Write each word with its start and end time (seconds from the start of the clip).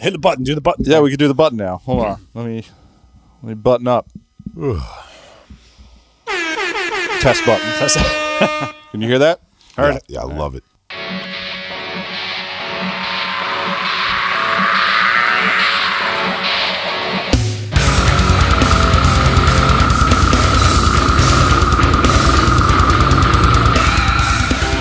Hit 0.00 0.12
the 0.12 0.18
button. 0.18 0.44
Do 0.44 0.54
the 0.54 0.60
button. 0.62 0.84
Yeah, 0.86 1.00
we 1.00 1.10
can 1.10 1.18
do 1.18 1.28
the 1.28 1.34
button 1.34 1.58
now. 1.58 1.76
Hold 1.84 2.04
on. 2.04 2.26
Let 2.34 2.46
me 2.46 2.64
let 3.42 3.48
me 3.48 3.54
button 3.54 3.86
up. 3.86 4.08
Test 7.20 7.44
button. 7.44 7.68
That's- 7.78 8.74
Can 8.90 9.02
you 9.02 9.08
hear 9.08 9.18
that? 9.18 9.40
Yeah, 9.78 9.98
yeah, 10.08 10.20
I 10.22 10.24
love 10.24 10.54
it. 10.54 10.64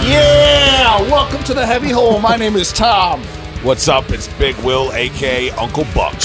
Yeah! 0.05 1.01
Welcome 1.03 1.43
to 1.43 1.53
the 1.53 1.65
heavy 1.65 1.89
hole. 1.91 2.19
My 2.19 2.35
name 2.35 2.55
is 2.55 2.71
Tom. 2.73 3.21
What's 3.63 3.89
up? 3.89 4.09
It's 4.11 4.29
Big 4.35 4.55
Will, 4.59 4.91
aka 4.93 5.49
Uncle 5.51 5.85
Buck. 5.93 6.17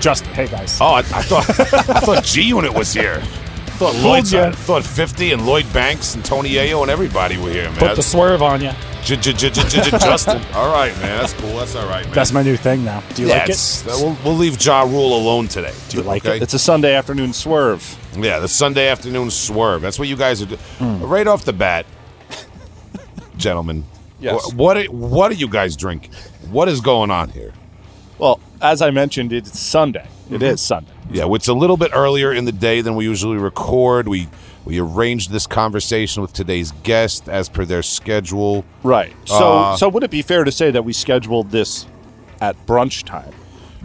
Justin. 0.00 0.32
Hey 0.34 0.48
guys. 0.48 0.78
Oh, 0.80 0.86
I, 0.86 0.98
I 0.98 1.02
thought 1.02 1.48
I 1.48 2.00
thought 2.00 2.24
G 2.24 2.42
Unit 2.42 2.74
was 2.74 2.92
here. 2.92 3.20
I 3.22 3.78
thought 3.78 3.94
Lloyd, 3.96 4.28
ya. 4.28 4.50
Thought 4.50 4.82
Fifty 4.84 5.30
and 5.32 5.46
Lloyd 5.46 5.72
Banks 5.72 6.16
and 6.16 6.24
Tony 6.24 6.50
Yayo 6.50 6.82
and 6.82 6.90
everybody 6.90 7.38
were 7.38 7.50
here, 7.50 7.70
man. 7.70 7.78
Put 7.78 7.94
the 7.96 8.02
swerve 8.02 8.42
on 8.42 8.60
you. 8.60 8.72
Justin. 9.04 10.42
All 10.52 10.72
right, 10.72 10.92
man. 10.98 11.20
That's 11.20 11.32
cool. 11.34 11.56
That's 11.58 11.76
all 11.76 11.86
right, 11.88 12.04
man. 12.04 12.12
That's 12.14 12.32
my 12.32 12.42
new 12.42 12.56
thing 12.56 12.84
now. 12.84 13.04
Do 13.14 13.22
you 13.22 13.28
like 13.28 13.46
Yes. 13.46 13.82
it? 13.86 13.92
We'll, 14.02 14.16
we'll 14.24 14.34
leave 14.34 14.60
Ja 14.60 14.82
Rule 14.82 15.16
alone 15.16 15.46
today. 15.46 15.72
Do 15.90 15.98
you 15.98 16.02
like 16.02 16.24
it? 16.24 16.42
It's 16.42 16.54
a 16.54 16.58
Sunday 16.58 16.94
afternoon 16.96 17.32
swerve. 17.32 17.96
Yeah, 18.18 18.40
the 18.40 18.48
Sunday 18.48 18.88
afternoon 18.88 19.30
swerve. 19.30 19.80
That's 19.80 19.96
what 20.00 20.08
you 20.08 20.16
guys 20.16 20.42
are 20.42 20.46
doing. 20.46 20.60
Hmm. 20.78 21.04
Right 21.04 21.28
off 21.28 21.44
the 21.44 21.52
bat, 21.52 21.86
gentlemen. 23.36 23.84
Yes. 24.20 24.52
What 24.54 24.76
are, 24.76 24.84
what 24.84 25.30
are 25.30 25.34
you 25.34 25.48
guys 25.48 25.76
drinking? 25.76 26.12
What 26.50 26.68
is 26.68 26.80
going 26.80 27.10
on 27.10 27.30
here? 27.30 27.52
Well, 28.18 28.40
as 28.62 28.80
I 28.80 28.90
mentioned, 28.90 29.32
it's 29.32 29.58
Sunday. 29.58 30.06
It 30.30 30.42
is 30.42 30.60
Sunday. 30.60 30.90
Yeah, 31.10 31.26
it's 31.34 31.48
a 31.48 31.52
little 31.54 31.76
bit 31.76 31.90
earlier 31.94 32.32
in 32.32 32.46
the 32.46 32.52
day 32.52 32.80
than 32.80 32.96
we 32.96 33.04
usually 33.04 33.36
record. 33.36 34.08
We 34.08 34.28
we 34.64 34.80
arranged 34.80 35.30
this 35.30 35.46
conversation 35.46 36.22
with 36.22 36.32
today's 36.32 36.72
guest 36.82 37.28
as 37.28 37.48
per 37.48 37.64
their 37.64 37.82
schedule. 37.84 38.64
Right. 38.82 39.12
So, 39.26 39.58
Uh, 39.58 39.76
so 39.76 39.88
would 39.88 40.02
it 40.02 40.10
be 40.10 40.22
fair 40.22 40.42
to 40.42 40.50
say 40.50 40.72
that 40.72 40.84
we 40.84 40.92
scheduled 40.92 41.52
this 41.52 41.86
at 42.40 42.56
brunch 42.66 43.04
time? 43.04 43.32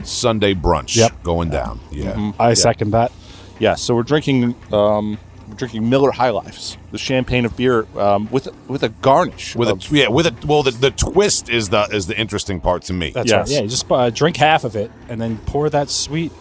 Sunday 0.03 0.55
brunch 0.55 0.95
Yep. 0.95 1.21
going 1.21 1.51
down. 1.51 1.79
Yeah. 1.91 2.31
I 2.39 2.55
second 2.55 2.91
that. 2.91 3.11
Yeah. 3.59 3.75
So 3.75 3.93
we're 3.93 4.01
drinking, 4.01 4.55
um, 4.73 5.19
we're 5.51 5.57
drinking 5.57 5.89
Miller 5.89 6.11
High 6.11 6.29
Lifes, 6.29 6.77
the 6.91 6.97
champagne 6.97 7.43
of 7.45 7.55
beer, 7.57 7.85
um, 7.99 8.29
with 8.31 8.47
with 8.67 8.83
a 8.83 8.89
garnish. 8.89 9.55
With 9.55 9.69
of- 9.69 9.91
a 9.91 9.95
yeah, 9.95 10.07
with 10.07 10.25
a 10.25 10.47
well, 10.47 10.63
the, 10.63 10.71
the 10.71 10.91
twist 10.91 11.49
is 11.49 11.69
the 11.69 11.83
is 11.91 12.07
the 12.07 12.17
interesting 12.17 12.61
part 12.61 12.83
to 12.83 12.93
me. 12.93 13.11
That's 13.11 13.29
Yes. 13.29 13.49
right. 13.49 13.55
Yeah, 13.57 13.61
you 13.63 13.67
just 13.67 13.91
uh, 13.91 14.09
drink 14.09 14.37
half 14.37 14.63
of 14.63 14.75
it 14.75 14.89
and 15.09 15.19
then 15.21 15.37
pour 15.45 15.69
that 15.69 15.89
sweet, 15.89 16.31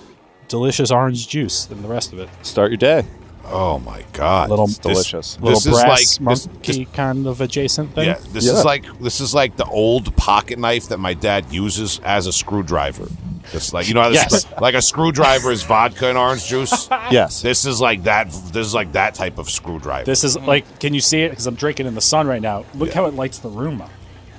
delicious 0.48 0.90
orange 0.90 1.28
juice 1.28 1.68
and 1.70 1.82
the 1.82 1.88
rest 1.88 2.12
of 2.12 2.20
it. 2.20 2.28
start 2.42 2.70
your 2.70 2.78
day. 2.78 3.04
Oh 3.52 3.78
my 3.80 4.04
god, 4.12 4.48
Little 4.50 4.66
This- 4.66 4.78
delicious. 4.78 5.38
Little 5.40 5.58
This 5.60 5.66
is 5.66 5.72
like 5.72 6.20
monkey 6.20 6.84
this- 6.84 6.92
kind 6.94 7.26
of 7.26 7.40
adjacent 7.40 7.94
thing. 7.94 8.06
yeah, 8.06 8.18
this 8.32 8.46
Yeah. 8.46 8.52
is 8.52 8.64
like 8.64 8.84
this 9.00 9.20
is 9.20 9.34
like 9.34 9.56
the 9.56 9.64
old 9.66 10.14
pocket 10.16 10.58
knife 10.58 10.88
that 10.88 10.98
my 10.98 11.14
dad 11.14 11.46
uses 11.50 12.00
as 12.04 12.26
a 12.26 12.32
screwdriver. 12.32 13.08
It's 13.52 13.72
like 13.72 13.88
you 13.88 13.94
know, 13.94 14.02
how 14.02 14.08
the 14.10 14.14
Yes. 14.14 14.42
screw- 14.42 14.56
like 14.60 14.74
a 14.74 14.82
screwdriver 14.82 15.50
is 15.50 15.62
vodka 15.64 16.08
and 16.08 16.16
orange 16.18 16.46
juice. 16.46 16.88
Yes. 17.10 17.42
This 17.42 17.64
is 17.64 17.80
like 17.80 18.04
that. 18.04 18.30
This 18.52 18.66
is 18.66 18.74
like 18.74 18.92
that 18.92 19.14
type 19.14 19.38
of 19.38 19.50
screwdriver. 19.50 20.04
This 20.04 20.22
is 20.22 20.36
mm-hmm. 20.36 20.46
like, 20.46 20.78
can 20.78 20.94
you 20.94 21.00
see 21.00 21.22
it? 21.22 21.30
Because 21.30 21.46
I'm 21.46 21.56
drinking 21.56 21.86
in 21.86 21.94
the 21.94 22.00
sun 22.00 22.28
right 22.28 22.42
now. 22.42 22.64
Look 22.74 22.90
Yeah. 22.90 22.94
how 22.96 23.06
it 23.06 23.14
lights 23.14 23.38
the 23.38 23.48
room 23.48 23.80
up. 23.82 23.90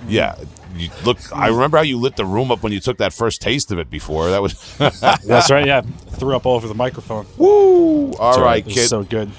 yeah. 0.08 0.36
You 0.76 0.90
look, 1.06 1.18
I 1.36 1.48
remember 1.48 1.78
how 1.78 1.84
you 1.84 1.98
lit 1.98 2.16
the 2.16 2.26
room 2.26 2.52
up 2.52 2.64
when 2.64 2.72
you 2.72 2.80
took 2.80 2.98
that 2.98 3.14
first 3.14 3.42
taste 3.42 3.72
of 3.72 3.80
it 3.80 3.90
before. 3.90 4.30
That 4.30 4.42
was 4.42 4.54
That's 4.78 5.50
right. 5.52 5.66
Yeah, 5.66 5.82
threw 5.82 6.36
up 6.36 6.46
all 6.46 6.56
over 6.56 6.68
the 6.68 6.74
microphone. 6.76 7.26
woo. 7.38 8.14
All 8.14 8.42
right, 8.42 8.66
It's 8.66 8.76
kid. 8.76 8.88
so 8.88 9.04
good. 9.04 9.30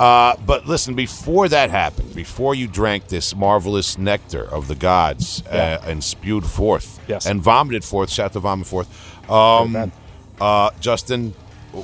Uh, 0.00 0.34
but 0.46 0.66
listen, 0.66 0.94
before 0.94 1.48
that 1.48 1.70
happened, 1.70 2.14
before 2.14 2.54
you 2.54 2.66
drank 2.66 3.06
this 3.08 3.36
marvelous 3.36 3.98
nectar 3.98 4.42
of 4.42 4.66
the 4.66 4.74
gods 4.74 5.42
Yeah. 5.46 5.78
uh, 5.82 5.90
and 5.90 6.02
spewed 6.02 6.44
forth 6.44 6.98
Yes. 7.06 7.26
and 7.26 7.40
vomited 7.42 7.84
forth, 7.84 8.10
shout 8.10 8.32
to 8.32 8.40
vomit 8.40 8.66
forth, 8.66 8.88
um, 9.30 9.92
uh, 10.40 10.70
Justin, 10.80 11.34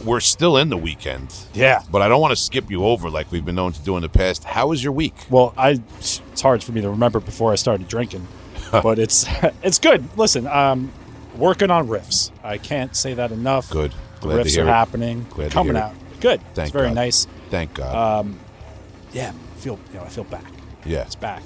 we're 0.04 0.20
still 0.20 0.56
in 0.56 0.68
the 0.68 0.76
weekend. 0.76 1.32
Yeah. 1.54 1.82
But 1.92 2.02
I 2.02 2.08
don't 2.08 2.20
want 2.20 2.32
to 2.32 2.36
skip 2.36 2.70
you 2.70 2.84
over 2.84 3.08
like 3.08 3.30
we've 3.30 3.44
been 3.44 3.54
known 3.54 3.72
to 3.72 3.80
do 3.82 3.94
in 3.96 4.02
the 4.02 4.08
past. 4.08 4.42
How 4.44 4.66
was 4.68 4.82
your 4.82 4.92
week? 4.92 5.14
Well, 5.30 5.54
I 5.56 5.80
it's 5.98 6.20
hard 6.40 6.64
for 6.64 6.72
me 6.72 6.80
to 6.80 6.90
remember 6.90 7.20
before 7.20 7.52
I 7.52 7.54
started 7.54 7.86
drinking, 7.88 8.26
but 8.70 8.98
it's 8.98 9.26
it's 9.62 9.78
good. 9.78 10.04
Listen, 10.16 10.46
um, 10.46 10.92
working 11.36 11.70
on 11.70 11.88
riffs. 11.88 12.30
I 12.42 12.58
can't 12.58 12.94
say 12.96 13.14
that 13.14 13.30
enough. 13.32 13.70
Good. 13.70 13.92
The 14.20 14.28
Glad 14.28 14.46
riffs 14.46 14.58
are 14.58 14.62
it. 14.62 14.66
happening, 14.66 15.26
Glad 15.30 15.50
coming 15.52 15.76
out. 15.76 15.94
Good. 16.20 16.40
Thank 16.54 16.68
it's 16.68 16.72
very 16.72 16.88
God. 16.88 16.94
nice. 16.94 17.26
Thank 17.50 17.74
God. 17.74 18.26
Yeah, 19.12 19.30
I 19.30 19.58
feel 19.60 19.78
you 19.92 19.98
know 19.98 20.04
I 20.04 20.08
feel 20.08 20.24
back. 20.24 20.44
yeah. 20.84 21.02
It's 21.02 21.14
back. 21.14 21.42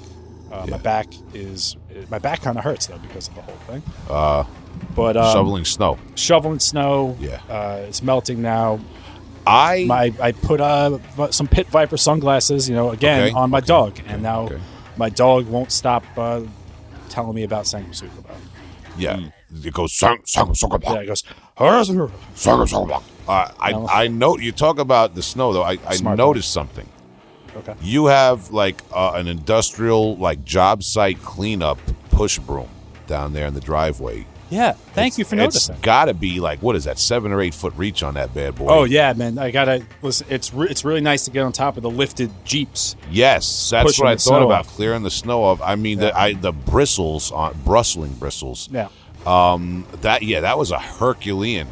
Uh, 0.51 0.63
Yeah. 0.65 0.71
My 0.71 0.77
back 0.77 1.07
is 1.33 1.75
my 2.09 2.19
back 2.19 2.41
kind 2.41 2.57
of 2.57 2.63
hurts 2.63 2.87
though 2.87 2.97
because 2.99 3.27
of 3.27 3.35
the 3.35 3.41
whole 3.41 3.55
thing. 3.67 3.83
Uh, 4.09 4.43
but 4.95 5.15
um, 5.17 5.31
Shoveling 5.33 5.65
snow. 5.65 5.97
shoveling 6.15 6.59
snow. 6.59 7.15
Yeah. 7.19 7.39
uh, 7.49 7.85
it's 7.87 8.01
melting 8.03 8.41
now. 8.41 8.79
I 9.45 9.85
My 9.87 10.13
I 10.21 10.31
put 10.31 10.61
uh, 10.61 10.97
some 11.31 11.47
Pit 11.47 11.67
Viper 11.67 11.97
sunglasses, 11.97 12.67
you 12.69 12.75
know, 12.75 12.89
again 12.91 13.23
Okay, 13.27 13.33
on 13.35 13.49
my 13.49 13.57
okay, 13.59 13.67
dog, 13.67 13.99
okay, 13.99 14.03
and 14.07 14.21
now 14.23 14.49
my 14.97 15.09
dog 15.09 15.47
won't 15.47 15.71
stop 15.71 16.03
uh, 16.17 16.41
telling 17.13 17.35
me 17.35 17.43
about 17.43 17.71
it. 17.71 18.03
yeah. 18.97 19.29
It 19.63 19.73
goes 19.73 19.93
sang 19.93 20.21
sang 20.25 20.53
Yeah, 20.81 21.01
it 21.01 21.05
goes. 21.05 21.23
Sang 22.33 22.65
sang. 22.65 22.89
Uh, 23.27 23.51
I 23.59 23.71
No. 23.71 23.87
I 23.87 24.07
know 24.07 24.37
you 24.37 24.51
talk 24.51 24.79
about 24.79 25.13
the 25.13 25.21
snow 25.21 25.53
though. 25.53 25.61
I, 25.61 25.77
I 25.85 25.95
Smart 25.95 26.17
noticed 26.17 26.51
something. 26.51 26.89
Okay. 27.55 27.75
You 27.81 28.07
have 28.07 28.49
like 28.51 28.81
uh, 28.91 29.11
an 29.13 29.27
industrial 29.27 30.17
like 30.17 30.43
job 30.43 30.83
site 30.83 31.21
cleanup 31.21 31.77
push 32.09 32.39
broom 32.39 32.69
down 33.05 33.33
there 33.33 33.47
in 33.47 33.53
the 33.53 33.61
driveway. 33.61 34.25
Yeah. 34.53 34.73
Thank 34.93 35.17
you 35.17 35.25
for 35.25 35.35
noticing. 35.35 35.75
It's 35.75 35.83
got 35.83 36.05
to 36.05 36.13
be 36.13 36.39
like 36.39 36.61
what 36.61 36.75
is 36.75 36.83
that 36.83 36.99
seven 36.99 37.31
or 37.31 37.41
eight 37.41 37.53
foot 37.53 37.73
reach 37.75 38.03
on 38.03 38.13
that 38.13 38.33
bad 38.33 38.55
boy? 38.55 38.67
Oh 38.69 38.83
yeah, 38.83 39.13
man. 39.13 39.37
I 39.37 39.51
gotta 39.51 39.85
listen. 40.01 40.27
It's 40.29 40.53
re- 40.53 40.67
it's 40.69 40.85
really 40.85 41.01
nice 41.01 41.25
to 41.25 41.31
get 41.31 41.41
on 41.41 41.51
top 41.51 41.77
of 41.77 41.83
the 41.83 41.89
lifted 41.89 42.31
jeeps. 42.45 42.95
yes, 43.09 43.69
that's 43.69 43.99
what 43.99 44.07
I 44.07 44.15
thought 44.15 44.43
about 44.43 44.61
off. 44.61 44.67
clearing 44.67 45.03
the 45.03 45.11
snow 45.11 45.43
off. 45.43 45.61
I 45.61 45.75
mean 45.75 45.99
the 45.99 46.17
I 46.17 46.33
the 46.33 46.51
bristles 46.51 47.31
on 47.31 47.57
bristling 47.65 48.13
bristles. 48.13 48.69
Yeah. 48.71 48.89
Um, 49.25 49.87
that 50.01 50.23
yeah, 50.23 50.41
that 50.41 50.57
was 50.57 50.71
a 50.71 50.79
Herculean 50.79 51.67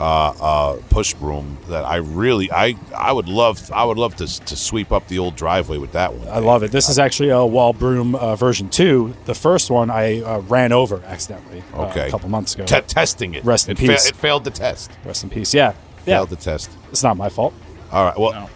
uh, 0.00 0.04
uh, 0.40 0.76
push 0.90 1.14
broom 1.14 1.56
that 1.68 1.84
I 1.84 1.96
really 1.96 2.50
I 2.50 2.74
I 2.96 3.12
would 3.12 3.28
love 3.28 3.70
I 3.72 3.84
would 3.84 3.96
love 3.98 4.16
to 4.16 4.26
to 4.26 4.56
sweep 4.56 4.90
up 4.92 5.06
the 5.08 5.18
old 5.20 5.36
driveway 5.36 5.78
with 5.78 5.92
that 5.92 6.12
one. 6.14 6.26
I 6.28 6.38
love 6.40 6.62
it. 6.64 6.72
This 6.72 6.88
is 6.88 6.98
actually 6.98 7.28
a 7.30 7.44
wall 7.46 7.72
broom 7.72 8.14
uh, 8.16 8.34
version 8.36 8.68
two. 8.68 9.14
The 9.26 9.34
first 9.34 9.70
one 9.70 9.90
I 9.90 10.20
uh, 10.22 10.40
ran 10.40 10.72
over 10.72 11.00
accidentally 11.06 11.62
uh, 11.74 11.86
Okay. 11.86 12.08
a 12.08 12.10
couple 12.10 12.28
months 12.28 12.54
ago. 12.54 12.64
Te- 12.64 12.80
testing 12.82 13.34
it. 13.34 13.44
Rest 13.44 13.68
in 13.68 13.72
it 13.76 13.78
fa- 13.78 13.86
peace. 13.86 14.06
it 14.08 14.16
failed 14.16 14.42
the 14.44 14.50
test. 14.50 14.90
Rest 15.04 15.22
in 15.22 15.30
peace. 15.30 15.54
Yeah. 15.54 15.74
Yeah. 16.06 16.16
Failed 16.16 16.30
the 16.30 16.36
test. 16.36 16.70
It's 16.90 17.02
not 17.04 17.16
my 17.16 17.28
fault. 17.28 17.54
All 17.92 18.04
right. 18.04 18.18
Well, 18.18 18.50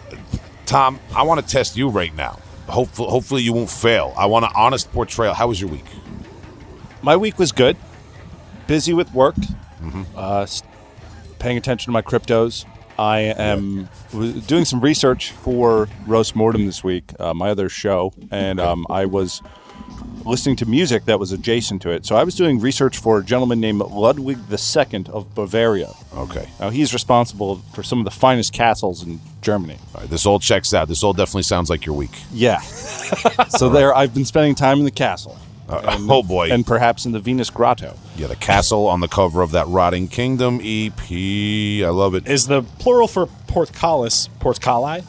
Tom, 0.65 0.99
I 1.15 1.23
want 1.23 1.39
to 1.41 1.47
test 1.51 1.77
you 1.77 1.87
right 1.89 2.13
now. 2.15 2.37
Hopefully, 2.67 3.09
hopefully 3.09 3.41
you 3.43 3.53
won't 3.53 3.69
fail. 3.71 4.13
I 4.17 4.25
want 4.27 4.45
an 4.45 4.51
honest 4.55 4.91
portrayal. 4.91 5.33
How 5.33 5.47
was 5.47 5.59
your 5.59 5.69
week? 5.71 5.85
My 7.01 7.15
week 7.15 7.39
was 7.39 7.51
good. 7.53 7.77
Busy 8.67 8.93
with 8.93 9.11
work. 9.13 9.35
Uh, 10.15 10.41
s- 10.41 10.61
paying 11.39 11.57
attention 11.57 11.85
to 11.87 11.91
my 11.91 12.01
cryptos. 12.01 12.65
I 12.97 13.19
am 13.19 13.87
doing 14.47 14.65
some 14.65 14.81
research 14.81 15.31
for 15.31 15.87
Roast 16.05 16.35
Mortem 16.35 16.65
this 16.65 16.83
week, 16.83 17.13
uh, 17.17 17.33
my 17.33 17.49
other 17.49 17.69
show, 17.69 18.13
and 18.29 18.59
um, 18.59 18.85
I 18.89 19.05
was 19.05 19.41
listening 20.25 20.55
to 20.57 20.65
music 20.65 21.05
that 21.05 21.19
was 21.19 21.31
adjacent 21.31 21.81
to 21.81 21.89
it. 21.91 22.05
So 22.05 22.15
I 22.15 22.23
was 22.23 22.35
doing 22.35 22.59
research 22.59 22.97
for 22.97 23.19
a 23.19 23.23
gentleman 23.23 23.59
named 23.59 23.79
Ludwig 23.79 24.37
II 24.51 25.05
of 25.13 25.33
Bavaria. 25.33 25.93
Okay. 26.13 26.49
Now 26.59 26.69
he's 26.69 26.93
responsible 26.93 27.57
for 27.73 27.83
some 27.83 27.99
of 27.99 28.05
the 28.05 28.11
finest 28.11 28.53
castles 28.53 29.03
in 29.03 29.19
Germany. 29.41 29.77
All 29.95 30.01
right. 30.01 30.09
This 30.09 30.25
all 30.25 30.39
checks 30.39 30.73
out. 30.73 30.87
This 30.87 31.03
all 31.03 31.13
definitely 31.13 31.43
sounds 31.43 31.69
like 31.69 31.85
your 31.85 31.95
week. 31.95 32.11
Yeah. 32.31 32.59
so 33.49 33.69
there, 33.69 33.95
I've 33.95 34.13
been 34.13 34.25
spending 34.25 34.55
time 34.55 34.79
in 34.79 34.85
the 34.85 34.91
castle. 34.91 35.37
Uh, 35.69 35.97
oh 36.09 36.23
boy. 36.23 36.49
and 36.51 36.65
perhaps 36.65 37.05
in 37.05 37.11
the 37.11 37.19
Venus 37.19 37.49
Grotto. 37.51 37.95
yeah, 38.15 38.27
the 38.27 38.35
castle 38.35 38.87
on 38.87 39.01
the 39.01 39.07
cover 39.07 39.41
of 39.41 39.51
that 39.51 39.67
Rotting 39.67 40.07
Kingdom 40.07 40.59
EP. 40.63 40.99
I 41.11 41.89
love 41.89 42.15
it. 42.15 42.27
Is 42.27 42.47
the 42.47 42.63
plural 42.79 43.07
for 43.07 43.27
portcullis 43.47 44.29
portcali? 44.39 45.05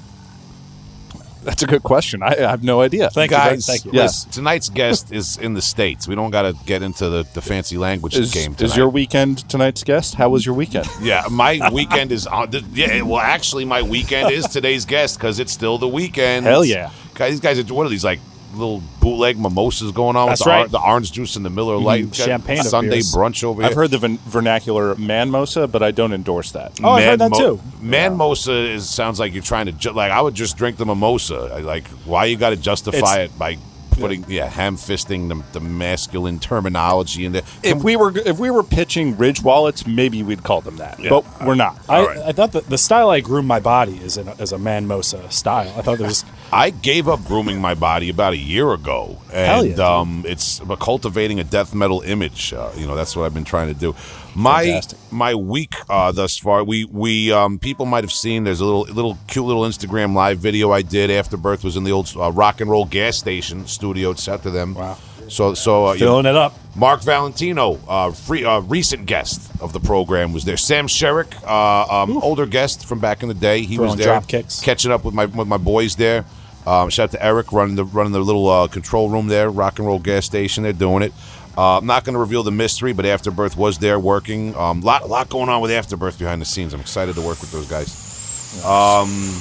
That's 1.43 1.62
a 1.62 1.67
good 1.67 1.83
question. 1.83 2.23
I, 2.23 2.33
I 2.37 2.51
have 2.51 2.62
no 2.62 2.83
idea. 2.83 3.09
Thank 3.09 3.31
you. 3.31 3.37
Guys, 3.39 3.65
Thank 3.67 3.87
you. 3.87 3.93
Yeah. 3.95 4.09
tonight's 4.31 4.69
guest 4.69 5.11
is 5.12 5.39
in 5.39 5.55
the 5.55 5.62
states. 5.62 6.07
We 6.07 6.15
don't 6.15 6.31
got 6.31 6.43
to 6.43 6.55
get 6.67 6.83
into 6.83 7.09
the, 7.09 7.27
the 7.33 7.41
fancy 7.41 7.79
language 7.79 8.15
Is, 8.15 8.31
game. 8.31 8.55
is 8.59 8.77
your 8.77 8.91
weekend 8.91 9.49
tonight's 9.49 9.83
guest? 9.83 10.17
How 10.17 10.29
was 10.29 10.45
your 10.45 10.55
weekend? 10.55 10.87
Yeah, 11.01 11.25
my 11.31 11.71
weekend 11.73 12.12
is 12.12 12.27
on. 12.27 12.51
th- 12.51 12.65
Yeah, 12.75 13.01
well, 13.01 13.21
actually, 13.21 13.65
my 13.65 13.81
weekend 13.81 14.31
is 14.33 14.45
today's 14.49 14.85
guest 14.85 15.17
because 15.17 15.39
it's 15.39 15.51
still 15.51 15.79
the 15.79 15.89
weekend. 15.89 16.45
Hell 16.45 16.62
yeah. 16.62 16.91
guys! 17.15 17.31
These 17.31 17.41
guys 17.41 17.59
are 17.59 17.75
what 17.75 17.87
are 17.87 17.89
these 17.89 18.05
like 18.05 18.21
little 18.52 18.82
bootleg 19.00 19.38
mimosas 19.38 19.93
going 19.93 20.17
on 20.17 20.29
That's 20.29 20.41
with 20.41 20.47
the, 20.47 20.50
right. 20.50 20.70
the 20.70 20.81
orange 20.81 21.12
juice 21.12 21.37
and 21.37 21.44
the 21.44 21.50
Miller 21.50 21.76
Lite 21.76 22.06
Got 22.06 22.14
champagne 22.17 22.62
Sunday 22.62 22.97
beers. 22.97 23.14
brunch 23.14 23.44
over 23.44 23.62
here. 23.62 23.70
I've 23.70 23.76
heard 23.76 23.91
the 23.91 23.99
vern- 23.99 24.19
vernacular 24.26 24.94
manmosa, 24.97 25.67
but 25.70 25.82
I 25.82 25.91
don't 25.91 26.12
endorse 26.12 26.52
that. 26.52 26.79
Oh, 26.82 26.91
I've 26.91 27.05
heard 27.05 27.19
that 27.20 27.35
too. 27.35 27.61
Manmosa 27.81 28.75
is 28.75 28.88
sounds 28.88 29.19
like 29.20 29.32
you're 29.35 29.43
trying 29.43 29.67
to 29.67 29.73
ju- 29.73 29.93
like. 29.93 30.11
I 30.12 30.20
would 30.20 30.35
just 30.35 30.56
drink 30.56 30.76
the 30.76 30.87
mimosa. 30.87 31.50
I, 31.55 31.61
like, 31.61 31.87
why 32.05 32.26
you 32.26 32.37
got 32.37 32.50
to 32.50 32.56
justify 32.56 32.97
It's- 33.20 33.31
it 33.31 33.38
by 33.38 33.56
putting 34.00 34.25
yeah, 34.29 34.49
ham 34.49 34.76
fisting 34.76 35.29
the, 35.29 35.43
the 35.52 35.61
masculine 35.61 36.38
terminology 36.38 37.25
in 37.25 37.32
there? 37.32 37.43
If 37.62 37.82
we 37.82 37.97
were 37.97 38.17
if 38.17 38.38
we 38.38 38.50
were 38.50 38.62
pitching 38.62 39.17
Ridge 39.17 39.43
wallets, 39.43 39.87
maybe 39.87 40.23
we'd 40.23 40.43
call 40.43 40.61
them 40.61 40.76
that, 40.76 40.99
but 41.08 41.25
we're 41.44 41.55
not. 41.55 41.79
I, 41.88 41.99
All 41.99 42.06
right. 42.06 42.19
I 42.19 42.32
thought 42.32 42.52
that 42.52 42.69
the 42.69 42.79
style 42.79 43.11
I 43.11 43.20
groom 43.20 43.47
my 43.47 43.61
body 43.61 43.97
is 43.99 44.17
in, 44.17 44.29
is 44.29 44.52
a 44.52 44.58
man 44.58 44.87
mosa 44.87 45.31
style. 45.32 45.73
I 45.76 45.82
thought 45.82 45.99
there 45.99 46.06
was 46.06 46.25
I 46.52 46.70
gave 46.70 47.08
up 47.08 47.25
grooming 47.25 47.61
my 47.61 47.75
body 47.75 48.08
about 48.11 48.32
a 48.32 48.38
year 48.38 48.73
ago, 48.73 49.19
Hell 49.31 49.61
and 49.61 49.69
yeah, 49.69 49.75
dude. 49.75 49.81
um, 49.81 50.25
it's 50.26 50.58
about 50.58 50.81
cultivating 50.81 51.38
a 51.38 51.44
death 51.44 51.75
metal 51.75 52.00
image. 52.00 52.52
Uh, 52.52 52.70
you 52.76 52.87
know, 52.87 52.94
that's 52.94 53.14
what 53.14 53.25
I've 53.25 53.35
been 53.35 53.44
trying 53.44 53.73
to 53.73 53.79
do. 53.79 53.94
My 54.35 54.65
Fantastic. 54.65 54.99
my 55.11 55.35
week 55.35 55.75
uh, 55.88 56.12
thus 56.12 56.38
far, 56.38 56.62
we 56.65 56.85
we 56.85 57.32
um, 57.32 57.59
people 57.59 57.87
might 57.87 58.05
have 58.05 58.12
seen. 58.12 58.44
There's 58.44 58.61
a 58.61 58.65
little 58.65 58.82
little 58.82 59.19
cute 59.27 59.44
little 59.44 59.62
Instagram 59.62 60.15
live 60.15 60.38
video 60.38 60.71
I 60.71 60.82
did 60.82 61.11
Afterbirth 61.11 61.65
was 61.65 61.77
in 61.77 61.85
the 61.85 61.93
old 61.93 62.12
uh, 62.17 62.31
rock 62.31 62.61
and 62.61 62.71
roll 62.71 62.85
gas 62.85 63.17
station 63.17 63.67
studio. 63.67 64.11
It's 64.11 64.29
out 64.29 64.43
to 64.44 64.50
them. 64.50 64.75
Wow. 64.75 64.97
So 65.29 65.55
so 65.55 65.87
uh, 65.87 65.93
you 65.94 66.00
know, 66.00 66.06
filling 66.06 66.27
it 66.27 66.37
up. 66.37 66.55
Mark 66.77 67.03
Valentino, 67.03 67.81
uh, 67.88 68.12
free, 68.12 68.44
uh, 68.44 68.61
recent 68.61 69.06
guest 69.06 69.50
of 69.61 69.73
the 69.73 69.81
program, 69.81 70.33
was 70.33 70.44
there. 70.44 70.56
Sam 70.56 70.87
Sherrick, 70.87 71.35
uh, 71.44 72.03
um, 72.03 72.17
older 72.19 72.47
guest 72.47 72.87
from 72.87 73.00
back 73.00 73.23
in 73.23 73.29
the 73.29 73.35
day, 73.35 73.62
he 73.62 73.79
was 73.79 73.97
there, 73.97 74.06
drop 74.06 74.29
kicks. 74.29 74.61
catching 74.61 74.93
up 74.93 75.05
with 75.05 75.15
my 75.15 75.26
with 75.26 75.49
my 75.49 75.56
boys 75.56 75.97
there. 75.97 76.25
Um, 76.67 76.91
shout 76.91 77.05
out 77.05 77.11
to 77.12 77.25
Eric 77.25 77.53
running 77.53 77.75
the 77.75 77.85
running 77.85 78.12
the 78.12 78.21
little 78.21 78.49
uh, 78.49 78.69
control 78.69 79.09
room 79.09 79.29
there, 79.29 79.50
rock 79.50 79.79
and 79.79 79.88
roll 79.88 79.99
gas 79.99 80.26
station. 80.26 80.62
They're 80.62 80.73
doing 80.73 81.03
it. 81.03 81.12
Uh, 81.61 81.77
I'm 81.77 81.85
not 81.85 82.05
going 82.05 82.15
to 82.15 82.19
reveal 82.19 82.43
the 82.43 82.51
mystery, 82.51 82.95
but 82.95 83.05
Afterbirth 83.05 83.55
was 83.55 83.77
there 83.77 84.01
working. 84.01 84.57
Um, 84.57 84.81
lot 84.81 85.11
lot 85.11 85.29
going 85.29 85.51
on 85.51 85.61
with 85.61 85.71
Afterbirth 85.71 86.19
behind 86.19 86.41
the 86.41 86.47
scenes. 86.47 86.73
I'm 86.73 86.81
excited 86.81 87.17
to 87.17 87.21
work 87.21 87.39
with 87.43 87.53
those 87.53 87.69
guys. 87.69 88.65
Um, 88.65 89.37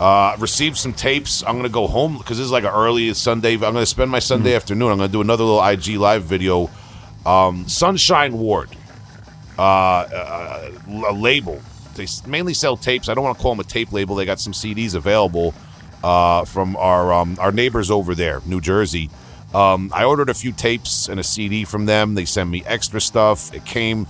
uh, 0.00 0.36
received 0.38 0.78
some 0.78 0.94
tapes. 0.94 1.44
I'm 1.46 1.56
gonna 1.56 1.68
go 1.68 1.86
home 1.86 2.16
because 2.16 2.38
this 2.38 2.46
is 2.46 2.50
like 2.50 2.64
an 2.64 2.70
early 2.70 3.12
Sunday. 3.12 3.56
I'm 3.56 3.60
gonna 3.60 3.84
spend 3.84 4.10
my 4.10 4.20
Sunday 4.20 4.54
afternoon. 4.54 4.90
I'm 4.90 4.96
gonna 4.96 5.12
do 5.12 5.20
another 5.20 5.44
little 5.44 5.62
IG 5.62 5.98
live 5.98 6.22
video. 6.22 6.70
Um, 7.26 7.68
Sunshine 7.68 8.38
Ward, 8.38 8.70
uh, 9.58 9.62
uh, 9.62 10.70
a 11.08 11.12
label. 11.12 11.60
They 11.94 12.06
mainly 12.26 12.54
sell 12.54 12.78
tapes. 12.78 13.10
I 13.10 13.12
don't 13.12 13.22
want 13.22 13.36
to 13.36 13.42
call 13.42 13.52
them 13.52 13.60
a 13.60 13.64
tape 13.64 13.92
label. 13.92 14.16
They 14.16 14.24
got 14.24 14.40
some 14.40 14.54
CDs 14.54 14.94
available 14.94 15.52
uh, 16.02 16.46
from 16.46 16.74
our 16.76 17.12
um, 17.12 17.36
our 17.38 17.52
neighbors 17.52 17.90
over 17.90 18.14
there, 18.14 18.40
New 18.46 18.62
Jersey. 18.62 19.10
Um, 19.54 19.90
I 19.94 20.04
ordered 20.04 20.28
a 20.28 20.34
few 20.34 20.52
tapes 20.52 21.08
and 21.08 21.18
a 21.18 21.24
CD 21.24 21.64
from 21.64 21.86
them. 21.86 22.14
They 22.14 22.24
sent 22.24 22.50
me 22.50 22.62
extra 22.66 23.00
stuff. 23.00 23.52
It 23.52 23.64
came 23.64 24.06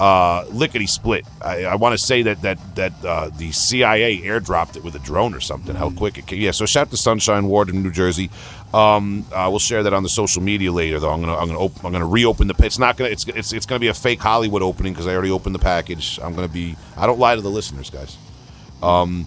uh, 0.00 0.44
lickety 0.50 0.86
split. 0.86 1.26
I, 1.40 1.64
I 1.64 1.74
want 1.76 1.98
to 1.98 2.04
say 2.04 2.22
that 2.22 2.42
that 2.42 2.58
that 2.76 2.92
uh, 3.04 3.30
the 3.30 3.52
CIA 3.52 4.20
airdropped 4.20 4.76
it 4.76 4.84
with 4.84 4.94
a 4.94 4.98
drone 4.98 5.34
or 5.34 5.40
something. 5.40 5.74
How 5.74 5.90
quick 5.90 6.18
it 6.18 6.26
came. 6.26 6.40
Yeah. 6.40 6.50
So 6.50 6.66
shout 6.66 6.88
out 6.88 6.90
to 6.90 6.96
Sunshine 6.96 7.46
Ward 7.46 7.68
in 7.68 7.82
New 7.82 7.90
Jersey. 7.92 8.30
Um, 8.72 9.24
uh, 9.32 9.46
we'll 9.50 9.60
share 9.60 9.84
that 9.84 9.94
on 9.94 10.02
the 10.02 10.08
social 10.08 10.42
media 10.42 10.72
later. 10.72 10.98
Though 10.98 11.10
I'm 11.10 11.20
gonna 11.20 11.36
I'm 11.36 11.46
gonna 11.46 11.60
op- 11.60 11.84
I'm 11.84 11.92
gonna 11.92 12.06
reopen 12.06 12.48
the. 12.48 12.54
It's 12.64 12.78
not 12.78 12.96
gonna 12.96 13.10
it's 13.10 13.26
it's 13.28 13.52
it's 13.52 13.66
gonna 13.66 13.78
be 13.80 13.88
a 13.88 13.94
fake 13.94 14.20
Hollywood 14.20 14.62
opening 14.62 14.92
because 14.92 15.06
I 15.06 15.12
already 15.14 15.30
opened 15.30 15.54
the 15.54 15.60
package. 15.60 16.18
I'm 16.22 16.34
gonna 16.34 16.48
be. 16.48 16.76
I 16.96 17.06
don't 17.06 17.18
lie 17.18 17.36
to 17.36 17.40
the 17.40 17.50
listeners, 17.50 17.90
guys. 17.90 18.16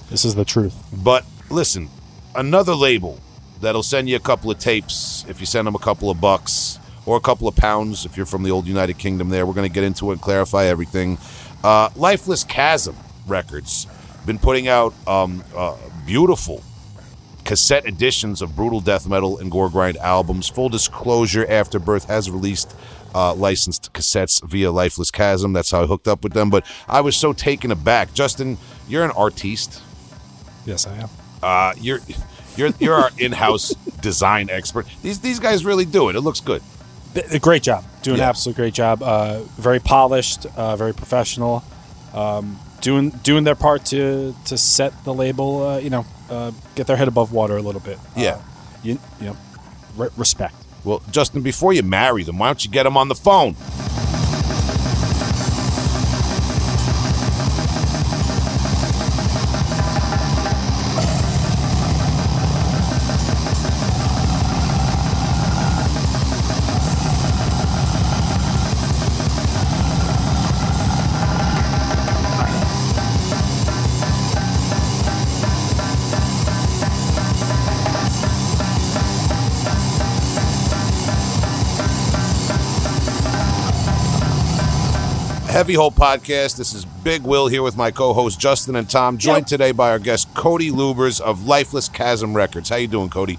This 0.09 0.25
is 0.25 0.35
the 0.35 0.45
truth. 0.45 0.75
But 0.93 1.25
listen, 1.49 1.89
another 2.35 2.75
label 2.75 3.19
that'll 3.61 3.83
send 3.83 4.09
you 4.09 4.15
a 4.15 4.19
couple 4.19 4.51
of 4.51 4.59
tapes 4.59 5.25
if 5.27 5.39
you 5.39 5.45
send 5.45 5.67
them 5.67 5.75
a 5.75 5.79
couple 5.79 6.09
of 6.09 6.19
bucks 6.21 6.79
or 7.05 7.17
a 7.17 7.21
couple 7.21 7.47
of 7.47 7.55
pounds 7.55 8.05
if 8.05 8.17
you're 8.17 8.25
from 8.25 8.43
the 8.43 8.51
old 8.51 8.67
United 8.67 8.97
Kingdom. 8.97 9.29
There, 9.29 9.45
we're 9.45 9.53
going 9.53 9.69
to 9.69 9.73
get 9.73 9.83
into 9.83 10.09
it 10.09 10.13
and 10.13 10.21
clarify 10.21 10.65
everything. 10.65 11.17
Uh, 11.63 11.89
Lifeless 11.95 12.43
Chasm 12.43 12.95
Records 13.25 13.87
been 14.25 14.37
putting 14.37 14.67
out 14.67 14.93
um, 15.07 15.43
uh, 15.55 15.75
beautiful 16.05 16.61
cassette 17.45 17.85
editions 17.85 18.41
of 18.41 18.57
brutal 18.57 18.81
death 18.81 19.07
metal 19.07 19.39
and 19.39 19.49
gore 19.49 19.69
grind 19.69 19.97
albums. 19.97 20.49
Full 20.49 20.69
disclosure: 20.69 21.45
Afterbirth 21.49 22.05
has 22.05 22.29
released 22.29 22.75
uh, 23.15 23.33
licensed 23.33 23.93
cassettes 23.93 24.43
via 24.47 24.69
Lifeless 24.69 25.11
Chasm. 25.11 25.53
That's 25.53 25.71
how 25.71 25.83
I 25.83 25.87
hooked 25.87 26.07
up 26.07 26.23
with 26.23 26.33
them. 26.33 26.49
But 26.49 26.65
I 26.87 27.01
was 27.01 27.15
so 27.15 27.33
taken 27.33 27.71
aback. 27.71 28.13
Justin, 28.13 28.57
you're 28.87 29.05
an 29.05 29.11
artiste. 29.11 29.81
Yes, 30.65 30.85
I 30.85 30.95
am. 30.97 31.09
Uh, 31.41 31.73
you're 31.79 31.99
you're 32.57 32.71
you're 32.79 32.95
our 32.95 33.11
in-house 33.17 33.73
design 34.01 34.49
expert. 34.49 34.85
These 35.01 35.19
these 35.19 35.39
guys 35.39 35.63
really 35.65 35.85
do 35.85 36.09
it. 36.09 36.15
It 36.15 36.21
looks 36.21 36.39
good. 36.39 36.61
Great 37.41 37.63
job. 37.63 37.83
Doing 38.03 38.17
Yeah. 38.17 38.25
an 38.25 38.29
absolute 38.29 38.55
great 38.55 38.73
job. 38.73 39.01
Uh, 39.01 39.39
very 39.57 39.79
polished, 39.79 40.45
uh, 40.55 40.75
very 40.75 40.93
professional. 40.93 41.63
Um, 42.13 42.59
doing 42.81 43.09
doing 43.23 43.43
their 43.43 43.55
part 43.55 43.85
to 43.85 44.35
to 44.45 44.57
set 44.57 44.93
the 45.03 45.13
label. 45.13 45.67
Uh, 45.67 45.77
you 45.79 45.89
know, 45.89 46.05
uh, 46.29 46.51
get 46.75 46.87
their 46.87 46.95
head 46.97 47.07
above 47.07 47.31
water 47.31 47.57
a 47.57 47.61
little 47.61 47.81
bit. 47.81 47.97
Yeah. 48.15 48.31
Uh, 48.33 48.39
you 48.83 48.99
you 49.19 49.25
know, 49.27 49.37
re- 49.95 50.09
respect. 50.17 50.55
Well, 50.83 51.01
Justin, 51.11 51.41
before 51.41 51.73
you 51.73 51.83
marry 51.83 52.23
them, 52.23 52.37
why 52.37 52.47
don't 52.47 52.63
you 52.63 52.71
get 52.71 52.83
them 52.83 52.95
on 52.97 53.07
the 53.09 53.15
phone? 53.15 53.55
Heavy 85.67 85.75
Hole 85.75 85.91
Podcast. 85.91 86.55
This 86.55 86.73
is 86.73 86.85
Big 86.85 87.23
Will 87.23 87.47
here 87.49 87.61
with 87.61 87.75
my 87.75 87.91
co-host 87.91 88.39
Justin 88.39 88.77
and 88.77 88.89
Tom, 88.89 89.17
joined 89.17 89.39
Yep. 89.39 89.47
today 89.47 89.71
by 89.73 89.89
our 89.89 89.99
guest 89.99 90.33
Cody 90.33 90.71
Luebbers 90.71 91.19
of 91.19 91.45
Lifeless 91.45 91.89
Chasm 91.89 92.33
Records. 92.33 92.69
How 92.69 92.77
you 92.77 92.87
doing, 92.87 93.09
Cody? 93.09 93.37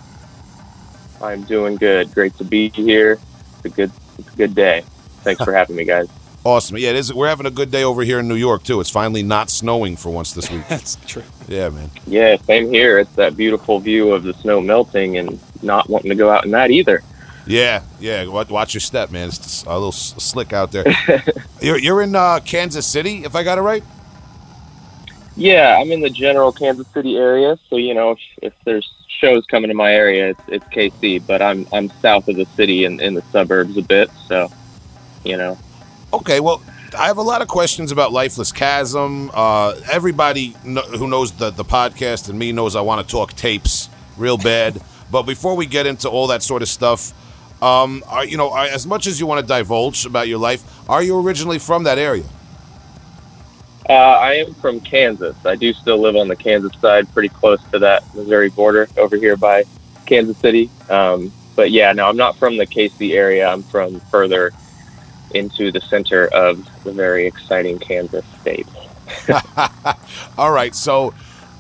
I'm 1.23 1.45
doing 1.45 1.77
good. 1.77 2.13
Great 2.13 2.37
to 2.37 2.45
be 2.45 2.69
here. 2.69 3.13
It's 3.57 3.65
a 3.65 3.69
good, 3.71 3.91
it's 4.19 4.31
a 4.31 4.37
good 4.37 4.55
day. 4.55 4.83
Thanks 5.23 5.43
for 5.43 5.55
having 5.55 5.75
me, 5.75 5.85
guys. 5.87 6.07
Awesome. 6.45 6.77
Yeah, 6.77 6.91
it 6.91 6.97
is. 6.97 7.15
We're 7.15 7.29
having 7.29 7.47
a 7.47 7.51
good 7.51 7.71
day 7.71 7.83
over 7.83 8.03
here 8.03 8.19
in 8.19 8.29
New 8.29 8.35
York 8.35 8.63
too. 8.63 8.79
It's 8.81 8.91
finally 8.91 9.23
not 9.23 9.49
snowing 9.49 9.97
for 9.97 10.11
once 10.11 10.35
this 10.35 10.51
week. 10.51 10.65
That's 10.69 10.97
true. 11.07 11.23
yeah, 11.49 11.71
man. 11.71 11.91
Yeah, 12.07 12.37
same 12.43 12.71
here. 12.71 12.99
It's 12.99 13.15
that 13.15 13.39
beautiful 13.39 13.81
view 13.81 14.13
of 14.13 14.23
the 14.25 14.35
snow 14.35 14.61
melting 14.61 15.17
and 15.17 15.41
not 15.63 15.89
wanting 15.89 16.11
to 16.11 16.15
go 16.15 16.31
out 16.31 16.45
in 16.45 16.51
that 16.51 16.71
either. 16.71 17.03
Yeah, 17.49 17.83
yeah. 17.99 18.27
Watch 18.27 18.75
your 18.75 18.83
step, 18.83 19.11
man. 19.11 19.29
It's 19.29 19.65
a 19.65 19.73
little 19.73 19.91
slick 19.91 20.53
out 20.53 20.71
there. 20.71 20.85
you're, 21.63 21.79
you're 21.79 22.03
in 22.03 22.15
uh, 22.15 22.41
Kansas 22.45 22.87
City, 22.87 23.25
if 23.25 23.35
I 23.35 23.43
got 23.43 23.57
it 23.57 23.63
right. 23.63 23.83
Yeah, 25.35 25.79
I'm 25.81 25.91
in 25.91 26.01
the 26.01 26.11
general 26.11 26.53
Kansas 26.53 26.87
City 26.89 27.17
area, 27.17 27.59
so 27.71 27.77
you 27.77 27.95
know 27.95 28.11
if, 28.11 28.19
if 28.43 28.53
there's 28.65 28.93
shows 29.07 29.47
coming 29.47 29.69
to 29.69 29.75
my 29.75 29.95
area, 29.95 30.31
it's, 30.31 30.43
it's 30.49 30.65
KC. 30.67 31.27
But 31.27 31.41
I'm 31.41 31.67
I'm 31.73 31.91
south 32.03 32.29
of 32.29 32.37
the 32.37 32.45
city 32.57 32.85
and 32.85 33.01
in 33.01 33.15
the 33.15 33.23
suburbs 33.33 33.77
a 33.79 33.83
bit, 33.83 34.11
so 34.27 34.51
you 35.25 35.37
know. 35.37 35.57
Okay, 36.13 36.41
well, 36.41 36.61
I 36.99 37.07
have 37.07 37.19
a 37.19 37.23
lot 37.23 37.41
of 37.41 37.49
questions 37.49 37.93
about 37.93 38.13
Lifeless 38.13 38.53
Chasm. 38.53 39.31
Uh, 39.33 39.81
everybody 39.91 40.55
kno- 40.65 40.83
who 40.83 41.07
knows 41.07 41.33
the, 41.33 41.51
the 41.51 41.65
podcast 41.65 42.29
and 42.29 42.39
me 42.39 42.53
knows 42.53 42.77
I 42.77 42.81
want 42.81 43.07
to 43.07 43.11
talk 43.11 43.33
tapes 43.35 43.89
real 44.17 44.39
bad. 44.39 44.83
but 45.11 45.23
before 45.23 45.55
we 45.55 45.67
get 45.67 45.87
into 45.87 46.09
all 46.09 46.27
that 46.27 46.43
sort 46.43 46.63
of 46.63 46.69
stuff, 46.69 47.13
um, 47.63 48.05
are, 48.07 48.25
you 48.25 48.37
know, 48.37 48.51
are, 48.51 48.67
as 48.67 48.87
much 48.87 49.07
as 49.07 49.19
you 49.19 49.27
want 49.27 49.41
to 49.41 49.47
divulge 49.47 50.07
about 50.07 50.29
your 50.29 50.39
life, 50.39 50.65
are 50.89 51.03
you 51.03 51.19
originally 51.19 51.59
from 51.59 51.85
that 51.85 51.99
area? 51.99 52.25
Uh, 53.89 53.93
I 53.93 54.35
am 54.35 54.55
from 54.55 54.81
Kansas. 54.81 55.35
I 55.47 55.57
do 55.57 55.73
still 55.73 55.99
live 55.99 56.15
on 56.15 56.29
the 56.29 56.37
Kansas 56.37 56.79
side, 56.79 57.11
pretty 57.15 57.31
close 57.31 57.63
to 57.71 57.79
that 57.79 58.03
Missouri 58.15 58.51
border 58.51 58.87
over 58.99 59.17
here 59.17 59.37
by 59.37 59.65
Kansas 60.05 60.37
City. 60.37 60.71
Um, 60.91 61.33
but 61.57 61.71
yeah, 61.71 61.93
no, 61.93 62.07
I'm 62.07 62.17
not 62.17 62.37
from 62.37 62.59
the 62.59 62.67
KC 62.67 63.15
area. 63.15 63.49
I'm 63.49 63.63
from 63.63 64.01
further 64.01 64.53
into 65.35 65.73
the 65.73 65.81
center 65.81 66.27
of 66.29 66.69
the 66.85 66.93
very 66.93 67.27
exciting 67.27 67.79
Kansas 67.79 68.25
state. 68.41 68.67
All 70.39 70.53
right, 70.53 70.75
so 70.75 71.15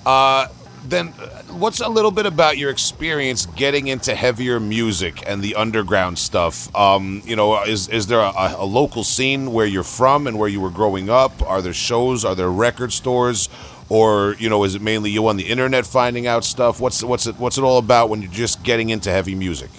uh, 0.05 0.49
then 0.89 1.15
uh, 1.19 1.43
what's 1.53 1.81
a 1.81 1.89
little 1.89 2.11
bit 2.11 2.27
about 2.27 2.59
your 2.59 2.71
experience 2.71 3.47
getting 3.47 3.89
into 3.89 4.15
heavier 4.15 4.61
music 4.61 5.23
and 5.27 5.43
the 5.43 5.55
underground 5.55 6.19
stuff? 6.19 6.75
Um, 6.75 7.23
you 7.25 7.37
know, 7.37 7.63
is 7.65 7.89
is 7.89 8.07
there 8.07 8.21
a, 8.21 8.55
a 8.59 8.65
local 8.65 9.05
scene 9.05 9.53
where 9.53 9.67
you're 9.67 9.83
from 9.83 10.27
and 10.27 10.39
where 10.39 10.49
you 10.49 10.61
were 10.61 10.71
growing 10.71 11.11
up? 11.11 11.43
Are 11.43 11.63
there 11.63 11.73
shows? 11.73 12.25
Are 12.25 12.35
there 12.35 12.51
record 12.51 12.93
stores? 12.93 13.49
or 13.89 14.37
you 14.39 14.49
know, 14.49 14.65
is 14.65 14.75
it 14.75 14.83
mainly 14.83 15.11
you 15.11 15.27
on 15.29 15.37
the 15.37 15.47
internet 15.47 15.87
finding 15.87 16.27
out 16.27 16.45
stuff? 16.45 16.81
What's 16.81 17.03
what's 17.03 17.27
it 17.27 17.39
what's 17.39 17.59
it 17.59 17.63
all 17.63 17.79
about 17.79 18.09
when 18.09 18.23
you're 18.23 18.31
just 18.31 18.63
getting 18.63 18.91
into 18.91 19.11
heavy 19.11 19.35
music? 19.35 19.71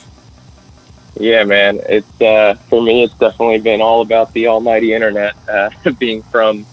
Yeah, 1.19 1.43
man. 1.43 1.79
It's 1.87 2.21
uh, 2.21 2.55
for 2.69 2.81
me. 2.81 3.03
It's 3.03 3.13
definitely 3.13 3.59
been 3.59 3.81
all 3.81 4.01
about 4.01 4.33
the 4.33 4.47
almighty 4.47 4.93
internet. 4.93 5.35
Uh, 5.47 5.69
being 5.99 6.23
from 6.23 6.65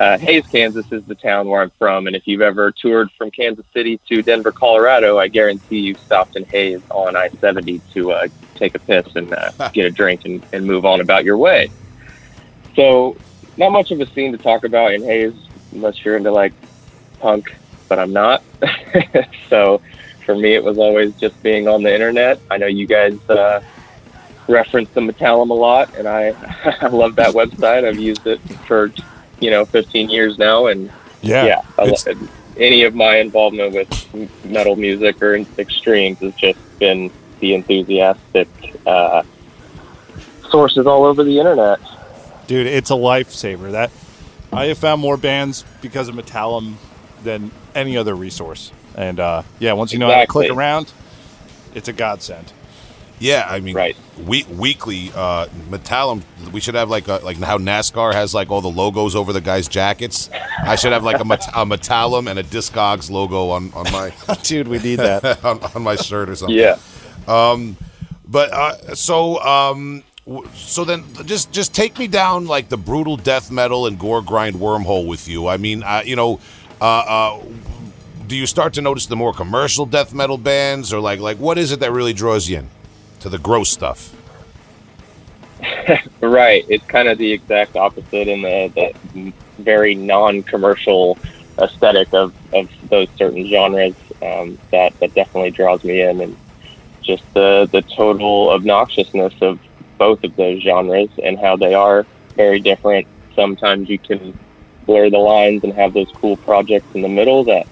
uh, 0.00 0.16
Hays, 0.16 0.46
Kansas, 0.46 0.90
is 0.90 1.04
the 1.04 1.14
town 1.14 1.46
where 1.46 1.60
I'm 1.60 1.70
from, 1.78 2.06
and 2.06 2.16
if 2.16 2.26
you've 2.26 2.40
ever 2.40 2.72
toured 2.72 3.12
from 3.12 3.30
Kansas 3.30 3.66
City 3.74 4.00
to 4.08 4.22
Denver, 4.22 4.50
Colorado, 4.50 5.18
I 5.18 5.28
guarantee 5.28 5.80
you 5.80 5.94
stopped 5.94 6.36
in 6.36 6.44
Hays 6.46 6.80
on 6.90 7.16
I-70 7.16 7.82
to 7.92 8.12
uh, 8.12 8.28
take 8.54 8.74
a 8.74 8.78
piss 8.78 9.14
and 9.14 9.30
uh, 9.34 9.50
get 9.74 9.84
a 9.84 9.90
drink 9.90 10.24
and, 10.24 10.42
and 10.54 10.66
move 10.66 10.86
on 10.86 11.02
about 11.02 11.26
your 11.26 11.36
way. 11.36 11.70
So, 12.74 13.18
not 13.58 13.72
much 13.72 13.90
of 13.90 14.00
a 14.00 14.06
scene 14.06 14.32
to 14.32 14.38
talk 14.38 14.64
about 14.64 14.94
in 14.94 15.02
Hays, 15.02 15.34
unless 15.72 16.02
you're 16.02 16.16
into 16.16 16.30
like 16.30 16.54
punk, 17.18 17.54
but 17.86 17.98
I'm 17.98 18.14
not. 18.14 18.42
so, 19.50 19.82
for 20.24 20.34
me, 20.34 20.54
it 20.54 20.64
was 20.64 20.78
always 20.78 21.14
just 21.16 21.42
being 21.42 21.68
on 21.68 21.82
the 21.82 21.92
internet. 21.92 22.40
I 22.50 22.56
know 22.56 22.68
you 22.68 22.86
guys 22.86 23.18
uh, 23.28 23.62
reference 24.48 24.88
the 24.94 25.02
Metallum 25.02 25.50
a 25.50 25.54
lot, 25.54 25.94
and 25.98 26.08
I 26.08 26.28
I 26.80 26.86
love 26.86 27.16
that 27.16 27.34
website. 27.34 27.84
I've 27.84 27.98
used 27.98 28.26
it 28.26 28.40
for 28.66 28.90
you 29.40 29.50
know 29.50 29.64
15 29.64 30.10
years 30.10 30.38
now, 30.38 30.66
and 30.66 30.90
Yeah. 31.22 31.44
yeah, 31.46 31.62
I 31.78 31.84
love 31.84 32.06
it. 32.06 32.16
any 32.56 32.82
of 32.84 32.94
my 32.94 33.16
involvement 33.16 33.74
with 33.74 34.44
metal 34.44 34.76
music 34.76 35.22
or 35.22 35.36
extremes 35.58 36.18
has 36.18 36.34
just 36.34 36.58
been 36.78 37.10
the 37.40 37.54
enthusiastic 37.54 38.48
uh, 38.86 39.22
sources 40.50 40.86
all 40.86 41.04
over 41.04 41.22
the 41.24 41.38
internet. 41.38 41.78
dude 42.46 42.66
it's 42.66 42.90
a 42.90 42.94
lifesaver 42.94 43.70
that 43.70 43.90
i 44.52 44.66
have 44.66 44.76
found 44.76 45.00
more 45.00 45.16
bands 45.16 45.64
because 45.80 46.08
of 46.08 46.14
metallum 46.16 46.74
than 47.22 47.50
any 47.74 47.96
other 47.96 48.14
resource 48.16 48.72
and 48.96 49.20
uh, 49.20 49.42
yeah 49.60 49.72
once 49.72 49.92
you 49.92 49.98
know 50.00 50.10
how 50.10 50.20
to 50.20 50.26
click 50.26 50.50
around 50.50 50.92
it's 51.74 51.86
a 51.88 51.92
godsend 51.92 52.52
Yeah, 53.20 53.46
I 53.48 53.60
mean, 53.60 53.76
Right. 53.76 53.96
we, 54.26 54.44
weekly 54.44 55.12
uh, 55.14 55.46
Metallum. 55.68 56.22
We 56.52 56.60
should 56.60 56.74
have 56.74 56.88
like 56.90 57.06
a, 57.06 57.20
like 57.22 57.36
how 57.36 57.58
NASCAR 57.58 58.12
has 58.14 58.34
like 58.34 58.50
all 58.50 58.62
the 58.62 58.70
logos 58.70 59.14
over 59.14 59.32
the 59.32 59.42
guys' 59.42 59.68
jackets. 59.68 60.30
I 60.62 60.74
should 60.74 60.92
have 60.92 61.04
like 61.04 61.20
a, 61.20 61.24
Met- 61.24 61.46
a 61.48 61.64
Metallum 61.66 62.28
and 62.30 62.38
a 62.38 62.42
Discogs 62.42 63.10
logo 63.10 63.50
on 63.50 63.72
on 63.74 63.84
my 63.92 64.12
dude 64.42 64.66
we 64.68 64.78
need 64.78 64.96
that 64.96 65.44
on, 65.44 65.60
on 65.74 65.82
my 65.82 65.96
shirt 65.96 66.28
or 66.30 66.34
something. 66.34 66.56
Yeah. 66.56 66.78
But 68.26 68.52
uh, 68.52 68.94
so 68.94 69.38
um, 69.42 70.02
so 70.54 70.84
then 70.84 71.04
just 71.26 71.50
just 71.52 71.74
take 71.74 71.98
me 71.98 72.06
down 72.06 72.46
like 72.46 72.68
the 72.68 72.76
brutal 72.76 73.16
death 73.16 73.50
metal 73.50 73.86
and 73.86 73.98
gore 73.98 74.22
grind 74.22 74.56
wormhole 74.56 75.06
with 75.06 75.28
you. 75.28 75.46
I 75.48 75.56
mean, 75.56 75.82
uh, 75.82 76.02
you 76.04 76.16
know, 76.16 76.38
uh, 76.80 76.84
uh, 76.84 77.42
do 78.28 78.36
you 78.36 78.46
start 78.46 78.74
to 78.74 78.82
notice 78.82 79.06
the 79.06 79.16
more 79.16 79.32
commercial 79.32 79.84
death 79.84 80.14
metal 80.14 80.38
bands, 80.38 80.92
or 80.92 81.00
like 81.00 81.18
like 81.20 81.38
what 81.38 81.58
is 81.58 81.72
it 81.72 81.80
that 81.80 81.92
really 81.92 82.12
draws 82.12 82.48
you 82.48 82.58
in 82.58 82.68
to 83.20 83.28
the 83.28 83.38
gross 83.38 83.70
stuff? 83.70 84.14
Right. 86.20 86.66
It's 86.68 86.84
kind 86.86 87.08
of 87.08 87.18
the 87.18 87.32
exact 87.32 87.76
opposite 87.76 88.28
in 88.28 88.42
the, 88.42 88.92
the 89.14 89.32
very 89.58 89.94
non-commercial 89.94 91.18
aesthetic 91.58 92.12
of, 92.12 92.34
of 92.54 92.70
those 92.88 93.08
certain 93.16 93.46
genres 93.48 93.94
um, 94.22 94.58
that, 94.70 94.98
that 95.00 95.14
definitely 95.14 95.50
draws 95.50 95.82
me 95.82 96.02
in 96.02 96.20
and 96.20 96.36
just 97.02 97.22
the, 97.34 97.68
the 97.72 97.82
total 97.82 98.48
obnoxiousness 98.48 99.40
of 99.40 99.58
both 99.98 100.22
of 100.24 100.36
those 100.36 100.62
genres 100.62 101.10
and 101.22 101.38
how 101.38 101.56
they 101.56 101.74
are 101.74 102.06
very 102.36 102.60
different. 102.60 103.06
Sometimes 103.34 103.88
you 103.88 103.98
can 103.98 104.38
blur 104.84 105.08
the 105.08 105.18
lines 105.18 105.64
and 105.64 105.72
have 105.72 105.94
those 105.94 106.10
cool 106.14 106.36
projects 106.36 106.86
in 106.94 107.02
the 107.02 107.08
middle 107.08 107.44
that 107.44 107.66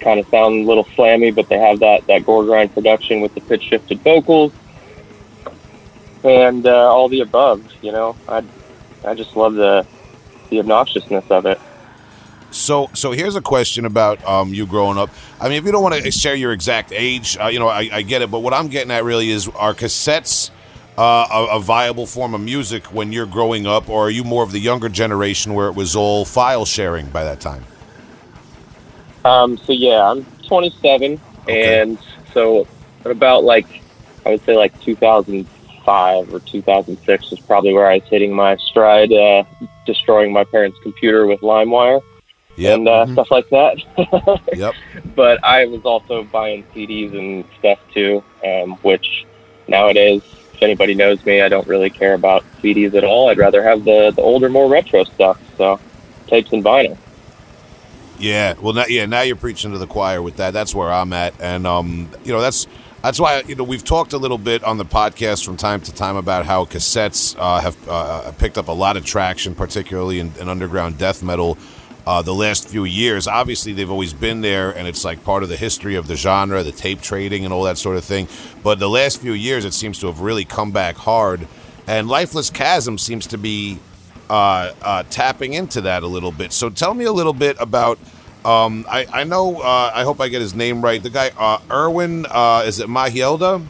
kind 0.00 0.18
of 0.18 0.26
sound 0.28 0.64
a 0.64 0.66
little 0.66 0.84
slammy, 0.84 1.34
but 1.34 1.48
they 1.48 1.58
have 1.58 1.78
that, 1.80 2.06
that 2.06 2.24
gore 2.24 2.44
grind 2.44 2.72
production 2.72 3.20
with 3.20 3.34
the 3.34 3.40
pitch 3.42 3.62
shifted 3.62 4.00
vocals 4.00 4.52
and 6.24 6.66
uh, 6.66 6.92
all 6.92 7.08
the 7.08 7.20
above. 7.20 7.64
You 7.82 7.92
know, 7.92 8.16
I 8.28 8.42
I 9.04 9.14
just 9.14 9.36
love 9.36 9.54
the 9.54 9.86
the 10.50 10.58
obnoxiousness 10.58 11.30
of 11.30 11.46
it. 11.46 11.60
So, 12.50 12.90
so 12.92 13.12
here's 13.12 13.34
a 13.34 13.40
question 13.40 13.86
about 13.86 14.22
um, 14.26 14.52
you 14.52 14.66
growing 14.66 14.98
up. 14.98 15.08
I 15.40 15.48
mean, 15.48 15.56
if 15.56 15.64
you 15.64 15.72
don't 15.72 15.82
want 15.82 15.94
to 15.94 16.10
share 16.10 16.34
your 16.34 16.52
exact 16.52 16.92
age, 16.92 17.38
uh, 17.40 17.46
you 17.46 17.58
know, 17.58 17.68
I, 17.68 17.88
I 17.90 18.02
get 18.02 18.20
it. 18.20 18.30
But 18.30 18.40
what 18.40 18.52
I'm 18.52 18.68
getting 18.68 18.90
at 18.90 19.04
really 19.04 19.30
is, 19.30 19.48
are 19.48 19.72
cassettes 19.72 20.50
uh, 20.98 21.26
a, 21.32 21.56
a 21.56 21.60
viable 21.60 22.06
form 22.06 22.34
of 22.34 22.42
music 22.42 22.84
when 22.92 23.10
you're 23.10 23.26
growing 23.26 23.66
up, 23.66 23.88
or 23.88 24.06
are 24.06 24.10
you 24.10 24.22
more 24.22 24.42
of 24.42 24.52
the 24.52 24.58
younger 24.58 24.90
generation 24.90 25.54
where 25.54 25.68
it 25.68 25.74
was 25.74 25.96
all 25.96 26.26
file 26.26 26.66
sharing 26.66 27.06
by 27.08 27.24
that 27.24 27.40
time? 27.40 27.64
Um, 29.24 29.56
so 29.56 29.72
yeah, 29.72 30.10
I'm 30.10 30.26
27, 30.46 31.20
Okay. 31.44 31.80
and 31.80 31.98
so 32.34 32.66
about 33.04 33.44
like 33.44 33.66
I 34.26 34.30
would 34.30 34.44
say 34.44 34.56
like 34.56 34.78
2005 35.84 36.34
or 36.34 36.40
2006 36.40 37.30
was 37.30 37.40
probably 37.40 37.72
where 37.72 37.86
I 37.86 37.96
was 37.98 38.04
hitting 38.08 38.34
my 38.34 38.56
stride, 38.56 39.12
uh, 39.12 39.44
destroying 39.86 40.32
my 40.32 40.44
parents' 40.44 40.78
computer 40.82 41.26
with 41.26 41.40
LimeWire 41.40 42.02
Yep. 42.56 42.74
and 42.74 42.88
uh, 42.88 43.06
stuff 43.06 43.30
like 43.30 43.48
that. 43.48 44.40
Yep. 44.54 44.74
but 45.16 45.42
I 45.42 45.66
was 45.66 45.82
also 45.84 46.24
buying 46.24 46.64
CDs 46.74 47.16
and 47.18 47.44
stuff 47.58 47.78
too, 47.94 48.22
um, 48.44 48.72
which 48.82 49.26
nowadays, 49.68 50.22
if 50.52 50.62
anybody 50.62 50.94
knows 50.94 51.24
me, 51.24 51.40
I 51.40 51.48
don't 51.48 51.66
really 51.66 51.90
care 51.90 52.14
about 52.14 52.44
CDs 52.62 52.94
at 52.94 53.04
all. 53.04 53.30
I'd 53.30 53.38
rather 53.38 53.62
have 53.62 53.84
the, 53.84 54.12
the 54.14 54.22
older, 54.22 54.48
more 54.50 54.68
retro 54.68 55.04
stuff. 55.04 55.40
So 55.56 55.80
tapes 56.26 56.52
and 56.52 56.62
vinyl. 56.62 56.96
Yeah, 58.18 58.54
well, 58.60 58.74
now, 58.74 58.84
yeah, 58.86 59.06
now 59.06 59.22
you're 59.22 59.34
preaching 59.34 59.72
to 59.72 59.78
the 59.78 59.86
choir 59.86 60.22
with 60.22 60.36
that. 60.36 60.52
That's 60.52 60.74
where 60.74 60.92
I'm 60.92 61.12
at, 61.12 61.34
and 61.40 61.66
um, 61.66 62.08
you 62.22 62.32
know, 62.32 62.40
that's 62.40 62.68
that's 63.02 63.18
why 63.18 63.42
you 63.46 63.56
know 63.56 63.64
we've 63.64 63.84
talked 63.84 64.12
a 64.12 64.18
little 64.18 64.38
bit 64.38 64.62
on 64.62 64.78
the 64.78 64.84
podcast 64.84 65.44
from 65.44 65.56
time 65.56 65.80
to 65.82 65.92
time 65.92 66.16
about 66.16 66.46
how 66.46 66.64
cassettes 66.64 67.36
uh, 67.38 67.60
have 67.60 67.76
uh, 67.88 68.30
picked 68.32 68.56
up 68.56 68.68
a 68.68 68.72
lot 68.72 68.96
of 68.96 69.04
traction, 69.04 69.54
particularly 69.54 70.20
in, 70.20 70.32
in 70.40 70.48
underground 70.48 70.98
death 70.98 71.22
metal. 71.22 71.58
Uh, 72.04 72.20
the 72.20 72.34
last 72.34 72.68
few 72.68 72.84
years, 72.84 73.28
obviously, 73.28 73.72
they've 73.72 73.90
always 73.90 74.12
been 74.12 74.40
there, 74.40 74.76
and 74.76 74.88
it's 74.88 75.04
like 75.04 75.22
part 75.22 75.42
of 75.44 75.48
the 75.48 75.56
history 75.56 75.94
of 75.94 76.08
the 76.08 76.16
genre, 76.16 76.62
the 76.62 76.72
tape 76.72 77.00
trading, 77.00 77.44
and 77.44 77.52
all 77.52 77.62
that 77.62 77.78
sort 77.78 77.96
of 77.96 78.04
thing. 78.04 78.26
But 78.62 78.78
the 78.78 78.88
last 78.88 79.20
few 79.20 79.32
years, 79.32 79.64
it 79.64 79.72
seems 79.72 80.00
to 80.00 80.08
have 80.08 80.20
really 80.20 80.44
come 80.44 80.72
back 80.72 80.96
hard, 80.96 81.46
and 81.86 82.08
Lifeless 82.08 82.50
Chasm 82.50 82.98
seems 82.98 83.26
to 83.28 83.38
be 83.38 83.78
uh, 84.30 84.72
uh, 84.82 85.02
tapping 85.10 85.54
into 85.54 85.80
that 85.82 86.02
a 86.02 86.06
little 86.06 86.32
bit. 86.32 86.52
So 86.52 86.70
tell 86.70 86.94
me 86.94 87.04
a 87.04 87.12
little 87.12 87.34
bit 87.34 87.56
about. 87.58 87.98
Um, 88.44 88.84
I, 88.88 89.06
I 89.12 89.24
know. 89.24 89.60
Uh, 89.60 89.92
I 89.94 90.02
hope 90.02 90.20
I 90.20 90.28
get 90.28 90.40
his 90.40 90.54
name 90.54 90.82
right. 90.82 91.02
The 91.02 91.10
guy, 91.10 91.30
uh, 91.36 91.60
Erwin. 91.70 92.26
Uh, 92.28 92.64
is 92.66 92.80
it 92.80 92.88
Mahielda? 92.88 93.64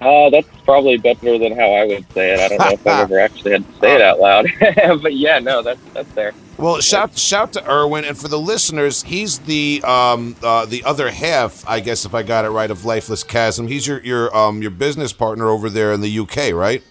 Uh, 0.00 0.28
that's 0.28 0.48
probably 0.64 0.98
better 0.98 1.38
than 1.38 1.56
how 1.56 1.70
I 1.72 1.84
would 1.86 2.12
say 2.12 2.34
it. 2.34 2.40
I 2.40 2.48
don't 2.48 2.58
know 2.58 2.70
if 2.70 2.86
I've 2.86 3.00
ever 3.10 3.18
actually 3.18 3.52
had 3.52 3.66
to 3.66 3.80
say 3.80 3.94
it 3.94 4.02
out 4.02 4.20
loud. 4.20 4.46
but 5.02 5.14
yeah, 5.14 5.38
no, 5.38 5.62
that's 5.62 5.80
that's 5.94 6.10
there. 6.12 6.32
Well, 6.58 6.80
shout 6.80 7.18
shout 7.18 7.52
to 7.54 7.70
Erwin, 7.70 8.04
and 8.04 8.16
for 8.16 8.28
the 8.28 8.38
listeners, 8.38 9.02
he's 9.02 9.38
the 9.40 9.82
um, 9.84 10.36
uh, 10.42 10.66
the 10.66 10.84
other 10.84 11.10
half, 11.10 11.66
I 11.66 11.80
guess, 11.80 12.04
if 12.04 12.14
I 12.14 12.22
got 12.22 12.44
it 12.44 12.50
right, 12.50 12.70
of 12.70 12.84
Lifeless 12.84 13.22
Chasm. 13.22 13.68
He's 13.68 13.86
your 13.86 14.02
your 14.02 14.34
um, 14.36 14.62
your 14.62 14.70
business 14.70 15.12
partner 15.12 15.48
over 15.48 15.70
there 15.70 15.92
in 15.92 16.00
the 16.02 16.18
UK, 16.18 16.52
right? 16.52 16.82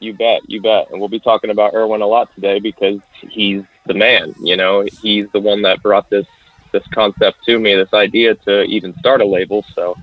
You 0.00 0.14
bet, 0.14 0.40
you 0.48 0.62
bet. 0.62 0.90
And 0.90 0.98
we'll 1.00 1.10
be 1.10 1.20
talking 1.20 1.50
about 1.50 1.74
Erwin 1.74 2.00
a 2.00 2.06
lot 2.06 2.34
today 2.34 2.58
because 2.58 3.00
he's 3.20 3.64
the 3.86 3.94
man. 3.94 4.34
You 4.40 4.56
know, 4.56 4.86
he's 5.02 5.30
the 5.30 5.40
one 5.40 5.62
that 5.62 5.82
brought 5.82 6.10
this 6.10 6.26
this 6.72 6.86
concept 6.92 7.44
to 7.44 7.58
me, 7.58 7.74
this 7.74 7.92
idea 7.92 8.34
to 8.36 8.62
even 8.62 8.94
start 8.98 9.20
a 9.20 9.24
label. 9.24 9.64
So, 9.74 9.96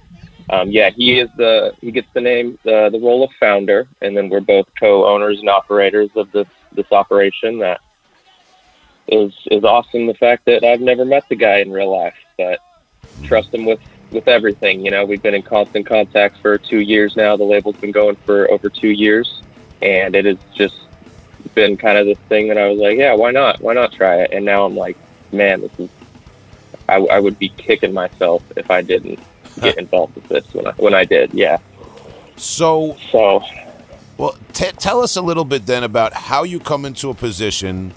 um, 0.50 0.70
yeah, 0.70 0.90
he 0.90 1.20
is 1.20 1.30
the 1.38 1.74
he 1.82 1.92
gets 1.92 2.08
the 2.14 2.22
name 2.22 2.58
the 2.64 2.90
the 2.92 3.00
role 3.00 3.24
of 3.24 3.32
founder, 3.40 3.88
and 4.02 4.16
then 4.16 4.30
we're 4.30 4.42
both 4.42 4.68
co-owners 4.80 5.40
and 5.40 5.50
operators 5.50 6.10
of 6.16 6.32
this 6.32 6.48
this 6.74 6.92
operation. 6.92 7.60
That 7.60 7.82
is 9.08 9.34
is 9.52 9.64
awesome. 9.64 10.08
The 10.08 10.16
fact 10.16 10.46
that 10.46 10.64
I've 10.64 10.82
never 10.82 11.06
met 11.06 11.28
the 11.30 11.36
guy 11.36 11.60
in 11.60 11.72
real 11.72 11.92
life, 11.92 12.18
but 12.38 12.60
trust 13.24 13.54
him 13.54 13.66
with 13.66 13.80
with 14.12 14.28
everything. 14.28 14.84
You 14.84 14.92
know, 14.92 15.06
we've 15.06 15.22
been 15.22 15.34
in 15.34 15.44
constant 15.44 15.86
contact 15.86 16.38
for 16.42 16.58
two 16.58 16.80
years 16.80 17.16
now. 17.16 17.36
The 17.36 17.44
label's 17.44 17.76
been 17.78 17.92
going 17.92 18.16
for 18.26 18.50
over 18.50 18.70
two 18.70 18.90
years 18.90 19.42
and 19.82 20.16
it 20.16 20.26
is 20.26 20.38
just 20.54 20.76
been 21.54 21.78
kind 21.78 21.98
of 21.98 22.06
this 22.06 22.18
thing 22.30 22.48
that 22.48 22.58
I 22.58 22.68
was 22.68 22.80
like, 22.80 22.98
yeah, 22.98 23.14
why 23.14 23.32
not? 23.32 23.62
Why 23.62 23.74
not 23.74 23.94
try 23.94 24.22
it? 24.22 24.32
And 24.32 24.46
now 24.46 24.66
I'm 24.66 24.76
like, 24.76 24.98
man, 25.32 25.62
this 25.62 25.80
is. 25.80 25.90
I, 26.90 26.96
I 26.96 27.20
would 27.20 27.38
be 27.38 27.50
kicking 27.50 27.94
myself 27.94 28.44
if 28.56 28.72
I 28.72 28.82
didn't 28.82 29.20
get 29.62 29.78
involved 29.78 30.16
with 30.16 30.28
this 30.30 30.54
when 30.54 30.68
I 30.68 30.72
when 30.74 30.94
I 30.94 31.06
did. 31.06 31.34
Yeah. 31.34 31.60
So 32.36 32.98
So 33.12 33.44
Well, 34.18 34.38
t- 34.54 34.72
tell 34.78 35.02
us 35.02 35.16
a 35.16 35.22
little 35.22 35.46
bit 35.46 35.66
then 35.66 35.84
about 35.84 36.14
how 36.14 36.44
you 36.44 36.60
come 36.60 36.86
into 36.86 37.10
a 37.10 37.14
position 37.14 37.94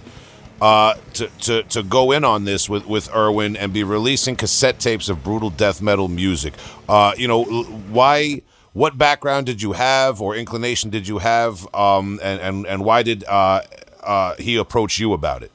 uh, 0.60 0.94
to, 1.14 1.28
to, 1.40 1.62
to 1.64 1.82
go 1.82 2.12
in 2.12 2.24
on 2.24 2.44
this 2.44 2.68
with, 2.68 2.86
with 2.86 3.08
Erwin 3.14 3.56
and 3.56 3.72
be 3.72 3.82
releasing 3.82 4.36
cassette 4.36 4.78
tapes 4.78 5.08
of 5.08 5.24
brutal 5.24 5.50
death 5.50 5.80
metal 5.80 6.08
music. 6.08 6.54
Uh, 6.88 7.12
you 7.16 7.26
know, 7.26 7.44
why? 7.44 8.42
What 8.72 8.96
background 8.96 9.46
did 9.46 9.62
you 9.62 9.72
have, 9.72 10.20
or 10.20 10.36
inclination 10.36 10.90
did 10.90 11.08
you 11.08 11.18
have, 11.18 11.72
um, 11.74 12.20
and, 12.22 12.40
and 12.40 12.66
and 12.66 12.84
why 12.84 13.02
did 13.02 13.24
uh, 13.24 13.62
uh, 14.02 14.34
he 14.38 14.56
approach 14.56 14.98
you 14.98 15.12
about 15.12 15.42
it? 15.42 15.50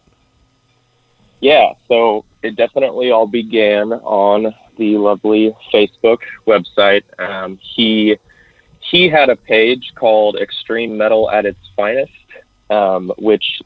yeah, 1.46 1.74
so 1.88 2.26
it 2.42 2.56
definitely 2.56 3.12
all 3.12 3.28
began 3.28 3.94
on 3.94 4.52
the 4.78 4.98
lovely 4.98 5.56
Facebook 5.72 6.22
website. 6.48 7.04
Um, 7.20 7.60
he 7.62 8.18
he 8.80 9.08
had 9.10 9.30
a 9.30 9.36
page 9.36 9.94
called 9.94 10.38
Extreme 10.38 10.98
Metal 10.98 11.30
at 11.30 11.46
its 11.46 11.60
Finest, 11.76 12.12
um, 12.72 13.12
which 13.20 13.62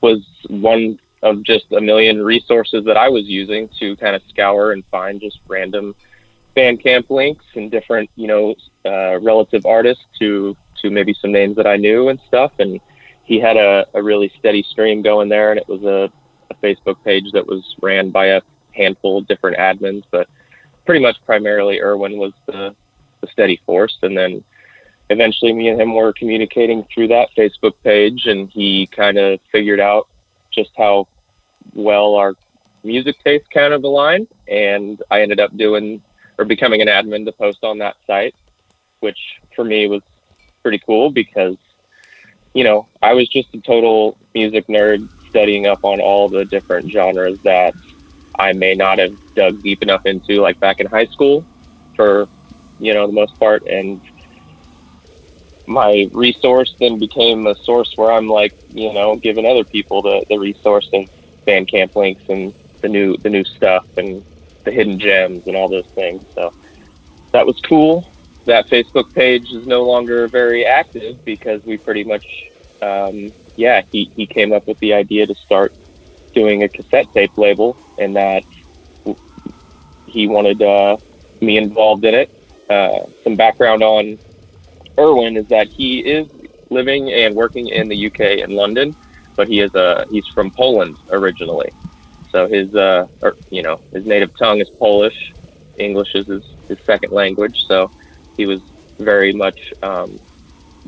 was 0.00 0.24
one 0.48 1.00
of 1.22 1.42
just 1.42 1.72
a 1.72 1.80
million 1.80 2.22
resources 2.22 2.84
that 2.84 2.96
I 2.96 3.08
was 3.08 3.24
using 3.24 3.68
to 3.80 3.96
kind 3.96 4.14
of 4.14 4.22
scour 4.28 4.70
and 4.70 4.84
find 4.86 5.20
just 5.20 5.40
random 5.48 5.96
Bandcamp 6.58 7.08
links 7.08 7.44
and 7.54 7.70
different, 7.70 8.10
you 8.16 8.26
know, 8.26 8.56
uh, 8.84 9.20
relative 9.20 9.64
artists 9.64 10.04
to 10.18 10.56
to 10.82 10.90
maybe 10.90 11.14
some 11.14 11.32
names 11.32 11.56
that 11.56 11.66
I 11.66 11.76
knew 11.76 12.08
and 12.08 12.20
stuff. 12.26 12.52
And 12.58 12.80
he 13.22 13.38
had 13.38 13.56
a, 13.56 13.86
a 13.94 14.02
really 14.02 14.32
steady 14.38 14.62
stream 14.62 15.02
going 15.02 15.28
there, 15.28 15.50
and 15.50 15.60
it 15.60 15.68
was 15.68 15.82
a, 15.82 16.10
a 16.50 16.54
Facebook 16.56 17.02
page 17.04 17.30
that 17.32 17.46
was 17.46 17.76
ran 17.80 18.10
by 18.10 18.26
a 18.26 18.42
handful 18.72 19.18
of 19.18 19.26
different 19.26 19.56
admins, 19.58 20.04
but 20.10 20.28
pretty 20.84 21.00
much 21.00 21.16
primarily 21.24 21.80
Erwin 21.80 22.16
was 22.18 22.32
the, 22.46 22.74
the 23.20 23.26
steady 23.26 23.60
force. 23.66 23.98
And 24.02 24.16
then 24.16 24.44
eventually 25.10 25.52
me 25.52 25.68
and 25.68 25.80
him 25.80 25.94
were 25.94 26.12
communicating 26.12 26.84
through 26.92 27.08
that 27.08 27.28
Facebook 27.36 27.74
page, 27.84 28.26
and 28.26 28.50
he 28.50 28.86
kind 28.86 29.18
of 29.18 29.40
figured 29.52 29.80
out 29.80 30.08
just 30.50 30.70
how 30.76 31.06
well 31.74 32.14
our 32.14 32.34
music 32.82 33.16
taste 33.22 33.50
kind 33.50 33.74
of 33.74 33.84
aligned. 33.84 34.28
And 34.48 35.02
I 35.10 35.22
ended 35.22 35.40
up 35.40 35.56
doing 35.56 36.02
or 36.38 36.44
becoming 36.44 36.80
an 36.80 36.88
admin 36.88 37.24
to 37.26 37.32
post 37.32 37.58
on 37.62 37.78
that 37.78 37.96
site, 38.06 38.34
which 39.00 39.18
for 39.54 39.64
me 39.64 39.86
was 39.88 40.02
pretty 40.62 40.78
cool 40.86 41.10
because, 41.10 41.56
you 42.54 42.64
know, 42.64 42.88
I 43.02 43.12
was 43.14 43.28
just 43.28 43.48
a 43.54 43.60
total 43.60 44.18
music 44.34 44.66
nerd 44.68 45.08
studying 45.28 45.66
up 45.66 45.80
on 45.82 46.00
all 46.00 46.28
the 46.28 46.44
different 46.44 46.90
genres 46.90 47.38
that 47.44 47.74
I 48.38 48.52
may 48.52 48.74
not 48.74 48.98
have 48.98 49.18
dug 49.34 49.62
deep 49.62 49.82
enough 49.82 50.02
into, 50.06 50.40
like 50.40 50.58
back 50.60 50.80
in 50.80 50.86
high 50.86 51.06
school 51.06 51.46
for, 51.96 52.28
you 52.78 52.94
know, 52.94 53.06
the 53.06 53.12
most 53.12 53.38
part. 53.38 53.62
And 53.66 54.00
my 55.66 56.08
resource 56.12 56.74
then 56.80 56.98
became 56.98 57.46
a 57.46 57.54
source 57.62 57.92
where 57.96 58.12
I'm 58.12 58.28
like, 58.28 58.54
you 58.68 58.92
know, 58.92 59.16
giving 59.16 59.46
other 59.46 59.64
people 59.64 60.02
the, 60.02 60.24
the 60.30 60.38
resource 60.38 60.88
of 60.92 61.04
Bandcamp 61.46 61.94
links 61.94 62.22
and 62.28 62.54
the 62.82 62.88
new 62.88 63.16
the 63.22 63.30
new 63.30 63.44
stuff 63.44 63.84
and 63.96 64.24
the 64.68 64.74
hidden 64.74 64.98
gems 64.98 65.44
and 65.46 65.56
all 65.56 65.68
those 65.68 65.88
things. 65.94 66.22
So 66.34 66.52
that 67.32 67.46
was 67.46 67.58
cool. 67.68 68.12
That 68.46 68.68
Facebook 68.68 69.12
page 69.14 69.50
is 69.50 69.66
no 69.66 69.82
longer 69.82 70.28
very 70.28 70.64
active 70.64 71.24
because 71.24 71.62
we 71.64 71.78
pretty 71.78 72.04
much, 72.04 72.24
um, 72.82 73.34
yeah, 73.56 73.82
he, 73.90 74.12
he 74.14 74.26
came 74.26 74.52
up 74.52 74.66
with 74.66 74.78
the 74.80 74.92
idea 74.92 75.26
to 75.26 75.34
start 75.34 75.74
doing 76.34 76.62
a 76.62 76.68
cassette 76.68 77.12
tape 77.14 77.32
label 77.36 77.78
and 77.98 78.14
that 78.16 78.44
he 80.06 80.26
wanted 80.26 80.62
uh, 80.62 80.96
me 81.40 81.56
involved 81.56 82.04
in 82.04 82.14
it. 82.14 82.30
Uh, 82.68 83.00
some 83.24 83.36
background 83.36 83.82
on 83.82 84.18
Erwin 84.98 85.36
is 85.36 85.46
that 85.48 85.68
he 85.68 86.00
is 86.00 86.28
living 86.70 87.10
and 87.10 87.34
working 87.34 87.68
in 87.68 87.88
the 87.88 88.06
UK 88.06 88.20
in 88.44 88.50
London, 88.50 88.94
but 89.36 89.48
he 89.48 89.60
is 89.60 89.74
a 89.74 90.06
he's 90.10 90.26
from 90.34 90.50
Poland 90.50 90.98
originally. 91.10 91.70
So 92.30 92.46
his 92.46 92.74
uh, 92.74 93.08
or, 93.22 93.36
you 93.50 93.62
know 93.62 93.80
his 93.92 94.06
native 94.06 94.36
tongue 94.36 94.60
is 94.60 94.68
Polish. 94.78 95.32
English 95.78 96.14
is 96.14 96.26
his, 96.26 96.44
his 96.68 96.78
second 96.84 97.12
language. 97.12 97.64
So 97.66 97.90
he 98.36 98.46
was 98.46 98.60
very 98.98 99.32
much 99.32 99.72
um, 99.82 100.18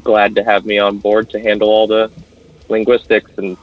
glad 0.02 0.35
to 0.35 0.44
have 0.44 0.64
me 0.64 0.78
on 0.78 0.99
board 0.99 1.30
to 1.30 1.40
handle 1.40 1.68
all 1.68 1.87
the 1.87 2.11
linguistics 2.68 3.30
and 3.37 3.56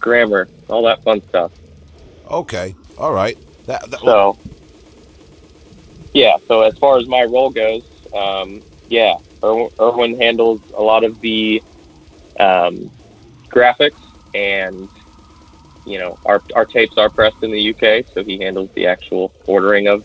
grammar, 0.00 0.48
all 0.68 0.84
that 0.84 1.02
fun 1.02 1.22
stuff. 1.28 1.52
Okay, 2.30 2.74
all 2.98 3.12
right. 3.12 3.36
That, 3.66 3.90
that, 3.90 4.00
So 4.00 4.38
yeah, 6.12 6.36
so 6.46 6.62
as 6.62 6.76
far 6.78 6.98
as 6.98 7.06
my 7.06 7.24
role 7.24 7.50
goes, 7.50 7.82
um, 8.12 8.62
yeah, 8.88 9.16
Er- 9.42 9.68
Erwin 9.80 10.18
handles 10.18 10.60
a 10.76 10.82
lot 10.82 11.04
of 11.04 11.20
the 11.20 11.62
um, 12.38 12.90
graphics 13.50 14.00
and 14.34 14.88
you 15.86 15.98
know 15.98 16.18
our 16.24 16.42
our 16.54 16.64
tapes 16.64 16.98
are 16.98 17.10
pressed 17.10 17.42
in 17.42 17.50
the 17.50 17.74
UK, 17.74 18.06
so 18.12 18.24
he 18.24 18.38
handles 18.38 18.70
the 18.72 18.86
actual 18.86 19.32
ordering 19.46 19.88
of 19.88 20.04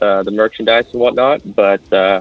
uh, 0.00 0.22
the 0.22 0.30
merchandise 0.30 0.86
and 0.92 1.00
whatnot. 1.00 1.42
But 1.54 1.92
uh, 1.92 2.20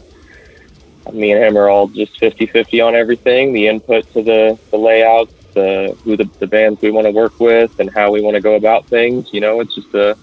me 1.11 1.31
and 1.31 1.43
him 1.43 1.57
are 1.57 1.67
all 1.67 1.87
just 1.87 2.19
50-50 2.21 2.85
on 2.85 2.95
everything. 2.95 3.53
The 3.53 3.67
input 3.67 4.11
to 4.13 4.23
the 4.23 4.59
the 4.71 4.77
layouts, 4.77 5.33
the 5.53 5.97
who 6.03 6.15
the, 6.15 6.29
the 6.39 6.47
bands 6.47 6.81
we 6.81 6.91
want 6.91 7.05
to 7.05 7.11
work 7.11 7.39
with, 7.39 7.79
and 7.79 7.89
how 7.89 8.11
we 8.11 8.21
want 8.21 8.35
to 8.35 8.41
go 8.41 8.55
about 8.55 8.85
things. 8.85 9.33
You 9.33 9.41
know, 9.41 9.59
it's 9.59 9.75
just 9.75 9.93
a 9.93 10.17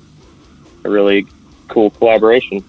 a 0.85 0.91
really 0.91 1.27
cool 1.69 1.91
collaboration. 1.91 2.65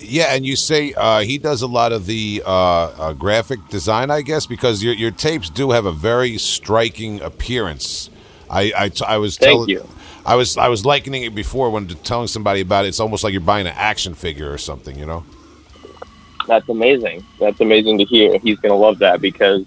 yeah, 0.00 0.34
and 0.34 0.44
you 0.44 0.56
say 0.56 0.92
uh, 0.94 1.20
he 1.20 1.38
does 1.38 1.62
a 1.62 1.66
lot 1.66 1.92
of 1.92 2.06
the 2.06 2.42
uh, 2.44 2.50
uh, 2.50 3.12
graphic 3.12 3.68
design, 3.68 4.10
I 4.10 4.22
guess, 4.22 4.46
because 4.46 4.82
your 4.82 4.94
your 4.94 5.10
tapes 5.10 5.50
do 5.50 5.70
have 5.70 5.86
a 5.86 5.92
very 5.92 6.38
striking 6.38 7.20
appearance. 7.20 8.10
I 8.50 8.72
I, 8.76 8.90
I 9.06 9.18
was 9.18 9.36
telling 9.36 9.68
you. 9.68 9.88
I 10.24 10.34
was 10.34 10.58
I 10.58 10.68
was 10.68 10.84
likening 10.84 11.22
it 11.22 11.34
before 11.34 11.70
when 11.70 11.88
telling 11.88 12.26
somebody 12.26 12.60
about 12.60 12.84
it. 12.84 12.88
It's 12.88 13.00
almost 13.00 13.24
like 13.24 13.32
you're 13.32 13.40
buying 13.40 13.66
an 13.66 13.74
action 13.76 14.14
figure 14.14 14.52
or 14.52 14.58
something, 14.58 14.98
you 14.98 15.06
know. 15.06 15.24
That's 16.46 16.68
amazing. 16.68 17.24
That's 17.38 17.60
amazing 17.60 17.98
to 17.98 18.04
hear. 18.04 18.38
He's 18.38 18.58
going 18.58 18.72
to 18.72 18.76
love 18.76 18.98
that 18.98 19.20
because, 19.20 19.64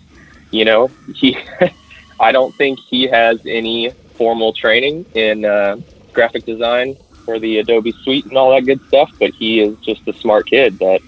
you 0.51 0.65
know, 0.65 0.89
he. 1.15 1.37
I 2.19 2.31
don't 2.31 2.53
think 2.55 2.79
he 2.79 3.07
has 3.07 3.39
any 3.47 3.89
formal 4.13 4.53
training 4.53 5.05
in 5.15 5.43
uh, 5.43 5.77
graphic 6.13 6.45
design 6.45 6.95
for 7.25 7.39
the 7.39 7.57
Adobe 7.57 7.91
Suite 8.03 8.25
and 8.25 8.37
all 8.37 8.51
that 8.51 8.65
good 8.65 8.85
stuff, 8.87 9.11
but 9.17 9.31
he 9.33 9.59
is 9.59 9.75
just 9.79 10.07
a 10.07 10.13
smart 10.13 10.45
kid 10.45 10.77
that 10.77 11.01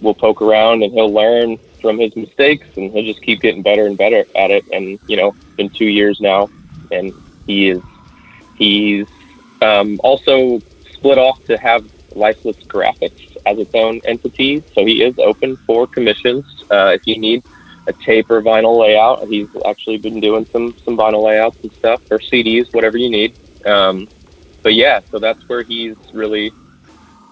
will 0.00 0.14
poke 0.14 0.40
around 0.40 0.84
and 0.84 0.92
he'll 0.92 1.12
learn 1.12 1.58
from 1.80 1.98
his 1.98 2.14
mistakes 2.14 2.68
and 2.76 2.92
he'll 2.92 3.02
just 3.02 3.22
keep 3.22 3.40
getting 3.40 3.62
better 3.62 3.86
and 3.86 3.98
better 3.98 4.24
at 4.36 4.52
it. 4.52 4.64
And 4.72 5.00
you 5.08 5.16
know, 5.16 5.30
it's 5.30 5.56
been 5.56 5.70
two 5.70 5.86
years 5.86 6.20
now, 6.20 6.48
and 6.90 7.12
he 7.46 7.70
is 7.70 7.82
he's 8.56 9.06
um, 9.62 10.00
also 10.02 10.62
split 10.96 11.18
off 11.18 11.38
to 11.46 11.56
have 11.58 11.84
lifeless 12.14 12.56
graphics 12.72 13.12
as 13.46 13.58
its 13.58 13.70
own 13.74 14.00
entity. 14.04 14.64
So 14.74 14.84
he 14.84 15.02
is 15.02 15.14
open 15.18 15.58
for 15.66 15.86
commissions. 15.86 16.44
Uh, 16.70 16.92
if 16.94 17.06
you 17.06 17.18
need 17.18 17.42
a 17.86 17.92
tape 17.92 18.30
or 18.30 18.40
vinyl 18.42 18.80
layout, 18.80 19.26
he's 19.28 19.48
actually 19.66 19.98
been 19.98 20.20
doing 20.20 20.46
some 20.52 20.76
some 20.84 20.96
vinyl 20.96 21.24
layouts 21.24 21.58
and 21.62 21.72
stuff 21.72 22.00
or 22.10 22.18
CDs, 22.18 22.66
whatever 22.72 22.96
you 22.96 23.10
need. 23.10 23.34
Um, 23.66 24.08
but 24.62 24.74
yeah, 24.74 25.00
so 25.10 25.18
that's 25.18 25.40
where 25.48 25.62
he's 25.62 25.96
really 26.12 26.52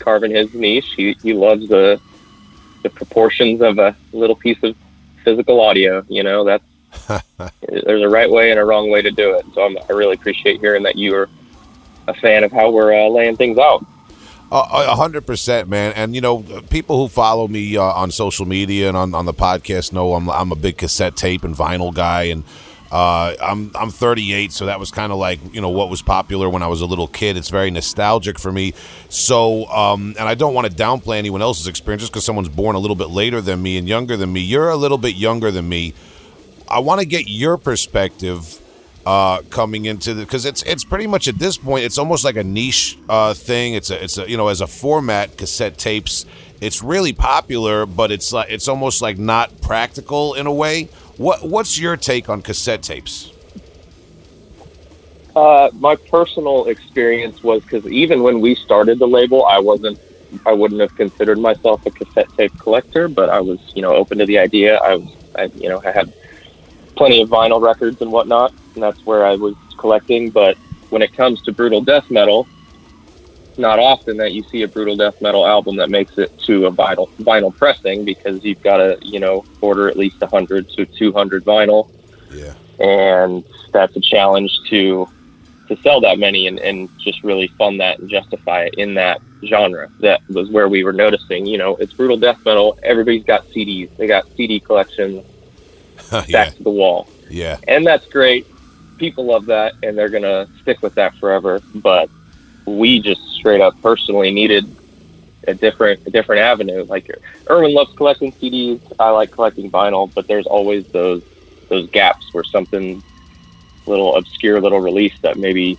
carving 0.01 0.35
his 0.35 0.53
niche. 0.53 0.93
He 0.97 1.17
he 1.23 1.33
loves 1.33 1.69
the 1.69 2.01
the 2.83 2.91
proportions 2.91 3.62
of 3.62 3.79
a 3.79 3.97
little 4.12 4.37
piece 4.37 4.59
of 4.62 4.77
physical 5.25 5.61
audio. 5.61 6.05
You 6.09 6.23
know, 6.23 6.45
that's 6.45 6.65
there's 7.09 8.02
a 8.02 8.09
right 8.09 8.31
way 8.31 8.50
and 8.50 8.59
a 8.59 8.64
wrong 8.64 8.90
way 8.90 9.02
to 9.02 9.11
do 9.11 9.35
it. 9.35 9.46
So 9.55 9.62
I'm, 9.64 9.78
I 9.88 9.92
really 9.92 10.14
appreciate 10.14 10.61
hearing 10.61 10.83
that 10.85 10.96
you 10.96 11.14
are 11.14 11.28
a 12.09 12.14
fan 12.14 12.44
of 12.44 12.52
how 12.52 12.70
we're 12.70 12.92
uh, 12.92 13.09
laying 13.09 13.37
things 13.37 13.59
out. 13.59 13.85
A 14.55 14.94
hundred 14.94 15.26
percent, 15.26 15.70
man. 15.70 15.94
And 15.94 16.14
you 16.14 16.20
know, 16.20 16.42
people 16.68 16.98
who 16.98 17.09
follow 17.09 17.48
me 17.48 17.78
uh, 17.78 17.83
on 17.83 18.11
social 18.11 18.44
media 18.44 18.88
and 18.88 18.96
on, 18.98 19.14
on 19.14 19.24
the 19.24 19.33
podcast 19.33 19.94
know 19.94 20.12
I'm 20.12 20.28
I'm 20.28 20.52
a 20.52 20.57
big 20.57 20.76
cassette 20.76 21.16
tape 21.16 21.42
and 21.42 21.57
vinyl 21.57 21.94
guy, 21.94 22.24
and 22.24 22.44
uh, 22.90 23.35
I'm 23.40 23.72
I'm 23.74 23.88
38, 23.88 24.52
so 24.52 24.66
that 24.66 24.78
was 24.78 24.90
kind 24.90 25.11
of 25.11 25.18
like 25.18 25.40
you 25.55 25.62
know 25.62 25.70
what 25.70 25.88
was 25.88 26.02
popular 26.02 26.50
when 26.50 26.62
I 26.62 26.66
was 26.66 26.83
a 26.83 26.87
little 26.87 27.07
kid. 27.07 27.38
It's 27.38 27.48
very 27.48 27.70
nostalgic 27.70 28.38
for 28.38 28.52
me. 28.52 28.74
So, 29.09 29.64
um, 29.68 30.14
and 30.18 30.28
I 30.28 30.35
don't 30.35 30.52
want 30.52 30.70
to 30.70 30.76
downplay 30.76 31.16
anyone 31.16 31.40
else's 31.40 31.66
experience 31.66 32.02
just 32.02 32.12
because 32.12 32.26
someone's 32.26 32.50
born 32.50 32.76
a 32.76 32.78
little 32.78 32.94
bit 32.94 33.09
later 33.09 33.40
than 33.40 33.62
me 33.62 33.78
and 33.78 33.88
younger 33.88 34.18
than 34.18 34.31
me. 34.31 34.40
You're 34.40 34.68
a 34.68 34.76
little 34.76 34.98
bit 34.98 35.14
younger 35.14 35.50
than 35.50 35.66
me. 35.66 35.94
I 36.73 36.79
want 36.79 37.01
to 37.01 37.07
get 37.07 37.29
your 37.29 37.59
perspective 37.59 38.59
uh, 39.05 39.43
coming 39.51 39.85
into 39.85 40.15
the 40.15 40.25
because 40.25 40.47
it's 40.47 40.63
it's 40.63 40.85
pretty 40.85 41.07
much 41.07 41.29
at 41.29 41.39
this 41.39 41.59
point 41.59 41.85
it's 41.85 41.99
almost 41.99 42.25
like 42.25 42.37
a 42.37 42.45
niche 42.45 42.97
uh, 43.11 43.35
thing. 43.35 43.75
It's 43.75 43.91
a 43.91 44.03
it's 44.03 44.17
a 44.17 44.29
you 44.29 44.39
know 44.39 44.49
as 44.49 44.63
a 44.63 44.67
format 44.67 45.37
cassette 45.37 45.77
tapes. 45.77 46.25
It's 46.63 46.83
really 46.83 47.13
popular, 47.13 47.85
but 47.85 48.11
it's 48.11 48.33
like 48.33 48.51
it's 48.51 48.69
almost 48.69 49.03
like 49.03 49.19
not 49.19 49.61
practical 49.61 50.33
in 50.33 50.47
a 50.47 50.53
way. 50.53 50.85
What 51.19 51.47
what's 51.47 51.79
your 51.79 51.99
take 51.99 52.31
on 52.31 52.41
cassette 52.41 52.83
tapes? 52.83 53.33
Uh, 55.37 55.71
my 55.75 55.97
personal 55.97 56.67
experience 56.67 57.43
was 57.43 57.63
because 57.63 57.87
even 57.87 58.23
when 58.23 58.41
we 58.41 58.55
started 58.55 58.99
the 58.99 59.09
label, 59.09 59.45
I 59.47 59.59
wasn't, 59.59 59.99
I 60.45 60.53
wouldn't 60.53 60.81
have 60.81 60.95
considered 60.95 61.39
myself 61.39 61.85
a 61.87 61.91
cassette 61.91 62.29
tape 62.37 62.57
collector, 62.59 63.09
but 63.09 63.31
I 63.31 63.41
was, 63.41 63.59
you 63.75 63.81
know, 63.81 63.95
open 63.95 64.19
to 64.19 64.27
the 64.27 64.39
idea. 64.39 64.77
I 64.77 64.97
was, 64.97 65.17
I, 65.35 65.45
you 65.57 65.71
know, 65.71 65.81
I 65.87 65.91
had 65.91 66.13
plenty 66.96 67.20
of 67.22 67.28
vinyl 67.28 67.61
records 67.61 68.00
and 68.00 68.11
whatnot, 68.12 68.52
and 68.74 68.83
that's 68.83 69.00
where 69.05 69.24
I 69.24 69.35
was 69.37 69.55
collecting. 69.78 70.31
But 70.31 70.57
when 70.90 71.02
it 71.02 71.12
comes 71.12 71.40
to 71.42 71.52
brutal 71.52 71.81
death 71.83 72.05
metal, 72.11 72.48
it's 73.50 73.59
not 73.59 73.78
often 73.78 74.16
that 74.18 74.33
you 74.33 74.42
see 74.50 74.62
a 74.62 74.68
brutal 74.68 74.96
death 74.96 75.14
metal 75.20 75.46
album 75.46 75.76
that 75.76 75.90
makes 75.90 76.12
it 76.16 76.33
to 76.46 76.66
a 76.66 76.72
vinyl 76.72 77.09
vinyl 77.20 77.55
pressing 77.55 78.05
because 78.05 78.42
you've 78.44 78.62
got 78.62 78.78
to, 78.78 78.98
you 79.02 79.20
know, 79.20 79.44
order 79.61 79.88
at 79.88 79.96
least 79.96 80.20
100 80.20 80.68
to 80.76 80.87
200 80.98 81.44
vinyl 81.44 81.88
Yeah. 82.31 82.55
and 82.78 83.44
that's 83.72 83.94
a 83.96 84.00
challenge 84.00 84.50
to 84.70 85.07
to 85.68 85.74
to 85.76 85.76
sell 85.83 86.00
that 86.00 86.18
many 86.18 86.46
and, 86.48 86.59
and 86.59 86.90
just 86.98 87.22
really 87.22 87.52
fund 87.57 87.81
that 87.81 87.98
and 87.98 88.09
justify 88.11 88.64
it 88.64 88.74
in 88.76 88.94
that 88.94 89.20
genre. 89.46 89.88
That 90.00 90.20
was 90.28 90.50
where 90.50 90.68
we 90.68 90.83
were 90.83 90.92
noticing, 90.92 91.46
you 91.46 91.57
know, 91.59 91.76
it's 91.76 91.92
brutal 91.94 92.16
death 92.16 92.38
metal. 92.44 92.76
Everybody's 92.83 93.24
got 93.24 93.44
CDs. 93.55 93.90
They 93.96 94.07
got 94.07 94.24
CD 94.37 94.61
collections 94.61 95.24
yeah, 96.29 96.44
back 96.44 96.57
to 96.57 96.62
the 96.62 96.70
wall. 96.70 97.09
yeah, 97.29 97.59
And 97.66 97.87
that's 97.87 98.07
great. 98.07 98.46
People 98.98 99.27
love 99.27 99.46
that 99.46 99.75
and 99.83 99.96
they're 99.96 100.09
going 100.09 100.22
to 100.22 100.48
stick 100.61 100.83
with 100.83 100.94
that 100.94 101.16
forever. 101.16 101.61
But 101.75 102.11
we 102.66 103.01
just 103.01 103.20
straight 103.31 103.61
up 103.61 103.81
personally 103.83 104.31
needed 104.31 104.64
a 105.48 105.55
different, 105.55 106.01
a 106.07 106.11
different 106.11 106.40
avenue. 106.42 106.85
Like 106.85 107.11
Erwin 107.51 107.75
loves 107.75 107.92
collecting 107.96 108.33
CDs. 108.33 108.81
I 108.98 109.11
like 109.11 109.33
collecting 109.33 109.70
vinyl, 109.70 110.12
but 110.14 110.29
there's 110.29 110.46
always 110.46 110.87
those, 110.88 111.22
those 111.68 111.88
gaps 111.90 112.33
where 112.33 112.44
something 112.44 113.03
little 113.87 114.14
obscure 114.16 114.61
little 114.61 114.81
release 114.81 115.18
that 115.22 115.37
maybe 115.37 115.77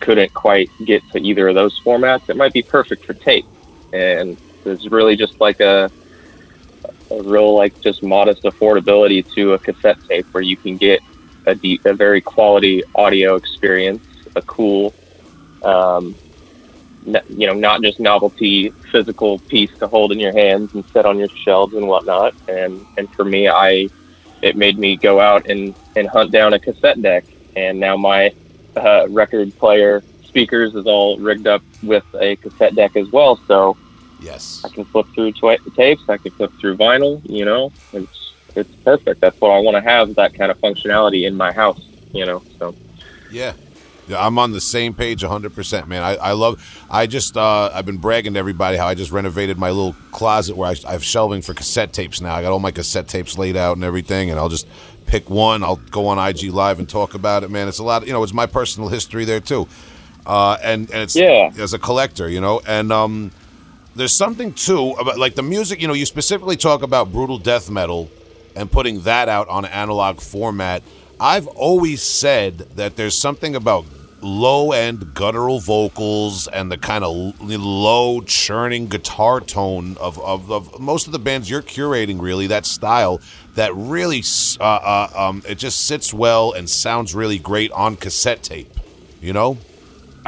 couldn't 0.00 0.32
quite 0.34 0.70
get 0.84 1.02
to 1.10 1.20
either 1.20 1.48
of 1.48 1.54
those 1.54 1.78
formats. 1.80 2.28
It 2.28 2.36
might 2.36 2.52
be 2.52 2.62
perfect 2.62 3.04
for 3.04 3.14
tape. 3.14 3.46
And 3.92 4.36
it's 4.64 4.86
really 4.86 5.16
just 5.16 5.40
like 5.40 5.60
a, 5.60 5.90
a 7.10 7.22
real 7.22 7.54
like 7.54 7.74
just 7.82 8.02
modest 8.02 8.42
affordability 8.44 9.24
to 9.34 9.54
a 9.54 9.58
cassette 9.58 9.98
tape 10.08 10.26
where 10.32 10.42
you 10.42 10.56
can 10.56 10.76
get 10.76 11.00
a 11.46 11.54
deep, 11.54 11.80
a 11.86 11.94
very 11.94 12.20
quality 12.20 12.82
audio 12.94 13.36
experience, 13.36 14.04
a 14.36 14.42
cool, 14.42 14.94
um, 15.64 16.18
you 17.02 17.46
know, 17.46 17.54
not 17.54 17.82
just 17.82 18.00
novelty 18.00 18.74
physical 18.92 19.40
piece 19.48 19.70
to 19.78 19.88
hold 19.88 20.12
in 20.12 20.20
your 20.20 20.32
hands 20.32 20.70
and 20.74 20.84
set 20.92 21.06
on 21.06 21.18
your 21.18 21.28
shelves 21.44 21.74
and 21.74 21.86
whatnot. 21.86 22.34
And 22.48 22.86
and 22.96 23.08
for 23.14 23.24
me, 23.24 23.48
I 23.48 23.90
it 24.42 24.56
made 24.56 24.78
me 24.78 24.96
go 24.96 25.20
out 25.20 25.46
and 25.48 25.74
and 25.96 26.08
hunt 26.08 26.32
down 26.32 26.52
a 26.52 26.60
cassette 26.60 27.00
deck. 27.00 27.24
And 27.56 27.80
now 27.80 27.96
my 27.96 28.32
uh, 28.76 29.08
record 29.08 29.56
player 29.58 30.04
speakers 30.22 30.74
is 30.74 30.86
all 30.86 31.18
rigged 31.18 31.46
up 31.46 31.62
with 31.82 32.04
a 32.20 32.36
cassette 32.36 32.74
deck 32.74 32.96
as 32.96 33.08
well. 33.10 33.40
So 33.46 33.76
yes. 34.20 34.62
I 34.64 34.68
can 34.68 34.84
flip 34.84 35.06
through 35.14 35.32
twi- 35.32 35.58
tapes. 35.76 36.02
I 36.08 36.16
can 36.18 36.32
flip 36.32 36.52
through 36.60 36.76
vinyl. 36.76 37.20
You 37.28 37.44
know, 37.44 37.72
it's 37.92 38.32
it's 38.54 38.74
perfect. 38.84 39.20
That's 39.20 39.40
what 39.40 39.50
I 39.50 39.58
want 39.60 39.76
to 39.76 39.80
have. 39.80 40.14
That 40.16 40.34
kind 40.34 40.50
of 40.50 40.58
functionality 40.58 41.26
in 41.26 41.36
my 41.36 41.52
house. 41.52 41.80
You 42.12 42.26
know, 42.26 42.42
so 42.58 42.74
Yeah. 43.30 43.52
Yeah, 44.08 44.24
I'm 44.26 44.38
on 44.38 44.52
the 44.52 44.60
same 44.62 44.94
page 44.94 45.20
100%, 45.22 45.86
man. 45.86 46.02
I, 46.02 46.14
I 46.16 46.32
love, 46.32 46.64
I 46.90 47.06
just, 47.06 47.36
uh, 47.36 47.70
I've 47.74 47.84
been 47.84 47.98
bragging 47.98 48.32
to 48.32 48.38
everybody 48.38 48.78
how 48.78 48.86
I 48.86 48.94
just 48.94 49.10
renovated 49.10 49.58
my 49.58 49.68
little 49.68 49.94
closet 50.12 50.56
where 50.56 50.70
I, 50.70 50.76
I 50.88 50.92
have 50.92 51.04
shelving 51.04 51.42
for 51.42 51.52
cassette 51.52 51.92
tapes 51.92 52.18
now. 52.22 52.34
I 52.34 52.40
got 52.40 52.50
all 52.50 52.58
my 52.58 52.70
cassette 52.70 53.06
tapes 53.06 53.36
laid 53.36 53.54
out 53.54 53.76
and 53.76 53.84
everything, 53.84 54.30
and 54.30 54.38
I'll 54.40 54.48
just 54.48 54.66
pick 55.04 55.28
one. 55.28 55.62
I'll 55.62 55.76
go 55.76 56.06
on 56.06 56.18
IG 56.26 56.44
Live 56.54 56.78
and 56.78 56.88
talk 56.88 57.12
about 57.12 57.44
it, 57.44 57.50
man. 57.50 57.68
It's 57.68 57.80
a 57.80 57.84
lot, 57.84 58.06
you 58.06 58.14
know, 58.14 58.22
it's 58.22 58.32
my 58.32 58.46
personal 58.46 58.88
history 58.88 59.26
there, 59.26 59.40
too. 59.40 59.68
Uh, 60.24 60.56
and, 60.64 60.90
and 60.90 61.02
it's, 61.02 61.14
Yeah. 61.14 61.50
as 61.58 61.74
a 61.74 61.78
collector, 61.78 62.30
you 62.30 62.40
know, 62.40 62.62
and, 62.66 62.90
um, 62.90 63.30
there's 63.98 64.12
something 64.12 64.52
too 64.52 64.92
about 64.92 65.18
like 65.18 65.34
the 65.34 65.42
music, 65.42 65.82
you 65.82 65.88
know, 65.88 65.94
you 65.94 66.06
specifically 66.06 66.56
talk 66.56 66.82
about 66.82 67.12
brutal 67.12 67.38
death 67.38 67.68
metal 67.68 68.08
and 68.54 68.70
putting 68.70 69.02
that 69.02 69.28
out 69.28 69.48
on 69.48 69.64
analog 69.64 70.20
format. 70.20 70.82
I've 71.20 71.48
always 71.48 72.02
said 72.02 72.58
that 72.76 72.96
there's 72.96 73.16
something 73.18 73.56
about 73.56 73.84
low 74.20 74.72
end 74.72 75.14
guttural 75.14 75.60
vocals 75.60 76.48
and 76.48 76.70
the 76.72 76.78
kind 76.78 77.04
of 77.04 77.40
low 77.40 78.20
churning 78.22 78.86
guitar 78.86 79.40
tone 79.40 79.96
of, 79.98 80.18
of, 80.20 80.50
of 80.50 80.80
most 80.80 81.06
of 81.06 81.12
the 81.12 81.18
bands 81.18 81.48
you're 81.48 81.62
curating 81.62 82.20
really 82.20 82.48
that 82.48 82.66
style 82.66 83.20
that 83.54 83.72
really 83.74 84.22
uh, 84.58 84.62
uh, 84.64 85.10
um, 85.14 85.42
it 85.46 85.56
just 85.56 85.86
sits 85.86 86.12
well 86.12 86.52
and 86.52 86.68
sounds 86.68 87.14
really 87.14 87.38
great 87.38 87.70
on 87.70 87.94
cassette 87.94 88.42
tape 88.42 88.80
you 89.20 89.32
know 89.32 89.56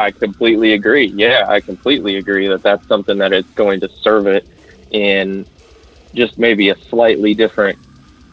I 0.00 0.12
completely 0.12 0.72
agree. 0.72 1.12
Yeah, 1.14 1.44
I 1.48 1.60
completely 1.60 2.16
agree 2.16 2.48
that 2.48 2.62
that's 2.62 2.86
something 2.88 3.18
that 3.18 3.34
is 3.34 3.44
going 3.54 3.80
to 3.80 3.88
serve 4.02 4.26
it 4.26 4.46
in 4.90 5.46
just 6.14 6.38
maybe 6.38 6.70
a 6.70 6.76
slightly 6.88 7.34
different, 7.34 7.78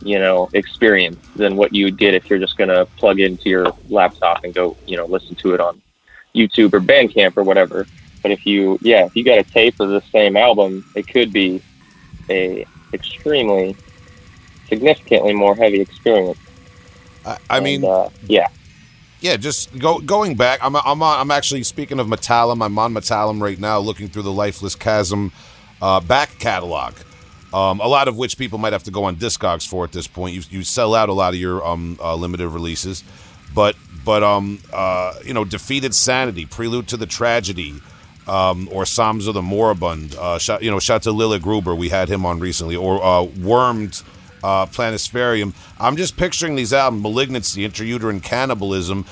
you 0.01 0.17
know, 0.17 0.49
experience 0.53 1.19
than 1.35 1.57
what 1.57 1.73
you 1.73 1.85
would 1.85 1.97
get 1.97 2.13
if 2.13 2.23
you're 2.29 2.39
just 2.39 2.55
going 2.55 2.69
to 2.69 2.87
plug 2.97 3.19
into 3.19 3.49
your 3.49 3.65
laptop 3.89 4.45
and 4.45 4.55
go, 4.55 4.77
you 4.85 4.95
know, 4.95 5.05
listen 5.05 5.35
to 5.43 5.53
it 5.53 5.59
on 5.59 5.81
YouTube 6.33 6.73
or 6.73 6.79
Bandcamp 6.79 7.35
or 7.35 7.43
whatever. 7.43 7.89
But 8.23 8.31
if 8.31 8.45
you, 8.45 8.79
yeah, 8.81 9.05
if 9.05 9.11
you 9.13 9.25
got 9.25 9.37
a 9.39 9.43
tape 9.43 9.75
of 9.81 9.89
the 9.89 10.01
same 10.13 10.37
album, 10.37 10.85
it 10.95 11.07
could 11.07 11.33
be 11.33 11.61
a 12.29 12.65
extremely, 12.93 13.77
significantly 14.69 15.33
more 15.33 15.55
heavy 15.55 15.81
experience. 15.81 16.39
I, 17.25 17.37
I 17.49 17.59
mean 17.59 17.83
uh, 17.83 18.09
yeah, 18.21 18.47
Yeah, 19.19 19.37
just 19.37 19.77
go 19.77 19.99
going 19.99 20.35
back. 20.35 20.59
I'm 20.61 20.75
I'm 20.75 21.01
on, 21.01 21.19
I'm 21.19 21.31
actually 21.31 21.63
speaking 21.63 21.99
of 21.99 22.07
Metallum. 22.07 22.63
I'm 22.63 22.77
on 22.77 22.93
Metallum 22.93 23.41
right 23.41 23.59
now, 23.59 23.79
looking 23.79 24.07
through 24.09 24.23
the 24.23 24.31
Lifeless 24.31 24.75
Chasm 24.75 25.31
uh, 25.81 25.99
back 25.99 26.37
catalog. 26.39 26.93
Um, 27.53 27.79
a 27.79 27.87
lot 27.87 28.07
of 28.07 28.17
which 28.17 28.37
people 28.37 28.59
might 28.59 28.73
have 28.73 28.83
to 28.83 28.91
go 28.91 29.05
on 29.05 29.15
Discogs 29.15 29.67
for 29.67 29.83
at 29.85 29.91
this 29.91 30.05
point. 30.05 30.35
You, 30.35 30.41
you 30.49 30.63
sell 30.63 30.93
out 30.93 31.09
a 31.09 31.13
lot 31.13 31.33
of 31.33 31.39
your 31.39 31.65
um, 31.65 31.97
uh, 32.01 32.13
limited 32.15 32.49
releases, 32.49 33.03
but 33.55 33.75
but 34.05 34.21
um 34.21 34.59
uh, 34.71 35.13
you 35.25 35.33
know, 35.33 35.45
Defeated 35.45 35.95
Sanity, 35.95 36.45
Prelude 36.45 36.87
to 36.89 36.97
the 36.97 37.05
Tragedy, 37.07 37.81
um, 38.27 38.69
or 38.71 38.85
Psalms 38.85 39.25
of 39.27 39.33
the 39.33 39.41
Moribund. 39.41 40.15
Uh, 40.15 40.37
shout, 40.37 40.61
you 40.61 40.69
know, 40.69 40.79
shout 40.79 41.03
to 41.03 41.11
Lille 41.11 41.39
Gruber. 41.39 41.73
We 41.73 41.89
had 41.89 42.09
him 42.09 42.25
on 42.25 42.39
recently, 42.39 42.75
or 42.75 43.03
uh, 43.03 43.23
Wormed 43.23 44.03
uh, 44.43 44.65
Planispherium. 44.65 45.53
I'm 45.79 45.97
just 45.97 46.17
picturing 46.17 46.55
these 46.55 46.73
albums: 46.73 47.03
Malignancy, 47.03 47.67
Intrauterine 47.67 48.21
Cannibalism. 48.21 49.05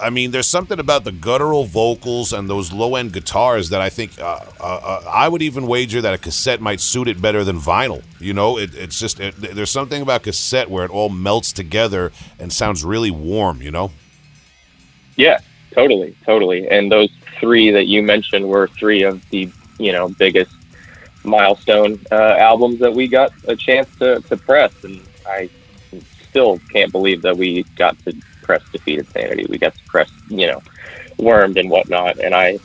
I 0.00 0.10
mean, 0.10 0.30
there's 0.30 0.46
something 0.46 0.78
about 0.78 1.04
the 1.04 1.12
guttural 1.12 1.64
vocals 1.64 2.32
and 2.32 2.48
those 2.48 2.72
low-end 2.72 3.12
guitars 3.12 3.70
that 3.70 3.80
I 3.80 3.88
think 3.88 4.18
uh, 4.20 4.44
uh, 4.60 4.62
uh, 4.62 5.04
I 5.08 5.28
would 5.28 5.42
even 5.42 5.66
wager 5.66 6.00
that 6.00 6.14
a 6.14 6.18
cassette 6.18 6.60
might 6.60 6.80
suit 6.80 7.08
it 7.08 7.20
better 7.20 7.44
than 7.44 7.58
vinyl. 7.58 8.02
You 8.18 8.34
know, 8.34 8.58
it, 8.58 8.74
it's 8.74 8.98
just 8.98 9.20
it, 9.20 9.34
there's 9.36 9.70
something 9.70 10.02
about 10.02 10.22
cassette 10.22 10.70
where 10.70 10.84
it 10.84 10.90
all 10.90 11.08
melts 11.08 11.52
together 11.52 12.12
and 12.38 12.52
sounds 12.52 12.84
really 12.84 13.10
warm. 13.10 13.62
You 13.62 13.70
know. 13.70 13.90
Yeah, 15.16 15.40
totally, 15.72 16.16
totally. 16.24 16.68
And 16.68 16.92
those 16.92 17.10
three 17.40 17.70
that 17.70 17.86
you 17.86 18.02
mentioned 18.02 18.48
were 18.48 18.68
three 18.68 19.02
of 19.02 19.28
the 19.30 19.50
you 19.78 19.92
know 19.92 20.08
biggest 20.08 20.52
milestone 21.28 22.02
uh, 22.10 22.36
albums 22.38 22.80
that 22.80 22.92
we 22.92 23.08
got 23.08 23.32
a 23.46 23.56
chance 23.56 23.88
to, 24.00 24.20
to 24.30 24.36
press, 24.38 24.72
and 24.82 25.06
I 25.26 25.50
still 26.28 26.60
can't 26.70 26.92
believe 26.92 27.22
that 27.22 27.36
we 27.36 27.66
got 27.76 27.96
to 28.06 28.14
press 28.42 28.62
Defeated 28.72 29.08
Sanity. 29.12 29.46
We 29.48 29.58
got 29.58 29.76
to 29.76 29.82
press 29.88 30.10
you 30.26 30.46
know 30.46 30.62
Wormed 31.18 31.58
and 31.58 31.70
whatnot, 31.70 32.22
and 32.22 32.34
I 32.34 32.60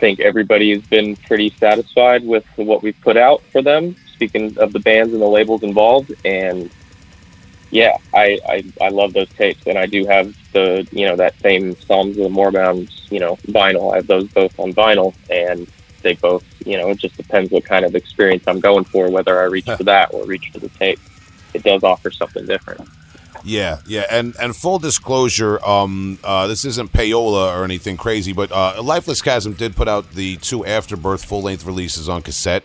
think 0.00 0.20
everybody 0.20 0.72
has 0.72 0.82
been 0.82 1.16
pretty 1.26 1.54
satisfied 1.60 2.24
with 2.24 2.44
what 2.56 2.82
we've 2.82 3.00
put 3.00 3.16
out 3.16 3.44
for 3.52 3.62
them. 3.62 3.96
Speaking 4.14 4.54
of 4.58 4.72
the 4.72 4.80
bands 4.80 5.12
and 5.12 5.22
the 5.22 5.26
labels 5.26 5.62
involved, 5.62 6.12
and 6.24 6.70
yeah, 7.70 7.96
I, 8.14 8.38
I, 8.48 8.64
I 8.80 8.88
love 8.88 9.12
those 9.12 9.30
tapes, 9.36 9.62
and 9.66 9.78
I 9.78 9.86
do 9.86 10.06
have 10.06 10.32
the 10.52 10.86
you 10.90 11.06
know 11.06 11.16
that 11.16 11.34
same 11.42 11.76
Psalms 11.86 12.16
of 12.16 12.24
the 12.24 12.30
Moribund 12.30 12.90
you 13.10 13.20
know 13.20 13.38
vinyl. 13.48 13.92
I 13.92 13.96
have 13.96 14.06
those 14.06 14.28
both 14.28 14.52
on 14.58 14.74
vinyl, 14.74 15.14
and 15.28 15.70
they 16.02 16.14
both 16.14 16.44
you 16.66 16.76
know 16.76 16.88
it 16.90 16.98
just 16.98 17.16
depends 17.16 17.50
what 17.50 17.64
kind 17.64 17.84
of 17.84 17.94
experience 17.94 18.44
I'm 18.46 18.60
going 18.60 18.84
for, 18.84 19.10
whether 19.10 19.40
I 19.40 19.44
reach 19.44 19.66
for 19.66 19.84
that 19.84 20.12
or 20.12 20.24
reach 20.24 20.50
for 20.52 20.60
the 20.60 20.68
tape. 20.70 21.00
It 21.54 21.62
does 21.62 21.82
offer 21.82 22.10
something 22.10 22.46
different. 22.46 22.88
Yeah, 23.44 23.80
yeah, 23.86 24.04
and 24.10 24.34
and 24.40 24.54
full 24.54 24.78
disclosure, 24.78 25.64
um, 25.64 26.18
uh, 26.24 26.46
this 26.46 26.64
isn't 26.64 26.92
payola 26.92 27.56
or 27.56 27.64
anything 27.64 27.96
crazy, 27.96 28.32
but 28.32 28.50
uh, 28.52 28.82
Lifeless 28.82 29.22
Chasm 29.22 29.54
did 29.54 29.76
put 29.76 29.88
out 29.88 30.12
the 30.12 30.36
two 30.38 30.66
Afterbirth 30.66 31.24
full 31.24 31.42
length 31.42 31.64
releases 31.64 32.08
on 32.08 32.22
cassette. 32.22 32.64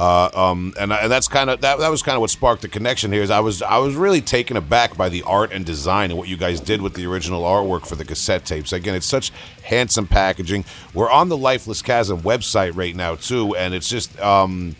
Uh, 0.00 0.30
um, 0.32 0.72
and, 0.80 0.90
and 0.94 1.12
that's 1.12 1.28
kind 1.28 1.50
of 1.50 1.60
that, 1.60 1.78
that 1.78 1.90
was 1.90 2.02
kind 2.02 2.16
of 2.16 2.22
what 2.22 2.30
sparked 2.30 2.62
the 2.62 2.68
connection 2.68 3.12
here. 3.12 3.20
Is 3.20 3.30
I 3.30 3.40
was 3.40 3.60
I 3.60 3.76
was 3.76 3.96
really 3.96 4.22
taken 4.22 4.56
aback 4.56 4.96
by 4.96 5.10
the 5.10 5.22
art 5.24 5.52
and 5.52 5.66
design 5.66 6.10
and 6.10 6.18
what 6.18 6.26
you 6.26 6.38
guys 6.38 6.58
did 6.58 6.80
with 6.80 6.94
the 6.94 7.04
original 7.04 7.42
artwork 7.42 7.86
for 7.86 7.96
the 7.96 8.04
cassette 8.06 8.46
tapes. 8.46 8.72
Again, 8.72 8.94
it's 8.94 9.04
such 9.04 9.30
handsome 9.62 10.06
packaging. 10.06 10.64
We're 10.94 11.10
on 11.10 11.28
the 11.28 11.36
Lifeless 11.36 11.82
Chasm 11.82 12.22
website 12.22 12.74
right 12.76 12.96
now 12.96 13.16
too, 13.16 13.54
and 13.56 13.74
it's 13.74 13.90
just 13.90 14.18
um, 14.20 14.74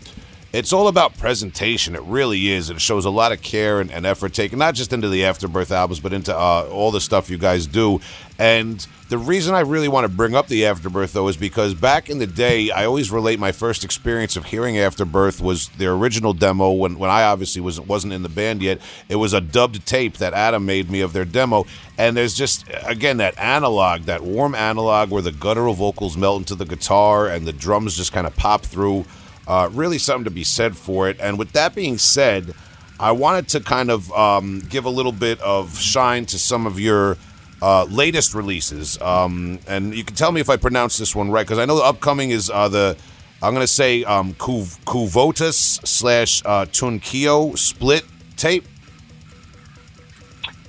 it's 0.53 0.73
all 0.73 0.87
about 0.87 1.17
presentation. 1.17 1.95
It 1.95 2.01
really 2.03 2.51
is. 2.51 2.69
It 2.69 2.81
shows 2.81 3.05
a 3.05 3.09
lot 3.09 3.31
of 3.31 3.41
care 3.41 3.79
and, 3.79 3.91
and 3.91 4.05
effort 4.05 4.33
taken, 4.33 4.59
not 4.59 4.75
just 4.75 4.91
into 4.91 5.07
the 5.07 5.23
Afterbirth 5.25 5.71
albums, 5.71 5.99
but 5.99 6.13
into 6.13 6.37
uh, 6.37 6.67
all 6.71 6.91
the 6.91 7.01
stuff 7.01 7.29
you 7.29 7.37
guys 7.37 7.67
do. 7.67 8.01
And 8.37 8.85
the 9.07 9.17
reason 9.17 9.53
I 9.53 9.59
really 9.59 9.87
want 9.87 10.05
to 10.05 10.09
bring 10.09 10.35
up 10.35 10.47
the 10.47 10.65
Afterbirth, 10.65 11.13
though, 11.13 11.27
is 11.27 11.37
because 11.37 11.73
back 11.73 12.09
in 12.09 12.17
the 12.17 12.27
day, 12.27 12.71
I 12.71 12.85
always 12.85 13.11
relate 13.11 13.39
my 13.39 13.51
first 13.51 13.83
experience 13.83 14.35
of 14.35 14.45
hearing 14.45 14.77
Afterbirth 14.77 15.39
was 15.39 15.69
their 15.69 15.93
original 15.93 16.33
demo 16.33 16.71
when, 16.71 16.97
when 16.97 17.09
I 17.09 17.23
obviously 17.23 17.61
was, 17.61 17.79
wasn't 17.79 18.13
in 18.13 18.23
the 18.23 18.29
band 18.29 18.61
yet. 18.61 18.79
It 19.09 19.17
was 19.17 19.33
a 19.33 19.41
dubbed 19.41 19.85
tape 19.85 20.17
that 20.17 20.33
Adam 20.33 20.65
made 20.65 20.89
me 20.89 21.01
of 21.01 21.13
their 21.13 21.25
demo. 21.25 21.65
And 21.97 22.17
there's 22.17 22.33
just, 22.33 22.65
again, 22.83 23.17
that 23.17 23.37
analog, 23.37 24.03
that 24.03 24.23
warm 24.23 24.55
analog 24.55 25.11
where 25.11 25.21
the 25.21 25.31
guttural 25.31 25.75
vocals 25.75 26.17
melt 26.17 26.39
into 26.39 26.55
the 26.55 26.65
guitar 26.65 27.27
and 27.27 27.45
the 27.45 27.53
drums 27.53 27.95
just 27.95 28.11
kind 28.11 28.25
of 28.25 28.35
pop 28.35 28.63
through. 28.63 29.05
Uh, 29.47 29.69
really 29.71 29.97
something 29.97 30.25
to 30.25 30.31
be 30.31 30.43
said 30.43 30.77
for 30.77 31.09
it. 31.09 31.17
And 31.19 31.37
with 31.37 31.51
that 31.53 31.75
being 31.75 31.97
said, 31.97 32.53
I 32.99 33.11
wanted 33.11 33.47
to 33.49 33.59
kind 33.59 33.89
of 33.89 34.11
um, 34.13 34.61
give 34.69 34.85
a 34.85 34.89
little 34.89 35.11
bit 35.11 35.41
of 35.41 35.77
shine 35.79 36.25
to 36.27 36.37
some 36.37 36.67
of 36.67 36.79
your 36.79 37.17
uh, 37.61 37.85
latest 37.85 38.33
releases. 38.33 39.01
Um, 39.01 39.59
and 39.67 39.95
you 39.95 40.03
can 40.03 40.15
tell 40.15 40.31
me 40.31 40.41
if 40.41 40.49
I 40.49 40.57
pronounce 40.57 40.97
this 40.97 41.15
one 41.15 41.31
right 41.31 41.45
because 41.45 41.59
I 41.59 41.65
know 41.65 41.77
the 41.77 41.83
upcoming 41.83 42.31
is 42.31 42.49
uh, 42.49 42.67
the 42.67 42.97
I'm 43.41 43.53
gonna 43.53 43.65
say 43.65 44.03
um, 44.03 44.33
Kuv- 44.35 44.79
Kuvotus 44.85 45.85
slash 45.87 46.43
uh, 46.45 46.65
Tunkio 46.65 47.57
split 47.57 48.05
tape. 48.37 48.65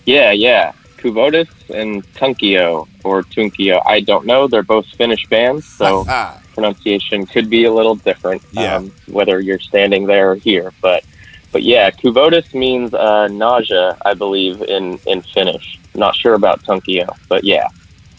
Yeah, 0.07 0.33
yeah. 0.33 0.73
Kuvotus 0.97 1.49
and 1.69 2.03
Tunkio 2.15 2.89
or 3.05 3.23
Tunkio. 3.25 3.83
I 3.85 4.01
don't 4.01 4.25
know. 4.25 4.47
They're 4.49 4.63
both 4.63 4.87
Finnish 4.87 5.27
bands, 5.27 5.67
so 5.67 6.05
pronunciation 6.53 7.27
could 7.27 7.49
be 7.51 7.65
a 7.65 7.73
little 7.73 7.95
different. 7.95 8.43
Yeah. 8.53 8.77
Um, 8.77 8.93
whether 9.09 9.41
you're 9.41 9.59
standing 9.59 10.07
there 10.07 10.33
or 10.33 10.35
here, 10.37 10.73
but 10.81 11.05
but 11.53 11.63
yeah, 11.63 11.91
Kuvotus 11.91 12.55
means 12.55 12.95
uh, 12.95 13.29
nausea, 13.29 13.97
I 14.05 14.15
believe, 14.15 14.63
in 14.63 14.99
in 15.07 15.23
Finnish. 15.23 15.79
Not 15.95 16.17
sure 16.17 16.35
about 16.35 16.63
Tunkio, 16.63 17.15
but 17.29 17.45
yeah, 17.45 17.69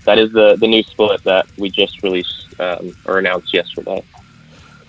that 0.05 0.19
is 0.19 0.31
the 0.31 0.55
the 0.55 0.67
new 0.67 0.83
split 0.83 1.23
that 1.23 1.47
we 1.57 1.69
just 1.69 2.03
released 2.03 2.59
um, 2.59 2.95
or 3.05 3.19
announced 3.19 3.53
yesterday. 3.53 4.03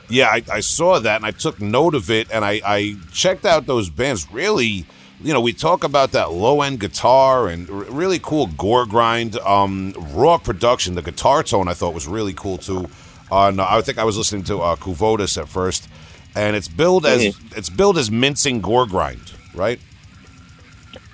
Yeah, 0.09 0.29
I, 0.29 0.43
I 0.53 0.61
saw 0.61 0.99
that 0.99 1.17
and 1.17 1.27
I 1.27 1.31
took 1.31 1.61
note 1.61 1.95
of 1.95 2.11
it 2.11 2.31
and 2.31 2.45
I, 2.45 2.61
I 2.65 2.97
checked 3.11 3.47
out 3.47 3.67
those 3.67 3.89
bands. 3.89 4.31
Really, 4.31 4.85
you 5.23 5.33
know, 5.33 5.41
we 5.41 5.53
talk 5.55 5.83
about 5.83 6.13
that 6.13 6.31
low 6.31 6.61
end 6.61 6.81
guitar 6.81 7.49
and 7.49 7.69
r- 7.71 7.85
really 7.85 8.19
cool 8.19 8.47
gore 8.49 8.85
grind, 8.85 9.39
um, 9.39 9.95
raw 9.99 10.37
production. 10.37 10.95
The 10.95 11.03
guitar 11.03 11.43
tone 11.43 11.69
I 11.69 11.75
thought 11.75 11.95
was 11.95 12.07
really 12.07 12.35
cool 12.35 12.59
too. 12.59 12.89
On 13.31 13.59
I 13.59 13.81
think 13.81 13.99
I 13.99 14.05
was 14.05 14.19
listening 14.19 14.45
to 14.45 14.59
uh, 14.61 14.77
Kuvotus 14.77 15.39
at 15.41 15.49
first, 15.49 15.89
and 16.35 16.55
it's 16.55 16.69
billed 16.69 17.07
as 17.07 17.37
it's 17.57 17.71
billed 17.71 17.99
as 17.99 18.11
mincing 18.11 18.61
gore 18.61 18.87
grind, 18.87 19.33
right? 19.55 19.81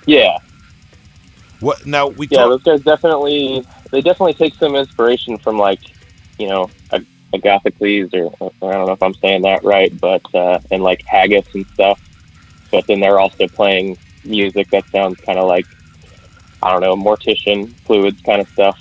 Yeah, 0.07 0.38
What 1.61 1.87
now? 1.87 2.09
We 2.09 2.27
yeah, 2.31 2.38
talk, 2.38 2.49
those 2.49 2.62
guys 2.62 2.81
definitely 2.83 3.64
they 3.90 4.01
definitely 4.01 4.35
take 4.35 4.55
some 4.55 4.75
inspiration 4.75 5.38
from 5.38 5.59
like 5.59 5.81
you 6.38 6.49
know 6.49 6.70
a, 6.90 7.05
a 7.33 7.38
Gothicles 7.38 8.12
or, 8.14 8.35
or 8.40 8.53
I 8.70 8.73
don't 8.73 8.87
know 8.87 8.92
if 8.92 9.03
I'm 9.03 9.14
saying 9.14 9.42
that 9.42 9.62
right, 9.62 9.99
but 10.01 10.35
uh, 10.35 10.59
and 10.70 10.83
like 10.83 11.05
Haggis 11.07 11.46
and 11.55 11.66
stuff. 11.68 12.01
But 12.70 12.87
then 12.87 13.01
they're 13.01 13.20
also 13.20 13.46
playing 13.49 13.99
music 14.25 14.70
that 14.70 14.87
sounds 14.88 15.20
kind 15.20 15.38
of 15.38 15.46
like 15.49 15.66
I 16.62 16.73
don't 16.73 16.81
know 16.81 16.96
Mortician 16.96 17.73
fluids 17.87 18.20
kind 18.23 18.40
of 18.40 18.49
stuff. 18.49 18.79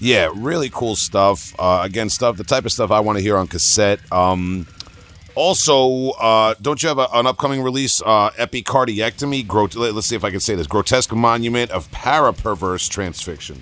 Yeah, 0.00 0.30
really 0.34 0.70
cool 0.70 0.96
stuff. 0.96 1.54
Uh, 1.58 1.80
again, 1.82 2.08
stuff 2.08 2.36
the 2.36 2.44
type 2.44 2.64
of 2.64 2.72
stuff 2.72 2.90
I 2.90 3.00
want 3.00 3.18
to 3.18 3.22
hear 3.22 3.36
on 3.36 3.48
cassette. 3.48 4.00
Um, 4.12 4.66
also, 5.34 6.10
uh, 6.18 6.54
don't 6.60 6.82
you 6.82 6.88
have 6.88 6.98
a, 6.98 7.08
an 7.12 7.26
upcoming 7.26 7.62
release? 7.62 8.00
Uh, 8.02 8.30
Epicardiectomy. 8.30 9.46
Grot- 9.46 9.76
let's 9.76 10.06
see 10.06 10.16
if 10.16 10.24
I 10.24 10.30
can 10.30 10.40
say 10.40 10.54
this. 10.54 10.66
Grotesque 10.66 11.12
monument 11.12 11.70
of 11.70 11.90
paraperverse 11.90 12.88
transfixion. 12.88 13.58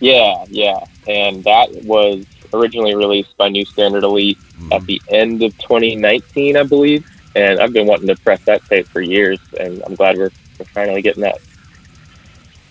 Yeah, 0.00 0.44
yeah, 0.48 0.84
and 1.08 1.42
that 1.44 1.68
was 1.84 2.26
originally 2.52 2.94
released 2.94 3.36
by 3.36 3.48
New 3.48 3.64
Standard 3.64 4.04
Elite 4.04 4.38
at 4.70 4.84
the 4.86 5.00
end 5.08 5.42
of 5.42 5.56
2019, 5.58 6.56
I 6.56 6.62
believe. 6.64 7.10
And 7.34 7.60
I've 7.60 7.72
been 7.72 7.86
wanting 7.86 8.06
to 8.08 8.16
press 8.16 8.42
that 8.44 8.64
tape 8.66 8.86
for 8.86 9.00
years, 9.00 9.38
and 9.58 9.82
I'm 9.84 9.94
glad 9.94 10.16
we're, 10.16 10.30
we're 10.58 10.66
finally 10.66 11.02
getting 11.02 11.22
that 11.22 11.38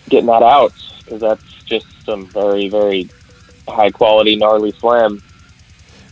getting 0.10 0.28
that 0.28 0.44
out 0.44 0.74
because 1.04 1.22
that's 1.22 1.55
some 2.06 2.28
very 2.28 2.70
very 2.70 3.10
high 3.68 3.90
quality 3.92 4.36
gnarly 4.36 4.72
slam. 4.74 5.22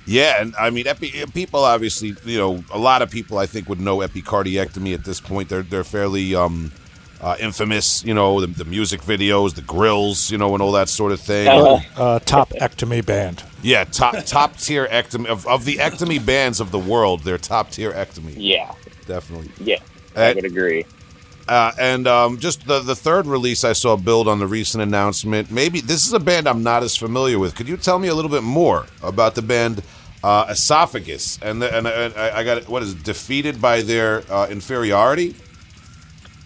Yeah, 0.06 0.42
and 0.42 0.54
I 0.60 0.70
mean, 0.70 0.86
epi- 0.86 1.24
people 1.34 1.64
obviously, 1.64 2.14
you 2.26 2.38
know, 2.38 2.64
a 2.72 2.78
lot 2.78 3.02
of 3.02 3.10
people 3.10 3.38
I 3.38 3.46
think 3.46 3.70
would 3.70 3.80
know 3.80 4.00
epicardiectomy 4.00 4.94
at 4.94 5.06
this 5.06 5.22
point. 5.22 5.48
They're 5.48 5.62
they're 5.64 5.86
fairly 5.86 6.36
um, 6.36 6.74
uh, 7.22 7.38
infamous, 7.40 8.04
you 8.04 8.14
know, 8.14 8.42
the, 8.42 8.48
the 8.48 8.66
music 8.66 9.00
videos, 9.02 9.56
the 9.56 9.62
grills, 9.62 10.30
you 10.30 10.38
know, 10.38 10.54
and 10.54 10.62
all 10.62 10.74
that 10.74 10.90
sort 10.90 11.14
of 11.14 11.22
thing. 11.22 11.48
Uh, 11.48 11.80
Uh, 11.96 12.20
top 12.20 12.50
ectomy 12.50 13.06
band. 13.06 13.44
Yeah, 13.62 13.86
top 13.86 14.16
top 14.26 14.58
tier 14.58 14.88
ectomy 14.88 15.28
of, 15.28 15.48
of 15.48 15.64
the 15.64 15.78
ectomy 15.78 16.24
bands 16.24 16.60
of 16.60 16.72
the 16.72 16.80
world. 16.80 17.22
They're 17.24 17.38
top 17.38 17.70
tier 17.72 17.94
ectomy, 17.94 18.34
yeah, 18.36 18.74
definitely. 19.08 19.52
yeah, 19.64 19.80
I 20.18 20.34
would 20.34 20.44
agree. 20.44 20.86
Uh, 21.48 21.72
and 21.78 22.08
um, 22.08 22.40
just 22.40 22.66
the 22.68 22.80
the 22.80 22.96
third 22.96 23.26
release 23.26 23.64
I 23.64 23.74
saw 23.74 23.98
build 23.98 24.28
on 24.28 24.40
the 24.40 24.48
recent 24.48 24.82
announcement. 24.82 25.52
Maybe 25.52 25.82
this 25.82 26.08
is 26.08 26.14
a 26.14 26.20
band 26.20 26.48
I'm 26.48 26.64
not 26.64 26.84
as 26.84 26.96
familiar 26.96 27.38
with. 27.38 27.56
Could 27.56 27.68
you 27.68 27.78
tell 27.78 28.00
me 28.00 28.08
a 28.08 28.16
little 28.16 28.32
bit 28.32 28.44
more 28.44 28.86
about 29.02 29.36
the 29.36 29.42
band 29.42 29.84
uh, 30.24 30.46
Esophagus? 30.50 31.40
And 31.42 31.62
the, 31.62 31.76
and, 31.76 31.86
and 31.86 32.14
I, 32.16 32.40
I 32.40 32.44
got. 32.44 32.70
What 32.70 32.82
is 32.82 32.94
it? 32.94 33.04
Defeated 33.04 33.62
by 33.62 33.82
their 33.82 34.24
uh, 34.32 34.48
inferiority. 34.48 35.36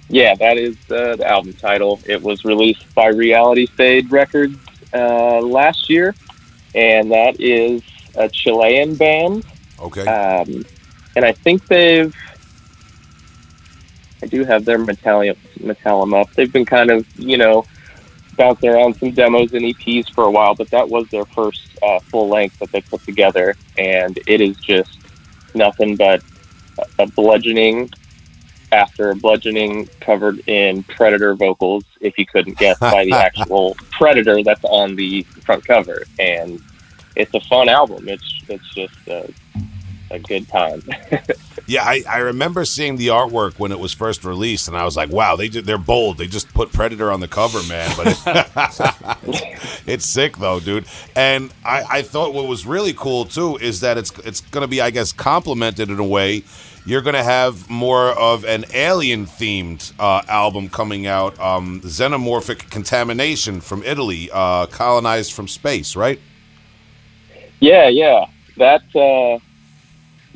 Yeah, 0.09 0.35
that 0.35 0.57
is 0.57 0.77
uh, 0.89 1.17
the 1.17 1.27
album 1.27 1.53
title. 1.53 1.99
It 2.05 2.21
was 2.21 2.45
released 2.45 2.93
by 2.95 3.07
Reality 3.07 3.65
Fade 3.65 4.09
Records 4.09 4.57
uh, 4.93 5.41
last 5.41 5.89
year, 5.89 6.15
and 6.73 7.11
that 7.11 7.39
is 7.41 7.83
a 8.15 8.29
Chilean 8.29 8.95
band. 8.95 9.45
Okay. 9.79 10.07
Um, 10.07 10.65
and 11.15 11.25
I 11.25 11.33
think 11.33 11.67
they've, 11.67 12.15
I 14.21 14.25
do 14.25 14.43
have 14.45 14.65
their 14.65 14.79
Metallium, 14.79 15.37
Metallum 15.59 16.19
up. 16.19 16.33
They've 16.35 16.51
been 16.51 16.65
kind 16.65 16.89
of, 16.89 17.07
you 17.17 17.37
know, 17.37 17.65
bouncing 18.35 18.69
around 18.69 18.95
some 18.97 19.11
demos 19.11 19.53
and 19.53 19.65
EPs 19.65 20.13
for 20.13 20.25
a 20.25 20.31
while, 20.31 20.55
but 20.55 20.69
that 20.71 20.89
was 20.89 21.07
their 21.09 21.25
first 21.25 21.61
uh, 21.81 21.99
full 22.11 22.29
length 22.29 22.59
that 22.59 22.71
they 22.71 22.81
put 22.81 23.03
together. 23.05 23.55
And 23.77 24.17
it 24.27 24.41
is 24.41 24.57
just 24.57 24.97
nothing 25.53 25.95
but 25.95 26.23
a- 26.99 27.07
bludgeoning 27.07 27.89
after 28.71 29.11
a 29.11 29.15
bludgeoning 29.15 29.87
covered 30.01 30.39
in 30.47 30.83
predator 30.83 31.33
vocals 31.35 31.85
if 32.01 32.17
you 32.17 32.25
couldn't 32.25 32.57
guess 32.57 32.77
by 32.79 33.05
the 33.05 33.13
actual 33.13 33.75
predator 33.91 34.43
that's 34.43 34.63
on 34.63 34.95
the 34.95 35.23
front 35.45 35.63
cover 35.65 36.03
and 36.19 36.61
it's 37.15 37.33
a 37.33 37.39
fun 37.41 37.69
album 37.69 38.09
it's 38.09 38.43
it's 38.49 38.73
just 38.73 38.93
a, 39.07 39.33
a 40.11 40.19
good 40.19 40.47
time 40.49 40.81
yeah, 41.67 41.83
I, 41.83 42.03
I 42.09 42.17
remember 42.19 42.65
seeing 42.65 42.97
the 42.97 43.07
artwork 43.07 43.59
when 43.59 43.71
it 43.71 43.79
was 43.79 43.93
first 43.93 44.25
released, 44.25 44.67
and 44.67 44.77
I 44.77 44.85
was 44.85 44.97
like, 44.97 45.11
"Wow, 45.11 45.35
they 45.35 45.49
ju- 45.49 45.61
they're 45.61 45.77
bold. 45.77 46.17
They 46.17 46.27
just 46.27 46.53
put 46.53 46.71
Predator 46.73 47.11
on 47.11 47.19
the 47.19 47.27
cover, 47.27 47.61
man." 47.63 47.91
But 47.97 48.07
it, 48.07 49.81
it's 49.87 50.07
sick 50.09 50.37
though, 50.37 50.59
dude. 50.59 50.85
And 51.15 51.53
I, 51.65 51.83
I 51.89 52.01
thought 52.03 52.33
what 52.33 52.47
was 52.47 52.65
really 52.65 52.93
cool 52.93 53.25
too 53.25 53.57
is 53.57 53.81
that 53.81 53.97
it's 53.97 54.11
it's 54.19 54.41
going 54.41 54.63
to 54.63 54.67
be, 54.67 54.81
I 54.81 54.91
guess, 54.91 55.11
complemented 55.13 55.89
in 55.89 55.99
a 55.99 56.05
way. 56.07 56.43
You're 56.85 57.01
going 57.01 57.15
to 57.15 57.23
have 57.23 57.69
more 57.69 58.09
of 58.11 58.45
an 58.45 58.65
alien 58.73 59.25
themed 59.25 59.93
uh, 59.99 60.21
album 60.29 60.69
coming 60.69 61.07
out, 61.07 61.39
um, 61.39 61.81
Xenomorphic 61.81 62.69
Contamination 62.71 63.61
from 63.61 63.83
Italy, 63.83 64.29
uh, 64.33 64.67
colonized 64.67 65.33
from 65.33 65.47
space, 65.49 65.95
right? 65.95 66.19
yeah 67.59 67.87
yeah 67.89 68.25
that 68.57 68.83
uh 68.95 69.39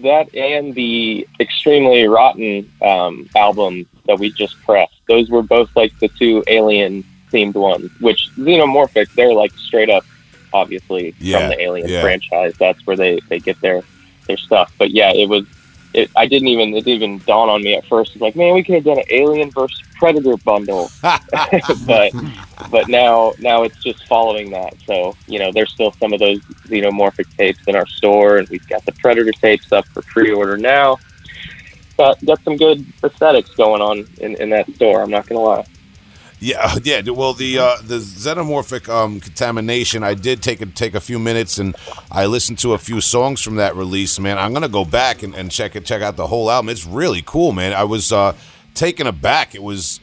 that 0.04 0.34
and 0.36 0.74
the 0.76 1.28
extremely 1.40 2.08
rotten 2.08 2.72
um 2.82 3.30
album 3.36 3.88
that 4.08 4.18
we 4.20 4.32
just 4.32 4.62
pressed 4.64 4.94
those 5.08 5.30
were 5.30 5.44
both 5.44 5.70
like 5.76 5.98
the 6.00 6.08
two 6.08 6.44
alien 6.48 7.04
themed 7.32 7.54
ones 7.56 7.90
which 8.00 8.30
xenomorphic 8.38 9.12
they're 9.14 9.34
like 9.34 9.52
straight 9.54 9.90
up 9.90 10.06
obviously 10.54 11.14
Yeah, 11.20 11.40
from 11.40 11.50
the 11.50 11.62
alien 11.62 11.88
yeah. 11.90 12.02
franchise 12.02 12.54
that's 12.60 12.86
where 12.86 12.98
they 12.98 13.20
they 13.30 13.40
get 13.40 13.60
their 13.62 13.82
their 14.28 14.38
stuff 14.38 14.74
but 14.78 14.92
yeah 14.92 15.12
it 15.14 15.30
was 15.30 15.46
it, 15.94 16.10
I 16.16 16.26
didn't 16.26 16.48
even 16.48 16.70
it 16.70 16.86
didn't 16.86 17.04
even 17.04 17.24
dawn 17.26 17.50
on 17.50 17.64
me 17.64 17.76
at 17.76 17.86
first. 17.88 18.12
It's 18.14 18.22
like, 18.22 18.36
man, 18.36 18.54
we 18.54 18.64
could 18.64 18.76
have 18.76 18.84
done 18.84 19.00
an 19.00 19.06
Alien 19.10 19.52
versus 19.52 19.82
Predator 19.98 20.38
bundle, 20.38 20.92
but 21.02 22.14
but 22.70 22.88
now 22.88 23.34
now 23.40 23.64
it's 23.64 23.82
just 23.84 24.00
following 24.08 24.52
that. 24.52 24.74
So 24.86 25.16
you 25.28 25.40
know, 25.40 25.52
there's 25.52 25.72
still 25.72 25.96
some 26.00 26.14
of 26.14 26.20
those 26.20 26.42
xenomorphic 26.68 27.26
tapes 27.38 27.62
in 27.68 27.76
our 27.76 27.88
store, 27.88 28.38
and 28.38 28.48
we've 28.50 28.68
got 28.68 28.86
the 28.86 28.94
Predator 28.94 29.32
tapes 29.42 29.72
up 29.72 29.86
for 29.94 30.02
pre-order 30.04 30.58
now. 30.58 31.00
Got 31.98 32.24
got 32.26 32.44
some 32.44 32.58
good 32.58 32.86
aesthetics 33.04 33.50
going 33.58 33.82
on 33.82 34.08
in, 34.20 34.36
in 34.36 34.50
that 34.52 34.70
store. 34.76 35.02
I'm 35.02 35.12
not 35.12 35.28
gonna 35.28 35.42
lie. 35.42 35.66
Yeah, 36.42 36.76
yeah. 36.84 37.02
Well, 37.10 37.34
the 37.34 37.60
uh, 37.60 37.78
the 37.84 38.00
xenomorphic 38.00 38.90
um, 38.90 39.22
contamination. 39.22 40.04
I 40.04 40.16
did 40.16 40.42
take 40.44 40.60
a, 40.62 40.66
take 40.66 40.96
a 40.96 41.00
few 41.00 41.20
minutes 41.20 41.60
and 41.60 41.76
I 42.12 42.26
listened 42.26 42.60
to 42.60 42.74
a 42.74 42.78
few 42.78 43.00
songs 43.00 43.42
from 43.42 43.56
that 43.56 43.76
release. 43.76 44.20
Man, 44.20 44.38
I'm 44.38 44.52
gonna 44.52 44.68
go 44.68 44.84
back 44.84 45.24
and, 45.24 45.34
and 45.36 45.50
check 45.50 45.76
it, 45.76 45.86
check 45.86 46.02
out 46.02 46.18
the 46.18 46.28
whole 46.28 46.52
album. 46.52 46.70
It's 46.70 46.86
really 46.86 47.22
cool, 47.26 47.54
man. 47.54 47.74
I 47.74 47.86
was 47.86 48.12
uh, 48.12 48.36
taken 48.74 49.08
aback. 49.08 49.56
It 49.56 49.64
was 49.64 50.02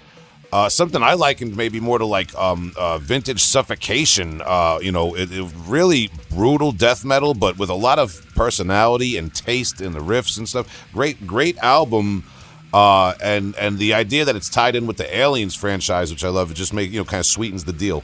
uh, 0.53 0.69
something 0.69 1.03
I 1.03 1.15
likened 1.15 1.57
maybe 1.57 1.81
more 1.81 1.99
to 1.99 2.07
like 2.07 2.35
um, 2.37 2.73
uh, 2.77 2.99
vintage 2.99 3.43
suffocation. 3.43 4.41
Uh, 4.45 4.79
you 4.81 4.93
know, 4.93 5.15
it, 5.15 5.31
it 5.33 5.53
really 5.67 6.11
brutal 6.31 6.73
death 6.73 7.05
metal, 7.05 7.35
but 7.35 7.59
with 7.59 7.69
a 7.69 7.75
lot 7.75 7.99
of 7.99 8.25
personality 8.37 9.17
and 9.17 9.35
taste 9.35 9.81
in 9.81 9.93
the 9.93 9.99
riffs 9.99 10.39
and 10.39 10.49
stuff. 10.49 10.89
Great, 10.93 11.27
great 11.27 11.59
album. 11.59 12.25
Uh, 12.73 13.15
and 13.23 13.57
and 13.57 13.79
the 13.79 13.95
idea 13.95 14.25
that 14.25 14.37
it's 14.37 14.51
tied 14.51 14.77
in 14.77 14.87
with 14.87 14.99
the 14.99 15.17
Aliens 15.17 15.55
franchise, 15.55 16.11
which 16.11 16.25
I 16.25 16.29
love, 16.29 16.51
it 16.51 16.55
just 16.55 16.75
make 16.75 16.91
you 16.91 16.99
know 16.99 17.05
kind 17.05 17.21
of 17.21 17.27
sweetens 17.27 17.65
the 17.65 17.73
deal. 17.73 18.03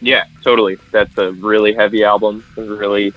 Yeah, 0.00 0.26
totally. 0.42 0.78
That's 0.90 1.16
a 1.18 1.32
really 1.32 1.72
heavy 1.72 2.04
album. 2.04 2.44
A 2.56 2.62
really, 2.62 3.12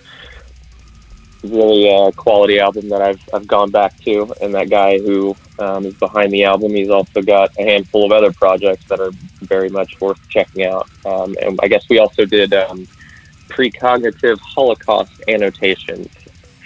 really 1.44 1.94
uh, 1.94 2.12
quality 2.12 2.60
album 2.60 2.90
that 2.90 3.02
I've 3.02 3.22
I've 3.34 3.48
gone 3.48 3.72
back 3.72 3.98
to. 4.02 4.32
And 4.42 4.54
that 4.54 4.70
guy 4.70 5.00
who 5.00 5.36
um, 5.60 5.86
is 5.86 5.96
behind 5.96 6.32
the 6.32 6.44
album, 6.44 6.72
he's 6.72 6.90
also 6.90 7.22
got 7.22 7.58
a 7.58 7.64
handful 7.64 8.06
of 8.06 8.12
other 8.12 8.32
projects 8.32 8.86
that 8.90 9.00
are 9.00 9.12
very 9.42 9.70
much 9.70 10.00
worth 10.02 10.20
checking 10.30 10.66
out. 10.66 10.90
Um, 11.06 11.36
and 11.42 11.60
I 11.64 11.68
guess 11.68 11.88
we 11.90 12.00
also 12.00 12.26
did 12.26 12.54
um, 12.54 12.88
precognitive 13.48 14.40
Holocaust 14.40 15.22
annotations, 15.28 16.10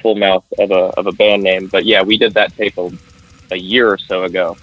full 0.01 0.15
mouth 0.15 0.45
of 0.59 0.71
a 0.71 0.91
of 0.97 1.07
a 1.07 1.11
band 1.13 1.43
name. 1.43 1.67
But 1.67 1.85
yeah, 1.85 2.01
we 2.01 2.17
did 2.17 2.33
that 2.35 2.55
tape 2.55 2.77
a, 2.77 2.91
a 3.51 3.57
year 3.57 3.89
or 3.89 3.97
so 3.97 4.23
ago, 4.23 4.57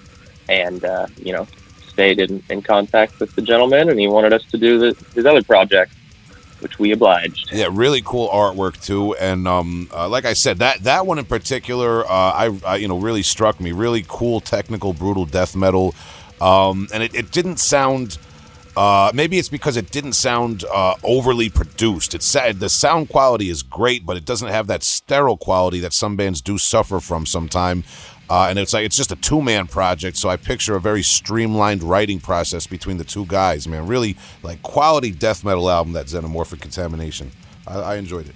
and 0.48 0.84
uh, 0.84 1.06
you 1.16 1.32
know 1.32 1.46
stayed 1.86 2.20
in, 2.20 2.42
in 2.48 2.62
contact 2.62 3.20
with 3.20 3.34
the 3.34 3.42
gentleman, 3.42 3.90
and 3.90 4.00
he 4.00 4.08
wanted 4.08 4.32
us 4.32 4.44
to 4.46 4.56
do 4.56 4.78
the, 4.78 5.04
his 5.14 5.26
other 5.26 5.42
project 5.42 5.92
which 6.62 6.78
we 6.78 6.92
obliged. 6.92 7.50
Yeah, 7.52 7.68
really 7.70 8.02
cool 8.02 8.28
artwork 8.28 8.80
too, 8.82 9.14
and 9.16 9.46
um, 9.48 9.90
uh, 9.92 10.08
like 10.08 10.24
I 10.24 10.32
said, 10.32 10.58
that 10.58 10.84
that 10.84 11.06
one 11.06 11.18
in 11.18 11.24
particular, 11.24 12.04
uh, 12.04 12.08
I, 12.08 12.58
I, 12.64 12.76
you 12.76 12.88
know 12.88 12.98
really 12.98 13.22
struck 13.22 13.60
me. 13.60 13.72
Really 13.72 14.04
cool, 14.06 14.40
technical, 14.40 14.92
brutal 14.92 15.26
death 15.26 15.56
metal, 15.56 15.94
um, 16.40 16.88
and 16.94 17.02
it, 17.02 17.14
it 17.14 17.30
didn't 17.32 17.58
sound. 17.58 18.18
Uh, 18.74 19.10
maybe 19.12 19.38
it's 19.38 19.50
because 19.50 19.76
it 19.76 19.90
didn't 19.90 20.14
sound 20.14 20.64
uh, 20.72 20.94
overly 21.04 21.50
produced. 21.50 22.14
It's 22.14 22.32
the 22.32 22.70
sound 22.70 23.10
quality 23.10 23.50
is 23.50 23.62
great, 23.62 24.06
but 24.06 24.16
it 24.16 24.24
doesn't 24.24 24.48
have 24.48 24.66
that 24.68 24.82
sterile 24.82 25.36
quality 25.36 25.78
that 25.80 25.92
some 25.92 26.16
bands 26.16 26.40
do 26.40 26.56
suffer 26.56 26.98
from 27.00 27.26
sometime. 27.26 27.84
Uh, 28.32 28.46
and 28.48 28.58
it's 28.58 28.72
like 28.72 28.86
it's 28.86 28.96
just 28.96 29.12
a 29.12 29.16
two 29.16 29.42
man 29.42 29.66
project, 29.66 30.16
so 30.16 30.30
I 30.30 30.38
picture 30.38 30.74
a 30.74 30.80
very 30.80 31.02
streamlined 31.02 31.82
writing 31.82 32.18
process 32.18 32.66
between 32.66 32.96
the 32.96 33.04
two 33.04 33.26
guys. 33.26 33.68
Man, 33.68 33.86
really 33.86 34.16
like 34.42 34.62
quality 34.62 35.10
death 35.10 35.44
metal 35.44 35.68
album 35.68 35.92
that 35.92 36.06
Xenomorphic 36.06 36.62
Contamination. 36.62 37.30
I, 37.66 37.74
I 37.74 37.96
enjoyed 37.96 38.30
it. 38.30 38.34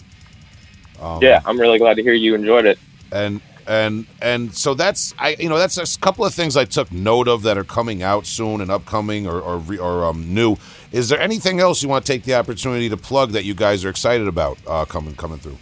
Um, 1.00 1.22
yeah, 1.22 1.40
I'm 1.46 1.58
really 1.58 1.78
glad 1.78 1.94
to 1.94 2.02
hear 2.02 2.12
you 2.12 2.34
enjoyed 2.34 2.66
it. 2.66 2.78
And 3.10 3.40
and 3.66 4.06
and 4.20 4.54
so 4.54 4.74
that's 4.74 5.14
I 5.18 5.30
you 5.38 5.48
know 5.48 5.56
that's 5.56 5.78
a 5.78 5.98
couple 6.00 6.26
of 6.26 6.34
things 6.34 6.58
I 6.58 6.66
took 6.66 6.92
note 6.92 7.26
of 7.26 7.42
that 7.44 7.56
are 7.56 7.64
coming 7.64 8.02
out 8.02 8.26
soon 8.26 8.60
and 8.60 8.70
upcoming 8.70 9.26
or 9.26 9.40
or, 9.40 9.62
or 9.80 10.04
um, 10.04 10.34
new. 10.34 10.58
Is 10.92 11.08
there 11.08 11.20
anything 11.20 11.58
else 11.58 11.82
you 11.82 11.88
want 11.88 12.04
to 12.04 12.12
take 12.12 12.24
the 12.24 12.34
opportunity 12.34 12.90
to 12.90 12.98
plug 12.98 13.30
that 13.30 13.46
you 13.46 13.54
guys 13.54 13.82
are 13.82 13.88
excited 13.88 14.28
about 14.28 14.58
uh, 14.66 14.84
coming 14.84 15.14
coming 15.14 15.38
through? 15.38 15.56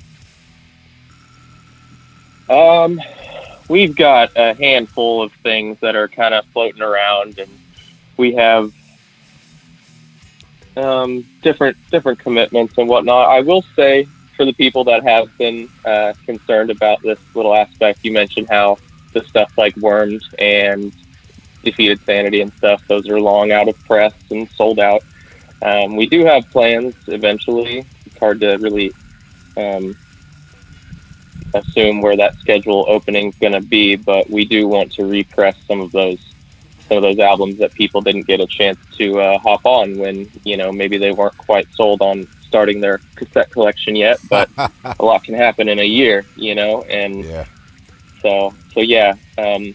Um, 2.53 3.01
we've 3.69 3.95
got 3.95 4.31
a 4.37 4.55
handful 4.55 5.23
of 5.23 5.33
things 5.43 5.79
that 5.81 5.97
are 5.97 6.09
kind 6.09 6.35
of 6.35 6.45
floating 6.53 6.83
around, 6.83 7.39
and 7.39 7.51
we 8.17 8.35
have 8.35 8.73
um, 10.77 11.27
different 11.43 11.77
different 11.91 12.19
commitments 12.19 12.75
and 12.77 12.89
whatnot. 12.89 13.29
I 13.29 13.41
will 13.41 13.65
say 13.77 14.09
for 14.37 14.45
the 14.45 14.53
people 14.53 14.85
that 14.85 15.05
have 15.05 15.37
been 15.39 15.69
uh, 15.85 16.15
concerned 16.25 16.71
about 16.71 17.03
this 17.03 17.19
little 17.35 17.55
aspect, 17.55 18.01
you 18.03 18.13
mentioned 18.13 18.49
how 18.51 18.79
the 19.13 19.25
stuff 19.25 19.51
like 19.57 19.77
Wormed 19.77 20.23
and 20.39 20.93
Defeated 21.63 22.01
Sanity 22.05 22.41
and 22.41 22.53
stuff, 22.55 22.83
those 22.89 23.09
are 23.09 23.21
long 23.21 23.53
out 23.53 23.69
of 23.69 23.83
press 23.85 24.13
and 24.31 24.49
sold 24.57 24.81
out. 24.81 25.03
Um, 25.63 25.97
we 25.97 26.07
do 26.07 26.25
have 26.25 26.51
plans 26.51 26.95
eventually. 27.07 27.87
It's 28.05 28.19
hard 28.19 28.41
to 28.41 28.57
really 28.57 28.95
um, 29.57 29.97
assume 31.55 32.01
where 32.01 32.17
that 32.17 32.37
schedule 32.39 32.85
opening 32.89 33.29
is 33.29 33.35
going 33.37 33.53
to 33.53 33.61
be, 33.61 33.97
but 33.97 34.29
we 34.29 34.45
do 34.45 34.69
want 34.69 34.93
to 34.93 35.07
repress 35.07 35.57
some 35.67 35.81
of 35.81 35.93
those 35.93 36.19
some 36.89 36.99
of 36.99 37.03
those 37.03 37.19
albums 37.19 37.57
that 37.59 37.73
people 37.73 38.03
didn't 38.03 38.27
get 38.27 38.41
a 38.41 38.47
chance 38.47 38.79
to 38.93 39.19
uh, 39.19 39.39
hop 39.39 39.65
on 39.65 39.97
when 39.97 40.31
you 40.45 40.57
know 40.57 40.71
maybe 40.71 40.99
they 40.99 41.13
weren't 41.13 41.37
quite 41.39 41.67
sold 41.73 42.03
on 42.03 42.27
starting 42.43 42.81
their 42.81 43.01
cassette 43.15 43.51
collection 43.51 43.97
yet. 43.97 44.19
But 44.29 44.51
a 44.59 45.05
lot 45.05 45.25
can 45.25 45.35
happen 45.35 45.69
in 45.69 45.79
a 45.79 45.85
year, 45.85 46.25
you 46.37 46.55
know, 46.55 46.83
and 46.83 47.25
yeah. 47.25 47.47
so 48.21 48.55
so 48.73 48.81
yeah. 48.81 49.15
Um, 49.39 49.75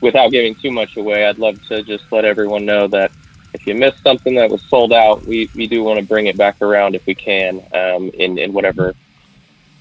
without 0.00 0.30
giving 0.30 0.54
too 0.54 0.70
much 0.70 0.96
away, 0.96 1.26
I'd 1.26 1.38
love 1.38 1.62
to 1.68 1.82
just 1.82 2.04
let 2.12 2.24
everyone 2.24 2.66
know 2.66 2.88
that 2.88 3.10
if 3.54 3.66
you 3.66 3.74
missed 3.74 4.02
something 4.02 4.34
that 4.34 4.50
was 4.50 4.62
sold 4.64 4.92
out, 4.92 5.24
we, 5.24 5.48
we 5.54 5.66
do 5.66 5.82
want 5.82 5.98
to 5.98 6.04
bring 6.04 6.26
it 6.26 6.36
back 6.36 6.60
around 6.60 6.94
if 6.94 7.06
we 7.06 7.14
can 7.14 7.64
um, 7.72 8.10
in, 8.10 8.36
in 8.36 8.52
whatever 8.52 8.94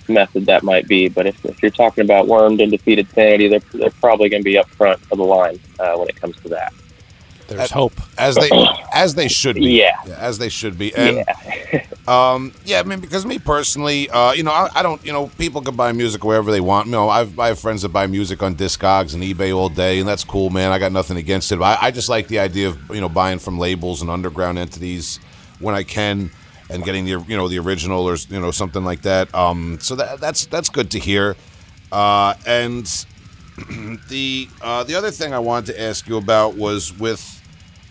method 0.09 0.45
that 0.45 0.63
might 0.63 0.87
be. 0.87 1.09
But 1.09 1.27
if, 1.27 1.43
if 1.45 1.61
you're 1.61 1.71
talking 1.71 2.03
about 2.03 2.27
wormed 2.27 2.61
and 2.61 2.71
defeated 2.71 3.09
sanity, 3.09 3.47
they're, 3.47 3.59
they're 3.73 3.89
probably 3.89 4.29
going 4.29 4.41
to 4.41 4.45
be 4.45 4.57
up 4.57 4.69
front 4.69 5.01
of 5.11 5.17
the 5.17 5.23
line 5.23 5.59
uh, 5.79 5.95
when 5.95 6.09
it 6.09 6.15
comes 6.15 6.37
to 6.41 6.49
that. 6.49 6.73
There's 7.47 7.61
as, 7.61 7.71
hope, 7.71 7.93
as 8.17 8.35
they 8.35 8.49
as 8.93 9.15
they 9.15 9.27
should 9.27 9.55
be. 9.55 9.77
Yeah, 9.77 9.95
yeah 10.05 10.15
as 10.17 10.37
they 10.37 10.49
should 10.49 10.77
be. 10.77 10.95
And 10.95 11.17
yeah, 11.17 11.85
um, 12.07 12.53
yeah. 12.65 12.79
I 12.79 12.83
mean, 12.83 12.99
because 12.99 13.25
me 13.25 13.37
personally, 13.37 14.09
uh, 14.09 14.31
you 14.31 14.43
know, 14.43 14.51
I, 14.51 14.69
I, 14.75 14.83
don't, 14.83 15.03
you 15.05 15.11
know, 15.11 15.27
people 15.37 15.61
can 15.61 15.75
buy 15.75 15.91
music 15.91 16.23
wherever 16.23 16.51
they 16.51 16.61
want. 16.61 16.87
You 16.87 16.93
know, 16.93 17.09
I've, 17.09 17.37
I 17.37 17.49
have 17.49 17.59
friends 17.59 17.81
that 17.81 17.89
buy 17.89 18.07
music 18.07 18.41
on 18.41 18.55
Discogs 18.55 19.13
and 19.13 19.21
eBay 19.23 19.55
all 19.55 19.69
day, 19.69 19.99
and 19.99 20.07
that's 20.07 20.23
cool, 20.23 20.49
man. 20.49 20.71
I 20.71 20.79
got 20.79 20.91
nothing 20.91 21.17
against 21.17 21.51
it. 21.51 21.59
But 21.59 21.79
I, 21.79 21.87
I 21.87 21.91
just 21.91 22.09
like 22.09 22.27
the 22.27 22.39
idea 22.39 22.69
of 22.69 22.89
you 22.89 23.01
know 23.01 23.09
buying 23.09 23.39
from 23.39 23.59
labels 23.59 24.01
and 24.01 24.09
underground 24.09 24.57
entities 24.57 25.19
when 25.59 25.75
I 25.75 25.83
can 25.83 26.31
and 26.69 26.83
getting 26.83 27.05
the 27.05 27.11
you 27.27 27.37
know 27.37 27.47
the 27.47 27.59
original 27.59 28.07
or 28.07 28.15
you 28.29 28.39
know 28.39 28.51
something 28.51 28.83
like 28.83 29.01
that. 29.03 29.33
Um, 29.33 29.79
so 29.81 29.95
that 29.95 30.19
that's 30.19 30.45
that's 30.45 30.69
good 30.69 30.91
to 30.91 30.99
hear. 30.99 31.35
Uh, 31.91 32.33
and 32.45 32.85
the 34.09 34.49
uh, 34.61 34.83
the 34.83 34.95
other 34.95 35.11
thing 35.11 35.33
I 35.33 35.39
wanted 35.39 35.73
to 35.73 35.81
ask 35.81 36.07
you 36.07 36.17
about 36.17 36.55
was 36.55 36.97
with 36.97 37.41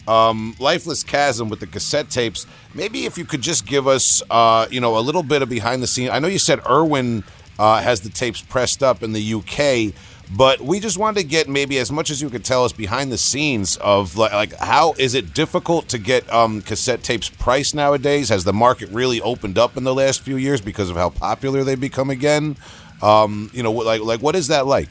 um, 0.09 0.57
Lifeless 0.59 1.03
Chasm 1.03 1.49
with 1.49 1.61
the 1.61 1.67
cassette 1.67 2.11
tapes. 2.11 2.47
Maybe 2.75 3.07
if 3.07 3.17
you 3.17 3.25
could 3.25 3.43
just 3.43 3.67
give 3.67 3.87
us 3.87 4.23
uh, 4.31 4.67
you 4.71 4.81
know 4.81 4.99
a 4.99 5.01
little 5.01 5.23
bit 5.23 5.43
of 5.43 5.49
behind 5.49 5.83
the 5.83 5.87
scenes. 5.87 6.11
I 6.11 6.19
know 6.19 6.29
you 6.29 6.39
said 6.39 6.61
Erwin 6.69 7.25
uh, 7.59 7.81
has 7.81 8.01
the 8.01 8.11
tapes 8.11 8.41
pressed 8.41 8.83
up 8.83 9.03
in 9.03 9.13
the 9.13 9.35
UK. 9.35 9.95
But 10.31 10.61
we 10.61 10.81
just 10.81 10.97
wanted 10.97 11.21
to 11.21 11.27
get 11.27 11.49
maybe 11.49 11.79
as 11.79 11.93
much 11.93 12.11
as 12.11 12.23
you 12.23 12.31
could 12.31 12.45
tell 12.45 12.65
us 12.65 12.73
behind 12.73 13.13
the 13.13 13.19
scenes 13.19 13.77
of 13.77 14.17
like, 14.17 14.33
like 14.33 14.55
how 14.55 14.95
is 14.99 15.15
it 15.15 15.35
difficult 15.35 15.89
to 15.89 15.99
get 15.99 16.31
um, 16.33 16.63
cassette 16.63 17.03
tapes 17.03 17.29
priced 17.29 17.75
nowadays? 17.75 18.31
Has 18.31 18.45
the 18.45 18.53
market 18.53 18.89
really 18.91 19.21
opened 19.21 19.59
up 19.59 19.77
in 19.77 19.85
the 19.85 19.95
last 19.95 20.23
few 20.23 20.37
years 20.37 20.61
because 20.61 20.89
of 20.89 20.97
how 20.97 21.11
popular 21.11 21.65
they 21.65 21.75
become 21.75 22.09
again? 22.09 22.57
Um, 23.03 23.51
you 23.53 23.63
know, 23.63 23.73
like 23.73 24.01
like 24.03 24.21
what 24.21 24.35
is 24.35 24.49
that 24.49 24.67
like? 24.67 24.89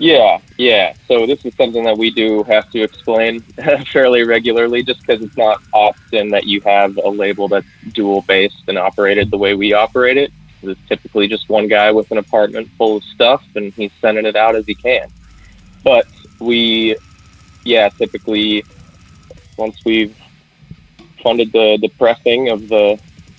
Yeah, 0.00 0.40
yeah. 0.56 0.94
So 1.06 1.26
this 1.26 1.44
is 1.44 1.54
something 1.56 1.84
that 1.84 1.98
we 1.98 2.10
do 2.10 2.42
have 2.44 2.70
to 2.70 2.80
explain 2.80 3.40
fairly 3.92 4.22
regularly, 4.22 4.82
just 4.82 5.00
because 5.00 5.20
it's 5.20 5.36
not 5.36 5.62
often 5.74 6.30
that 6.30 6.46
you 6.46 6.62
have 6.62 6.96
a 6.96 7.10
label 7.10 7.48
that's 7.48 7.66
dual 7.92 8.22
based 8.22 8.62
and 8.66 8.78
operated 8.78 9.30
the 9.30 9.36
way 9.36 9.54
we 9.54 9.74
operate 9.74 10.16
it. 10.16 10.32
It's 10.62 10.80
typically 10.88 11.28
just 11.28 11.48
one 11.48 11.68
guy 11.68 11.90
with 11.92 12.10
an 12.10 12.18
apartment 12.18 12.70
full 12.76 12.98
of 12.98 13.04
stuff, 13.04 13.42
and 13.54 13.72
he's 13.76 13.92
sending 14.00 14.26
it 14.26 14.36
out 14.36 14.56
as 14.56 14.64
he 14.66 14.74
can. 14.74 15.08
But 15.82 16.06
we, 16.38 16.96
yeah, 17.64 17.88
typically 17.90 18.64
once 19.56 19.76
we've 19.84 20.16
funded 21.22 21.52
the 21.52 21.78
the 21.80 21.90
pressing 21.98 22.50
of 22.50 22.68
the 22.68 22.98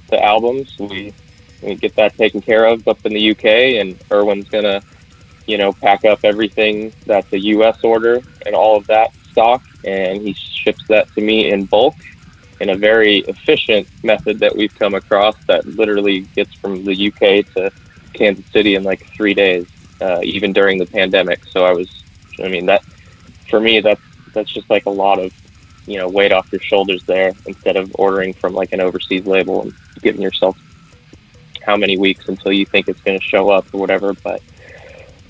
the 0.09 0.23
albums, 0.23 0.71
we 0.79 1.13
we 1.61 1.75
get 1.75 1.95
that 1.95 2.17
taken 2.17 2.41
care 2.41 2.65
of 2.65 2.87
up 2.87 2.99
in 3.05 3.13
the 3.13 3.31
UK, 3.31 3.45
and 3.79 3.99
Erwin's 4.11 4.49
gonna, 4.49 4.83
you 5.45 5.57
know, 5.57 5.73
pack 5.73 6.05
up 6.05 6.19
everything 6.23 6.93
that's 7.05 7.31
a 7.33 7.39
US 7.39 7.77
order 7.83 8.23
and 8.45 8.55
all 8.55 8.77
of 8.77 8.87
that 8.87 9.11
stock, 9.29 9.61
and 9.83 10.21
he 10.21 10.35
ships 10.63 10.83
that 10.89 11.13
to 11.13 11.21
me 11.21 11.51
in 11.51 11.65
bulk 11.65 11.95
in 12.61 12.69
a 12.69 12.77
very 12.77 13.25
efficient 13.27 13.87
method 14.03 14.39
that 14.39 14.55
we've 14.55 14.73
come 14.75 14.93
across 14.93 15.35
that 15.47 15.65
literally 15.65 16.29
gets 16.35 16.53
from 16.61 16.85
the 16.85 17.07
UK 17.07 17.43
to 17.55 17.71
Kansas 18.13 18.45
City 18.53 18.75
in 18.75 18.83
like 18.83 19.01
three 19.17 19.33
days, 19.33 19.65
uh, 19.99 20.19
even 20.21 20.53
during 20.53 20.77
the 20.77 20.85
pandemic. 20.85 21.41
So 21.51 21.65
I 21.65 21.71
was, 21.71 21.89
I 22.39 22.47
mean, 22.49 22.67
that 22.67 22.83
for 23.49 23.59
me, 23.59 23.81
that's 23.81 24.03
that's 24.35 24.53
just 24.53 24.69
like 24.69 24.85
a 24.85 24.91
lot 24.91 25.17
of 25.17 25.31
you 25.87 25.97
know 25.97 26.07
weight 26.07 26.31
off 26.31 26.45
your 26.51 26.61
shoulders 26.61 27.03
there 27.07 27.33
instead 27.47 27.77
of 27.77 27.91
ordering 27.95 28.35
from 28.39 28.53
like 28.53 28.73
an 28.73 28.79
overseas 28.79 29.25
label 29.25 29.63
and 29.63 29.73
giving 30.03 30.21
yourself 30.21 30.55
how 31.65 31.75
many 31.75 31.97
weeks 31.97 32.25
until 32.27 32.51
you 32.51 32.67
think 32.67 32.87
it's 32.87 33.01
going 33.01 33.19
to 33.19 33.25
show 33.25 33.49
up 33.49 33.67
or 33.73 33.79
whatever. 33.79 34.13
But 34.23 34.43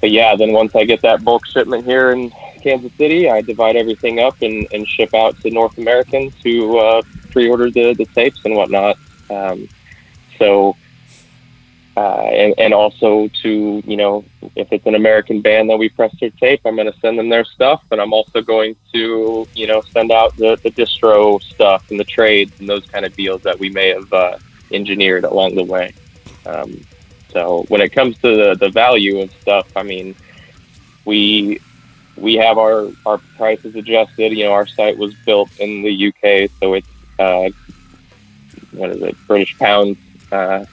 but 0.01 0.11
yeah, 0.11 0.35
then 0.35 0.51
once 0.51 0.73
I 0.75 0.83
get 0.83 1.01
that 1.03 1.23
bulk 1.23 1.43
shipment 1.53 1.85
here 1.85 2.11
in 2.11 2.29
Kansas 2.61 2.91
City, 2.99 3.29
I 3.29 3.41
divide 3.41 3.77
everything 3.77 4.19
up 4.19 4.35
and, 4.41 4.67
and 4.71 4.85
ship 4.85 5.13
out 5.13 5.37
to 5.41 5.49
North 5.49 5.77
Americans 5.77 6.33
who 6.43 6.77
uh, 6.77 7.03
pre-order 7.31 7.69
the, 7.71 7.93
the 7.93 8.05
tapes 8.07 8.43
and 8.45 8.55
whatnot. 8.55 8.97
Um, 9.29 9.67
so, 10.37 10.75
uh, 11.97 12.21
and, 12.21 12.53
and 12.57 12.73
also 12.73 13.27
to, 13.41 13.83
you 13.85 13.97
know, 13.97 14.23
if 14.55 14.71
it's 14.71 14.85
an 14.85 14.95
American 14.95 15.41
band 15.41 15.69
that 15.69 15.77
we 15.77 15.89
press 15.89 16.13
their 16.19 16.29
tape, 16.31 16.61
I'm 16.65 16.75
going 16.75 16.91
to 16.91 16.99
send 16.99 17.19
them 17.19 17.29
their 17.29 17.45
stuff. 17.45 17.83
And 17.91 17.99
I'm 17.99 18.13
also 18.13 18.41
going 18.41 18.75
to, 18.93 19.47
you 19.53 19.67
know, 19.67 19.81
send 19.81 20.11
out 20.11 20.35
the, 20.37 20.57
the 20.63 20.71
distro 20.71 21.41
stuff 21.41 21.89
and 21.91 21.99
the 21.99 22.05
trades 22.05 22.53
and 22.59 22.69
those 22.69 22.85
kind 22.87 23.05
of 23.05 23.15
deals 23.15 23.41
that 23.43 23.59
we 23.59 23.69
may 23.69 23.89
have 23.89 24.11
uh, 24.13 24.37
engineered 24.71 25.25
along 25.25 25.55
the 25.55 25.63
way. 25.63 25.93
Um, 26.45 26.85
so 27.29 27.65
when 27.69 27.81
it 27.81 27.89
comes 27.89 28.17
to 28.19 28.35
the, 28.35 28.55
the 28.55 28.69
value 28.69 29.19
of 29.19 29.31
stuff, 29.41 29.67
I 29.75 29.83
mean, 29.83 30.15
we 31.05 31.59
we 32.17 32.35
have 32.35 32.57
our, 32.57 32.89
our 33.05 33.17
prices 33.37 33.75
adjusted. 33.75 34.33
You 34.33 34.45
know, 34.45 34.53
our 34.53 34.67
site 34.67 34.97
was 34.97 35.13
built 35.25 35.49
in 35.59 35.81
the 35.81 36.07
UK, 36.07 36.51
so 36.59 36.73
it's 36.73 36.87
uh, 37.21 37.49
what 38.71 38.91
is 38.91 39.01
it, 39.01 39.17
British 39.27 39.57
pounds 39.57 39.97
uh, 40.31 40.65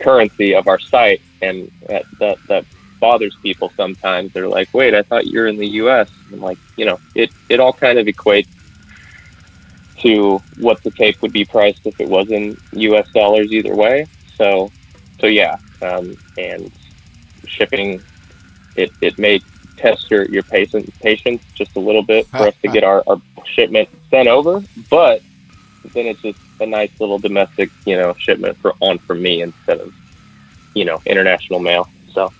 currency 0.00 0.54
of 0.54 0.66
our 0.66 0.78
site, 0.78 1.22
and 1.40 1.70
that, 1.88 2.04
that 2.18 2.38
that 2.48 2.66
bothers 3.00 3.36
people 3.42 3.72
sometimes. 3.76 4.32
They're 4.32 4.48
like, 4.48 4.68
"Wait, 4.74 4.94
I 4.94 5.02
thought 5.02 5.26
you're 5.26 5.46
in 5.46 5.56
the 5.56 5.68
U.S." 5.82 6.10
I'm 6.32 6.40
like, 6.40 6.58
you 6.76 6.84
know, 6.84 7.00
it 7.14 7.30
it 7.48 7.60
all 7.60 7.72
kind 7.72 7.98
of 7.98 8.06
equates 8.06 8.48
to 10.02 10.42
what 10.56 10.82
the 10.82 10.90
tape 10.90 11.16
would 11.22 11.32
be 11.32 11.44
priced 11.44 11.80
if 11.84 11.98
it 11.98 12.08
was 12.08 12.28
in 12.30 12.56
U.S. 12.72 13.06
dollars 13.14 13.50
either 13.50 13.74
way. 13.74 14.06
So, 14.36 14.70
so 15.20 15.26
yeah, 15.26 15.56
um, 15.80 16.16
and 16.36 16.70
shipping 17.46 18.02
it 18.74 18.92
it 19.00 19.18
may 19.18 19.40
test 19.78 20.10
your 20.10 20.28
your 20.28 20.42
patient 20.42 20.92
patience 21.00 21.42
just 21.54 21.70
a 21.76 21.80
little 21.80 22.02
bit 22.02 22.26
for 22.28 22.48
us 22.48 22.54
to 22.62 22.68
get 22.68 22.84
our, 22.84 23.02
our 23.06 23.20
shipment 23.54 23.88
sent 24.10 24.28
over, 24.28 24.62
but 24.90 25.22
then 25.92 26.06
it's 26.06 26.20
just 26.22 26.38
a 26.60 26.66
nice 26.66 26.90
little 27.00 27.18
domestic 27.18 27.70
you 27.84 27.96
know 27.96 28.14
shipment 28.14 28.56
for 28.58 28.74
on 28.80 28.98
for 28.98 29.14
me 29.14 29.42
instead 29.42 29.80
of 29.80 29.94
you 30.74 30.84
know 30.84 31.00
international 31.06 31.60
mail. 31.60 31.88
So 32.12 32.32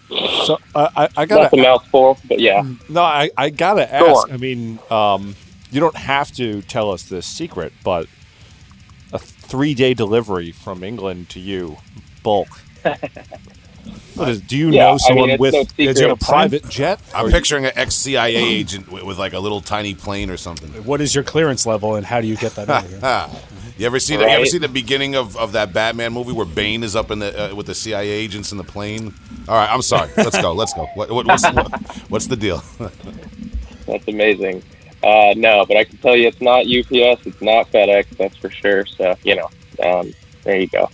So 0.44 0.58
uh, 0.74 0.88
I, 0.96 1.08
I 1.16 1.24
that's 1.26 1.52
a 1.52 1.56
mouthful, 1.56 2.18
but 2.28 2.40
yeah. 2.40 2.66
no, 2.88 3.02
I, 3.02 3.30
I 3.36 3.50
gotta 3.50 3.92
ask. 3.92 4.04
on. 4.04 4.32
I 4.32 4.36
mean, 4.36 4.78
um, 4.90 5.36
you 5.70 5.80
don't 5.80 5.96
have 5.96 6.32
to 6.32 6.62
tell 6.62 6.90
us 6.90 7.02
this 7.04 7.26
secret, 7.26 7.72
but 7.84 8.06
a 9.12 9.18
three 9.18 9.74
day 9.74 9.94
delivery 9.94 10.52
from 10.52 10.82
England 10.82 11.28
to 11.30 11.40
you, 11.40 11.76
bulk. 12.22 12.48
What 14.14 14.28
is? 14.28 14.40
Do 14.40 14.56
you 14.56 14.70
Yeah, 14.70 14.84
know 14.84 14.90
mean, 14.92 14.98
someone 14.98 15.30
it's 15.30 15.40
with? 15.40 15.54
no 15.54 15.60
is 15.78 16.00
it 16.00 16.10
a 16.10 16.16
private 16.16 16.68
jet? 16.68 17.00
I'm 17.14 17.30
picturing 17.30 17.66
an 17.66 17.72
ex 17.74 17.94
CIA 17.94 18.36
agent 18.36 18.90
with, 18.90 19.04
with 19.04 19.18
like 19.18 19.32
a 19.32 19.38
little 19.38 19.60
tiny 19.60 19.94
plane 19.94 20.30
or 20.30 20.36
something. 20.36 20.70
What 20.84 21.00
is 21.00 21.14
your 21.14 21.24
clearance 21.24 21.66
level, 21.66 21.94
and 21.96 22.06
how 22.06 22.20
do 22.20 22.26
you 22.26 22.36
get 22.36 22.54
that 22.54 22.68
over 22.70 22.88
here? 22.88 23.00
Ah. 23.02 23.30
You 23.78 23.84
ever 23.84 23.98
see 23.98 24.16
the, 24.16 24.22
you 24.22 24.30
ever 24.30 24.46
see 24.46 24.56
the 24.56 24.68
beginning 24.68 25.16
of, 25.16 25.36
of 25.36 25.52
that 25.52 25.74
Batman 25.74 26.14
movie 26.14 26.32
where 26.32 26.46
Bane 26.46 26.82
is 26.82 26.96
up 26.96 27.10
in 27.10 27.18
the 27.18 27.50
uh, 27.50 27.54
with 27.54 27.66
the 27.66 27.74
CIA 27.74 28.08
agents 28.08 28.50
in 28.50 28.56
the 28.56 28.64
plane? 28.64 29.12
All 29.46 29.54
right, 29.54 29.70
I'm 29.70 29.82
sorry. 29.82 30.10
Let's 30.16 30.40
go. 30.40 30.54
Let's 30.54 30.72
go. 30.72 30.86
What, 30.94 31.10
what, 31.10 31.26
what's, 31.26 31.44
what, 31.52 31.70
what's 32.08 32.26
the 32.26 32.36
deal? 32.36 32.62
That's 33.86 34.08
amazing. 34.08 34.62
Uh, 35.02 35.34
no, 35.36 35.66
but 35.66 35.76
I 35.76 35.84
can 35.84 35.98
tell 35.98 36.16
you 36.16 36.26
it's 36.26 36.40
not 36.40 36.60
UPS, 36.64 37.26
it's 37.26 37.42
not 37.42 37.70
FedEx, 37.70 38.16
that's 38.16 38.36
for 38.38 38.50
sure. 38.50 38.86
So, 38.86 39.14
you 39.22 39.36
know, 39.36 39.50
um, 39.84 40.12
there 40.42 40.58
you 40.58 40.66
go. 40.68 40.90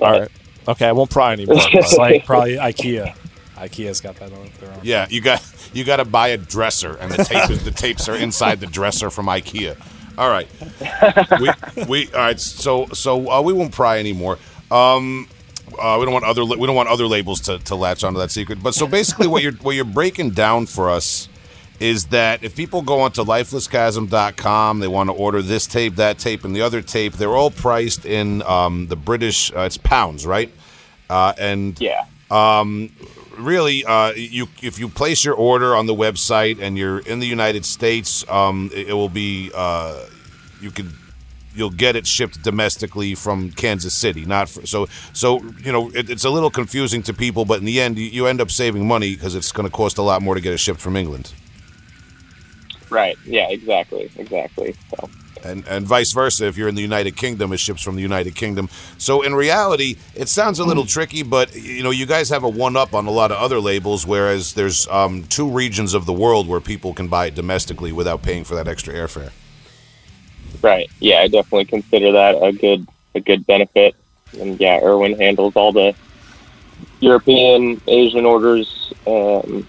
All 0.00 0.20
right. 0.20 0.30
Okay, 0.68 0.86
I 0.86 0.92
won't 0.92 1.10
pry 1.10 1.32
anymore. 1.32 1.56
It's 1.58 1.96
like 1.96 2.24
probably 2.26 2.56
IKEA. 2.56 3.14
IKEA's 3.56 4.00
got 4.00 4.16
that 4.16 4.32
on 4.32 4.50
their 4.60 4.70
own. 4.70 4.80
Yeah, 4.82 5.06
you 5.10 5.20
got 5.20 5.42
you 5.72 5.84
got 5.84 5.96
to 5.96 6.04
buy 6.04 6.28
a 6.28 6.36
dresser, 6.36 6.96
and 6.96 7.12
the 7.12 7.24
tape 7.24 7.50
is, 7.50 7.64
the 7.64 7.70
tapes 7.70 8.08
are 8.08 8.16
inside 8.16 8.60
the 8.60 8.66
dresser 8.66 9.10
from 9.10 9.26
IKEA. 9.26 9.76
All 10.18 10.28
right, 10.30 10.48
we, 11.40 11.50
we 11.86 12.12
all 12.12 12.20
right. 12.20 12.40
So 12.40 12.86
so 12.92 13.30
uh, 13.30 13.40
we 13.40 13.52
won't 13.52 13.72
pry 13.72 13.98
anymore. 13.98 14.38
Um, 14.70 15.28
uh, 15.78 15.96
we 15.98 16.04
don't 16.04 16.12
want 16.12 16.24
other 16.24 16.44
we 16.44 16.66
don't 16.66 16.76
want 16.76 16.88
other 16.88 17.06
labels 17.06 17.40
to, 17.42 17.58
to 17.58 17.74
latch 17.74 18.04
onto 18.04 18.18
that 18.18 18.30
secret. 18.30 18.62
But 18.62 18.74
so 18.74 18.86
basically, 18.86 19.28
what 19.28 19.42
you're 19.42 19.52
what 19.52 19.74
you're 19.74 19.84
breaking 19.84 20.30
down 20.30 20.66
for 20.66 20.90
us 20.90 21.28
is 21.80 22.06
that 22.06 22.44
if 22.44 22.54
people 22.54 22.82
go 22.82 23.00
onto 23.00 23.24
lifelesschasm.com, 23.24 24.80
they 24.80 24.88
want 24.88 25.08
to 25.08 25.14
order 25.14 25.42
this 25.42 25.66
tape, 25.66 25.96
that 25.96 26.18
tape, 26.18 26.44
and 26.44 26.54
the 26.54 26.60
other 26.62 26.82
tape. 26.82 27.14
They're 27.14 27.34
all 27.36 27.50
priced 27.50 28.04
in 28.04 28.42
um, 28.42 28.86
the 28.88 28.96
British. 28.96 29.50
Uh, 29.52 29.60
it's 29.60 29.78
pounds, 29.78 30.26
right? 30.26 30.52
Uh, 31.08 31.32
and 31.38 31.80
Yeah. 31.80 32.04
really, 33.38 33.84
uh, 33.84 34.12
you 34.12 34.46
if 34.62 34.78
you 34.78 34.88
place 34.88 35.24
your 35.24 35.34
order 35.34 35.74
on 35.74 35.86
the 35.86 35.94
website 35.94 36.60
and 36.60 36.76
you're 36.76 36.98
in 37.00 37.18
the 37.18 37.26
United 37.26 37.64
States, 37.64 38.28
um, 38.28 38.70
it, 38.74 38.90
it 38.90 38.92
will 38.92 39.08
be 39.08 39.50
uh, 39.54 40.04
you 40.60 40.70
can 40.70 40.92
you'll 41.54 41.70
get 41.70 41.96
it 41.96 42.06
shipped 42.06 42.42
domestically 42.42 43.14
from 43.14 43.50
Kansas 43.52 43.94
City. 43.94 44.24
Not 44.24 44.48
for, 44.50 44.66
so 44.66 44.86
so 45.14 45.40
you 45.64 45.72
know 45.72 45.90
it, 45.94 46.10
it's 46.10 46.24
a 46.24 46.30
little 46.30 46.50
confusing 46.50 47.02
to 47.04 47.14
people, 47.14 47.44
but 47.46 47.58
in 47.58 47.64
the 47.64 47.80
end, 47.80 47.98
you, 47.98 48.04
you 48.04 48.26
end 48.26 48.40
up 48.40 48.50
saving 48.50 48.86
money 48.86 49.14
because 49.14 49.34
it's 49.34 49.50
going 49.50 49.66
to 49.68 49.74
cost 49.74 49.96
a 49.98 50.02
lot 50.02 50.20
more 50.22 50.34
to 50.34 50.40
get 50.40 50.52
it 50.52 50.58
shipped 50.58 50.80
from 50.80 50.96
England. 50.96 51.32
Right. 52.90 53.16
Yeah, 53.24 53.48
exactly. 53.48 54.10
Exactly. 54.16 54.74
So, 54.90 55.08
and 55.42 55.66
and 55.66 55.86
vice 55.86 56.12
versa 56.12 56.46
if 56.46 56.58
you're 56.58 56.68
in 56.68 56.74
the 56.74 56.82
United 56.82 57.16
Kingdom 57.16 57.50
it 57.54 57.60
ships 57.60 57.82
from 57.82 57.96
the 57.96 58.02
United 58.02 58.34
Kingdom 58.34 58.68
so 58.98 59.22
in 59.22 59.34
reality 59.34 59.96
it 60.14 60.28
sounds 60.28 60.58
a 60.58 60.64
little 60.64 60.84
tricky 60.84 61.22
but 61.22 61.56
you 61.56 61.82
know 61.82 61.90
you 61.90 62.04
guys 62.04 62.28
have 62.28 62.44
a 62.44 62.48
one 62.48 62.76
up 62.76 62.92
on 62.92 63.06
a 63.06 63.10
lot 63.10 63.30
of 63.30 63.38
other 63.38 63.58
labels 63.58 64.06
whereas 64.06 64.52
there's 64.52 64.86
um, 64.88 65.24
two 65.24 65.48
regions 65.50 65.94
of 65.94 66.04
the 66.04 66.12
world 66.12 66.46
where 66.46 66.60
people 66.60 66.92
can 66.92 67.08
buy 67.08 67.24
it 67.24 67.34
domestically 67.34 67.90
without 67.90 68.20
paying 68.22 68.44
for 68.44 68.54
that 68.54 68.68
extra 68.68 68.92
airfare 68.92 69.32
right. 70.62 70.90
Yeah, 71.00 71.18
I 71.18 71.28
definitely 71.28 71.66
consider 71.66 72.12
that 72.12 72.42
a 72.42 72.52
good, 72.52 72.86
a 73.14 73.20
good 73.20 73.46
benefit. 73.46 73.94
And 74.38 74.60
yeah, 74.60 74.80
Erwin 74.82 75.18
handles 75.18 75.56
all 75.56 75.72
the 75.72 75.94
European, 77.00 77.80
Asian 77.86 78.24
orders, 78.24 78.92
um, 79.06 79.66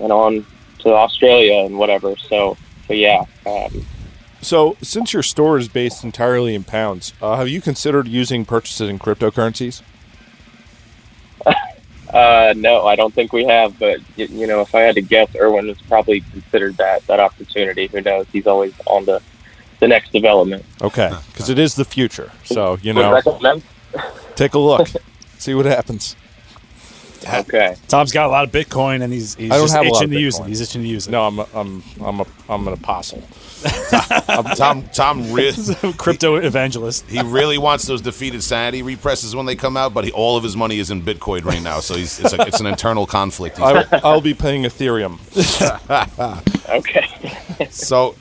and 0.00 0.12
on 0.12 0.46
to 0.82 0.92
Australia 0.92 1.64
and 1.64 1.78
whatever. 1.78 2.16
So, 2.16 2.56
so 2.86 2.94
yeah, 2.94 3.24
um, 3.46 3.86
So, 4.42 4.76
since 4.82 5.12
your 5.12 5.22
store 5.22 5.58
is 5.58 5.68
based 5.68 6.04
entirely 6.04 6.54
in 6.54 6.64
pounds, 6.64 7.12
uh, 7.20 7.36
have 7.36 7.48
you 7.48 7.60
considered 7.60 8.08
using 8.08 8.44
purchases 8.44 8.88
in 8.88 8.98
cryptocurrencies? 8.98 9.82
Uh, 12.12 12.52
no, 12.56 12.86
I 12.86 12.96
don't 12.96 13.14
think 13.14 13.32
we 13.32 13.44
have. 13.44 13.78
But 13.78 14.00
you 14.16 14.46
know, 14.46 14.60
if 14.62 14.74
I 14.74 14.80
had 14.80 14.96
to 14.96 15.00
guess, 15.00 15.28
Erwin 15.36 15.68
has 15.68 15.80
probably 15.82 16.22
considered 16.32 16.76
that 16.78 17.06
that 17.06 17.20
opportunity. 17.20 17.86
Who 17.86 18.00
knows? 18.00 18.26
He's 18.32 18.48
always 18.48 18.74
on 18.86 19.04
the 19.04 19.22
the 19.78 19.88
next 19.88 20.12
development. 20.12 20.64
Okay, 20.82 21.12
because 21.32 21.48
it 21.50 21.58
is 21.58 21.74
the 21.74 21.84
future. 21.84 22.32
So 22.44 22.78
you 22.82 22.92
know, 22.92 23.20
take 24.34 24.54
a 24.54 24.58
look, 24.58 24.88
see 25.38 25.54
what 25.54 25.66
happens. 25.66 26.16
Okay. 27.28 27.76
Tom's 27.88 28.12
got 28.12 28.26
a 28.26 28.28
lot 28.30 28.44
of 28.44 28.50
Bitcoin, 28.52 29.02
and 29.02 29.12
he's, 29.12 29.34
he's 29.34 29.50
I 29.50 29.56
don't 29.56 29.64
just 29.64 29.74
have 29.74 29.84
a 29.84 29.88
lot 29.88 29.96
itching 30.02 30.04
of 30.10 30.10
to 30.12 30.20
use 30.20 30.38
Bitcoin. 30.38 30.44
it. 30.44 30.48
He's 30.48 30.60
itching 30.60 30.82
to 30.82 30.88
use 30.88 31.06
it. 31.06 31.10
No, 31.10 31.26
I'm 31.26 31.38
a, 31.38 31.46
I'm 31.54 31.82
I'm 32.02 32.20
a 32.20 32.26
I'm 32.48 32.66
an 32.68 32.74
apostle. 32.74 33.22
Tom 34.56 34.84
Tom 34.94 35.32
really 35.32 35.52
crypto 35.98 36.36
evangelist. 36.36 37.04
he 37.10 37.20
really 37.20 37.58
wants 37.58 37.84
those 37.84 38.00
defeated 38.00 38.42
sanity 38.42 38.82
represses 38.82 39.36
when 39.36 39.44
they 39.44 39.54
come 39.54 39.76
out 39.76 39.92
but 39.92 40.04
he, 40.06 40.12
all 40.12 40.38
of 40.38 40.42
his 40.42 40.56
money 40.56 40.78
is 40.78 40.90
in 40.90 41.02
Bitcoin 41.02 41.44
right 41.44 41.60
now 41.60 41.78
so 41.80 41.94
he's 41.94 42.18
it's, 42.20 42.32
a, 42.32 42.40
it's 42.46 42.60
an 42.60 42.64
internal 42.66 43.04
conflict 43.06 43.58
He's- 43.58 43.86
I, 43.92 44.00
I'll 44.02 44.22
be 44.22 44.32
paying 44.32 44.62
Ethereum. 44.62 45.18
Okay. 46.70 47.06
So, 47.70 48.14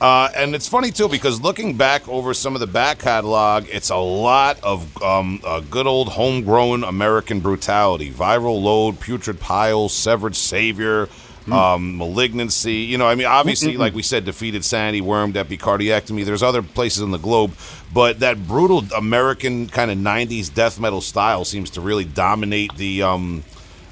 uh, 0.00 0.30
and 0.34 0.54
it's 0.54 0.68
funny 0.68 0.90
too 0.90 1.08
because 1.08 1.40
looking 1.40 1.76
back 1.76 2.08
over 2.08 2.32
some 2.32 2.54
of 2.54 2.60
the 2.60 2.66
back 2.66 3.00
catalog, 3.00 3.66
it's 3.68 3.90
a 3.90 3.96
lot 3.96 4.62
of 4.62 5.02
um, 5.02 5.40
uh, 5.44 5.60
good 5.60 5.86
old 5.86 6.08
homegrown 6.08 6.84
American 6.84 7.40
brutality: 7.40 8.10
viral 8.10 8.62
load, 8.62 8.98
putrid 9.00 9.40
pile, 9.40 9.88
severed 9.88 10.36
savior. 10.36 11.08
Um, 11.50 11.96
malignancy, 11.96 12.74
you 12.74 12.96
know, 12.96 13.08
I 13.08 13.16
mean, 13.16 13.26
obviously, 13.26 13.76
like 13.76 13.92
we 13.92 14.02
said, 14.02 14.24
defeated 14.24 14.64
sanity, 14.64 15.00
wormed, 15.00 15.34
epicardiectomy. 15.34 16.24
There's 16.24 16.44
other 16.44 16.62
places 16.62 17.02
in 17.02 17.10
the 17.10 17.18
globe, 17.18 17.54
but 17.92 18.20
that 18.20 18.46
brutal 18.46 18.84
American 18.96 19.66
kind 19.66 19.90
of 19.90 19.98
'90s 19.98 20.54
death 20.54 20.78
metal 20.78 21.00
style 21.00 21.44
seems 21.44 21.70
to 21.70 21.80
really 21.80 22.04
dominate 22.04 22.76
the 22.76 23.02
um, 23.02 23.42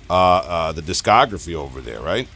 uh, 0.08 0.14
uh, 0.14 0.72
the 0.72 0.82
discography 0.82 1.54
over 1.54 1.80
there, 1.80 2.00
right? 2.00 2.28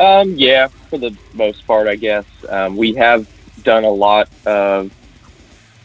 Um, 0.00 0.34
yeah, 0.36 0.68
for 0.88 0.98
the 0.98 1.14
most 1.34 1.66
part, 1.66 1.86
I 1.86 1.96
guess. 1.96 2.24
Um, 2.48 2.76
we 2.76 2.94
have 2.94 3.28
done 3.62 3.84
a 3.84 3.90
lot 3.90 4.28
of 4.46 4.90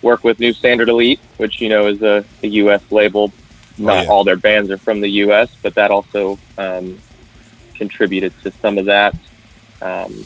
work 0.02 0.24
with 0.24 0.40
New 0.40 0.54
Standard 0.54 0.88
Elite, 0.88 1.20
which, 1.38 1.60
you 1.60 1.68
know, 1.68 1.88
is 1.88 2.02
a, 2.02 2.24
a 2.42 2.48
U.S. 2.48 2.82
label. 2.92 3.32
Not 3.78 4.06
yeah. 4.06 4.10
all 4.10 4.24
their 4.24 4.38
bands 4.38 4.72
are 4.72 4.78
from 4.78 5.02
the 5.02 5.10
U.S., 5.10 5.50
but 5.62 5.76
that 5.76 5.92
also 5.92 6.40
um, 6.58 6.98
contributed 7.74 8.32
to 8.44 8.52
some 8.62 8.78
of 8.78 8.86
that. 8.86 9.14
Um, 9.82 10.26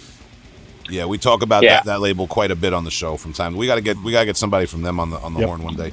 Yeah, 0.88 1.06
we 1.06 1.18
talk 1.18 1.42
about 1.42 1.64
Yeah. 1.64 1.78
that, 1.78 1.86
that 1.86 2.00
label 2.02 2.28
quite 2.28 2.52
a 2.52 2.56
bit 2.56 2.74
on 2.74 2.84
the 2.84 2.92
show 2.92 3.18
from 3.18 3.34
time. 3.34 3.56
We 3.56 3.66
got 3.66 3.76
to 3.76 3.82
get 3.82 3.98
we 3.98 4.12
got 4.12 4.20
to 4.22 4.26
get 4.28 4.38
somebody 4.38 4.68
from 4.68 4.84
them 4.84 5.00
on 5.00 5.10
the 5.10 5.18
on 5.18 5.34
the 5.34 5.40
Yep. 5.40 5.48
horn 5.48 5.64
one 5.64 5.76
day. 5.76 5.92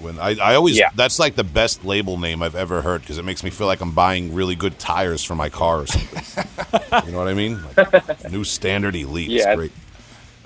When 0.00 0.18
I, 0.18 0.36
I 0.38 0.54
always 0.54 0.78
Yeah. 0.78 0.90
that's 0.94 1.18
like 1.18 1.34
the 1.34 1.44
best 1.44 1.84
label 1.84 2.18
name 2.18 2.42
I've 2.42 2.54
ever 2.54 2.82
heard 2.82 3.00
because 3.02 3.18
it 3.18 3.24
makes 3.24 3.42
me 3.42 3.50
feel 3.50 3.66
like 3.66 3.80
I'm 3.80 3.92
buying 3.92 4.32
really 4.34 4.54
good 4.54 4.78
tires 4.78 5.24
for 5.24 5.34
my 5.34 5.48
car 5.48 5.80
or 5.80 5.86
something. 5.86 6.46
you 7.06 7.12
know 7.12 7.18
what 7.18 7.28
I 7.28 7.34
mean? 7.34 7.60
Like, 7.76 8.30
new 8.30 8.44
standard 8.44 8.94
elite. 8.96 9.28
Yeah. 9.30 9.48
It's 9.50 9.56
great. 9.56 9.72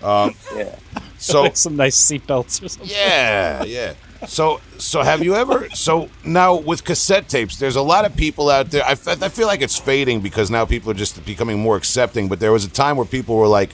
Um, 0.03 0.35
yeah. 0.57 0.75
So 1.19 1.43
Like 1.43 1.57
some 1.67 1.77
nice 1.77 1.97
seatbelts 1.97 2.63
or 2.65 2.69
something. 2.69 2.89
yeah, 2.91 3.63
yeah. 3.65 3.95
So, 4.27 4.61
so 4.79 5.03
have 5.03 5.23
you 5.25 5.35
ever? 5.35 5.69
So 5.71 6.09
now 6.25 6.55
with 6.55 6.85
cassette 6.85 7.29
tapes, 7.29 7.57
there's 7.57 7.77
a 7.77 7.83
lot 7.83 8.05
of 8.05 8.15
people 8.17 8.51
out 8.51 8.71
there. 8.71 8.85
I, 8.85 8.93
I 8.93 9.29
feel 9.29 9.47
like 9.49 9.63
it's 9.63 9.77
fading 9.79 10.21
because 10.21 10.49
now 10.51 10.65
people 10.65 10.91
are 10.93 10.95
just 10.95 11.25
becoming 11.25 11.59
more 11.59 11.77
accepting. 11.77 12.29
But 12.29 12.39
there 12.41 12.53
was 12.53 12.65
a 12.65 12.71
time 12.71 12.97
where 12.97 13.07
people 13.07 13.37
were 13.37 13.49
like, 13.49 13.71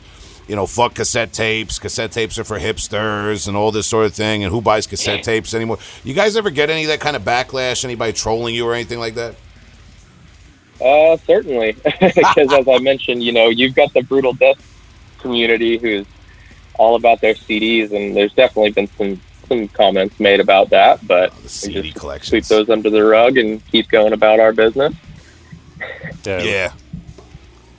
you 0.49 0.57
know, 0.57 0.67
fuck 0.67 0.95
cassette 0.95 1.33
tapes. 1.33 1.79
Cassette 1.79 2.11
tapes 2.11 2.39
are 2.39 2.45
for 2.45 2.59
hipsters 2.59 3.47
and 3.47 3.57
all 3.57 3.71
this 3.71 3.87
sort 3.87 4.07
of 4.07 4.15
thing. 4.15 4.43
And 4.43 4.53
who 4.53 4.61
buys 4.61 4.87
cassette 4.87 5.23
tapes 5.23 5.55
anymore? 5.55 5.79
You 6.05 6.15
guys 6.15 6.37
ever 6.37 6.51
get 6.51 6.71
any 6.71 6.83
of 6.85 6.89
that 6.89 7.01
kind 7.01 7.15
of 7.17 7.23
backlash? 7.23 7.85
Anybody 7.85 8.13
trolling 8.15 8.55
you 8.55 8.67
or 8.67 8.75
anything 8.75 8.99
like 8.99 9.15
that? 9.15 9.35
Uh, 10.81 11.17
certainly, 11.27 11.73
because 12.01 12.53
as 12.53 12.69
I 12.69 12.79
mentioned, 12.79 13.23
you 13.23 13.33
know, 13.33 13.49
you've 13.49 13.75
got 13.75 13.93
the 13.95 14.03
brutal 14.03 14.33
death 14.33 14.57
community 15.19 15.77
who's 15.77 16.07
all 16.75 16.95
about 16.95 17.21
their 17.21 17.35
CDs, 17.35 17.91
and 17.93 18.17
there's 18.17 18.33
definitely 18.35 18.71
been 18.71 18.89
some 18.97 19.21
some 19.49 19.67
comments 19.69 20.21
made 20.21 20.41
about 20.41 20.71
that, 20.71 21.05
but 21.07 21.35
The 21.39 21.73
we 21.75 21.83
just 21.83 21.97
collections. 21.99 22.29
sweep 22.29 22.45
those 22.45 22.69
under 22.71 22.91
the 22.91 23.03
rug 23.03 23.39
and 23.39 23.67
keep 23.73 23.89
going 23.89 24.13
about 24.13 24.41
our 24.41 24.53
business. 24.53 24.95
Dude, 26.23 26.45
Yeah. 26.45 26.73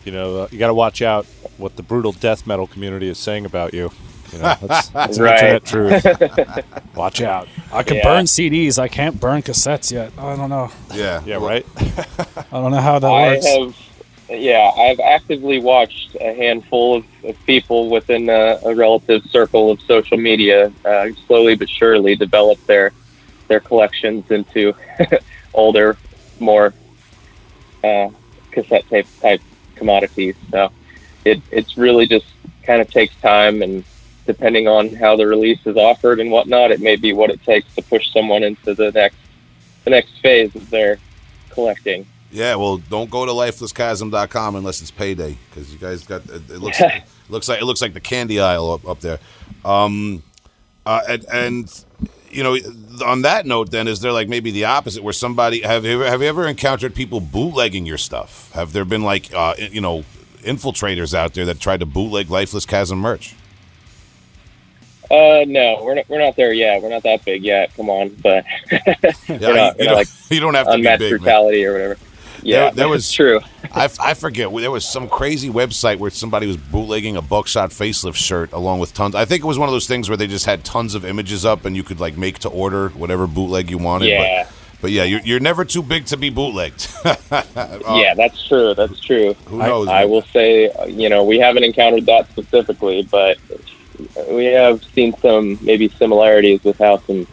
You 0.10 0.16
know, 0.16 0.38
uh, 0.42 0.48
you 0.52 0.58
got 0.58 0.68
to 0.70 0.74
watch 0.74 1.04
out. 1.04 1.28
what 1.58 1.76
the 1.76 1.84
brutal 1.84 2.14
death 2.14 2.48
metal 2.48 2.66
community 2.66 3.08
is 3.10 3.20
saying 3.20 3.46
about 3.46 3.76
you. 3.76 3.92
You 4.34 4.40
know, 4.40 4.56
that's, 4.60 4.88
that's 4.90 5.20
Right. 5.20 5.34
internet 5.40 5.66
truth. 5.66 6.66
Watch 6.96 7.22
out. 7.22 7.48
I 7.72 7.84
can 7.84 7.98
Yeah. 7.98 8.04
burn 8.06 8.26
CDs. 8.26 8.80
I 8.80 8.88
can't 8.88 9.20
burn 9.20 9.44
cassettes 9.44 9.92
yet. 9.92 10.12
I 10.18 10.36
don't 10.36 10.50
know. 10.50 10.72
Yeah. 10.96 11.22
Yeah, 11.28 11.36
right. 11.36 11.64
I 11.78 12.44
don't 12.60 12.72
know 12.72 12.82
how 12.82 12.98
that 12.98 13.08
I 13.08 13.28
works. 13.34 13.46
have, 13.46 13.76
yeah, 14.40 14.72
I've 14.76 15.00
actively 15.00 15.60
watched 15.60 16.16
a 16.20 16.34
handful 16.34 16.96
of, 16.96 17.06
of 17.26 17.36
people 17.46 17.90
within 17.92 18.30
a, 18.30 18.58
a 18.66 18.74
relative 18.74 19.24
circle 19.26 19.70
of 19.70 19.80
social 19.82 20.18
media 20.18 20.72
uh, 20.86 21.10
slowly 21.28 21.56
but 21.56 21.70
surely 21.70 22.16
develop 22.16 22.58
their 22.66 22.94
their 23.48 23.60
collections 23.60 24.32
into 24.32 24.74
older, 25.54 25.98
more 26.40 26.74
uh, 27.84 28.10
cassette 28.52 28.88
tape 28.90 29.06
type 29.22 29.42
commodities. 29.80 30.36
So 30.52 30.72
it 31.26 31.42
it's 31.52 31.78
really 31.78 32.06
just 32.06 32.28
kind 32.64 32.82
of 32.82 32.90
takes 32.90 33.16
time 33.18 33.62
and. 33.62 33.84
Depending 34.26 34.68
on 34.68 34.94
how 34.94 35.16
the 35.16 35.26
release 35.26 35.66
is 35.66 35.76
offered 35.76 36.20
and 36.20 36.30
whatnot, 36.30 36.70
it 36.70 36.80
may 36.80 36.96
be 36.96 37.14
what 37.14 37.32
it 37.32 37.44
takes 37.44 37.74
to 37.74 37.82
push 37.82 38.14
someone 38.14 38.44
into 38.44 38.76
the 38.76 38.92
next 38.92 39.18
the 39.86 39.90
next 39.90 40.20
phase 40.22 40.56
of 40.56 40.70
their 40.70 41.00
collecting. 41.50 42.06
Yeah, 42.32 42.56
well, 42.56 42.78
don't 42.78 43.10
go 43.10 43.26
to 43.26 43.32
lifelesschasm.com 43.32 44.56
unless 44.56 44.82
it's 44.82 44.92
payday 44.92 45.38
because 45.50 45.74
you 45.74 45.80
guys 45.80 46.06
got 46.06 46.26
it, 46.26 46.50
it 46.50 46.60
looks 46.60 46.80
looks 47.30 47.50
like 47.50 47.62
it 47.62 47.66
looks 47.66 47.82
like 47.82 47.94
the 47.94 48.00
candy 48.00 48.40
aisle 48.40 48.72
up, 48.72 48.88
up 48.88 49.00
there. 49.00 49.20
Um, 49.66 50.22
uh, 50.86 51.02
and, 51.08 51.26
and 51.32 51.86
you 52.32 52.44
know, 52.44 52.58
on 53.06 53.22
that 53.24 53.46
note, 53.46 53.72
then 53.72 53.88
is 53.88 54.02
there 54.02 54.12
like 54.12 54.28
maybe 54.28 54.52
the 54.52 54.66
opposite 54.66 55.04
where 55.04 55.14
somebody 55.14 55.62
have 55.62 55.86
you 55.86 55.94
ever, 55.94 56.06
have 56.06 56.22
you 56.22 56.28
ever 56.28 56.48
encountered 56.48 56.94
people 56.96 57.20
bootlegging 57.20 57.86
your 57.86 57.98
stuff? 57.98 58.52
Have 58.54 58.74
there 58.74 58.86
been 58.86 59.04
like 59.04 59.34
uh, 59.34 59.56
you 59.58 59.82
know 59.82 60.04
infiltrators 60.40 61.14
out 61.14 61.34
there 61.34 61.46
that 61.46 61.60
tried 61.60 61.80
to 61.82 61.86
bootleg 61.86 62.30
Lifeless 62.30 62.66
Chasm 62.66 63.00
merch? 63.00 63.36
Uh, 65.12 65.44
no, 65.48 65.82
we're 65.84 65.96
not. 65.96 66.08
We're 66.08 66.20
not 66.24 66.36
there 66.36 66.54
yet. 66.54 66.84
We're 66.84 66.90
not 66.90 67.02
that 67.04 67.26
big 67.26 67.44
yet. 67.44 67.74
Come 67.76 67.90
on, 67.90 68.10
but 68.22 68.46
Yeah, 68.72 69.38
not- 69.40 69.80
you, 69.80 69.86
don't, 69.86 69.94
like 69.96 70.08
you 70.30 70.40
don't 70.40 70.54
have 70.54 70.68
to 70.68 70.74
be 70.74 70.78
unmatched 70.80 71.00
big, 71.00 71.12
man. 71.14 71.20
brutality 71.22 71.66
or 71.66 71.72
whatever. 71.74 71.98
Yeah, 72.44 72.70
there 72.72 72.88
was- 72.90 73.12
true. 73.12 73.40
I, 73.72 73.90
I 74.00 74.14
forget. 74.14 74.54
There 74.56 74.72
was 74.72 74.88
some 74.88 75.08
crazy 75.10 75.50
website 75.50 75.98
where 75.98 76.10
somebody 76.10 76.48
was 76.48 76.58
bootlegging 76.58 77.16
a 77.18 77.22
Buckshot 77.22 77.70
facelift 77.70 78.16
shirt 78.16 78.52
along 78.52 78.80
with 78.80 78.94
tons. 78.94 79.16
I 79.16 79.26
think 79.26 79.44
it 79.44 79.48
was 79.48 79.60
one 79.60 79.70
of 79.70 79.74
those 79.74 79.88
things 79.88 80.10
where 80.10 80.18
they 80.18 80.28
just 80.28 80.46
had 80.46 80.64
tons 80.64 80.96
of 80.96 81.06
images 81.06 81.46
up 81.46 81.66
and 81.66 81.76
you 81.76 81.84
could 81.84 82.00
like 82.00 82.18
make 82.18 82.40
to 82.40 82.50
order 82.50 82.90
whatever 82.90 83.28
bootleg 83.28 83.70
you 83.70 83.78
wanted. 83.78 84.10
Yeah. 84.10 84.44
But, 84.46 84.54
but 84.82 84.92
yeah, 84.92 85.04
you're, 85.04 85.20
you're 85.22 85.40
never 85.40 85.66
too 85.66 85.84
big 85.84 86.06
to 86.08 86.18
be 86.18 86.30
bootlegged. 86.30 86.88
yeah, 87.32 88.14
that's 88.16 88.48
true. 88.48 88.74
That's 88.74 89.00
true. 89.00 89.34
Who 89.48 89.58
knows? 89.58 89.88
I 89.88 90.02
man? 90.02 90.10
will 90.10 90.22
say, 90.24 90.70
uh, 90.70 90.86
you 90.86 91.10
know, 91.10 91.24
we 91.24 91.38
haven't 91.38 91.64
encountered 91.64 92.06
that 92.06 92.30
specifically, 92.30 93.04
but 93.04 93.38
we 94.32 94.46
have 94.46 94.84
seen 94.86 95.14
some 95.18 95.60
maybe 95.62 95.90
similarities 95.90 96.64
with 96.64 96.78
how 96.78 96.98
some 97.00 97.28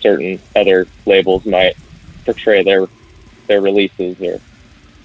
certain 0.00 0.38
other 0.54 0.86
labels 1.06 1.46
might 1.46 1.76
portray 2.26 2.62
their 2.62 2.86
their 3.46 3.60
releases 3.60 4.20
or 4.20 4.40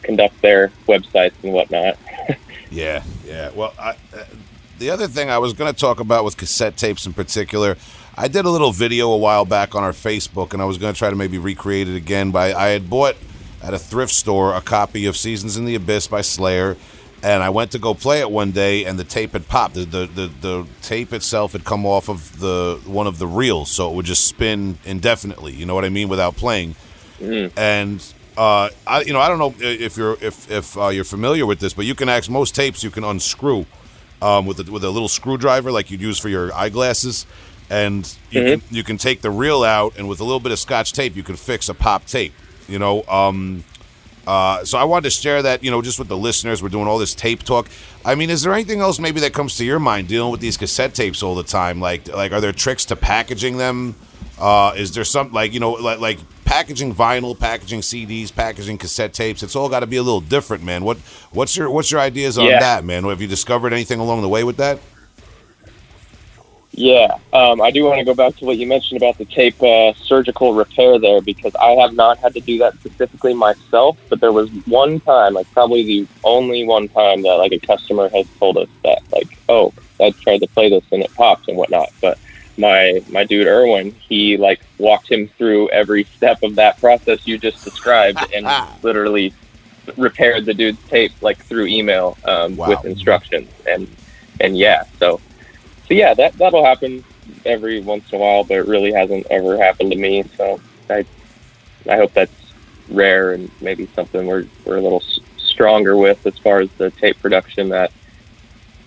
conduct 0.04 0.42
their 0.42 0.70
websites 0.88 1.34
and 1.44 1.54
whatnot. 1.54 1.98
Yeah, 2.72 3.04
yeah. 3.26 3.52
Well, 3.54 3.74
I, 3.78 3.90
uh, 3.90 4.24
the 4.80 4.92
other 4.92 5.10
thing 5.10 5.30
I 5.30 5.40
was 5.40 5.52
going 5.52 5.74
to 5.74 5.78
talk 5.78 6.00
about 6.00 6.24
with 6.24 6.38
cassette 6.38 6.78
tapes 6.78 7.06
in 7.06 7.12
particular, 7.12 7.76
I 8.16 8.30
did 8.30 8.46
a 8.46 8.50
little 8.50 8.72
video 8.72 9.12
a 9.12 9.18
while 9.18 9.44
back 9.44 9.76
on 9.76 9.84
our 9.84 9.92
Facebook, 9.92 10.54
and 10.54 10.62
I 10.62 10.66
was 10.66 10.78
going 10.78 10.94
to 10.94 10.98
try 10.98 11.10
to 11.10 11.16
maybe 11.18 11.38
recreate 11.38 11.90
it 11.90 11.98
again. 11.98 12.32
By 12.32 12.54
I 12.54 12.70
had 12.70 12.90
bought 12.90 13.18
at 13.62 13.74
a 13.74 13.78
thrift 13.78 14.14
store 14.14 14.56
a 14.56 14.62
copy 14.62 15.06
of 15.06 15.18
Seasons 15.18 15.58
in 15.58 15.66
the 15.66 15.76
Abyss 15.76 16.08
by 16.08 16.22
Slayer, 16.22 16.78
and 17.22 17.44
I 17.44 17.50
went 17.50 17.72
to 17.72 17.78
go 17.78 17.94
play 17.94 18.22
it 18.22 18.32
one 18.32 18.52
day, 18.52 18.86
and 18.86 18.98
the 18.98 19.04
tape 19.04 19.34
had 19.34 19.50
popped. 19.50 19.76
The 19.76 19.84
the, 19.84 20.06
the, 20.06 20.28
the 20.40 20.68
tape 20.82 21.12
itself 21.12 21.52
had 21.52 21.66
come 21.66 21.86
off 21.86 22.08
of 22.08 22.40
the 22.40 22.80
one 22.86 23.06
of 23.06 23.18
the 23.18 23.28
reels, 23.28 23.70
so 23.70 23.92
it 23.92 23.96
would 23.96 24.06
just 24.06 24.26
spin 24.28 24.78
indefinitely. 24.86 25.52
You 25.52 25.66
know 25.66 25.76
what 25.76 25.84
I 25.84 25.90
mean? 25.90 26.08
Without 26.08 26.38
playing 26.38 26.76
and 27.58 28.14
uh, 28.38 28.70
I, 28.88 29.02
you 29.02 29.14
know, 29.14 29.20
I 29.20 29.28
don't 29.28 29.40
know 29.40 29.54
if 29.60 29.98
you're 29.98 30.18
if 30.22 30.50
if 30.50 30.78
uh, 30.78 30.90
you're 30.90 31.04
familiar 31.04 31.46
with 31.46 31.60
this, 31.60 31.74
but 31.74 31.86
you 31.86 31.96
can 31.96 32.10
actually 32.10 32.34
most 32.34 32.56
tapes 32.56 32.84
you 32.84 32.92
can 32.92 33.04
unscrew 33.04 33.66
um, 34.22 34.46
with 34.46 34.60
a, 34.68 34.72
with 34.72 34.84
a 34.84 34.90
little 34.90 35.10
screwdriver 35.10 35.72
like 35.72 35.92
you'd 35.92 36.02
use 36.02 36.18
for 36.18 36.30
your 36.30 36.54
eyeglasses, 36.54 37.26
and 37.70 38.16
you 38.30 38.42
can 38.44 38.62
you 38.70 38.84
can 38.84 38.98
take 38.98 39.22
the 39.22 39.30
reel 39.30 39.64
out, 39.64 39.98
and 39.98 40.08
with 40.08 40.20
a 40.20 40.24
little 40.24 40.40
bit 40.40 40.52
of 40.52 40.60
scotch 40.60 40.94
tape, 40.94 41.16
you 41.16 41.24
can 41.24 41.36
fix 41.36 41.70
a 41.70 41.74
pop 41.74 42.06
tape. 42.06 42.34
You 42.68 42.80
know, 42.80 43.04
um, 43.04 43.64
uh, 44.26 44.64
so 44.64 44.78
I 44.78 44.84
wanted 44.84 45.04
to 45.04 45.10
share 45.10 45.42
that, 45.42 45.64
you 45.64 45.72
know, 45.72 45.82
just 45.82 46.00
with 46.00 46.08
the 46.08 46.18
listeners. 46.18 46.62
We're 46.62 46.70
doing 46.70 46.88
all 46.88 46.98
this 46.98 47.16
tape 47.16 47.44
talk. 47.44 47.68
I 48.06 48.16
mean, 48.16 48.30
is 48.30 48.44
there 48.44 48.54
anything 48.54 48.80
else 48.80 49.00
maybe 49.00 49.20
that 49.22 49.34
comes 49.34 49.58
to 49.58 49.66
your 49.66 49.80
mind 49.80 50.08
dealing 50.08 50.32
with 50.32 50.42
these 50.42 50.58
cassette 50.58 50.94
tapes 50.94 51.24
all 51.24 51.36
the 51.36 51.44
time? 51.44 51.82
Like, 51.82 52.08
like 52.08 52.32
are 52.32 52.42
there 52.42 52.52
tricks 52.52 52.86
to 52.86 52.96
packaging 52.96 53.58
them? 53.58 53.96
Uh, 54.42 54.74
is 54.76 54.92
there 54.94 55.04
some 55.04 55.32
like 55.32 55.54
you 55.54 55.60
know 55.60 55.74
like 55.74 56.00
like 56.00 56.20
packaging 56.46 56.94
vinyl, 56.96 57.38
packaging 57.38 57.82
CDs, 57.82 58.34
packaging 58.36 58.78
cassette 58.78 59.14
tapes? 59.14 59.44
It's 59.44 59.56
all 59.56 59.70
got 59.70 59.82
to 59.82 59.88
be 59.88 59.98
a 59.98 60.04
little 60.04 60.22
different, 60.22 60.64
man. 60.64 60.84
What 60.84 60.98
what's 61.32 61.56
your 61.56 61.70
what's 61.70 61.92
your 61.92 62.02
ideas 62.02 62.38
on 62.38 62.48
Yeah. 62.48 62.60
that, 62.60 62.84
man? 62.84 63.04
Have 63.04 63.22
you 63.22 63.28
discovered 63.28 63.72
anything 63.72 64.00
along 64.00 64.22
the 64.22 64.30
way 64.30 64.44
with 64.44 64.58
that? 64.58 64.80
Yeah, 66.74 67.18
um, 67.34 67.62
I 67.62 67.70
do 67.70 67.84
want 67.84 68.00
to 68.00 68.06
go 68.06 68.14
back 68.14 68.38
to 68.38 68.46
what 68.46 68.58
you 68.58 68.66
mentioned 68.66 69.02
about 69.02 69.18
the 69.18 69.26
tape 69.26 69.62
uh, 69.62 69.94
surgical 69.94 70.54
repair 70.54 70.98
there 70.98 71.20
because 71.22 71.54
I 71.56 71.72
have 71.72 71.94
not 71.94 72.18
had 72.20 72.34
to 72.36 72.40
do 72.40 72.58
that 72.60 72.76
specifically 72.76 73.34
myself, 73.34 73.98
but 74.10 74.22
there 74.22 74.32
was 74.32 74.50
one 74.68 75.02
time, 75.02 75.34
like 75.34 75.52
probably 75.52 75.84
the 75.84 76.08
only 76.24 76.66
one 76.66 76.88
time 76.88 77.24
that 77.24 77.34
like 77.34 77.52
a 77.52 77.60
customer 77.60 78.08
has 78.10 78.26
told 78.40 78.58
us 78.58 78.70
that 78.86 79.02
like, 79.12 79.38
oh, 79.50 79.74
I 80.00 80.12
tried 80.12 80.40
to 80.40 80.48
play 80.48 80.70
this 80.70 80.84
and 80.94 81.04
it 81.04 81.14
popped 81.14 81.50
and 81.50 81.58
whatnot. 81.58 81.90
But 82.02 82.18
my 82.62 83.04
my 83.10 83.26
dude 83.26 83.48
Erwin, 83.48 83.94
he 84.08 84.38
like 84.38 84.62
walked 84.80 85.12
him 85.12 85.30
through 85.38 85.70
every 85.72 86.08
step 86.16 86.38
of 86.44 86.56
that 86.56 86.80
process 86.80 87.20
you 87.26 87.38
just 87.38 87.64
described 87.66 88.26
and 88.36 88.46
literally 88.84 89.34
repaired 89.98 90.46
the 90.46 90.54
dude's 90.54 90.80
tape 90.90 91.12
like 91.22 91.46
through 91.48 91.66
email 91.66 92.18
um, 92.26 92.56
Wow. 92.56 92.68
with 92.70 92.86
instructions 92.86 93.50
and 93.68 93.88
and 94.40 94.58
yeah, 94.58 94.84
so 95.00 95.22
so 95.88 95.94
yeah, 95.96 96.14
that 96.16 96.38
that'll 96.38 96.66
happen 96.66 97.04
every 97.46 97.82
once 97.82 98.06
in 98.12 98.18
a 98.18 98.22
while, 98.22 98.44
but 98.44 98.58
it 98.58 98.68
really 98.68 98.94
hasn't 98.94 99.26
ever 99.30 99.58
happened 99.58 99.92
to 99.92 99.98
me. 99.98 100.24
So 100.38 100.62
I 100.90 101.06
I 101.90 101.98
hope 101.98 102.14
that's 102.14 102.54
rare 102.90 103.34
and 103.34 103.52
maybe 103.62 103.90
something 103.96 104.26
we're 104.28 104.46
we're 104.66 104.78
a 104.78 104.82
little 104.82 105.02
s- 105.02 105.20
stronger 105.38 105.98
with 105.98 106.26
as 106.26 106.38
far 106.40 106.62
as 106.62 106.70
the 106.78 106.92
tape 106.92 107.20
production 107.22 107.70
that 107.70 107.92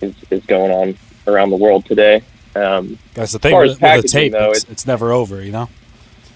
is 0.01 0.13
is 0.31 0.45
going 0.45 0.71
on 0.71 0.97
around 1.27 1.49
the 1.51 1.57
world 1.57 1.85
today. 1.85 2.23
Um, 2.55 2.97
That's 3.13 3.33
the 3.33 3.39
thing 3.39 3.55
with, 3.57 3.81
with 3.81 4.01
the 4.03 4.07
tape. 4.07 4.31
though, 4.31 4.51
it's, 4.51 4.63
it's 4.65 4.87
never 4.87 5.11
over, 5.11 5.41
you 5.41 5.51
know? 5.51 5.69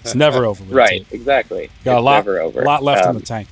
It's 0.02 0.14
never 0.14 0.44
over. 0.44 0.62
With 0.64 0.72
right, 0.72 1.06
exactly. 1.10 1.70
Got 1.84 1.98
a 1.98 2.00
lot, 2.00 2.16
never 2.24 2.40
over. 2.40 2.60
a 2.62 2.64
lot 2.64 2.82
left 2.82 3.04
Um, 3.06 3.16
in 3.16 3.20
the 3.20 3.26
tank. 3.26 3.48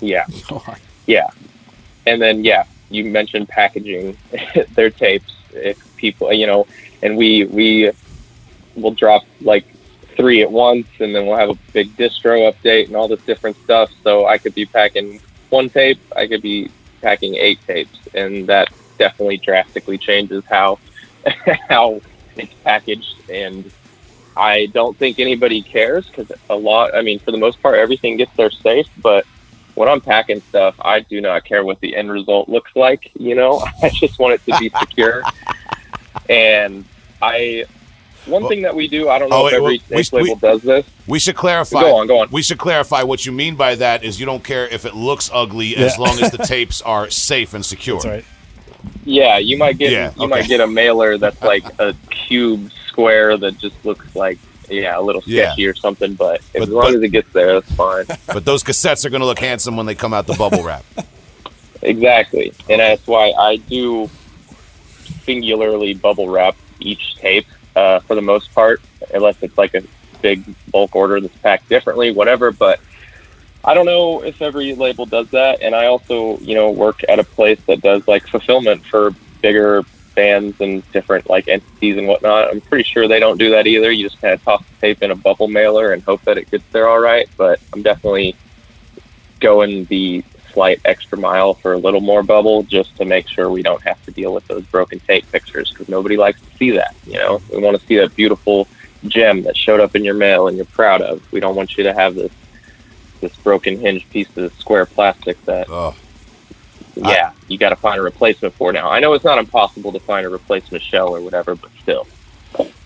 Yeah. 0.00 0.26
Yeah. 1.06 1.28
And 2.06 2.20
then 2.22 2.44
yeah, 2.44 2.64
you 2.88 3.04
mentioned 3.04 3.46
packaging 3.50 4.16
their 4.74 4.88
tapes. 4.88 5.34
If 5.52 5.96
people, 5.98 6.32
you 6.32 6.46
know, 6.46 6.66
and 7.02 7.18
we 7.18 7.44
we 7.44 7.90
will 8.74 8.92
drop 8.92 9.24
like 9.42 9.66
three 10.16 10.40
at 10.40 10.50
once, 10.50 10.86
and 11.00 11.14
then 11.14 11.26
we'll 11.26 11.36
have 11.36 11.50
a 11.50 11.58
big 11.74 11.94
distro 11.98 12.50
update 12.50 12.86
and 12.86 12.96
all 12.96 13.06
this 13.06 13.20
different 13.22 13.56
stuff. 13.64 13.90
So 14.02 14.24
I 14.26 14.38
could 14.38 14.54
be 14.54 14.64
packing 14.64 15.20
one 15.50 15.68
tape, 15.68 16.00
I 16.16 16.26
could 16.26 16.40
be 16.40 16.70
packing 17.02 17.34
eight 17.34 17.58
tapes, 17.66 17.98
and 18.14 18.46
that 18.46 18.68
definitely 18.98 19.36
drastically 19.36 19.98
changes 19.98 20.42
how 20.48 20.78
how 21.68 22.00
it's 22.36 22.52
packaged 22.64 23.14
and. 23.30 23.70
I 24.36 24.66
don't 24.66 24.96
think 24.96 25.20
anybody 25.20 25.62
cares 25.62 26.08
because 26.08 26.32
a 26.50 26.56
lot. 26.56 26.92
I 26.92 27.02
mean, 27.02 27.20
for 27.20 27.30
the 27.30 27.38
most 27.38 27.62
part, 27.62 27.76
everything 27.76 28.16
gets 28.16 28.32
there 28.36 28.50
safe. 28.50 28.88
But 29.00 29.24
when 29.76 29.88
I'm 29.88 30.00
packing 30.00 30.40
stuff, 30.40 30.74
I 30.80 30.98
do 31.02 31.20
not 31.20 31.44
care 31.44 31.64
what 31.64 31.78
the 31.78 31.94
end 31.94 32.10
result 32.10 32.48
looks 32.48 32.74
like. 32.74 33.12
You 33.16 33.36
know, 33.36 33.60
I 33.84 33.90
just 33.90 34.18
want 34.18 34.34
it 34.34 34.44
to 34.52 34.58
be 34.58 34.70
secure. 34.80 35.22
and 36.28 36.84
I, 37.22 37.64
one 38.26 38.42
Well- 38.42 38.48
thing 38.50 38.62
that 38.62 38.74
we 38.74 38.88
do, 38.88 39.08
I 39.08 39.20
don't 39.20 39.28
know 39.30 39.44
Oh, 39.44 39.46
if 39.46 39.52
every 39.54 39.80
well, 39.88 40.02
we- 40.12 40.18
label 40.18 40.34
we- 40.34 40.40
does 40.40 40.62
this. 40.62 40.86
We 41.06 41.20
should 41.20 41.36
clarify. 41.36 41.82
Go 41.82 41.96
on, 41.98 42.06
go 42.08 42.18
on. 42.18 42.28
We 42.32 42.42
should 42.42 42.58
clarify 42.58 43.04
what 43.04 43.24
you 43.24 43.30
mean 43.30 43.54
by 43.54 43.76
that 43.76 44.02
is 44.02 44.18
you 44.18 44.26
don't 44.26 44.42
care 44.42 44.66
if 44.66 44.84
it 44.84 44.94
looks 44.96 45.30
ugly 45.32 45.76
as 45.76 45.96
long 45.96 46.18
as 46.20 46.32
the 46.32 46.38
tapes 46.38 46.82
are 46.82 47.08
safe 47.08 47.54
and 47.54 47.64
secure. 47.64 48.00
That's 48.00 48.06
right. 48.06 48.24
Yeah, 49.04 49.38
you 49.38 49.56
might 49.58 49.78
get 49.78 49.92
Yeah, 49.92 50.12
you 50.16 50.22
okay. 50.24 50.26
might 50.26 50.48
get 50.48 50.60
a 50.60 50.66
mailer 50.66 51.18
that's 51.18 51.40
like 51.54 51.64
a 51.78 51.94
cube 52.10 52.70
square 52.88 53.36
that 53.36 53.58
just 53.58 53.84
looks 53.84 54.14
like 54.16 54.38
yeah 54.70 54.98
a 54.98 55.00
little 55.02 55.22
Yeah. 55.26 55.46
sketchy 55.48 55.66
or 55.66 55.74
something. 55.74 56.14
But, 56.14 56.40
But- 56.52 56.62
as 56.62 56.68
long 56.70 56.84
but- 56.84 56.94
as 56.96 57.02
it 57.02 57.08
gets 57.08 57.32
there, 57.32 57.54
that's 57.60 57.72
fine. 57.74 58.06
But 58.26 58.44
those 58.44 58.62
cassettes 58.62 59.04
are 59.04 59.10
going 59.10 59.20
to 59.20 59.26
look 59.26 59.38
handsome 59.40 59.76
when 59.76 59.86
they 59.86 59.94
come 59.94 60.14
out 60.14 60.26
the 60.26 60.34
bubble 60.34 60.62
wrap. 60.62 60.84
Exactly, 61.82 62.52
and 62.70 62.80
that's 62.80 63.06
why 63.06 63.32
I 63.38 63.56
do 63.56 64.08
singularly 65.24 65.94
bubble 65.94 66.28
wrap 66.28 66.56
each 66.80 67.16
tape 67.16 67.46
uh, 67.76 68.00
for 68.00 68.14
the 68.14 68.22
most 68.22 68.54
part, 68.54 68.80
unless 69.12 69.36
it's 69.42 69.56
like 69.58 69.74
a 69.74 69.82
big 70.22 70.42
bulk 70.70 70.94
order 70.96 71.20
that's 71.20 71.36
packed 71.38 71.68
differently, 71.68 72.10
whatever. 72.10 72.52
But 72.52 72.80
I 73.64 73.72
don't 73.74 73.86
know 73.86 74.22
if 74.22 74.40
every 74.42 74.74
label 74.74 75.06
does 75.06 75.26
that, 75.32 75.62
and 75.62 75.74
I 75.74 75.86
also, 75.86 76.38
you 76.40 76.54
know, 76.54 76.70
work 76.70 77.00
at 77.08 77.18
a 77.18 77.24
place 77.24 77.58
that 77.66 77.80
does 77.80 78.02
like 78.06 78.26
fulfillment 78.28 78.84
for 78.90 79.14
bigger 79.40 79.82
bands 80.14 80.56
and 80.60 80.82
different 80.92 81.28
like 81.28 81.48
entities 81.48 81.96
and 81.96 82.06
whatnot. 82.06 82.50
I'm 82.50 82.60
pretty 82.60 82.84
sure 82.84 83.08
they 83.08 83.20
don't 83.20 83.38
do 83.38 83.50
that 83.50 83.66
either. 83.66 83.90
You 83.90 84.04
just 84.04 84.20
kind 84.20 84.34
of 84.34 84.44
toss 84.44 84.62
the 84.62 84.86
tape 84.86 85.02
in 85.02 85.10
a 85.10 85.16
bubble 85.16 85.48
mailer 85.48 85.92
and 85.92 86.02
hope 86.04 86.22
that 86.24 86.38
it 86.38 86.50
gets 86.50 86.64
there 86.72 86.88
all 86.88 87.00
right. 87.00 87.28
But 87.36 87.60
I'm 87.72 87.82
definitely 87.82 88.36
going 89.40 89.86
the 89.86 90.22
slight 90.52 90.80
extra 90.84 91.18
mile 91.18 91.54
for 91.54 91.72
a 91.72 91.78
little 91.78 92.00
more 92.00 92.22
bubble 92.22 92.62
just 92.62 92.96
to 92.96 93.04
make 93.04 93.28
sure 93.28 93.50
we 93.50 93.62
don't 93.62 93.82
have 93.82 94.02
to 94.04 94.12
deal 94.12 94.32
with 94.32 94.46
those 94.46 94.64
broken 94.66 95.00
tape 95.00 95.24
pictures 95.32 95.70
because 95.72 95.88
nobody 95.88 96.16
likes 96.16 96.40
to 96.40 96.56
see 96.58 96.70
that. 96.70 96.94
You 97.06 97.14
know, 97.14 97.42
we 97.50 97.60
want 97.60 97.78
to 97.78 97.86
see 97.86 97.96
that 97.96 98.14
beautiful 98.14 98.68
gem 99.08 99.42
that 99.42 99.56
showed 99.56 99.80
up 99.80 99.96
in 99.96 100.04
your 100.04 100.14
mail 100.14 100.48
and 100.48 100.56
you're 100.56 100.66
proud 100.66 101.02
of. 101.02 101.22
We 101.32 101.40
don't 101.40 101.56
want 101.56 101.76
you 101.76 101.84
to 101.84 101.92
have 101.92 102.14
this 102.14 102.30
this 103.24 103.36
broken 103.38 103.78
hinge 103.78 104.08
piece 104.10 104.34
of 104.36 104.52
square 104.54 104.86
plastic 104.86 105.42
that 105.46 105.66
Oh, 105.68 105.94
yeah, 106.96 107.32
you 107.48 107.58
got 107.58 107.70
to 107.70 107.76
find 107.76 107.98
a 107.98 108.02
replacement 108.02 108.54
for 108.54 108.72
now. 108.72 108.88
I 108.88 109.00
know 109.00 109.12
it's 109.14 109.24
not 109.24 109.38
impossible 109.38 109.90
to 109.92 109.98
find 110.00 110.24
a 110.24 110.28
replacement 110.28 110.82
shell 110.82 111.14
or 111.14 111.20
whatever, 111.20 111.56
but 111.56 111.70
still. 111.82 112.06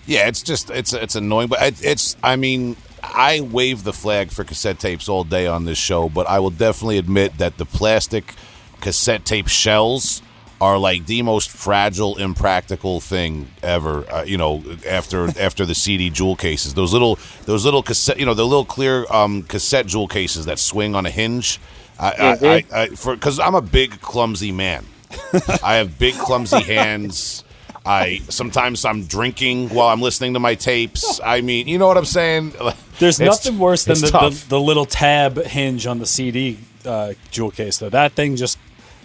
yeah. 0.07 0.27
It's 0.27 0.41
just 0.41 0.71
it's 0.71 0.93
it's 0.93 1.15
annoying, 1.15 1.47
but 1.47 1.61
it, 1.61 1.85
it's. 1.85 2.17
I 2.23 2.35
mean, 2.35 2.75
I 3.03 3.41
wave 3.41 3.83
the 3.83 3.93
flag 3.93 4.31
for 4.31 4.43
cassette 4.43 4.79
tapes 4.79 5.07
all 5.07 5.23
day 5.23 5.45
on 5.45 5.65
this 5.65 5.77
show, 5.77 6.09
but 6.09 6.27
I 6.27 6.39
will 6.39 6.49
definitely 6.49 6.97
admit 6.97 7.37
that 7.37 7.57
the 7.57 7.65
plastic 7.65 8.33
cassette 8.81 9.25
tape 9.25 9.47
shells 9.47 10.23
are 10.61 10.77
like 10.77 11.05
the 11.05 11.21
most 11.21 11.49
fragile, 11.49 12.17
impractical 12.17 12.99
thing 12.99 13.47
ever. 13.63 14.05
Uh, 14.11 14.23
you 14.23 14.37
know, 14.37 14.63
after 14.87 15.27
after 15.39 15.65
the 15.65 15.75
CD 15.75 16.09
jewel 16.09 16.35
cases, 16.35 16.73
those 16.73 16.91
little 16.93 17.17
those 17.45 17.65
little 17.65 17.83
cassette, 17.83 18.19
you 18.19 18.25
know, 18.25 18.33
the 18.33 18.45
little 18.45 18.65
clear 18.65 19.05
um, 19.11 19.43
cassette 19.43 19.85
jewel 19.87 20.07
cases 20.07 20.45
that 20.45 20.59
swing 20.59 20.95
on 20.95 21.05
a 21.05 21.09
hinge. 21.09 21.59
I, 21.99 22.11
Mhm. 22.11 22.43
I, 22.73 22.77
I, 22.77 22.81
I 22.83 22.87
for 22.89 23.15
because 23.15 23.39
I'm 23.39 23.55
a 23.55 23.61
big 23.61 23.99
clumsy 24.01 24.51
man. 24.51 24.85
I 25.63 25.75
have 25.75 25.97
big 25.99 26.13
clumsy 26.15 26.61
hands. 26.61 27.43
I 27.85 28.19
sometimes 28.29 28.83
I'm 28.85 29.05
drinking 29.05 29.69
while 29.69 29.87
I'm 29.87 30.01
listening 30.01 30.33
to 30.33 30.39
my 30.39 30.55
tapes. 30.55 31.19
I 31.23 31.41
mean, 31.41 31.67
you 31.67 31.77
know 31.77 31.87
what 31.87 31.97
I'm 31.97 32.05
saying? 32.05 32.51
There's 32.99 33.19
It's- 33.19 33.45
nothing 33.45 33.57
worse 33.59 33.85
than 33.85 33.95
the, 33.99 34.07
the, 34.07 34.45
the 34.49 34.59
little 34.59 34.85
tab 34.85 35.37
hinge 35.43 35.87
on 35.87 35.99
the 35.99 36.05
CD 36.05 36.59
uh, 36.85 37.13
jewel 37.31 37.49
case, 37.51 37.77
though. 37.77 37.89
That 37.89 38.11
thing 38.13 38.35
just 38.35 38.57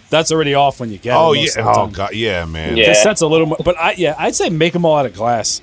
that's 0.09 0.31
already 0.31 0.53
off 0.53 0.79
when 0.79 0.91
you 0.91 0.97
get 0.97 1.15
Oh 1.15 1.33
it. 1.33 1.37
yeah, 1.37 1.41
most 1.43 1.57
of 1.57 1.65
the 1.65 1.71
oh 1.71 1.73
time. 1.73 1.91
god, 1.91 2.13
yeah, 2.13 2.45
man. 2.45 2.77
Yeah. 2.77 2.85
Cassette's 2.93 3.21
a 3.21 3.27
little 3.27 3.47
more, 3.47 3.57
but 3.63 3.77
I 3.77 3.93
yeah, 3.93 4.15
I'd 4.17 4.35
say 4.35 4.49
make 4.49 4.73
them 4.73 4.85
all 4.85 4.97
out 4.97 5.05
of 5.05 5.13
glass. 5.13 5.61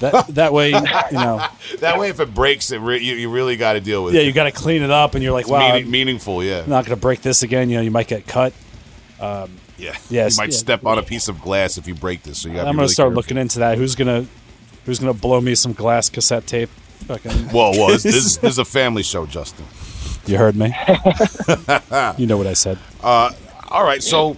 That 0.00 0.26
that 0.34 0.52
way, 0.52 0.68
you 0.70 0.80
know, 1.12 1.46
That 1.80 1.98
way, 1.98 2.08
if 2.08 2.18
it 2.18 2.34
breaks, 2.34 2.72
it 2.72 2.78
re- 2.78 3.00
you, 3.02 3.14
you 3.14 3.30
really 3.30 3.56
got 3.56 3.74
to 3.74 3.80
deal 3.80 4.02
with 4.02 4.14
it. 4.14 4.18
yeah, 4.18 4.22
it. 4.24 4.26
you 4.26 4.32
got 4.32 4.44
to 4.44 4.50
clean 4.52 4.82
it 4.82 4.90
up, 4.90 5.14
and 5.14 5.22
you're 5.22 5.32
like, 5.32 5.42
It's 5.42 5.50
wow, 5.50 5.60
meaning- 5.68 5.84
I'm 5.84 5.90
meaningful, 5.90 6.42
yeah. 6.42 6.60
not 6.66 6.84
going 6.86 6.96
to 6.96 7.00
break 7.00 7.20
this 7.22 7.42
again. 7.42 7.68
You 7.70 7.76
know, 7.76 7.82
you 7.82 7.90
might 7.90 8.08
get 8.08 8.26
cut. 8.26 8.52
Um, 9.20 9.50
yeah, 9.78 9.94
Yes, 10.10 10.36
you 10.36 10.42
might 10.42 10.50
yeah. 10.50 10.56
step 10.58 10.84
on 10.86 10.98
a 10.98 11.02
piece 11.02 11.28
of 11.28 11.40
glass 11.40 11.76
if 11.78 11.86
you 11.86 11.94
break 11.94 12.22
this. 12.22 12.40
So 12.40 12.48
you 12.48 12.54
got. 12.56 12.66
I'm 12.66 12.74
going 12.74 12.88
to 12.88 12.92
start 12.92 13.12
looking 13.14 13.36
into 13.36 13.60
that. 13.60 13.78
Who's 13.78 13.94
gonna 13.94 14.26
who's 14.86 14.98
gonna 14.98 15.14
blow 15.14 15.40
me 15.40 15.54
some 15.54 15.72
glass 15.74 16.08
cassette 16.08 16.46
tape? 16.46 16.70
Fucking, 17.06 17.30
Whoa, 17.50 17.72
whoa! 17.72 17.90
This, 17.92 18.02
this, 18.04 18.36
this 18.38 18.52
is 18.52 18.58
a 18.58 18.64
family 18.64 19.02
show, 19.04 19.26
Justin. 19.26 19.66
you 20.26 20.38
heard 20.38 20.56
me. 20.56 20.74
you 22.16 22.26
know 22.26 22.36
what 22.38 22.46
I 22.46 22.54
said. 22.54 22.78
Uh, 23.02 23.30
All 23.72 23.84
right, 23.84 24.02
so. 24.02 24.36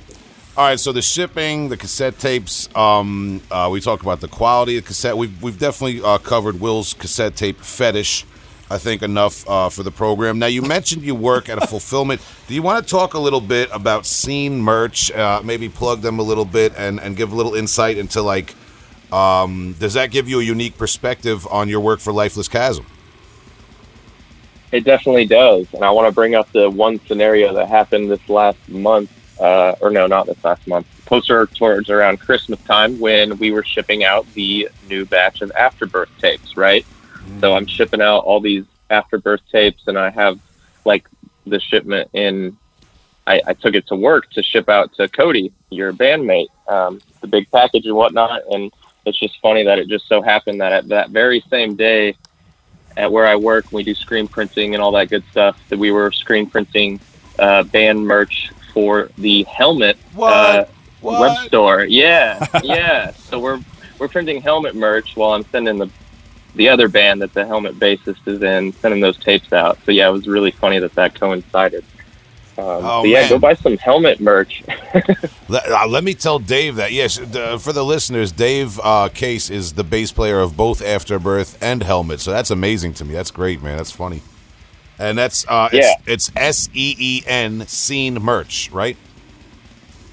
All 0.56 0.64
right, 0.64 0.78
so 0.78 0.92
the 0.92 1.02
shipping, 1.02 1.68
the 1.68 1.76
cassette 1.76 2.20
tapes. 2.20 2.68
Um, 2.76 3.42
uh, 3.50 3.68
we 3.72 3.80
talked 3.80 4.04
about 4.04 4.20
the 4.20 4.28
quality 4.28 4.78
of 4.78 4.84
cassette. 4.84 5.18
We've 5.18 5.42
we've 5.42 5.58
definitely 5.58 6.00
uh, 6.00 6.18
covered 6.18 6.60
Will's 6.60 6.94
cassette 6.94 7.34
tape 7.34 7.58
fetish. 7.58 8.24
I 8.70 8.78
think 8.78 9.02
enough 9.02 9.48
uh, 9.48 9.68
for 9.68 9.82
the 9.82 9.90
program. 9.90 10.38
Now 10.38 10.46
you 10.46 10.62
mentioned 10.62 11.02
you 11.02 11.16
work 11.16 11.48
at 11.48 11.60
a 11.60 11.66
fulfillment. 11.66 12.20
Do 12.46 12.54
you 12.54 12.62
want 12.62 12.86
to 12.86 12.88
talk 12.88 13.14
a 13.14 13.18
little 13.18 13.40
bit 13.40 13.68
about 13.72 14.06
scene 14.06 14.60
merch? 14.60 15.10
Uh, 15.10 15.42
maybe 15.44 15.68
plug 15.68 16.02
them 16.02 16.20
a 16.20 16.22
little 16.22 16.44
bit 16.44 16.72
and 16.76 17.00
and 17.00 17.16
give 17.16 17.32
a 17.32 17.34
little 17.34 17.56
insight 17.56 17.98
into 17.98 18.22
like. 18.22 18.54
Um, 19.12 19.74
does 19.80 19.94
that 19.94 20.12
give 20.12 20.28
you 20.28 20.38
a 20.38 20.44
unique 20.44 20.78
perspective 20.78 21.48
on 21.48 21.68
your 21.68 21.80
work 21.80 21.98
for 21.98 22.12
Lifeless 22.12 22.46
Chasm? 22.46 22.86
It 24.74 24.82
definitely 24.82 25.26
does. 25.26 25.72
And 25.72 25.84
I 25.84 25.90
want 25.90 26.08
to 26.08 26.12
bring 26.12 26.34
up 26.34 26.50
the 26.50 26.68
one 26.68 26.98
scenario 27.06 27.54
that 27.54 27.68
happened 27.68 28.10
this 28.10 28.28
last 28.28 28.58
month, 28.68 29.08
uh, 29.38 29.74
or 29.80 29.90
no, 29.90 30.06
not 30.06 30.26
this 30.26 30.42
last 30.44 30.66
month, 30.66 30.86
closer 31.06 31.46
towards 31.46 31.90
around 31.90 32.20
Christmas 32.20 32.60
time 32.60 32.98
when 32.98 33.36
we 33.38 33.50
were 33.50 33.64
shipping 33.64 34.04
out 34.04 34.26
the 34.34 34.68
new 34.88 35.04
batch 35.04 35.42
of 35.42 35.50
Afterbirth 35.52 36.10
tapes, 36.20 36.56
right? 36.56 36.84
So 37.40 37.54
I'm 37.54 37.66
shipping 37.66 38.00
out 38.00 38.24
all 38.24 38.40
these 38.40 38.64
Afterbirth 38.90 39.40
tapes, 39.50 39.82
and 39.86 39.98
I 39.98 40.10
have 40.10 40.38
like 40.84 41.06
the 41.46 41.60
shipment 41.60 42.10
in. 42.12 42.56
I, 43.26 43.40
I 43.46 43.52
took 43.54 43.74
it 43.74 43.86
to 43.88 43.96
work 43.96 44.30
to 44.32 44.42
ship 44.42 44.68
out 44.68 44.92
to 44.94 45.08
Cody, 45.08 45.52
your 45.70 45.94
bandmate, 45.94 46.48
um, 46.68 47.00
the 47.22 47.26
big 47.26 47.50
package 47.50 47.86
and 47.86 47.96
whatnot. 47.96 48.42
And 48.50 48.70
it's 49.06 49.18
just 49.18 49.40
funny 49.40 49.64
that 49.64 49.78
it 49.78 49.88
just 49.88 50.06
so 50.08 50.20
happened 50.20 50.60
that 50.60 50.72
at 50.72 50.88
that 50.88 51.08
very 51.08 51.42
same 51.48 51.74
day, 51.74 52.16
at 52.96 53.10
where 53.10 53.26
I 53.26 53.36
work, 53.36 53.72
we 53.72 53.82
do 53.82 53.94
screen 53.94 54.28
printing 54.28 54.74
and 54.74 54.82
all 54.82 54.92
that 54.92 55.08
good 55.08 55.24
stuff. 55.30 55.58
That 55.70 55.78
we 55.78 55.90
were 55.90 56.12
screen 56.12 56.48
printing 56.48 57.00
uh, 57.38 57.64
band 57.64 58.06
merch 58.06 58.52
for 58.74 59.08
the 59.16 59.44
helmet 59.44 59.96
uh, 60.18 60.64
web 61.00 61.46
store. 61.46 61.84
Yeah, 61.84 62.44
yeah. 62.62 63.12
so 63.12 63.38
we're 63.38 63.60
we're 63.98 64.08
printing 64.08 64.42
helmet 64.42 64.74
merch 64.74 65.16
while 65.16 65.30
I'm 65.32 65.44
sending 65.46 65.78
the 65.78 65.88
the 66.56 66.68
other 66.68 66.88
band 66.88 67.22
that 67.22 67.32
the 67.32 67.46
helmet 67.46 67.78
bassist 67.78 68.26
is 68.26 68.42
in, 68.42 68.72
sending 68.74 69.00
those 69.00 69.16
tapes 69.16 69.52
out. 69.52 69.78
So 69.86 69.92
yeah, 69.92 70.08
it 70.08 70.12
was 70.12 70.26
really 70.26 70.50
funny 70.50 70.78
that 70.80 70.94
that 70.94 71.18
coincided. 71.18 71.84
Um, 72.56 72.64
Oh, 72.66 73.02
so 73.02 73.08
yeah, 73.08 73.22
man. 73.22 73.30
go 73.30 73.38
buy 73.38 73.54
some 73.54 73.76
helmet 73.78 74.20
merch. 74.20 74.62
Let, 75.48 75.70
uh, 75.70 75.88
let 75.88 76.04
me 76.04 76.14
tell 76.14 76.38
Dave 76.38 76.76
that 76.76 76.92
yes, 76.92 77.18
the, 77.18 77.58
for 77.58 77.72
the 77.72 77.84
listeners, 77.84 78.30
Dave 78.30 78.78
uh, 78.82 79.08
Case 79.12 79.50
is 79.50 79.72
the 79.72 79.82
bass 79.82 80.12
player 80.12 80.38
of 80.38 80.56
both 80.56 80.80
Afterbirth 80.80 81.60
and 81.60 81.82
Helmet. 81.82 82.20
So 82.20 82.30
that's 82.30 82.50
amazing 82.50 82.94
to 82.94 83.04
me. 83.04 83.12
That's 83.12 83.30
great, 83.32 83.60
man. 83.60 83.76
That's 83.76 83.90
funny. 83.90 84.22
And 84.98 85.18
that's 85.18 85.44
uh, 85.48 85.68
Yeah. 85.72 85.94
it's, 86.06 86.30
it's 86.30 86.30
S 86.36 86.68
E 86.72 86.94
E 86.98 87.22
N 87.26 87.66
scene 87.66 88.14
merch, 88.14 88.70
right? 88.72 88.96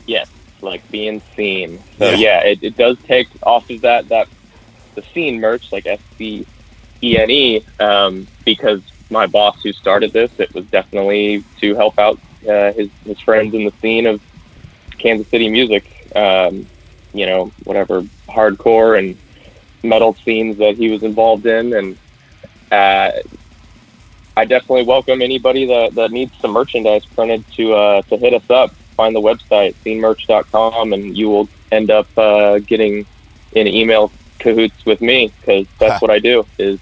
yes, 0.08 0.28
like 0.62 0.88
being 0.90 1.22
seen. 1.36 1.84
So 1.98 2.12
Yeah. 2.12 2.16
yeah, 2.18 2.40
it, 2.44 2.64
it 2.64 2.76
does 2.78 2.98
take 3.08 3.28
off 3.44 3.70
of 3.70 3.82
that 3.82 4.10
that 4.10 4.28
the 4.96 5.04
scene 5.14 5.40
merch, 5.40 5.72
like 5.72 5.86
S 5.86 6.00
C 6.18 6.46
E 7.02 7.18
N 7.18 7.30
E, 7.30 7.66
um, 7.80 8.28
because 8.46 8.82
my 9.10 9.28
boss 9.28 9.62
who 9.64 9.74
started 9.74 10.14
this, 10.14 10.32
it 10.40 10.54
was 10.54 10.66
definitely 10.66 11.44
to 11.60 11.76
help 11.76 11.98
out 12.00 12.20
uh, 12.48 12.74
his 12.74 12.90
his 13.06 13.20
friends 13.20 13.54
in 13.54 13.64
the 13.66 13.74
scene 13.82 14.06
of 14.08 14.22
Kansas 14.98 15.28
City 15.30 15.50
music. 15.50 15.86
Um, 16.16 16.68
you 17.14 17.26
know, 17.26 17.52
whatever 17.64 18.04
hardcore 18.30 18.98
and 18.98 19.18
metal 19.84 20.16
scenes 20.24 20.58
that 20.60 20.76
he 20.76 20.90
was 20.90 21.04
involved 21.04 21.46
in, 21.46 21.74
and 21.74 21.98
uh, 22.72 23.12
I 24.38 24.46
definitely 24.46 24.86
welcome 24.86 25.22
anybody 25.22 25.66
that, 25.68 25.96
that 25.96 26.12
needs 26.12 26.32
some 26.42 26.52
merchandise 26.52 27.06
printed 27.06 27.44
to 27.58 27.74
uh, 27.74 28.02
to 28.04 28.18
hit 28.18 28.34
us 28.34 28.50
up. 28.50 28.74
Find 28.96 29.16
the 29.16 29.22
website 29.22 29.76
seenmerch.com, 29.86 30.94
and 30.94 31.18
you 31.18 31.30
will 31.30 31.50
end 31.72 31.92
up 31.92 32.08
uh, 32.18 32.60
getting 32.60 33.06
an 33.56 33.68
email 33.68 34.12
cahoots 34.40 34.86
with 34.86 35.02
me 35.02 35.34
because 35.40 35.68
that's 35.80 36.02
what 36.02 36.12
I 36.12 36.20
do 36.20 36.46
is 36.58 36.80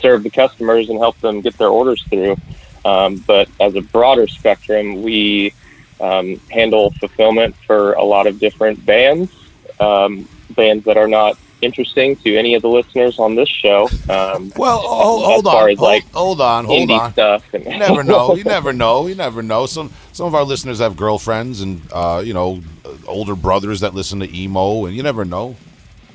serve 0.00 0.22
the 0.22 0.30
customers 0.30 0.88
and 0.88 0.98
help 0.98 1.18
them 1.20 1.40
get 1.40 1.56
their 1.58 1.68
orders 1.68 2.04
through. 2.10 2.36
Um, 2.84 3.24
but 3.26 3.48
as 3.60 3.74
a 3.74 3.80
broader 3.80 4.26
spectrum, 4.26 5.02
we 5.02 5.54
um, 6.00 6.40
handle 6.50 6.90
fulfillment 7.00 7.56
for 7.66 7.92
a 7.94 8.04
lot 8.04 8.26
of 8.26 8.38
different 8.38 8.84
bands, 8.84 9.32
um, 9.80 10.28
bands 10.50 10.84
that 10.84 10.96
are 10.96 11.08
not 11.08 11.38
interesting 11.64 12.16
to 12.16 12.36
any 12.36 12.54
of 12.54 12.62
the 12.62 12.68
listeners 12.68 13.18
on 13.18 13.34
this 13.34 13.48
show. 13.48 13.88
Um, 14.08 14.52
Well, 14.56 14.78
hold, 14.78 15.24
hold 15.24 15.46
on, 15.46 15.54
hold, 15.54 15.78
like, 15.78 16.10
hold 16.12 16.40
on, 16.40 16.64
hold 16.64 16.90
on. 16.90 17.12
stuff. 17.12 17.44
And 17.52 17.64
You 17.64 17.78
never 17.78 18.02
know. 18.04 18.34
You 18.34 18.44
never 18.56 18.72
know. 18.72 19.06
You 19.06 19.14
never 19.14 19.42
know. 19.42 19.66
Some 19.66 19.90
some 20.12 20.26
of 20.26 20.34
our 20.34 20.44
listeners 20.44 20.78
have 20.78 20.96
girlfriends 20.96 21.60
and 21.60 21.80
uh, 21.92 22.22
you 22.24 22.34
know 22.34 22.60
older 23.06 23.34
brothers 23.34 23.80
that 23.80 23.94
listen 23.94 24.20
to 24.20 24.36
emo, 24.36 24.86
and 24.86 24.94
you 24.94 25.02
never 25.02 25.24
know. 25.24 25.56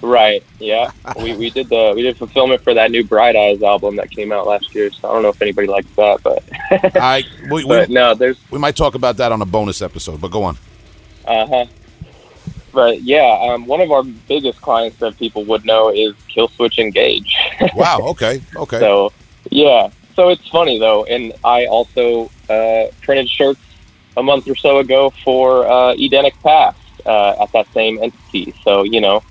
Right. 0.02 0.44
Yeah. 0.60 0.92
we, 1.18 1.36
we 1.36 1.50
did 1.50 1.68
the 1.68 1.92
we 1.94 2.04
did 2.04 2.16
fulfillment 2.18 2.64
for 2.64 2.74
that 2.74 2.90
new 2.90 3.04
Bright 3.04 3.36
Eyes 3.36 3.62
album 3.62 3.98
that 3.98 4.10
came 4.10 4.32
out 4.32 4.48
last 4.48 4.74
year. 4.74 4.90
So 4.92 5.10
I 5.10 5.14
don't 5.14 5.24
know 5.24 5.30
if 5.30 5.42
anybody 5.42 5.68
likes 5.68 5.90
that, 5.98 6.22
but 6.24 6.42
I 6.96 7.26
we, 7.52 7.66
but 7.68 7.90
we, 7.90 7.94
no, 7.94 8.16
there's 8.16 8.40
we 8.50 8.60
might 8.60 8.78
talk 8.78 8.96
about 8.96 9.18
that 9.18 9.32
on 9.32 9.42
a 9.42 9.46
bonus 9.46 9.82
episode, 9.82 10.22
but 10.22 10.32
go 10.32 10.44
on. 10.44 10.58
uh 11.28 11.46
huh. 11.48 11.66
But 12.72 13.02
yeah, 13.02 13.38
um, 13.42 13.66
one 13.66 13.82
of 13.82 13.92
our 13.92 14.04
biggest 14.04 14.62
clients 14.62 14.98
that 15.00 15.18
people 15.18 15.46
would 15.46 15.66
know 15.66 15.90
is 15.90 16.14
Killswitch 16.34 16.78
Engage. 16.78 17.36
Wow. 17.76 18.00
Okay. 18.02 18.42
Okay. 18.56 18.80
So 18.80 19.12
yeah, 19.50 19.90
so 20.16 20.30
it's 20.30 20.48
funny 20.50 20.80
though, 20.80 21.06
and 21.06 21.34
I 21.44 21.66
also 21.66 22.30
uh, 22.50 22.88
printed 23.02 23.30
shirts 23.30 23.62
a 24.18 24.24
month 24.24 24.48
or 24.48 24.56
so 24.56 24.80
ago 24.80 25.12
for 25.24 25.66
uh, 25.66 25.94
Edenic 25.94 26.34
Past 26.44 26.80
uh, 27.06 27.42
at 27.42 27.52
that 27.54 27.72
same 27.74 28.02
entity. 28.02 28.54
So 28.64 28.84
you 28.84 29.02
know, 29.02 29.24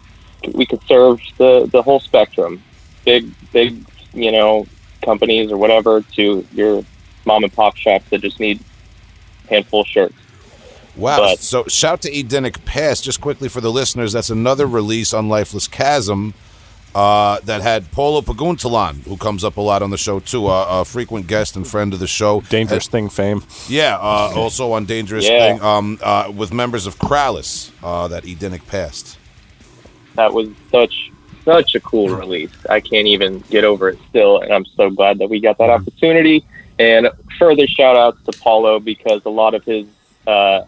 we 0.55 0.67
could 0.67 0.83
serve 0.87 1.21
the 1.37 1.69
the 1.71 1.83
whole 1.83 2.01
spectrum, 2.01 2.63
big 3.05 3.31
big 3.53 3.85
you 4.15 4.33
know 4.33 4.67
companies 5.05 5.53
or 5.53 5.59
whatever 5.59 6.01
to 6.01 6.47
your 6.53 6.85
mom 7.25 7.45
and 7.45 7.53
pop 7.53 7.77
shops 7.77 8.09
that 8.11 8.21
just 8.21 8.41
need 8.41 8.61
handful 9.49 9.83
of 9.83 9.87
shirts. 9.87 10.17
Wow. 10.99 11.19
But- 11.19 11.39
so 11.39 11.65
shout 11.67 12.03
to 12.03 12.19
Edenic 12.19 12.65
Past. 12.65 13.05
Just 13.05 13.21
quickly 13.21 13.49
for 13.49 13.61
the 13.61 13.71
listeners, 13.71 14.13
that's 14.13 14.31
another 14.31 14.67
release 14.67 15.15
on 15.15 15.29
Lifeless 15.29 15.69
Chasm 15.69 16.35
uh, 16.95 17.39
that 17.45 17.61
had 17.63 17.91
Paulo 17.93 18.21
Paguntalan, 18.23 19.03
who 19.05 19.17
comes 19.17 19.45
up 19.45 19.57
a 19.57 19.61
lot 19.61 19.83
on 19.83 19.91
the 19.91 19.97
show 19.99 20.21
too, 20.21 20.47
uh, 20.47 20.81
a 20.81 20.85
frequent 20.85 21.27
guest 21.27 21.55
and 21.57 21.67
friend 21.67 21.93
of 21.93 22.01
the 22.01 22.07
show. 22.07 22.41
Dangerous 22.49 22.89
thing 22.89 23.09
fame. 23.09 23.43
Yeah, 23.69 23.97
uh, 23.97 24.33
also 24.35 24.73
on 24.73 24.85
Dangerous 24.87 25.29
Yeah. 25.29 25.53
Thing 25.53 25.63
um, 25.63 25.99
uh, 26.03 26.33
with 26.35 26.53
members 26.53 26.87
of 26.87 26.99
Kralis 26.99 27.71
uh, 27.83 28.09
that 28.09 28.25
Edenic 28.25 28.67
Past. 28.67 29.19
That 30.15 30.33
was 30.33 30.49
such 30.73 31.13
such 31.45 31.75
a 31.75 31.81
cool 31.81 32.09
release. 32.09 32.51
I 32.69 32.81
can't 32.81 33.07
even 33.07 33.41
get 33.51 33.65
over 33.65 33.89
it 33.91 33.99
still, 34.09 34.41
and 34.41 34.53
I'm 34.53 34.67
so 34.77 34.91
glad 34.91 35.19
that 35.19 35.31
we 35.31 35.41
got 35.41 35.57
that 35.59 35.71
opportunity. 35.71 36.45
And 36.79 37.09
further 37.39 37.67
shout 37.67 37.97
outs 37.97 38.19
to 38.25 38.39
Paulo 38.39 38.81
because 38.81 39.23
a 39.25 39.31
lot 39.31 39.55
of 39.55 39.65
his 39.65 39.87
uh, 40.27 40.63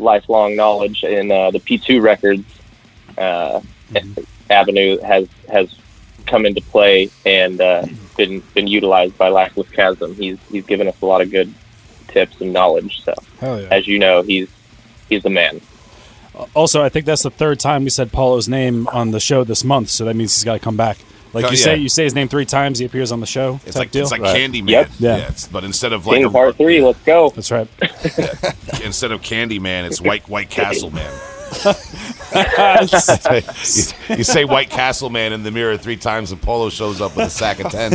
lifelong 0.00 0.56
knowledge 0.56 1.04
in 1.04 1.30
uh, 1.30 1.50
the 1.50 1.60
P2 1.60 2.02
Records 2.02 2.44
uh, 3.18 3.60
avenue 4.50 4.98
has 5.00 5.28
has 5.48 5.74
come 6.26 6.46
into 6.46 6.60
play 6.60 7.10
and 7.26 7.60
uh, 7.60 7.86
been 8.16 8.40
been 8.54 8.66
utilized 8.66 9.16
by 9.18 9.28
Lifeless 9.28 9.68
Chasm. 9.70 10.14
He's 10.14 10.38
he's 10.50 10.66
given 10.66 10.88
us 10.88 11.00
a 11.02 11.06
lot 11.06 11.20
of 11.20 11.30
good 11.30 11.52
tips 12.08 12.40
and 12.40 12.52
knowledge. 12.52 13.02
So 13.02 13.14
yeah. 13.42 13.68
as 13.70 13.86
you 13.86 13.98
know, 13.98 14.22
he's 14.22 14.48
he's 15.08 15.22
the 15.22 15.30
man. 15.30 15.60
Also, 16.54 16.82
I 16.82 16.88
think 16.88 17.06
that's 17.06 17.22
the 17.22 17.30
third 17.30 17.60
time 17.60 17.84
we 17.84 17.90
said 17.90 18.12
Paulo's 18.12 18.48
name 18.48 18.88
on 18.88 19.10
the 19.10 19.20
show 19.20 19.44
this 19.44 19.64
month, 19.64 19.90
so 19.90 20.04
that 20.04 20.14
means 20.14 20.34
he's 20.34 20.44
got 20.44 20.54
to 20.54 20.58
come 20.58 20.76
back. 20.76 20.98
Like 21.32 21.44
Oh, 21.44 21.50
you 21.50 21.56
yeah. 21.58 21.64
say, 21.64 21.76
you 21.76 21.88
say 21.88 22.04
his 22.04 22.14
name 22.14 22.28
three 22.28 22.44
times, 22.44 22.78
he 22.80 22.84
appears 22.86 23.12
on 23.12 23.20
the 23.20 23.26
show. 23.26 23.60
It's 23.64 23.76
like 23.76 23.90
deal. 23.92 24.02
it's 24.02 24.10
like 24.10 24.20
Right. 24.22 24.36
Candyman. 24.36 24.68
Yep. 24.70 24.90
Yeah. 24.98 25.16
it's- 25.18 25.46
but 25.48 25.62
instead 25.64 25.92
of 25.92 26.06
like 26.06 26.24
a, 26.24 26.30
Part 26.30 26.56
Three, 26.56 26.80
let's 26.82 26.98
go. 27.04 27.30
That's 27.30 27.50
right. 27.50 27.68
instead 28.84 29.12
of 29.12 29.20
Candyman, 29.22 29.84
it's 29.86 30.00
White 30.00 30.28
White 30.28 30.50
Castle 30.50 30.90
Man. 30.90 31.12
you, 32.34 34.16
you 34.16 34.24
say 34.24 34.44
White 34.44 34.70
Castle 34.70 35.10
Man 35.10 35.32
in 35.32 35.42
the 35.42 35.50
mirror 35.50 35.76
three 35.76 35.96
times, 35.96 36.32
and 36.32 36.40
Paulo 36.40 36.70
shows 36.70 37.00
up 37.00 37.16
with 37.16 37.26
a 37.26 37.30
sack 37.30 37.60
of 37.60 37.70
ten, 37.72 37.94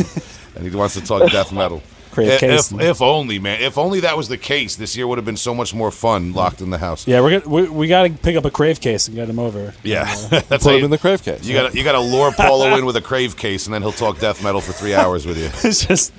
and 0.56 0.68
he 0.68 0.76
wants 0.76 0.94
to 0.96 1.02
talk 1.02 1.32
death 1.32 1.52
metal. 1.54 1.82
Crave 2.16 2.30
if, 2.30 2.40
case. 2.40 2.72
if, 2.72 2.80
if 2.80 3.02
only, 3.02 3.40
man. 3.40 3.62
If 3.62 3.78
only 3.78 4.00
that 4.00 4.16
was 4.16 4.30
the 4.30 4.38
case, 4.38 4.78
this 4.78 4.96
year 4.96 5.06
would 5.06 5.18
have 5.18 5.26
been 5.26 5.36
so 5.36 5.54
much 5.54 5.74
more 5.74 5.92
fun 5.92 6.32
locked 6.32 6.62
in 6.62 6.70
the 6.70 6.78
house. 6.78 7.06
yeah, 7.06 7.20
we're 7.20 7.42
gonna, 7.42 7.54
we, 7.54 7.70
we 7.70 7.88
got 7.90 8.04
to 8.04 8.10
pick 8.10 8.38
up 8.38 8.46
a 8.46 8.50
crave 8.50 8.80
case 8.80 9.08
and 9.10 9.18
get 9.18 9.30
him 9.30 9.38
over. 9.38 9.74
Yeah, 9.84 10.06
that's 10.30 10.48
Put 10.48 10.64
how 10.64 10.70
him 10.70 10.80
you, 10.80 10.86
in 10.86 10.92
the 10.92 10.98
crave 10.98 11.22
case. 11.24 11.46
you 11.46 11.54
got 11.54 11.76
you 11.76 11.84
got 11.84 11.92
to 11.92 12.00
lure 12.00 12.32
Paulo 12.32 12.74
in 12.78 12.86
with 12.86 12.96
a 12.96 13.02
crave 13.02 13.36
case, 13.36 13.68
and 13.68 13.74
then 13.74 13.82
he'll 13.82 13.92
talk 13.92 14.20
death 14.20 14.42
metal 14.42 14.62
for 14.62 14.72
three 14.72 14.96
hours 14.96 15.26
with 15.26 15.38
you. 15.38 15.50
it's 15.70 15.86
just 15.86 16.14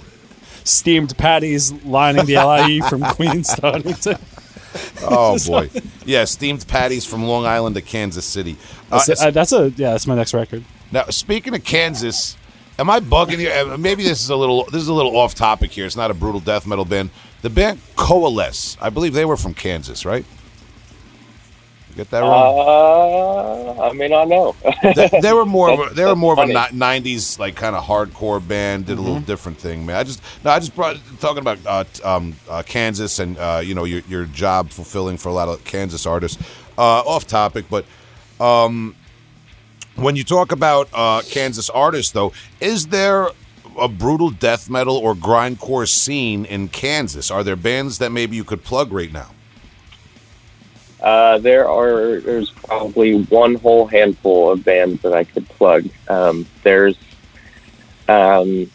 steamed 0.65 1.17
patties 1.17 1.73
lining 1.85 2.27
the 2.27 2.35
LIE 2.37 2.81
from 2.91 3.01
Queens 3.15 3.55
to 3.55 3.63
Huntington. 3.63 4.19
Oh 5.01 5.39
boy, 5.47 5.71
yeah, 6.05 6.25
steamed 6.25 6.69
patties 6.69 7.07
from 7.07 7.25
Long 7.25 7.47
Island 7.47 7.75
to 7.77 7.81
Kansas 7.81 8.27
City. 8.27 8.59
Uh, 8.93 9.03
That's, 9.07 9.23
uh, 9.23 9.31
that's 9.31 9.53
a 9.53 9.71
yeah. 9.77 9.93
That's 9.93 10.07
my 10.07 10.15
next 10.15 10.35
record. 10.35 10.63
Now, 10.93 11.05
speaking 11.05 11.55
of 11.55 11.65
Kansas, 11.65 12.37
am 12.79 12.91
I 12.91 13.01
bugging 13.01 13.39
you? 13.39 13.49
Uh, 13.51 13.77
Maybe 13.77 14.03
this 14.03 14.23
is 14.23 14.31
a 14.31 14.37
little 14.37 14.65
this 14.67 14.83
is 14.83 14.89
a 14.89 14.95
little 14.95 15.17
off 15.17 15.35
topic 15.35 15.71
here. 15.73 15.87
It's 15.87 15.97
not 15.97 16.11
a 16.11 16.15
brutal 16.15 16.41
death 16.41 16.67
metal 16.67 16.85
band. 16.85 17.11
The 17.43 17.51
band 17.51 17.81
Coalesce, 17.97 18.77
I 18.81 18.91
believe 18.91 19.13
they 19.13 19.25
were 19.25 19.37
from 19.37 19.55
Kansas, 19.55 20.05
right? 20.05 20.25
Get 21.95 22.11
that 22.11 22.21
wrong? 22.21 22.59
Uh, 23.79 23.83
I 23.85 23.93
may 23.93 24.07
not 24.09 24.29
know. 24.29 24.55
they, 24.95 25.09
they 25.23 25.33
were 25.33 25.47
more 25.47 25.71
of 25.71 25.81
a, 25.93 25.95
they 25.95 26.05
were 26.05 26.15
more 26.15 26.35
of 26.35 26.39
a 26.39 26.43
'90s 26.53 27.39
like 27.39 27.57
kind 27.57 27.75
of 27.75 27.85
hardcore 27.85 28.47
band. 28.47 28.85
Did 28.87 28.99
a 28.99 29.01
little 29.01 29.17
Mm-hmm. 29.17 29.25
different 29.25 29.57
thing, 29.59 29.87
man. 29.87 29.97
I 29.97 30.03
just 30.05 30.21
no, 30.45 30.51
I 30.51 30.59
just 30.59 30.75
brought 30.77 30.99
talking 31.21 31.39
about 31.39 31.59
uh, 31.65 31.85
um, 32.05 32.35
uh, 32.51 32.63
Kansas 32.67 33.19
and 33.19 33.39
uh, 33.39 33.63
you 33.65 33.75
know 33.75 33.85
your 33.85 34.03
your 34.09 34.27
job 34.27 34.69
fulfilling 34.71 35.17
for 35.17 35.31
a 35.31 35.33
lot 35.33 35.49
of 35.49 35.65
Kansas 35.65 36.05
artists. 36.05 36.43
Uh, 36.77 37.01
off 37.07 37.27
topic, 37.27 37.65
but 37.71 37.87
um, 38.39 38.95
when 39.97 40.17
you 40.17 40.25
talk 40.25 40.53
about 40.53 40.89
uh, 40.93 41.23
Kansas 41.23 41.69
artists, 41.71 42.13
though, 42.13 42.33
is 42.61 42.89
there 42.89 43.29
a 43.79 43.89
brutal 43.89 44.31
death 44.31 44.71
metal 44.71 44.97
or 44.97 45.15
grindcore 45.15 45.89
scene 45.89 46.45
in 46.45 46.69
Kansas? 46.69 47.31
Are 47.31 47.43
there 47.43 47.57
bands 47.57 47.99
that 47.99 48.11
maybe 48.11 48.37
you 48.37 48.45
could 48.45 48.65
plug 48.65 48.93
right 48.93 49.13
now? 49.13 49.31
Uh, 51.01 51.39
there 51.39 51.69
are 51.69 52.21
there's 52.21 52.51
probably 52.51 53.23
one 53.25 53.55
whole 53.57 53.87
handful 53.87 54.51
of 54.51 54.65
bands 54.65 55.03
that 55.03 55.13
I 55.13 55.25
could 55.25 55.47
plug. 55.51 55.87
Um, 56.09 56.47
there's 56.63 56.97
um, 58.09 58.71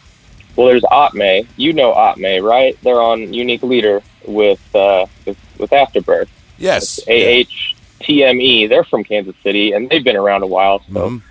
well, 0.56 0.68
there's 0.68 0.82
Ahtme. 0.82 1.46
You 1.56 1.72
know 1.72 1.92
Ahtme, 1.92 2.42
right? 2.42 2.78
They're 2.82 3.02
on 3.02 3.34
Unique 3.34 3.62
Leader 3.62 4.02
with 4.26 4.74
uh, 4.74 5.06
with, 5.26 5.36
with 5.58 5.72
Afterbirth. 5.72 6.28
Yes. 6.58 7.00
AHTME. 8.02 8.68
They're 8.68 8.84
from 8.84 9.04
Kansas 9.04 9.34
City, 9.42 9.72
and 9.72 9.88
they've 9.88 10.04
been 10.04 10.16
around 10.16 10.42
a 10.42 10.46
while. 10.46 10.80
So 10.92 11.10
Mhm. 11.10 11.22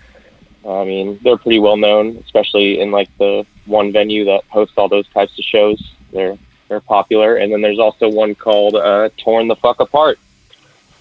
I 0.67 0.83
mean, 0.85 1.19
they're 1.23 1.37
pretty 1.37 1.59
well 1.59 1.77
known, 1.77 2.17
especially 2.23 2.79
in 2.79 2.91
like 2.91 3.09
the 3.17 3.45
one 3.65 3.91
venue 3.91 4.25
that 4.25 4.43
hosts 4.49 4.73
all 4.77 4.87
those 4.87 5.07
types 5.09 5.37
of 5.37 5.45
shows. 5.45 5.81
They're 6.13 6.37
they're 6.67 6.79
popular, 6.81 7.35
and 7.35 7.51
then 7.51 7.61
there's 7.61 7.79
also 7.79 8.07
one 8.09 8.33
called 8.35 8.75
uh, 8.75 9.09
Torn 9.17 9.47
the 9.47 9.55
Fuck 9.57 9.79
Apart. 9.81 10.19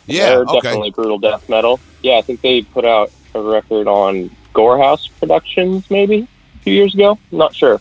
Yeah. 0.06 0.30
They're 0.30 0.40
Okay. 0.42 0.60
definitely 0.62 0.90
brutal 0.90 1.18
death 1.18 1.48
metal. 1.48 1.78
Yeah, 2.02 2.16
I 2.16 2.22
think 2.22 2.40
they 2.40 2.62
put 2.62 2.84
out 2.84 3.12
a 3.34 3.40
record 3.40 3.86
on 3.86 4.30
Gorehouse 4.54 5.08
Productions 5.20 5.84
maybe 5.90 6.26
a 6.56 6.58
few 6.62 6.72
years 6.74 6.92
ago. 6.94 7.18
I'm 7.30 7.38
not 7.38 7.54
sure, 7.54 7.80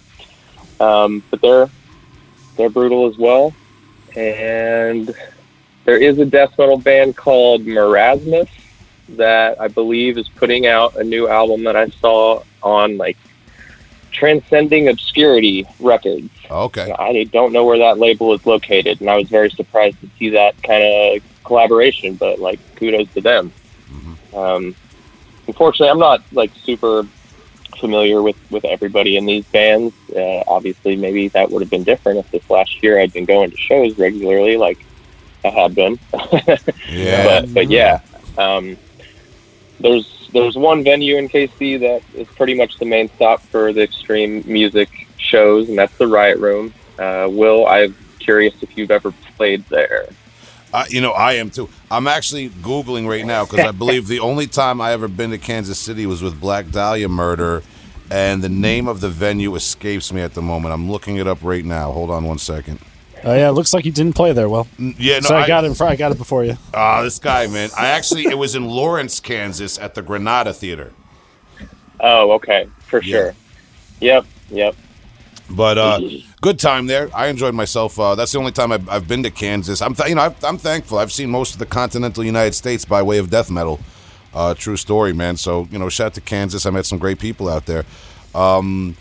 um, 0.79 1.23
but 1.31 1.41
they're 1.41 1.69
they're 2.57 2.69
brutal 2.69 3.07
as 3.07 3.17
well. 3.17 3.53
And 4.15 5.15
there 5.85 5.97
is 5.97 6.19
a 6.19 6.25
death 6.25 6.57
metal 6.57 6.77
band 6.77 7.15
called 7.15 7.61
Marasmus 7.61 8.49
that 9.09 9.59
I 9.59 9.67
believe 9.67 10.17
is 10.17 10.29
putting 10.29 10.67
out 10.67 10.95
a 10.95 11.03
new 11.03 11.27
album 11.27 11.63
that 11.63 11.75
I 11.75 11.89
saw 11.89 12.43
on 12.61 12.97
like 12.97 13.17
Transcending 14.11 14.89
Obscurity 14.89 15.65
Records. 15.79 16.29
Okay. 16.49 16.91
I 16.91 17.23
don't 17.25 17.53
know 17.53 17.65
where 17.65 17.77
that 17.79 17.97
label 17.99 18.33
is 18.33 18.45
located, 18.45 19.01
and 19.01 19.09
I 19.09 19.15
was 19.15 19.29
very 19.29 19.49
surprised 19.49 19.99
to 20.01 20.09
see 20.17 20.29
that 20.29 20.61
kind 20.63 20.83
of 20.83 21.43
collaboration. 21.43 22.15
But 22.15 22.39
like, 22.39 22.59
kudos 22.75 23.11
to 23.13 23.21
them. 23.21 23.51
Um, 24.33 24.75
unfortunately, 25.47 25.89
I'm 25.89 25.99
not 25.99 26.21
like 26.31 26.51
super 26.63 27.07
familiar 27.79 28.21
with 28.21 28.37
with 28.51 28.65
everybody 28.65 29.17
in 29.17 29.25
these 29.25 29.45
bands. 29.45 29.93
Uh, 30.15 30.43
obviously, 30.47 30.95
maybe 30.95 31.27
that 31.29 31.49
would 31.49 31.61
have 31.61 31.69
been 31.69 31.83
different 31.83 32.19
if 32.19 32.31
this 32.31 32.49
last 32.49 32.81
year 32.83 32.99
I'd 32.99 33.13
been 33.13 33.25
going 33.25 33.51
to 33.51 33.57
shows 33.57 33.97
regularly, 33.97 34.57
like 34.57 34.79
I 35.43 35.49
have 35.49 35.75
been. 35.75 35.99
Yeah. 36.89 37.23
but 37.23 37.53
but 37.53 37.69
yeah, 37.69 38.01
um, 38.37 38.75
there's 39.79 40.29
there's 40.33 40.55
one 40.55 40.83
venue 40.83 41.17
in 41.17 41.29
KC 41.29 41.79
that 41.81 42.01
is 42.13 42.27
pretty 42.29 42.55
much 42.55 42.77
the 42.79 42.85
main 42.85 43.09
stop 43.09 43.41
for 43.41 43.71
the 43.71 43.83
extreme 43.83 44.43
music 44.45 44.89
shows, 45.17 45.69
and 45.69 45.77
that's 45.77 45.95
the 45.97 46.07
Riot 46.07 46.39
Room. 46.39 46.73
Uh, 46.97 47.27
Will, 47.29 47.67
I'm 47.67 47.95
curious 48.19 48.55
if 48.61 48.75
you've 48.77 48.91
ever 48.91 49.11
played 49.37 49.63
there. 49.69 50.09
Uh, 50.71 50.85
you 50.89 51.01
know, 51.01 51.11
I 51.11 51.33
am 51.33 51.49
too. 51.49 51.69
I'm 51.89 52.07
actually 52.07 52.49
Googling 52.49 53.07
right 53.07 53.25
now 53.25 53.45
because 53.45 53.65
I 53.65 53.71
believe 53.71 54.07
the 54.07 54.19
only 54.19 54.47
time 54.47 54.81
I 54.81 54.91
ever 54.91 55.07
been 55.07 55.31
to 55.31 55.37
Kansas 55.37 55.79
City 55.79 56.05
was 56.05 56.21
with 56.21 56.39
Black 56.39 56.69
Dahlia 56.69 57.09
Murder, 57.09 57.63
and 58.11 58.43
the 58.43 58.49
name 58.49 58.87
of 58.87 59.01
the 59.01 59.09
venue 59.09 59.55
escapes 59.55 60.13
me 60.13 60.21
at 60.21 60.33
the 60.33 60.41
moment. 60.41 60.73
I'm 60.73 60.89
looking 60.91 61.17
it 61.17 61.27
up 61.27 61.39
right 61.41 61.65
now. 61.65 61.91
Hold 61.91 62.11
on 62.11 62.25
one 62.25 62.37
second. 62.37 62.79
Oh 63.23 63.33
yeah, 63.33 63.49
it 63.49 63.53
looks 63.53 63.73
like 63.73 63.85
you 63.85 63.91
didn't 63.91 64.13
play 64.13 64.31
there. 64.33 64.47
Well, 64.49 64.67
Yeah, 64.77 65.15
no, 65.19 65.21
so 65.29 65.35
I, 65.35 65.47
got 65.47 65.63
it. 65.65 65.79
in 65.79 65.87
I 65.87 65.95
got 65.95 66.11
it 66.11 66.17
before 66.17 66.43
you. 66.45 66.57
Ah, 66.73 67.01
this 67.01 67.19
guy, 67.19 67.47
man. 67.47 67.69
I 67.77 67.87
actually, 67.87 68.25
it 68.25 68.37
was 68.37 68.55
in 68.55 68.65
Lawrence, 68.65 69.19
Kansas, 69.19 69.77
at 69.77 69.95
the 69.95 70.01
Granada 70.01 70.53
Theater. 70.53 70.93
Oh, 71.99 72.31
okay, 72.33 72.67
for 72.87 73.01
Yeah. 73.01 73.17
sure. 73.17 73.35
Yep, 73.99 74.25
yep. 74.49 74.75
But 75.49 75.77
uh, 75.77 75.99
good 76.41 76.59
time 76.59 76.85
there. 76.87 77.09
I 77.13 77.27
enjoyed 77.27 77.55
myself. 77.55 77.99
Uh, 77.99 78.13
that's 78.15 78.31
the 78.31 78.37
only 78.37 78.51
time 78.51 78.71
I've, 78.71 78.87
I've 78.87 79.07
been 79.07 79.23
to 79.23 79.31
Kansas. 79.31 79.81
I'm, 79.81 79.95
th- 79.95 80.07
you 80.07 80.15
know, 80.15 80.21
I've, 80.21 80.43
I'm 80.43 80.57
thankful. 80.59 80.99
I've 80.99 81.11
seen 81.11 81.29
most 81.31 81.53
of 81.53 81.59
the 81.59 81.65
continental 81.65 82.23
United 82.23 82.53
States 82.53 82.85
by 82.85 83.01
way 83.01 83.17
of 83.17 83.29
death 83.31 83.49
metal. 83.49 83.79
Uh, 84.33 84.53
true 84.53 84.77
story, 84.77 85.11
man. 85.11 85.37
So 85.37 85.67
you 85.71 85.79
know, 85.79 85.89
shout 85.89 86.07
out 86.07 86.13
to 86.13 86.21
Kansas. 86.21 86.67
I 86.67 86.69
met 86.69 86.85
some 86.85 86.99
great 86.99 87.17
people 87.17 87.49
out 87.49 87.65
there, 87.65 87.83
um, 88.35 88.95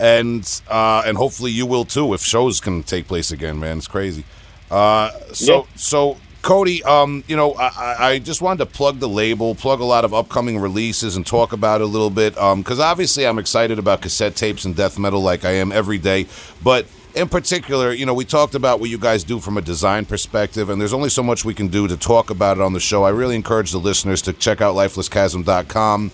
and 0.00 0.62
uh, 0.68 1.02
and 1.06 1.16
hopefully 1.16 1.52
you 1.52 1.66
will 1.66 1.84
too 1.84 2.12
if 2.14 2.22
shows 2.22 2.60
can 2.60 2.82
take 2.82 3.06
place 3.06 3.30
again, 3.30 3.60
man. 3.60 3.78
It's 3.78 3.86
crazy. 3.86 4.24
Uh, 4.70 5.10
so 5.32 5.54
Yeah. 5.58 5.62
so 5.76 6.16
Cody, 6.42 6.82
um, 6.84 7.22
you 7.28 7.36
know, 7.36 7.52
I, 7.52 7.96
I- 8.12 8.18
just 8.18 8.40
wanted 8.40 8.60
to 8.64 8.66
plug 8.66 8.98
the 8.98 9.08
label, 9.08 9.54
plug 9.54 9.80
a 9.80 9.84
lot 9.84 10.06
of 10.06 10.14
upcoming 10.14 10.58
releases, 10.58 11.14
and 11.16 11.26
talk 11.26 11.52
about 11.52 11.82
it 11.82 11.84
a 11.84 11.86
little 11.86 12.08
bit. 12.08 12.32
Because 12.34 12.80
obviously, 12.80 13.26
I'm 13.26 13.38
excited 13.38 13.78
about 13.78 14.00
cassette 14.00 14.36
tapes 14.36 14.64
and 14.64 14.74
death 14.74 14.98
metal 14.98 15.20
like 15.20 15.44
I 15.44 15.50
am 15.50 15.70
every 15.70 15.98
day. 15.98 16.26
But 16.64 16.86
in 17.14 17.28
particular, 17.28 17.92
you 17.92 18.06
know, 18.06 18.14
we 18.14 18.24
talked 18.24 18.54
about 18.54 18.80
what 18.80 18.88
you 18.88 18.96
guys 18.96 19.22
do 19.22 19.38
from 19.38 19.58
a 19.58 19.60
design 19.60 20.06
perspective, 20.06 20.70
and 20.70 20.80
there's 20.80 20.94
only 20.94 21.10
so 21.10 21.22
much 21.22 21.44
we 21.44 21.52
can 21.52 21.68
do 21.68 21.86
to 21.88 21.96
talk 21.98 22.30
about 22.30 22.56
it 22.56 22.62
on 22.62 22.72
the 22.72 22.80
show. 22.80 23.04
I 23.04 23.10
really 23.10 23.36
encourage 23.36 23.72
the 23.72 23.78
listeners 23.78 24.22
to 24.22 24.32
check 24.32 24.62
out 24.62 24.74
lifelesschasm.com. 24.76 26.10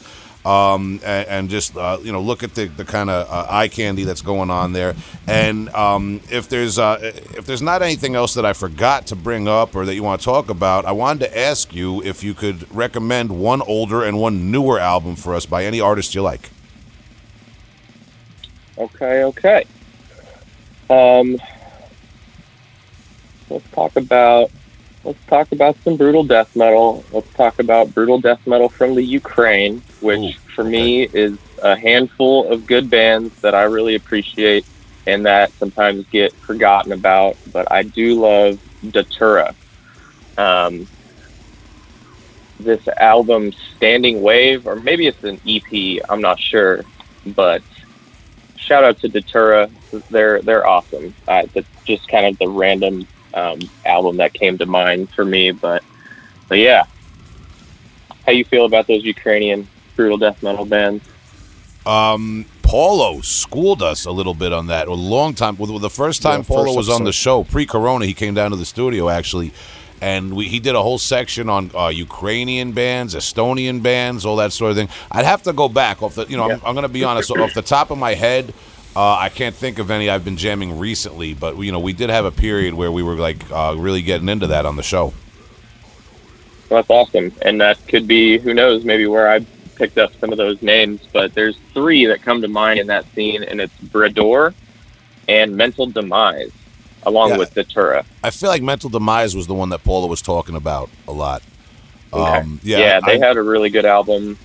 um, 0.47 1.01
and, 1.05 1.29
and 1.29 1.51
just 1.51 1.77
uh, 1.77 1.99
you 2.01 2.13
know 2.13 2.21
look 2.21 2.45
at 2.45 2.55
the, 2.55 2.67
the 2.67 2.85
kind 2.85 3.11
of 3.11 3.29
uh, 3.29 3.47
eye 3.51 3.67
candy 3.69 4.05
that's 4.05 4.23
going 4.23 4.49
on 4.49 4.73
there. 4.73 4.95
And 5.27 5.69
um, 5.71 6.21
if 6.31 6.49
there's 6.49 6.79
uh, 6.79 6.99
if 7.03 7.47
there's 7.47 7.63
not 7.63 7.83
anything 7.83 8.15
else 8.15 8.35
that 8.35 8.47
I 8.47 8.53
forgot 8.53 9.09
to 9.09 9.17
bring 9.17 9.49
up 9.49 9.75
or 9.75 9.85
that 9.85 9.95
you 9.95 10.05
want 10.05 10.21
to 10.21 10.25
talk 10.25 10.49
about, 10.49 10.85
I 10.85 10.93
wanted 10.93 11.27
to 11.27 11.39
ask 11.39 11.75
you 11.75 12.01
if 12.03 12.23
you 12.23 12.33
could 12.33 12.73
recommend 12.75 13.39
one 13.39 13.61
older 13.63 14.05
and 14.05 14.21
one 14.21 14.53
newer 14.53 14.79
album 14.79 15.17
for 15.17 15.35
us 15.35 15.47
by 15.47 15.65
any 15.65 15.81
artist 15.81 16.15
you 16.15 16.23
like. 16.23 16.51
Okay, 18.79 19.25
okay. 19.25 19.65
Um, 20.89 21.39
let's 23.51 23.69
talk 23.71 23.97
about 23.97 24.53
let's 25.07 25.25
talk 25.29 25.53
about 25.53 25.79
some 25.85 25.97
brutal 25.97 26.25
death 26.25 26.55
metal. 26.57 27.05
Let's 27.13 27.33
talk 27.37 27.61
about 27.61 27.95
brutal 27.95 28.21
death 28.21 28.41
metal 28.47 28.69
from 28.69 28.95
the 28.95 29.05
Ukraine, 29.05 29.85
which 30.01 30.19
Ooh, 30.19 30.33
for 30.55 30.65
me 30.65 31.05
is 31.05 31.39
a 31.63 31.77
handful 31.77 32.53
of 32.53 32.67
good 32.67 32.91
bands 32.91 33.33
that 33.43 33.55
I 33.55 33.63
really 33.65 33.95
appreciate 33.95 34.67
and 35.07 35.25
that 35.27 35.53
sometimes 35.59 36.07
get 36.11 36.35
forgotten 36.47 36.93
about. 36.93 37.39
But 37.53 37.71
I 37.71 37.85
do 37.85 38.21
love 38.21 38.61
Datura. 38.91 39.55
Um, 40.37 40.89
this 42.59 42.87
album, 42.99 43.53
Standing 43.77 44.23
Wave, 44.23 44.67
or 44.67 44.77
maybe 44.77 45.07
it's 45.07 45.23
an 45.23 45.41
EP. 45.47 46.03
I'm 46.09 46.21
not 46.21 46.41
sure, 46.41 46.85
but 47.25 47.63
shout 48.57 48.85
out 48.85 48.99
to 49.01 49.09
Datura. 49.09 49.71
They're 50.11 50.43
they're 50.43 50.67
awesome. 50.67 51.15
Uh, 51.29 51.45
that's 51.55 51.67
just 51.87 52.09
kind 52.09 52.27
of 52.27 52.39
the 52.39 52.49
random 52.49 53.07
um, 53.37 53.61
album 53.85 54.17
that 54.17 54.33
came 54.33 54.59
to 54.59 54.67
mind 54.67 55.11
for 55.11 55.25
me. 55.25 55.53
But 55.53 55.85
but 56.49 56.59
yeah, 56.59 56.87
how 58.25 58.33
you 58.33 58.45
feel 58.45 58.65
about 58.65 58.89
those 58.89 59.05
Ukrainian 59.05 59.69
brutal 59.95 60.19
death 60.19 60.43
metal 60.43 60.65
bands? 60.65 61.05
Um, 61.85 62.47
Paulo 62.63 63.21
schooled 63.21 63.81
us 63.81 64.07
a 64.07 64.11
little 64.11 64.35
bit 64.35 64.53
on 64.53 64.67
that 64.67 64.89
a 64.89 64.95
long 64.95 65.35
time. 65.35 65.57
Well, 65.57 65.79
the 65.79 65.89
first 65.89 66.21
time 66.21 66.41
Yeah, 66.41 66.47
Paulo 66.49 66.65
first 66.65 66.77
was 66.77 66.89
on 66.89 67.05
the 67.05 67.13
show 67.13 67.45
pre-corona, 67.45 68.07
he 68.07 68.15
came 68.15 68.35
down 68.35 68.51
to 68.51 68.57
the 68.57 68.65
studio 68.65 69.09
actually, 69.09 69.53
and 70.01 70.35
we, 70.35 70.49
he 70.49 70.59
did 70.59 70.75
a 70.75 70.83
whole 70.83 70.99
section 70.99 71.49
on 71.49 71.71
uh, 71.77 71.89
Ukrainian 71.89 72.73
bands, 72.73 73.15
Estonian 73.15 73.83
bands, 73.83 74.27
all 74.27 74.37
that 74.37 74.53
sort 74.53 74.73
of 74.73 74.77
thing. 74.77 74.89
I'd 75.13 75.25
have 75.25 75.43
to 75.45 75.53
go 75.53 75.69
back 75.69 76.03
off 76.03 76.17
the. 76.17 76.27
You 76.27 76.37
know, 76.37 76.51
I'm, 76.51 76.61
I'm 76.65 76.75
going 76.75 76.83
to 76.83 76.89
be 76.89 77.05
honest. 77.05 77.31
off 77.31 77.55
the 77.55 77.63
top 77.63 77.91
of 77.91 77.99
my 77.99 78.15
head, 78.15 78.53
uh, 78.97 79.17
I 79.21 79.29
can't 79.29 79.55
think 79.55 79.79
of 79.79 79.91
any 79.91 80.09
I've 80.09 80.25
been 80.25 80.37
jamming 80.39 80.79
recently. 80.79 81.35
But 81.35 81.59
you 81.59 81.71
know, 81.71 81.79
we 81.79 81.93
did 81.93 82.11
have 82.11 82.25
a 82.25 82.33
period 82.33 82.75
where 82.75 82.91
we 82.91 83.03
were 83.03 83.15
like 83.17 83.49
uh, 83.51 83.75
really 83.79 84.03
getting 84.03 84.29
into 84.29 84.47
that 84.49 84.65
on 84.67 84.77
the 84.77 84.83
show. 84.83 85.13
Well, 86.69 86.83
that's 86.83 86.91
awesome, 86.91 87.33
and 87.43 87.61
that 87.61 87.79
could 87.87 88.09
be 88.09 88.39
who 88.39 88.53
knows 88.55 88.85
maybe 88.85 89.07
where 89.07 89.31
I 89.31 89.41
picked 89.77 89.99
up 89.99 90.13
some 90.19 90.33
of 90.33 90.39
those 90.39 90.61
names. 90.63 91.01
But 91.13 91.35
there's 91.35 91.57
three 91.75 92.07
that 92.07 92.23
come 92.23 92.41
to 92.43 92.49
mind 92.49 92.81
in 92.81 92.87
that 92.89 93.05
scene, 93.15 93.43
and 93.45 93.61
it's 93.61 93.75
Brador 93.85 94.55
and 95.29 95.57
Mental 95.57 95.87
Demise, 95.87 96.51
along 97.05 97.31
Yeah. 97.31 97.37
with 97.39 97.55
Datura. 97.55 98.05
I 98.25 98.31
feel 98.31 98.49
like 98.49 98.63
Mental 98.63 98.89
Demise 98.91 99.37
was 99.37 99.47
the 99.47 99.55
one 99.55 99.69
that 99.69 99.85
Paulo 99.85 100.07
was 100.09 100.23
talking 100.23 100.57
about 100.57 100.89
a 101.07 101.13
lot. 101.13 101.43
Okay. 102.13 102.39
Um, 102.39 102.61
yeah, 102.63 103.01
they 103.01 103.21
I- 103.21 103.27
had 103.27 103.37
a 103.37 103.43
really 103.43 103.69
good 103.71 103.85
album. 103.85 104.39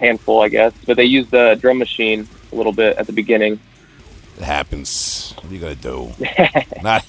Handful, 0.00 0.42
I 0.42 0.48
guess, 0.48 0.72
but 0.86 0.96
they 0.96 1.04
used 1.04 1.30
the 1.30 1.56
drum 1.60 1.78
machine 1.78 2.28
a 2.54 2.56
little 2.56 2.72
bit 2.72 2.96
at 2.96 3.06
the 3.06 3.12
beginning. 3.12 3.60
It 4.38 4.44
happens. 4.44 5.34
What 5.36 5.50
are 5.50 5.54
you 5.54 5.60
gonna 5.60 5.74
do? 5.74 6.12
not, 6.82 7.04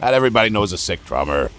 not 0.00 0.14
everybody 0.14 0.50
knows 0.50 0.72
a 0.72 0.78
sick 0.78 1.04
drummer. 1.04 1.50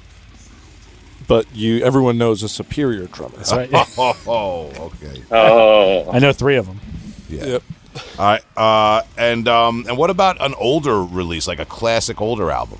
But 1.27 1.45
you, 1.53 1.83
everyone 1.83 2.17
knows 2.17 2.41
a 2.41 2.49
superior 2.49 3.07
drummer. 3.07 3.35
That's 3.37 3.51
right. 3.51 3.69
Oh, 3.73 4.17
oh, 4.27 4.85
okay. 4.85 5.23
Oh, 5.31 6.09
I 6.11 6.19
know 6.19 6.31
three 6.31 6.55
of 6.55 6.67
them. 6.67 6.79
Yeah. 7.29 7.45
Yep. 7.45 7.63
All 8.19 8.25
right. 8.25 8.43
Uh, 8.55 9.01
and 9.17 9.47
um, 9.47 9.85
and 9.87 9.97
what 9.97 10.09
about 10.09 10.39
an 10.39 10.53
older 10.57 11.03
release, 11.03 11.47
like 11.47 11.59
a 11.59 11.65
classic 11.65 12.21
older 12.21 12.51
album? 12.51 12.79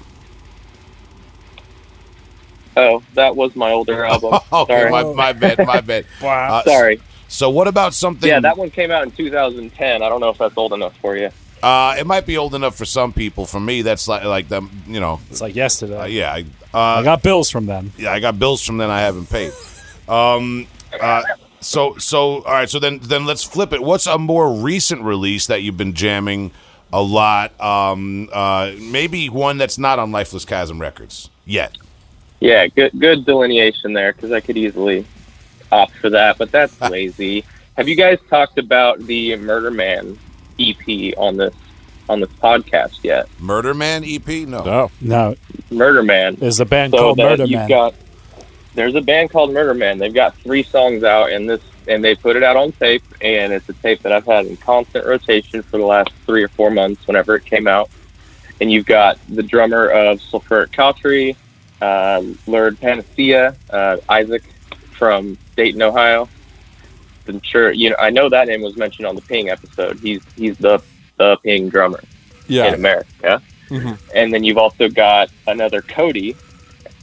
oh, 2.77 3.03
that 3.15 3.35
was 3.35 3.55
my 3.55 3.71
older 3.71 4.05
album. 4.05 4.35
okay, 4.53 4.79
Sorry, 4.79 4.91
my, 4.91 5.03
my 5.13 5.33
bad, 5.33 5.65
my 5.65 5.81
bad. 5.81 6.05
Wow. 6.21 6.57
Uh, 6.57 6.63
sorry. 6.63 7.01
So 7.27 7.49
what 7.49 7.67
about 7.67 7.93
something? 7.93 8.27
Yeah, 8.27 8.39
that 8.39 8.57
one 8.57 8.69
came 8.69 8.91
out 8.91 9.03
in 9.03 9.11
2010. 9.11 10.01
I 10.01 10.09
don't 10.09 10.19
know 10.19 10.29
if 10.29 10.37
that's 10.37 10.57
old 10.57 10.73
enough 10.73 10.97
for 10.97 11.17
you. 11.17 11.29
Uh, 11.61 11.95
it 11.97 12.05
might 12.05 12.25
be 12.25 12.37
old 12.37 12.53
enough 12.53 12.75
for 12.75 12.85
some 12.85 13.11
people. 13.11 13.45
For 13.45 13.59
me, 13.59 13.81
that's 13.81 14.07
like 14.07 14.23
like 14.23 14.47
them. 14.47 14.69
You 14.87 14.99
know. 14.99 15.19
It's 15.29 15.41
like 15.41 15.55
yesterday. 15.55 15.99
Uh, 15.99 16.05
yeah. 16.05 16.33
I, 16.33 16.45
I 16.73 16.99
uh, 16.99 17.01
got 17.03 17.23
bills 17.23 17.49
from 17.49 17.65
them. 17.65 17.91
yeah. 17.97 18.11
I 18.11 18.19
got 18.19 18.37
bills 18.37 18.63
from 18.63 18.77
then 18.77 18.89
I 18.89 19.01
haven't 19.01 19.29
paid. 19.29 19.51
Um. 20.07 20.67
Uh. 20.99 21.23
So 21.59 21.97
so 21.97 22.43
all 22.43 22.53
right. 22.53 22.69
So 22.69 22.79
then 22.79 22.99
then 22.99 23.25
let's 23.25 23.43
flip 23.43 23.73
it. 23.73 23.81
What's 23.81 24.07
a 24.07 24.17
more 24.17 24.53
recent 24.53 25.01
release 25.01 25.47
that 25.47 25.63
you've 25.63 25.77
been 25.77 25.93
jamming 25.93 26.51
a 26.93 27.01
lot? 27.01 27.59
Um. 27.59 28.29
Uh. 28.31 28.73
Maybe 28.79 29.27
one 29.29 29.57
that's 29.57 29.77
not 29.77 29.99
on 29.99 30.11
Lifeless 30.11 30.45
Chasm 30.45 30.79
Records 30.79 31.29
yet. 31.45 31.77
Yeah, 32.39 32.67
good 32.67 32.91
good 32.99 33.25
delineation 33.25 33.93
there 33.93 34.13
because 34.13 34.31
I 34.31 34.41
could 34.41 34.57
easily 34.57 35.07
opt 35.71 35.93
for 35.95 36.09
that, 36.11 36.37
but 36.37 36.51
that's 36.51 36.79
lazy. 36.89 37.43
Have 37.75 37.87
you 37.87 37.95
guys 37.95 38.19
talked 38.29 38.57
about 38.57 38.99
the 38.99 39.35
Murder 39.35 39.71
Man 39.71 40.17
EP 40.59 41.13
on 41.17 41.37
this 41.37 41.53
on 42.09 42.19
this 42.21 42.29
podcast 42.41 43.03
yet? 43.03 43.27
Murder 43.39 43.73
Man 43.73 44.03
EP? 44.05 44.27
No. 44.27 44.63
No. 44.63 44.91
No, 45.01 45.35
Murder 45.69 46.03
Man. 46.03 46.35
there's 46.35 46.59
a 46.59 46.65
band 46.65 46.91
so 46.93 46.97
called 46.99 47.17
that 47.17 47.23
Murder 47.31 47.43
you've 47.45 47.59
Man. 47.59 47.69
got 47.69 47.93
there's 48.75 48.95
a 48.95 49.01
band 49.01 49.31
called 49.31 49.51
Murder 49.53 49.73
Man. 49.73 49.97
They've 49.97 50.13
got 50.13 50.35
three 50.37 50.63
songs 50.63 51.03
out, 51.03 51.31
and 51.31 51.49
this 51.49 51.61
and 51.87 52.03
they 52.03 52.15
put 52.15 52.35
it 52.35 52.43
out 52.43 52.55
on 52.57 52.71
tape, 52.73 53.03
and 53.21 53.53
it's 53.53 53.67
a 53.69 53.73
tape 53.73 54.01
that 54.03 54.11
I've 54.11 54.25
had 54.25 54.45
in 54.45 54.57
constant 54.57 55.05
rotation 55.05 55.63
for 55.63 55.77
the 55.77 55.85
last 55.85 56.11
three 56.25 56.43
or 56.43 56.49
four 56.49 56.69
months. 56.69 57.07
Whenever 57.07 57.35
it 57.35 57.45
came 57.45 57.67
out, 57.67 57.89
and 58.61 58.71
you've 58.71 58.85
got 58.85 59.17
the 59.29 59.43
drummer 59.43 59.87
of 59.87 60.21
Sulphuric 60.21 60.71
Cautery, 60.73 61.35
uh, 61.81 62.23
Lurid 62.45 62.79
Panacea, 62.79 63.55
uh, 63.69 63.97
Isaac 64.09 64.43
from 64.97 65.37
Dayton, 65.55 65.81
Ohio. 65.81 66.27
I'm 67.27 67.41
sure 67.41 67.71
you 67.71 67.89
know. 67.89 67.95
I 67.99 68.09
know 68.09 68.29
that 68.29 68.47
name 68.47 68.61
was 68.61 68.77
mentioned 68.77 69.05
on 69.05 69.15
the 69.15 69.21
Ping 69.21 69.49
episode. 69.49 69.99
He's 69.99 70.21
he's 70.35 70.57
the 70.57 70.81
the 71.17 71.37
Ping 71.43 71.69
drummer 71.69 71.99
in 72.47 72.55
Yeah. 72.55 72.73
America. 72.73 73.41
Mhm. 73.69 73.97
And 74.15 74.33
then 74.33 74.43
you've 74.45 74.57
also 74.57 74.87
got 74.87 75.29
another 75.45 75.81
Cody 75.81 76.35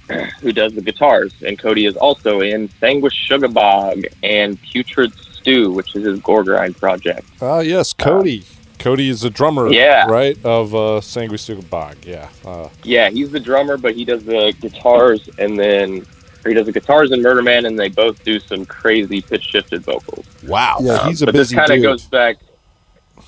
who 0.41 0.53
does 0.53 0.75
the 0.75 0.81
guitars. 0.81 1.35
And 1.47 1.59
Cody 1.59 1.85
is 1.85 1.97
also 1.97 2.41
in 2.41 2.69
Sanguisuga 2.81 3.53
Bog 3.53 4.03
and 4.23 4.59
Putrid 4.63 5.13
Stew, 5.15 5.73
which 5.73 5.95
is 5.95 6.05
his 6.07 6.21
gore 6.21 6.43
grind 6.45 6.77
project. 6.79 7.27
Ah, 7.43 7.61
yes, 7.61 7.93
Cody. 7.93 8.45
Cody 8.79 9.09
is 9.11 9.25
a 9.25 9.31
drummer, 9.31 9.71
Yeah. 9.71 10.07
right, 10.07 10.37
of 10.45 10.75
uh, 10.75 11.01
Sanguisuga 11.01 11.69
Bog. 11.69 11.97
Yeah. 12.07 12.29
Uh, 12.47 12.69
Yeah, 12.83 13.11
he's 13.11 13.31
the 13.31 13.41
drummer, 13.41 13.77
but 13.77 13.95
he 13.95 14.05
does 14.07 14.25
the 14.25 14.55
guitars 14.61 15.29
and 15.39 15.59
then 15.59 16.07
or 16.45 16.49
he 16.49 16.55
does 16.55 16.67
the 16.67 16.73
guitars 16.73 17.13
in 17.13 17.23
Murder 17.23 17.43
Man 17.43 17.65
and 17.67 17.79
they 17.79 17.89
both 17.89 18.23
do 18.25 18.39
some 18.39 18.65
crazy 18.67 19.21
pitch 19.21 19.43
shifted 19.45 19.83
vocals. 19.83 20.27
Wow. 20.45 20.79
yeah, 20.81 21.07
he's 21.07 21.23
a 21.23 21.27
but 21.27 21.33
busy 21.33 21.55
this 21.57 21.67
kind 21.69 21.79
of 21.79 21.83
goes 21.83 22.05
back. 22.05 22.37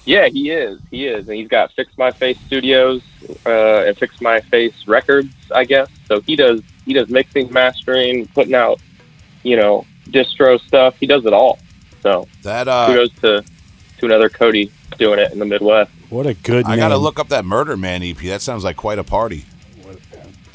Yeah, 0.04 0.28
he 0.28 0.50
is. 0.50 0.80
He 0.90 1.06
is, 1.06 1.28
and 1.28 1.36
he's 1.36 1.48
got 1.48 1.72
Fix 1.72 1.96
My 1.98 2.10
Face 2.10 2.38
Studios 2.46 3.02
uh, 3.44 3.84
and 3.86 3.96
Fix 3.96 4.20
My 4.20 4.40
Face 4.40 4.86
Records, 4.86 5.32
I 5.52 5.64
guess. 5.64 5.88
So 6.06 6.20
he 6.20 6.36
does 6.36 6.62
he 6.84 6.92
does 6.92 7.08
mixing, 7.08 7.52
mastering, 7.52 8.26
putting 8.28 8.54
out, 8.54 8.80
you 9.42 9.56
know, 9.56 9.84
distro 10.08 10.60
stuff. 10.60 10.96
He 10.98 11.06
does 11.06 11.24
it 11.26 11.32
all. 11.32 11.58
So 12.02 12.28
That 12.42 12.68
uh, 12.68 12.86
kudos 12.86 13.10
to 13.20 13.44
to 13.98 14.06
another 14.06 14.28
Cody 14.28 14.70
doing 14.98 15.18
it 15.18 15.32
in 15.32 15.38
the 15.38 15.44
Midwest. 15.44 15.90
What 16.10 16.26
a 16.26 16.34
good 16.34 16.66
I 16.66 16.70
name. 16.70 16.78
gotta 16.78 16.98
look 16.98 17.18
up 17.18 17.28
that 17.28 17.44
Murder 17.44 17.76
Man 17.76 18.02
EP. 18.02 18.16
That 18.18 18.42
sounds 18.42 18.62
like 18.62 18.76
quite 18.76 18.98
a 18.98 19.04
party. 19.04 19.44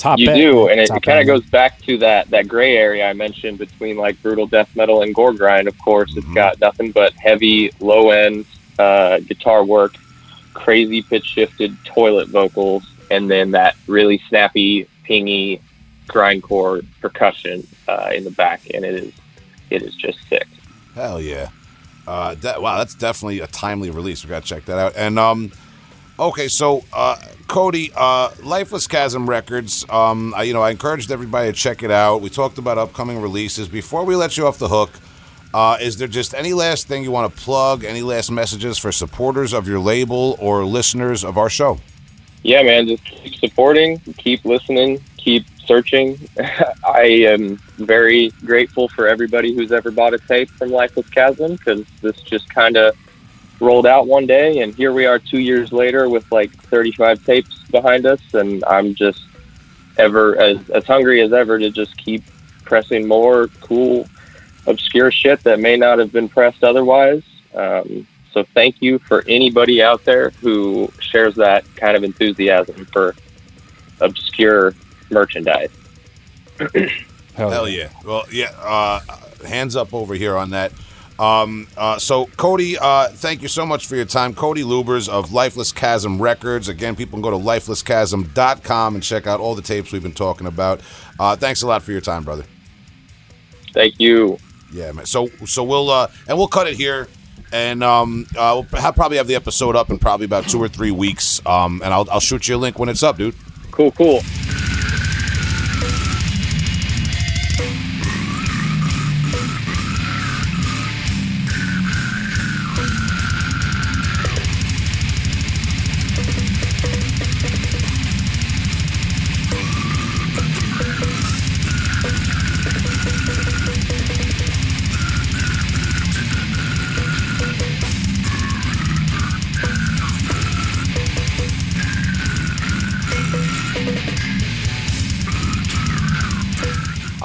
Top 0.02 0.18
you 0.18 0.26
band. 0.26 0.40
do, 0.40 0.68
and 0.68 0.80
it, 0.80 0.90
it 0.90 1.04
kind 1.04 1.20
of 1.20 1.28
goes 1.28 1.46
back 1.52 1.80
to 1.84 1.96
that 2.00 2.28
that 2.32 2.48
gray 2.48 2.76
area 2.76 3.08
I 3.08 3.14
mentioned 3.14 3.60
between 3.60 3.98
like 3.98 4.20
brutal 4.24 4.48
death 4.48 4.76
metal 4.76 5.04
and 5.04 5.14
gore 5.14 5.32
grind. 5.32 5.68
Of 5.68 5.78
course, 5.78 6.18
it's 6.18 6.26
Mhm. 6.26 6.34
got 6.34 6.60
nothing 6.60 6.92
but 6.92 7.14
heavy, 7.14 7.70
low 7.80 8.10
end 8.10 8.46
uh, 8.80 9.20
guitar 9.20 9.64
work, 9.64 9.94
crazy 10.56 11.04
pitch 11.04 11.26
shifted 11.26 11.78
toilet 11.86 12.30
vocals, 12.30 12.84
and 13.12 13.30
then 13.30 13.52
that 13.52 13.76
really 13.86 14.20
snappy, 14.28 14.88
pingy 15.08 15.60
grindcore 16.08 16.84
percussion 17.00 17.66
uh, 17.88 18.10
in 18.16 18.24
the 18.24 18.32
back, 18.32 18.62
and 18.74 18.84
it 18.84 18.96
is 18.96 19.14
it 19.70 19.84
is 19.84 19.94
just 19.96 20.18
sick. 20.28 20.48
Hell 20.96 21.22
yeah. 21.22 21.50
Uh, 22.08 22.34
that, 22.42 22.60
wow, 22.62 22.80
that's 22.80 22.96
definitely 22.96 23.40
a 23.40 23.48
timely 23.48 23.92
release. 23.92 24.24
We 24.24 24.30
gotta 24.32 24.46
check 24.46 24.66
that 24.66 24.80
out. 24.80 24.94
And 24.98 25.20
um, 25.20 25.52
okay, 26.22 26.48
so 26.48 26.84
uh, 26.94 27.18
Cody, 27.48 27.92
uh, 27.96 28.32
Lifeless 28.44 28.88
Chasm 28.88 29.30
Records. 29.30 29.86
Um, 29.90 30.34
I, 30.36 30.44
you 30.44 30.54
know, 30.54 30.62
I 30.62 30.70
encouraged 30.72 31.12
everybody 31.12 31.52
to 31.52 31.58
check 31.58 31.84
it 31.84 31.92
out. 31.92 32.22
We 32.22 32.30
talked 32.30 32.58
about 32.58 32.78
upcoming 32.78 33.22
releases. 33.22 33.68
Before 33.68 34.06
we 34.06 34.16
let 34.16 34.38
you 34.38 34.48
off 34.48 34.58
the 34.58 34.70
hook, 34.70 34.92
uh, 35.54 35.78
is 35.82 35.98
there 35.98 36.08
just 36.08 36.34
any 36.34 36.54
last 36.54 36.88
thing 36.88 37.04
you 37.04 37.12
want 37.12 37.36
to 37.36 37.42
plug? 37.42 37.84
Any 37.84 38.04
last 38.04 38.32
messages 38.32 38.78
for 38.78 38.92
supporters 38.92 39.52
of 39.52 39.68
your 39.68 39.80
label 39.80 40.38
or 40.40 40.64
listeners 40.64 41.26
of 41.26 41.38
our 41.38 41.50
show? 41.50 41.80
Yeah, 42.44 42.64
man, 42.64 42.88
just 42.88 43.04
keep 43.04 43.36
supporting, 43.36 44.00
keep 44.18 44.46
listening, 44.46 45.04
keep 45.18 45.46
searching. 45.66 46.18
I 46.86 47.04
am 47.04 47.58
very 47.78 48.30
grateful 48.46 48.88
for 48.88 49.08
everybody 49.08 49.54
who's 49.54 49.72
ever 49.72 49.92
bought 49.92 50.14
a 50.14 50.20
tape 50.20 50.50
from 50.50 50.70
Lifeless 50.70 51.10
Chasm 51.10 51.58
because 51.58 51.86
this 52.02 52.20
just 52.22 52.50
kind 52.50 52.78
of 52.78 52.96
rolled 53.62 53.86
out 53.86 54.08
one 54.08 54.26
day, 54.26 54.60
and 54.60 54.74
here 54.74 54.92
we 54.92 55.06
are 55.06 55.20
two 55.20 55.40
years 55.40 55.72
later 55.72 56.10
with 56.10 56.30
like 56.32 56.52
35 56.52 57.24
tapes 57.26 57.64
behind 57.70 58.06
us, 58.06 58.20
and 58.34 58.64
I'm 58.66 58.96
just 58.96 59.22
ever 59.98 60.38
as 60.38 60.70
as 60.72 60.86
hungry 60.86 61.22
as 61.22 61.32
ever 61.32 61.60
to 61.60 61.70
just 61.70 61.96
keep 61.98 62.24
pressing 62.66 63.08
more 63.08 63.48
cool, 63.62 64.10
obscure 64.66 65.12
shit 65.12 65.44
that 65.44 65.60
may 65.60 65.78
not 65.78 66.00
have 66.00 66.12
been 66.12 66.28
pressed 66.28 66.64
otherwise. 66.64 67.24
Um, 67.54 68.08
so 68.34 68.44
thank 68.54 68.82
you 68.82 68.98
for 69.00 69.24
anybody 69.28 69.82
out 69.82 70.04
there 70.06 70.30
who 70.30 70.92
shares 71.00 71.36
that 71.36 71.64
kind 71.76 71.96
of 71.98 72.04
enthusiasm 72.04 72.86
for 72.86 73.14
obscure 74.00 74.74
merchandise. 75.10 75.72
Hell 77.36 77.68
yeah. 77.68 77.90
Well, 78.06 78.24
yeah. 78.32 78.52
Uh, 78.58 79.02
hands 79.46 79.76
up 79.76 79.94
over 79.94 80.14
here 80.14 80.38
on 80.38 80.52
that. 80.52 80.72
Um, 81.22 81.68
uh, 81.78 82.00
so, 82.00 82.26
Cody, 82.36 82.80
uh, 82.80 83.10
thank 83.10 83.44
you 83.44 83.48
so 83.48 83.64
much 83.64 83.86
for 83.86 83.96
your 83.96 84.06
time. 84.06 84.34
Cody 84.34 84.64
Luebbers 84.64 85.08
of 85.08 85.32
Lifeless 85.32 85.72
Chasm 85.72 86.20
Records. 86.20 86.68
Again, 86.68 86.96
people 86.96 87.18
can 87.18 87.22
go 87.22 87.30
to 87.30 87.38
lifelesschasm.com 87.38 88.96
and 88.96 89.04
check 89.04 89.28
out 89.28 89.40
all 89.40 89.54
the 89.54 89.62
tapes 89.62 89.92
we've 89.92 90.02
been 90.02 90.14
talking 90.14 90.48
about. 90.48 90.82
Uh, 91.20 91.36
thanks 91.36 91.62
a 91.62 91.68
lot 91.68 91.84
for 91.84 91.92
your 91.92 92.02
time, 92.02 92.24
brother. 92.24 92.44
Thank 93.72 94.00
you. 94.00 94.40
Yeah, 94.74 94.92
man. 94.94 95.06
So, 95.06 95.28
so 95.46 95.64
we'll 95.64 95.92
uh, 95.92 96.08
and 96.28 96.40
we'll 96.40 96.48
cut 96.48 96.68
it 96.68 96.76
here, 96.76 97.08
and 97.54 97.84
um, 97.84 98.26
uh, 98.36 98.64
we'll 98.72 98.82
have, 98.82 98.96
probably 98.96 99.18
have 99.18 99.28
the 99.28 99.36
episode 99.36 99.76
up 99.76 99.92
in 99.92 100.00
probably 100.00 100.26
about 100.26 100.50
two 100.50 100.60
or 100.60 100.68
three 100.68 100.92
weeks. 100.92 101.46
Um, 101.46 101.82
and 101.84 101.94
I'll 101.94 102.10
I'll 102.10 102.20
shoot 102.20 102.48
you 102.48 102.56
a 102.56 102.58
link 102.58 102.80
when 102.80 102.90
it's 102.90 103.04
up, 103.04 103.18
dude. 103.18 103.36
Cool, 103.70 103.92
cool. 103.92 104.22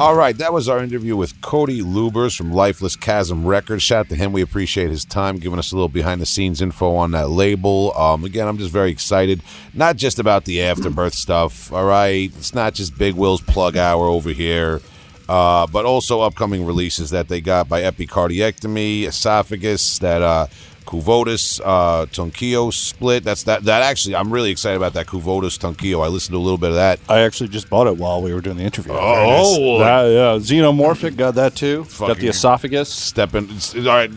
All 0.06 0.14
right, 0.14 0.38
that 0.38 0.52
was 0.52 0.68
our 0.68 0.78
interview 0.78 1.16
with 1.16 1.40
Cody 1.40 1.82
Luebbers 1.82 2.36
from 2.36 2.52
Lifeless 2.52 2.94
Chasm 2.94 3.44
Records. 3.44 3.82
Shout 3.82 4.06
out 4.06 4.08
to 4.10 4.14
him. 4.14 4.32
We 4.32 4.40
appreciate 4.40 4.88
his 4.88 5.04
time, 5.04 5.38
giving 5.38 5.58
us 5.58 5.72
a 5.72 5.74
little 5.74 5.88
behind 5.88 6.20
the 6.20 6.26
scenes 6.26 6.62
info 6.62 6.94
on 6.94 7.10
that 7.10 7.28
label. 7.28 7.92
Um, 7.98 8.22
again, 8.22 8.46
I'm 8.46 8.56
just 8.56 8.70
very 8.70 8.92
excited, 8.92 9.42
not 9.74 9.96
just 9.96 10.20
about 10.20 10.44
the 10.44 10.62
afterbirth 10.62 11.14
stuff. 11.14 11.72
All 11.72 11.86
right, 11.86 12.30
it's 12.38 12.54
not 12.54 12.74
just 12.74 12.96
Big 12.96 13.14
Will's 13.14 13.40
plug 13.40 13.76
hour 13.76 14.06
over 14.06 14.30
here, 14.30 14.80
uh, 15.28 15.66
but 15.66 15.84
also 15.84 16.20
upcoming 16.20 16.64
releases 16.64 17.10
that 17.10 17.26
they 17.26 17.40
got 17.40 17.68
by 17.68 17.82
Epicardiectomy, 17.82 19.08
Esophagus, 19.08 19.98
that 19.98 20.22
uh, 20.22 20.46
Kuvotus 20.86 21.60
uh, 21.64 22.06
Tonkio 22.06 22.72
split. 22.72 23.24
That's 23.24 23.42
that. 23.44 23.64
That 23.64 23.82
actually, 23.82 24.14
I'm 24.16 24.32
really 24.32 24.50
excited 24.50 24.76
about 24.76 24.92
that 24.94 25.06
Kuvotus 25.06 25.58
Tonkio. 25.58 26.04
I 26.04 26.08
listened 26.08 26.32
to 26.34 26.38
a 26.38 26.40
little 26.40 26.58
bit 26.58 26.70
of 26.70 26.76
that. 26.76 27.00
I 27.08 27.20
actually 27.20 27.48
just 27.48 27.68
bought 27.68 27.86
it 27.86 27.96
while 27.96 28.22
we 28.22 28.32
were 28.32 28.40
doing 28.40 28.56
the 28.56 28.62
interview. 28.64 28.92
Oh, 28.94 29.78
That- 29.80 30.04
yeah, 30.10 30.38
xenomorphic 30.38 31.16
got 31.16 31.34
that 31.34 31.54
too. 31.54 31.86
got 31.98 32.16
the 32.18 32.28
esophagus. 32.28 32.88
stepping 32.88 33.50
all 33.76 33.82
right 33.84 34.10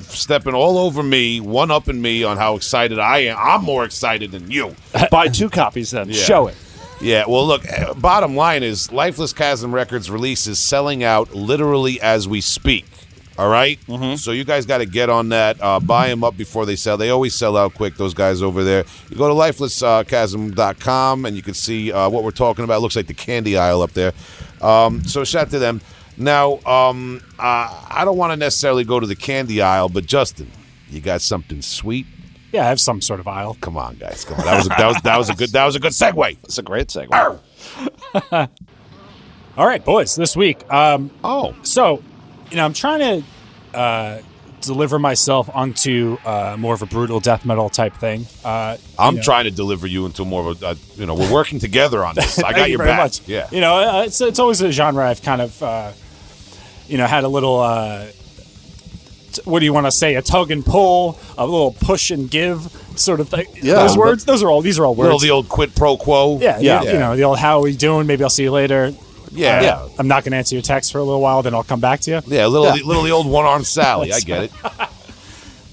stepping 0.00 0.52
all 0.54 0.76
over 0.76 1.02
me 1.02 1.40
one 1.40 1.70
upping 1.70 2.00
me 2.02 2.22
on 2.22 2.36
how 2.36 2.54
excited 2.54 2.98
i 2.98 3.20
am 3.20 3.36
i'm 3.40 3.64
more 3.64 3.82
excited 3.86 4.30
than 4.30 4.50
you 4.50 4.74
Buy 5.10 5.28
two 5.28 5.48
copies 5.48 5.90
then. 5.90 6.08
Yeah. 6.10 6.14
Show 6.16 6.48
it. 6.48 6.56
yeah 7.00 7.24
well 7.26 7.46
look 7.46 7.62
uh, 7.72 7.94
bottom 7.94 8.36
line 8.36 8.62
is 8.62 8.92
lifeless 8.92 9.32
chasm 9.32 9.74
records 9.74 10.10
release 10.10 10.46
is 10.46 10.58
selling 10.58 11.02
out 11.02 11.34
literally 11.34 11.98
as 12.02 12.28
we 12.28 12.42
speak 12.42 12.84
all 13.42 13.48
right? 13.50 13.78
so 14.18 14.30
you 14.30 14.44
guys 14.44 14.66
got 14.66 14.78
to 14.78 14.86
get 14.86 15.10
on 15.10 15.28
that 15.30 15.60
uh, 15.60 15.80
buy 15.80 16.08
them 16.08 16.22
up 16.22 16.36
before 16.36 16.64
they 16.66 16.76
sell 16.76 16.96
they 16.96 17.10
always 17.10 17.34
sell 17.34 17.56
out 17.56 17.74
quick 17.74 17.96
those 17.96 18.14
guys 18.14 18.40
over 18.42 18.62
there 18.62 18.84
you 19.10 19.16
go 19.16 19.28
to 19.28 19.34
lifelesschasm.com 19.34 21.24
and 21.24 21.36
you 21.36 21.42
can 21.42 21.54
see 21.54 21.92
uh, 21.92 22.08
what 22.08 22.24
we're 22.24 22.30
talking 22.30 22.64
about 22.64 22.76
it 22.76 22.80
looks 22.80 22.96
like 22.96 23.06
the 23.06 23.14
candy 23.14 23.56
aisle 23.56 23.82
up 23.82 23.92
there 23.92 24.12
um, 24.60 25.02
so 25.04 25.24
shout 25.24 25.50
to 25.50 25.58
them 25.58 25.80
now 26.16 26.58
um, 26.66 27.20
uh, 27.38 27.86
i 27.90 28.02
don't 28.04 28.16
want 28.16 28.30
to 28.32 28.36
necessarily 28.36 28.84
go 28.84 29.00
to 29.00 29.06
the 29.06 29.16
candy 29.16 29.60
aisle 29.60 29.88
but 29.88 30.06
justin 30.06 30.50
you 30.90 31.00
got 31.00 31.20
something 31.22 31.62
sweet 31.62 32.06
Yeah, 32.52 32.66
I 32.66 32.68
have 32.68 32.80
some 32.80 33.00
sort 33.00 33.18
of 33.18 33.26
aisle. 33.26 33.56
Come 33.62 33.78
on, 33.78 33.96
guys. 33.96 34.26
Come 34.26 34.38
on. 34.38 34.44
That 34.44 34.56
was 34.58 34.66
a, 34.66 34.68
that 34.68 34.86
was 34.86 34.96
that 35.04 35.16
was 35.16 35.30
a 35.30 35.34
good 35.34 35.50
that 35.52 35.64
was 35.64 35.74
a 35.74 35.80
good 35.80 35.92
segue. 35.92 36.36
It's 36.44 36.58
a 36.58 36.62
great 36.62 36.88
segue. 36.88 37.08
All 39.56 39.66
right, 39.66 39.82
boys. 39.82 40.14
This 40.16 40.36
week, 40.36 40.70
um, 40.70 41.10
Oh, 41.24 41.54
so 41.62 42.02
you 42.52 42.56
know, 42.58 42.64
I'm 42.64 42.72
trying 42.74 43.22
to 43.72 43.78
uh, 43.78 44.18
deliver 44.60 44.98
myself 44.98 45.50
onto 45.52 46.18
uh, 46.24 46.54
more 46.58 46.74
of 46.74 46.82
a 46.82 46.86
brutal 46.86 47.18
death 47.18 47.44
metal 47.44 47.68
type 47.68 47.94
thing. 47.96 48.26
Uh, 48.44 48.76
I'm 48.98 49.14
you 49.14 49.18
know. 49.18 49.24
trying 49.24 49.44
to 49.44 49.50
deliver 49.50 49.86
you 49.88 50.06
into 50.06 50.24
more 50.24 50.50
of 50.50 50.62
a 50.62 50.66
uh, 50.68 50.74
you 50.96 51.06
know 51.06 51.14
we're 51.14 51.32
working 51.32 51.58
together 51.58 52.04
on 52.04 52.14
this. 52.14 52.38
I 52.38 52.52
got 52.56 52.66
you 52.68 52.76
your 52.76 52.78
very 52.78 52.90
back. 52.90 52.98
much. 53.02 53.26
Yeah. 53.28 53.48
you 53.50 53.60
know, 53.60 53.74
uh, 53.76 54.02
it's 54.04 54.20
it's 54.20 54.38
always 54.38 54.60
a 54.60 54.70
genre 54.70 55.04
I've 55.08 55.22
kind 55.22 55.40
of 55.42 55.60
uh, 55.62 55.92
you 56.86 56.98
know 56.98 57.06
had 57.06 57.24
a 57.24 57.28
little. 57.28 57.58
Uh, 57.58 58.06
t- 59.32 59.42
what 59.44 59.60
do 59.60 59.64
you 59.64 59.72
want 59.72 59.86
to 59.86 59.90
say? 59.90 60.14
A 60.14 60.22
tug 60.22 60.50
and 60.50 60.64
pull, 60.64 61.18
a 61.38 61.44
little 61.46 61.72
push 61.72 62.10
and 62.10 62.30
give 62.30 62.60
sort 62.96 63.18
of 63.20 63.28
thing. 63.30 63.46
Yeah. 63.62 63.74
those 63.76 63.96
words. 63.96 64.24
Those 64.26 64.42
are 64.42 64.50
all. 64.50 64.60
These 64.60 64.78
are 64.78 64.84
all 64.84 64.94
words. 64.94 65.06
Little 65.06 65.14
words. 65.16 65.22
the 65.22 65.30
old 65.30 65.48
quid 65.48 65.74
pro 65.74 65.96
quo. 65.96 66.38
yeah, 66.40 66.58
Yeah. 66.60 66.82
yeah. 66.82 66.92
You 66.92 66.98
know, 66.98 67.16
the 67.16 67.24
old 67.24 67.38
"How 67.38 67.58
are 67.58 67.62
we 67.62 67.74
doing?" 67.74 68.06
Maybe 68.06 68.22
I'll 68.22 68.30
see 68.30 68.42
you 68.44 68.52
later. 68.52 68.92
Yeah. 69.32 69.58
Uh, 69.58 69.62
Yeah. 69.62 69.88
I'm 69.98 70.08
not 70.08 70.24
going 70.24 70.32
to 70.32 70.36
answer 70.38 70.54
your 70.54 70.62
text 70.62 70.92
for 70.92 70.98
a 70.98 71.02
little 71.04 71.20
while. 71.20 71.42
Then 71.42 71.54
I'll 71.54 71.62
come 71.62 71.80
back 71.80 72.00
to 72.00 72.10
you. 72.10 72.20
Yeah, 72.26 72.46
a 72.46 72.48
little 72.48 72.66
Yeah. 72.76 72.84
Little 72.84 73.02
the 73.02 73.10
old 73.10 73.26
one 73.26 73.44
armed 73.44 73.66
Sally. 73.66 74.12
I 74.12 74.20
get 74.20 74.44
it. 74.44 74.52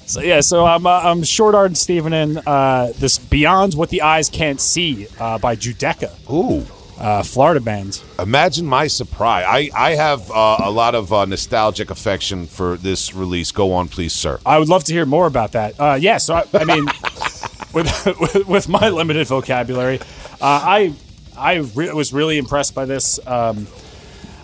So 0.05 0.21
yeah, 0.21 0.41
so 0.41 0.65
I'm 0.65 0.87
uh, 0.87 1.01
I'm 1.03 1.21
short 1.21 1.53
armed 1.53 1.77
Steven 1.77 2.13
in 2.13 2.37
uh, 2.39 2.91
this 2.97 3.19
Beyond 3.19 3.75
What 3.75 3.89
the 3.89 4.01
Eyes 4.01 4.27
Can't 4.27 4.59
See 4.59 5.05
uh, 5.19 5.37
by 5.37 5.55
Judecca, 5.55 6.09
Ooh. 6.33 6.65
uh, 6.99 7.21
Florida 7.21 7.59
band. 7.59 8.01
Imagine 8.17 8.65
my 8.65 8.87
surprise. 8.87 9.45
I 9.47 9.69
I 9.75 9.91
have 9.91 10.31
uh, 10.31 10.57
a 10.63 10.71
lot 10.71 10.95
of 10.95 11.13
uh, 11.13 11.25
nostalgic 11.25 11.91
affection 11.91 12.47
for 12.47 12.75
this 12.77 13.13
release. 13.13 13.51
Go 13.51 13.71
on, 13.73 13.87
please, 13.87 14.11
sir. 14.13 14.39
I 14.47 14.57
would 14.57 14.67
love 14.67 14.83
to 14.85 14.93
hear 14.93 15.05
more 15.05 15.27
about 15.27 15.51
that. 15.51 15.79
Uh, 15.79 15.95
yeah, 16.01 16.17
so 16.17 16.33
I, 16.33 16.43
I 16.55 16.63
mean, 16.65 16.85
with, 17.75 18.05
with 18.19 18.47
with 18.47 18.67
my 18.67 18.89
limited 18.89 19.27
vocabulary, 19.27 19.99
uh, 19.99 20.05
I 20.41 20.93
I 21.39 21.55
re- 21.75 21.91
was 21.93 22.11
really 22.13 22.37
impressed 22.37 22.75
by 22.75 22.85
this. 22.85 23.19
Um, 23.25 23.67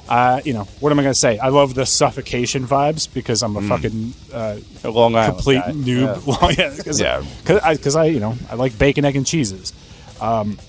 uh, 0.07 0.39
you 0.45 0.53
know, 0.53 0.63
what 0.79 0.91
am 0.91 0.99
I 0.99 1.01
going 1.03 1.13
to 1.13 1.19
say? 1.19 1.39
I 1.39 1.47
love 1.49 1.73
the 1.73 1.85
suffocation 1.85 2.65
vibes 2.67 3.11
because 3.11 3.41
I'm 3.41 3.57
a 3.57 3.61
fucking 3.63 4.13
uh, 4.31 4.57
A 4.83 4.89
Long 4.89 5.15
Island 5.15 5.33
complete 5.35 5.61
guy. 5.65 5.71
noob. 5.71 6.57
Yeah, 6.57 6.73
because 6.77 6.99
Yeah. 7.01 7.23
I, 7.63 7.75
'cause 7.75 7.95
I, 7.95 8.05
you 8.05 8.19
know, 8.19 8.35
I 8.49 8.53
like 8.55 8.77
bacon, 8.77 9.03
egg, 9.03 9.15
and 9.15 9.25
cheeses. 9.25 9.73
Um, 10.21 10.59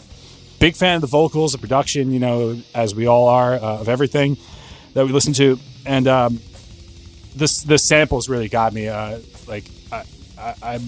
big 0.59 0.75
fan 0.75 0.95
of 0.97 1.01
the 1.03 1.07
vocals, 1.07 1.53
the 1.53 1.59
production. 1.59 2.13
You 2.13 2.19
know, 2.19 2.61
as 2.75 2.95
we 2.95 3.07
all 3.07 3.29
are 3.29 3.55
uh, 3.55 3.81
of 3.81 3.89
everything 3.91 4.39
that 4.95 5.05
we 5.05 5.13
listen 5.13 5.35
to, 5.35 5.59
and 5.85 6.09
um, 6.09 6.41
this 7.35 7.61
the 7.63 7.77
samples 7.77 8.31
really 8.31 8.49
got 8.49 8.73
me. 8.73 8.89
Uh, 8.89 9.19
like 9.47 9.65
I, 9.93 10.05
I, 10.39 10.55
I'm, 10.63 10.83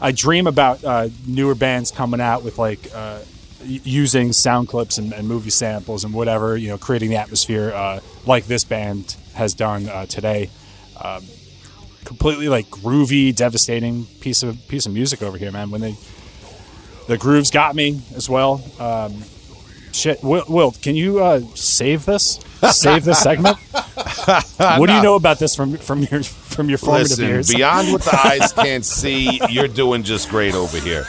I 0.00 0.12
dream 0.12 0.46
about 0.46 0.84
uh, 0.84 1.08
newer 1.26 1.54
bands 1.54 1.90
coming 1.90 2.20
out 2.20 2.44
with 2.44 2.58
like 2.58 2.80
uh, 2.94 3.20
using 3.64 4.32
sound 4.32 4.68
clips 4.68 4.98
and, 4.98 5.12
and 5.12 5.26
movie 5.26 5.50
samples 5.50 6.04
and 6.04 6.12
whatever 6.12 6.56
you 6.56 6.68
know, 6.68 6.78
creating 6.78 7.10
the 7.10 7.16
atmosphere 7.16 7.72
uh, 7.72 8.00
like 8.26 8.46
this 8.46 8.64
band 8.64 9.16
has 9.34 9.54
done 9.54 9.88
uh, 9.88 10.06
today. 10.06 10.50
Um, 11.00 11.24
completely 12.04 12.48
like 12.48 12.66
groovy, 12.66 13.34
devastating 13.34 14.04
piece 14.20 14.42
of 14.42 14.58
piece 14.68 14.86
of 14.86 14.92
music 14.92 15.22
over 15.22 15.38
here, 15.38 15.50
man. 15.50 15.70
When 15.70 15.80
they 15.80 15.96
the 17.06 17.18
grooves 17.18 17.50
got 17.50 17.74
me 17.74 18.00
as 18.14 18.28
well. 18.28 18.62
Um, 18.78 19.22
shit, 19.92 20.22
Will 20.22 20.72
can 20.72 20.96
you 20.96 21.22
uh, 21.22 21.40
save 21.54 22.04
this? 22.04 22.40
Save 22.70 23.04
this 23.04 23.18
segment. 23.18 23.58
what 24.24 24.86
do 24.86 24.92
you 24.94 25.02
know 25.08 25.14
about 25.14 25.38
this 25.38 25.54
from 25.54 25.76
from 25.76 26.02
your 26.02 26.22
from 26.22 26.68
your 26.68 26.78
formative 26.78 27.10
Listen, 27.10 27.28
years? 27.28 27.52
beyond 27.52 27.92
what 27.92 28.02
the 28.02 28.18
eyes 28.24 28.52
can't 28.52 28.84
see, 28.84 29.40
you're 29.50 29.68
doing 29.68 30.02
just 30.02 30.28
great 30.28 30.54
over 30.54 30.78
here. 30.78 31.06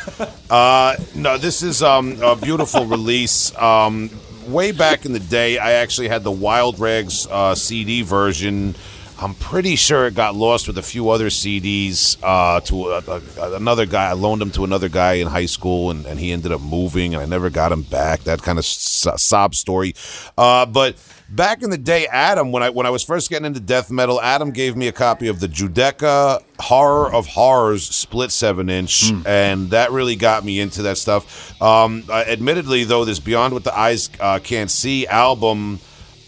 Uh, 0.49 0.95
no, 1.15 1.37
this 1.37 1.63
is 1.63 1.83
um, 1.83 2.21
a 2.21 2.35
beautiful 2.35 2.85
release. 2.85 3.55
Um, 3.57 4.09
way 4.47 4.71
back 4.71 5.05
in 5.05 5.13
the 5.13 5.19
day, 5.19 5.57
I 5.57 5.73
actually 5.73 6.07
had 6.07 6.23
the 6.23 6.31
Wild 6.31 6.79
Rags 6.79 7.27
uh, 7.27 7.55
CD 7.55 8.01
version 8.01 8.75
I'm 9.17 9.33
pretty 9.33 9.77
sure 9.77 10.07
it 10.07 10.13
got 10.13 10.35
lost 10.35 10.67
with 10.67 10.77
a 10.77 10.81
few 10.81 11.09
other 11.09 11.27
CDs 11.27 12.17
uh, 12.21 12.59
to 12.61 12.89
a, 12.91 13.01
a, 13.41 13.55
another 13.55 13.85
guy. 13.85 14.09
I 14.09 14.13
loaned 14.13 14.41
them 14.41 14.51
to 14.51 14.65
another 14.65 14.89
guy 14.89 15.13
in 15.13 15.27
high 15.27 15.45
school, 15.45 15.89
and, 15.89 16.05
and 16.05 16.19
he 16.19 16.33
ended 16.33 16.51
up 16.51 16.59
moving, 16.61 17.13
and 17.13 17.23
I 17.23 17.25
never 17.25 17.49
got 17.49 17.71
him 17.71 17.83
back. 17.83 18.21
That 18.21 18.41
kind 18.41 18.59
of 18.59 18.65
so- 18.65 19.15
sob 19.15 19.55
story. 19.55 19.95
Uh, 20.37 20.65
but 20.65 20.97
back 21.29 21.63
in 21.63 21.69
the 21.69 21.77
day, 21.77 22.07
Adam, 22.07 22.51
when 22.51 22.63
I 22.63 22.69
when 22.69 22.85
I 22.85 22.89
was 22.89 23.03
first 23.03 23.29
getting 23.29 23.45
into 23.45 23.59
death 23.59 23.91
metal, 23.91 24.21
Adam 24.21 24.51
gave 24.51 24.75
me 24.75 24.87
a 24.87 24.91
copy 24.91 25.27
of 25.27 25.39
the 25.39 25.47
Judecca 25.47 26.43
Horror 26.59 27.13
of 27.13 27.27
Horrors 27.27 27.83
split 27.83 28.31
seven 28.31 28.69
inch, 28.69 29.11
and 29.25 29.69
that 29.71 29.91
really 29.91 30.15
got 30.15 30.43
me 30.45 30.59
into 30.59 30.83
that 30.83 30.97
stuff. 30.97 31.59
Um, 31.61 32.03
uh, 32.09 32.23
admittedly, 32.27 32.83
though, 32.83 33.05
this 33.05 33.19
Beyond 33.19 33.53
What 33.53 33.63
the 33.63 33.77
Eyes 33.77 34.09
uh, 34.19 34.39
Can't 34.39 34.71
See 34.71 35.07
album 35.07 35.79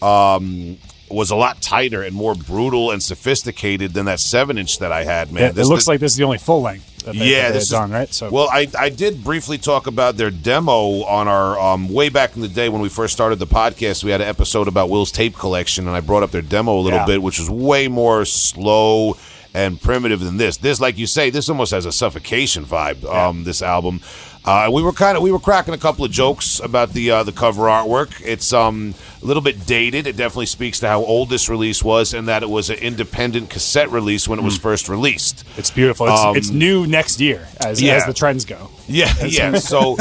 um, 0.02 0.78
was 1.10 1.32
a 1.32 1.36
lot 1.36 1.62
tighter 1.62 2.02
and 2.04 2.14
more 2.16 2.36
brutal 2.36 2.92
and 2.92 3.02
sophisticated 3.02 3.94
than 3.94 4.06
that 4.06 4.20
seven 4.20 4.58
inch 4.58 4.80
that 4.80 4.92
I 4.92 5.04
had, 5.04 5.32
man. 5.32 5.44
it, 5.44 5.48
it 5.50 5.56
This- 5.56 5.68
looks 5.68 5.88
like 5.88 6.00
this 6.00 6.12
is 6.14 6.18
the 6.18 6.24
only 6.24 6.38
full 6.38 6.62
length. 6.62 6.94
That 7.06 7.16
they, 7.16 7.32
yeah, 7.32 7.44
that 7.44 7.48
they 7.50 7.54
this 7.54 7.64
is 7.64 7.70
done 7.70 7.92
right. 7.92 8.14
So 8.14 8.30
well, 8.30 8.50
I 8.52 8.68
I 8.78 8.90
did 8.90 9.24
briefly 9.24 9.58
talk 9.58 9.88
about 9.88 10.18
their 10.18 10.30
demo 10.30 11.04
on 11.06 11.30
our 11.30 11.58
um, 11.58 11.88
way 11.88 12.10
back 12.10 12.36
in 12.36 12.42
the 12.42 12.50
day 12.50 12.68
when 12.68 12.82
we 12.82 12.90
first 12.90 13.14
started 13.14 13.40
the 13.40 13.48
podcast. 13.48 14.04
We 14.04 14.12
had 14.12 14.20
an 14.20 14.28
episode 14.28 14.68
about 14.68 14.90
Will's 14.90 15.12
tape 15.14 15.34
collection, 15.38 15.88
and 15.88 15.96
I 15.96 16.02
brought 16.02 16.24
up 16.24 16.32
their 16.32 16.42
demo 16.42 16.78
a 16.78 16.82
little 16.82 17.00
Yeah. 17.00 17.06
bit, 17.06 17.22
which 17.22 17.40
was 17.40 17.50
way 17.50 17.88
more 17.88 18.26
slow 18.26 19.16
and 19.54 19.82
primitive 19.82 20.20
than 20.20 20.36
this. 20.36 20.58
This, 20.58 20.82
like 20.82 20.98
you 20.98 21.08
say, 21.08 21.30
this 21.30 21.48
almost 21.48 21.72
has 21.72 21.86
a 21.86 21.94
suffocation 21.94 22.66
vibe. 22.66 23.06
Um, 23.06 23.46
this 23.46 23.62
album. 23.62 24.02
Uh, 24.48 24.70
we 24.72 24.82
were 24.82 24.94
kind 24.94 25.18
of 25.18 25.22
we 25.24 25.30
were 25.30 25.40
cracking 25.40 25.74
a 25.74 25.78
couple 25.78 26.06
of 26.06 26.12
jokes 26.12 26.62
about 26.62 26.94
the 26.94 27.12
uh, 27.12 27.24
the 27.24 27.34
cover 27.34 27.64
artwork. 27.64 28.22
It's 28.24 28.54
um, 28.54 28.96
a 29.22 29.26
little 29.26 29.44
bit 29.44 29.66
dated. 29.66 30.08
It 30.08 30.16
definitely 30.16 30.46
speaks 30.46 30.80
to 30.80 30.88
how 30.88 31.04
old 31.04 31.30
this 31.30 31.50
release 31.50 31.84
was, 31.84 32.14
and 32.14 32.30
that 32.30 32.44
it 32.44 32.50
was 32.50 32.70
an 32.70 32.78
independent 32.78 33.50
cassette 33.50 33.92
release 33.92 34.26
when 34.26 34.40
it 34.40 34.44
Hmm. 34.44 34.46
was 34.48 34.58
first 34.58 34.88
released. 34.88 35.44
it's 35.58 35.70
beautiful. 35.70 36.08
It's, 36.08 36.22
Um, 36.22 36.38
it's 36.38 36.50
new 36.50 36.88
next 36.88 37.20
year 37.20 37.46
as, 37.60 37.82
yeah. 37.82 37.96
as 37.96 38.06
the 38.06 38.14
trends 38.14 38.46
go. 38.46 38.70
Yeah, 38.88 39.14
yeah. 39.26 39.58
So, 39.60 39.98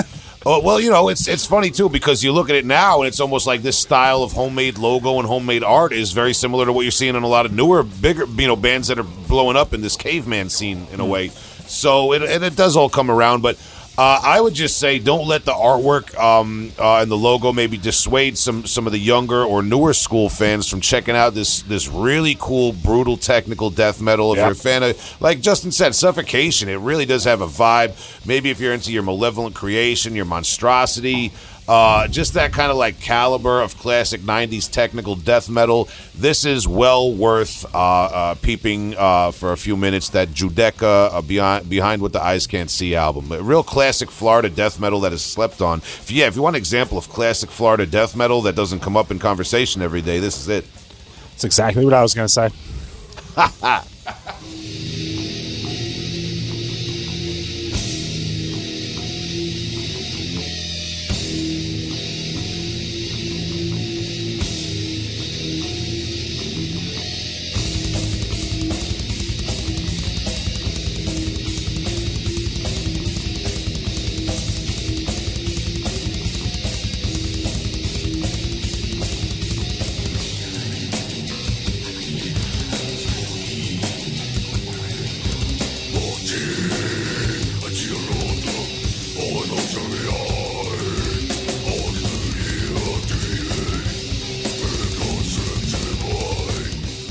uh, 0.46 0.60
well, 0.62 0.80
you 0.80 0.90
know, 0.90 1.08
it's 1.08 1.26
it's 1.26 1.44
funny 1.44 1.70
too 1.72 1.88
because 1.88 2.22
you 2.22 2.30
look 2.30 2.48
at 2.48 2.54
it 2.54 2.64
now 2.64 3.00
and 3.00 3.08
it's 3.08 3.18
almost 3.18 3.48
like 3.48 3.62
this 3.62 3.76
style 3.76 4.22
of 4.22 4.30
homemade 4.30 4.78
logo 4.78 5.18
and 5.18 5.26
homemade 5.26 5.64
art 5.64 5.92
is 5.92 6.12
very 6.12 6.32
similar 6.32 6.66
to 6.66 6.72
what 6.72 6.82
you're 6.82 6.92
seeing 6.92 7.16
in 7.16 7.24
a 7.24 7.28
lot 7.28 7.46
of 7.46 7.52
newer, 7.52 7.82
bigger, 7.82 8.26
you 8.26 8.46
know, 8.46 8.54
bands 8.54 8.86
that 8.86 8.98
are 9.00 9.08
blowing 9.26 9.56
up 9.56 9.74
in 9.74 9.80
this 9.80 9.96
caveman 9.96 10.50
scene 10.50 10.86
in 10.92 11.00
a 11.00 11.04
way. 11.04 11.30
So 11.66 12.12
it 12.12 12.22
and 12.22 12.44
it 12.44 12.54
does 12.54 12.76
all 12.76 12.88
come 12.88 13.10
around, 13.10 13.42
but. 13.42 13.58
Uh, 13.98 14.20
I 14.22 14.42
would 14.42 14.52
just 14.52 14.78
say 14.78 14.98
don't 14.98 15.26
let 15.26 15.46
the 15.46 15.52
artwork 15.54 16.14
um, 16.18 16.70
uh, 16.78 16.96
and 17.00 17.10
the 17.10 17.16
logo 17.16 17.50
maybe 17.52 17.78
dissuade 17.78 18.36
some 18.36 18.66
some 18.66 18.86
of 18.86 18.92
the 18.92 18.98
younger 18.98 19.42
or 19.42 19.62
newer 19.62 19.94
school 19.94 20.28
fans 20.28 20.68
from 20.68 20.82
checking 20.82 21.16
out 21.16 21.32
this 21.32 21.62
this 21.62 21.88
really 21.88 22.36
cool, 22.38 22.74
brutal, 22.74 23.16
technical 23.16 23.70
death 23.70 24.00
metal. 24.02 24.32
If 24.32 24.36
Yeah. 24.36 24.44
you're 24.44 24.52
a 24.52 24.56
fan 24.56 24.82
of, 24.82 25.16
like 25.22 25.40
Justin 25.40 25.72
said, 25.72 25.94
Suffocation, 25.94 26.68
it 26.68 26.76
really 26.76 27.06
does 27.06 27.24
have 27.24 27.40
a 27.40 27.46
vibe. 27.46 27.94
Maybe 28.26 28.50
if 28.50 28.60
you're 28.60 28.74
into 28.74 28.92
your 28.92 29.02
malevolent 29.02 29.54
creation, 29.54 30.14
your 30.14 30.26
monstrosity, 30.26 31.32
uh, 31.68 32.06
just 32.08 32.34
that 32.34 32.52
kind 32.52 32.70
of 32.70 32.76
like 32.76 33.00
caliber 33.00 33.60
of 33.60 33.76
classic 33.76 34.20
90s 34.20 34.70
technical 34.70 35.16
death 35.16 35.48
metal, 35.48 35.88
this 36.14 36.44
is 36.44 36.68
well 36.68 37.12
worth 37.12 37.64
uh, 37.74 37.78
uh, 37.78 38.34
peeping 38.36 38.94
uh, 38.96 39.30
for 39.32 39.52
a 39.52 39.56
few 39.56 39.76
minutes. 39.76 40.10
That 40.10 40.28
Judecca 40.28 41.12
uh, 41.12 41.22
Beyond, 41.22 41.68
Behind 41.68 42.00
What 42.02 42.12
the 42.12 42.22
Eyes 42.22 42.46
Can't 42.46 42.70
See 42.70 42.94
album. 42.94 43.32
A 43.32 43.42
real 43.42 43.62
classic 43.62 44.10
Florida 44.10 44.48
death 44.48 44.78
metal 44.78 45.00
that 45.00 45.12
is 45.12 45.22
slept 45.22 45.60
on. 45.60 45.78
If, 45.78 46.10
yeah, 46.10 46.26
if 46.26 46.36
you 46.36 46.42
want 46.42 46.56
an 46.56 46.60
example 46.60 46.98
of 46.98 47.08
classic 47.08 47.50
Florida 47.50 47.86
death 47.86 48.14
metal 48.14 48.42
that 48.42 48.54
doesn't 48.54 48.80
come 48.80 48.96
up 48.96 49.10
in 49.10 49.18
conversation 49.18 49.82
every 49.82 50.02
day, 50.02 50.20
this 50.20 50.38
is 50.38 50.48
it. 50.48 50.66
It's 51.34 51.44
exactly 51.44 51.84
what 51.84 51.94
I 51.94 52.02
was 52.02 52.14
going 52.14 52.28
to 52.28 52.32
say. 52.32 52.50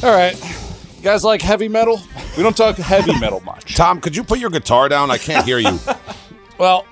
All 0.06 0.12
right. 0.12 0.40
You 0.98 1.02
guys 1.02 1.24
like 1.24 1.42
heavy 1.42 1.68
metal? 1.68 2.00
We 2.38 2.44
don't 2.44 2.56
talk 2.56 2.76
heavy 2.76 3.20
metal 3.20 3.40
much. 3.40 3.74
Tom, 3.76 4.00
could 4.00 4.16
you 4.16 4.24
put 4.24 4.38
your 4.38 4.52
guitar 4.52 4.88
down? 4.88 5.10
I 5.10 5.18
can't 5.18 5.44
hear 5.46 5.58
you. 5.58 5.80
Well, 6.58 6.86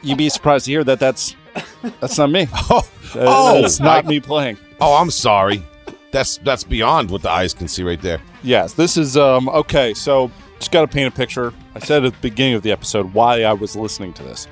you'd 0.00 0.16
be 0.16 0.30
surprised 0.30 0.64
to 0.64 0.70
hear 0.70 0.82
that 0.84 0.98
that's 0.98 1.36
that's 2.00 2.16
not 2.16 2.30
me. 2.30 2.46
oh, 2.54 2.88
Uh, 3.14 3.18
oh, 3.18 3.60
that's 3.60 3.80
not 3.80 4.06
I- 4.06 4.08
me 4.08 4.18
playing. 4.18 4.56
Oh, 4.80 4.94
I'm 4.96 5.10
sorry. 5.10 5.62
That's 6.10 6.38
that's 6.38 6.64
beyond 6.64 7.10
what 7.10 7.20
the 7.20 7.30
eyes 7.30 7.52
can 7.52 7.68
see 7.68 7.82
right 7.82 8.00
there. 8.00 8.22
Yes, 8.42 8.72
this 8.72 8.96
is 8.96 9.18
um 9.18 9.48
okay, 9.50 9.92
so 9.92 10.30
just 10.58 10.70
got 10.70 10.82
to 10.82 10.86
paint 10.88 11.12
a 11.12 11.14
picture. 11.14 11.52
I 11.74 11.80
said 11.80 12.06
at 12.06 12.14
the 12.14 12.18
beginning 12.20 12.54
of 12.54 12.62
the 12.62 12.72
episode 12.72 13.12
why 13.12 13.42
I 13.42 13.52
was 13.52 13.76
listening 13.76 14.14
to 14.14 14.22
this. 14.22 14.48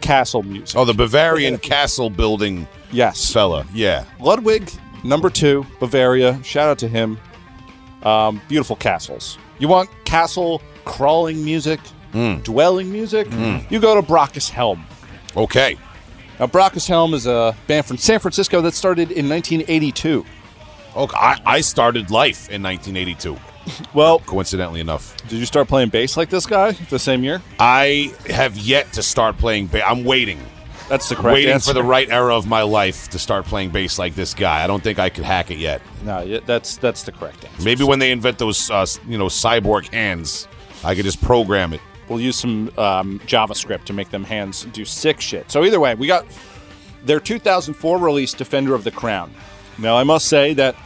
Castle 0.00 0.44
music. 0.44 0.76
Oh, 0.78 0.84
the 0.84 0.94
Bavarian 0.94 1.58
castle 1.58 2.08
building 2.08 2.68
yes. 2.92 3.32
fella. 3.32 3.66
Yeah. 3.74 4.04
Ludwig, 4.20 4.70
number 5.04 5.30
two, 5.30 5.66
Bavaria. 5.80 6.42
Shout 6.42 6.68
out 6.68 6.78
to 6.78 6.88
him. 6.88 7.18
Um, 8.02 8.40
beautiful 8.48 8.76
castles. 8.76 9.38
You 9.58 9.68
want 9.68 9.88
castle 10.04 10.60
crawling 10.84 11.44
music, 11.44 11.80
dwelling 12.12 12.90
music? 12.90 13.28
You 13.70 13.80
go 13.80 13.94
to 13.94 14.02
Brocas 14.02 14.50
Helm. 14.50 14.84
Okay. 15.36 15.76
Now, 16.40 16.46
Brocas 16.46 16.88
Helm 16.88 17.14
is 17.14 17.26
a 17.26 17.54
band 17.68 17.86
from 17.86 17.96
San 17.98 18.18
Francisco 18.18 18.60
that 18.62 18.74
started 18.74 19.12
in 19.12 19.28
1982. 19.28 20.24
Okay. 20.96 21.16
I, 21.16 21.40
I 21.46 21.60
started 21.60 22.10
life 22.10 22.50
in 22.50 22.62
1982. 22.62 23.36
Well, 23.94 24.18
Coincidentally 24.18 24.80
enough, 24.80 25.16
did 25.28 25.38
you 25.38 25.46
start 25.46 25.68
playing 25.68 25.90
bass 25.90 26.16
like 26.16 26.28
this 26.30 26.46
guy 26.46 26.72
the 26.72 26.98
same 26.98 27.22
year? 27.22 27.40
I 27.60 28.12
have 28.26 28.56
yet 28.56 28.92
to 28.94 29.02
start 29.04 29.38
playing 29.38 29.68
bass. 29.68 29.84
I'm 29.86 30.02
waiting, 30.04 30.40
That's 30.92 31.08
the 31.08 31.14
correct 31.14 31.36
waiting 31.36 31.54
answer. 31.54 31.70
for 31.70 31.72
the 31.72 31.82
right 31.82 32.06
era 32.10 32.36
of 32.36 32.46
my 32.46 32.60
life 32.60 33.08
to 33.08 33.18
start 33.18 33.46
playing 33.46 33.70
bass 33.70 33.98
like 33.98 34.14
this 34.14 34.34
guy. 34.34 34.62
I 34.62 34.66
don't 34.66 34.82
think 34.82 34.98
I 34.98 35.08
could 35.08 35.24
hack 35.24 35.50
it 35.50 35.56
yet. 35.56 35.80
No, 36.04 36.38
that's 36.40 36.76
that's 36.76 37.02
the 37.04 37.12
correct 37.12 37.46
answer. 37.46 37.62
Maybe 37.62 37.82
when 37.82 37.98
they 37.98 38.12
invent 38.12 38.36
those, 38.36 38.70
uh, 38.70 38.84
you 39.08 39.16
know, 39.16 39.28
cyborg 39.28 39.90
hands, 39.90 40.46
I 40.84 40.94
could 40.94 41.06
just 41.06 41.22
program 41.22 41.72
it. 41.72 41.80
We'll 42.10 42.20
use 42.20 42.36
some 42.36 42.70
um, 42.76 43.20
JavaScript 43.20 43.84
to 43.84 43.94
make 43.94 44.10
them 44.10 44.22
hands 44.22 44.66
do 44.66 44.84
sick 44.84 45.22
shit. 45.22 45.50
So 45.50 45.64
either 45.64 45.80
way, 45.80 45.94
we 45.94 46.06
got 46.06 46.26
their 47.06 47.20
2004 47.20 47.98
release, 47.98 48.34
Defender 48.34 48.74
of 48.74 48.84
the 48.84 48.90
Crown. 48.90 49.32
Now, 49.78 49.96
I 49.96 50.02
must 50.02 50.28
say 50.28 50.52
that 50.52 50.76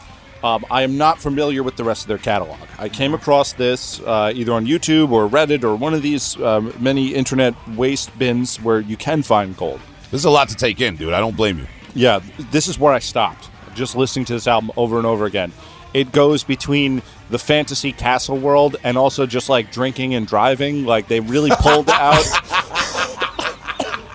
um, 0.41 0.65
I 0.71 0.83
am 0.83 0.97
not 0.97 1.19
familiar 1.19 1.63
with 1.63 1.75
the 1.75 1.83
rest 1.83 2.03
of 2.03 2.07
their 2.07 2.17
catalog. 2.17 2.59
I 2.79 2.87
came 2.87 3.13
across 3.13 3.51
this 3.51 3.99
uh, 3.99 4.31
either 4.33 4.53
on 4.53 4.65
YouTube 4.65 5.11
or 5.11 5.27
Reddit 5.27 5.65
or 5.65 5.75
one 5.75 5.93
of 5.93 6.01
these 6.01 6.39
um, 6.41 6.73
many 6.79 7.09
internet 7.13 7.55
waste 7.75 8.17
bins 8.17 8.61
where 8.61 8.79
you 8.79 8.95
can 8.95 9.21
find 9.21 9.57
gold. 9.57 9.81
This 10.11 10.21
is 10.21 10.25
a 10.25 10.29
lot 10.29 10.49
to 10.49 10.55
take 10.55 10.79
in, 10.81 10.95
dude. 10.95 11.13
I 11.13 11.19
don't 11.19 11.35
blame 11.35 11.59
you. 11.59 11.67
Yeah, 11.93 12.21
this 12.51 12.67
is 12.67 12.77
where 12.79 12.93
I 12.93 12.99
stopped. 12.99 13.49
Just 13.75 13.95
listening 13.95 14.25
to 14.25 14.33
this 14.33 14.47
album 14.47 14.71
over 14.77 14.97
and 14.97 15.05
over 15.05 15.25
again. 15.25 15.51
It 15.93 16.11
goes 16.11 16.43
between 16.43 17.01
the 17.29 17.39
fantasy 17.39 17.91
castle 17.91 18.37
world 18.37 18.75
and 18.83 18.97
also 18.97 19.25
just 19.25 19.49
like 19.49 19.71
drinking 19.71 20.13
and 20.15 20.25
driving. 20.27 20.85
Like 20.85 21.07
they 21.07 21.19
really 21.19 21.51
pulled 21.59 21.89
out 21.91 22.23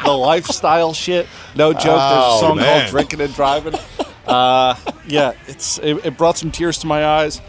the 0.05 0.13
lifestyle 0.13 0.93
shit. 0.93 1.27
No 1.55 1.73
joke. 1.73 1.83
There's 1.85 1.97
Oh, 2.01 2.37
a 2.37 2.41
song 2.41 2.57
man. 2.59 2.81
called 2.81 2.91
"Drinking 2.91 3.21
and 3.21 3.35
Driving." 3.35 3.75
Uh, 4.27 4.75
yeah, 5.07 5.33
it's 5.47 5.79
it, 5.79 6.05
it 6.05 6.17
brought 6.17 6.39
some 6.39 6.51
tears 6.51 6.79
to 6.79 6.87
my 6.87 7.05
eyes 7.05 7.41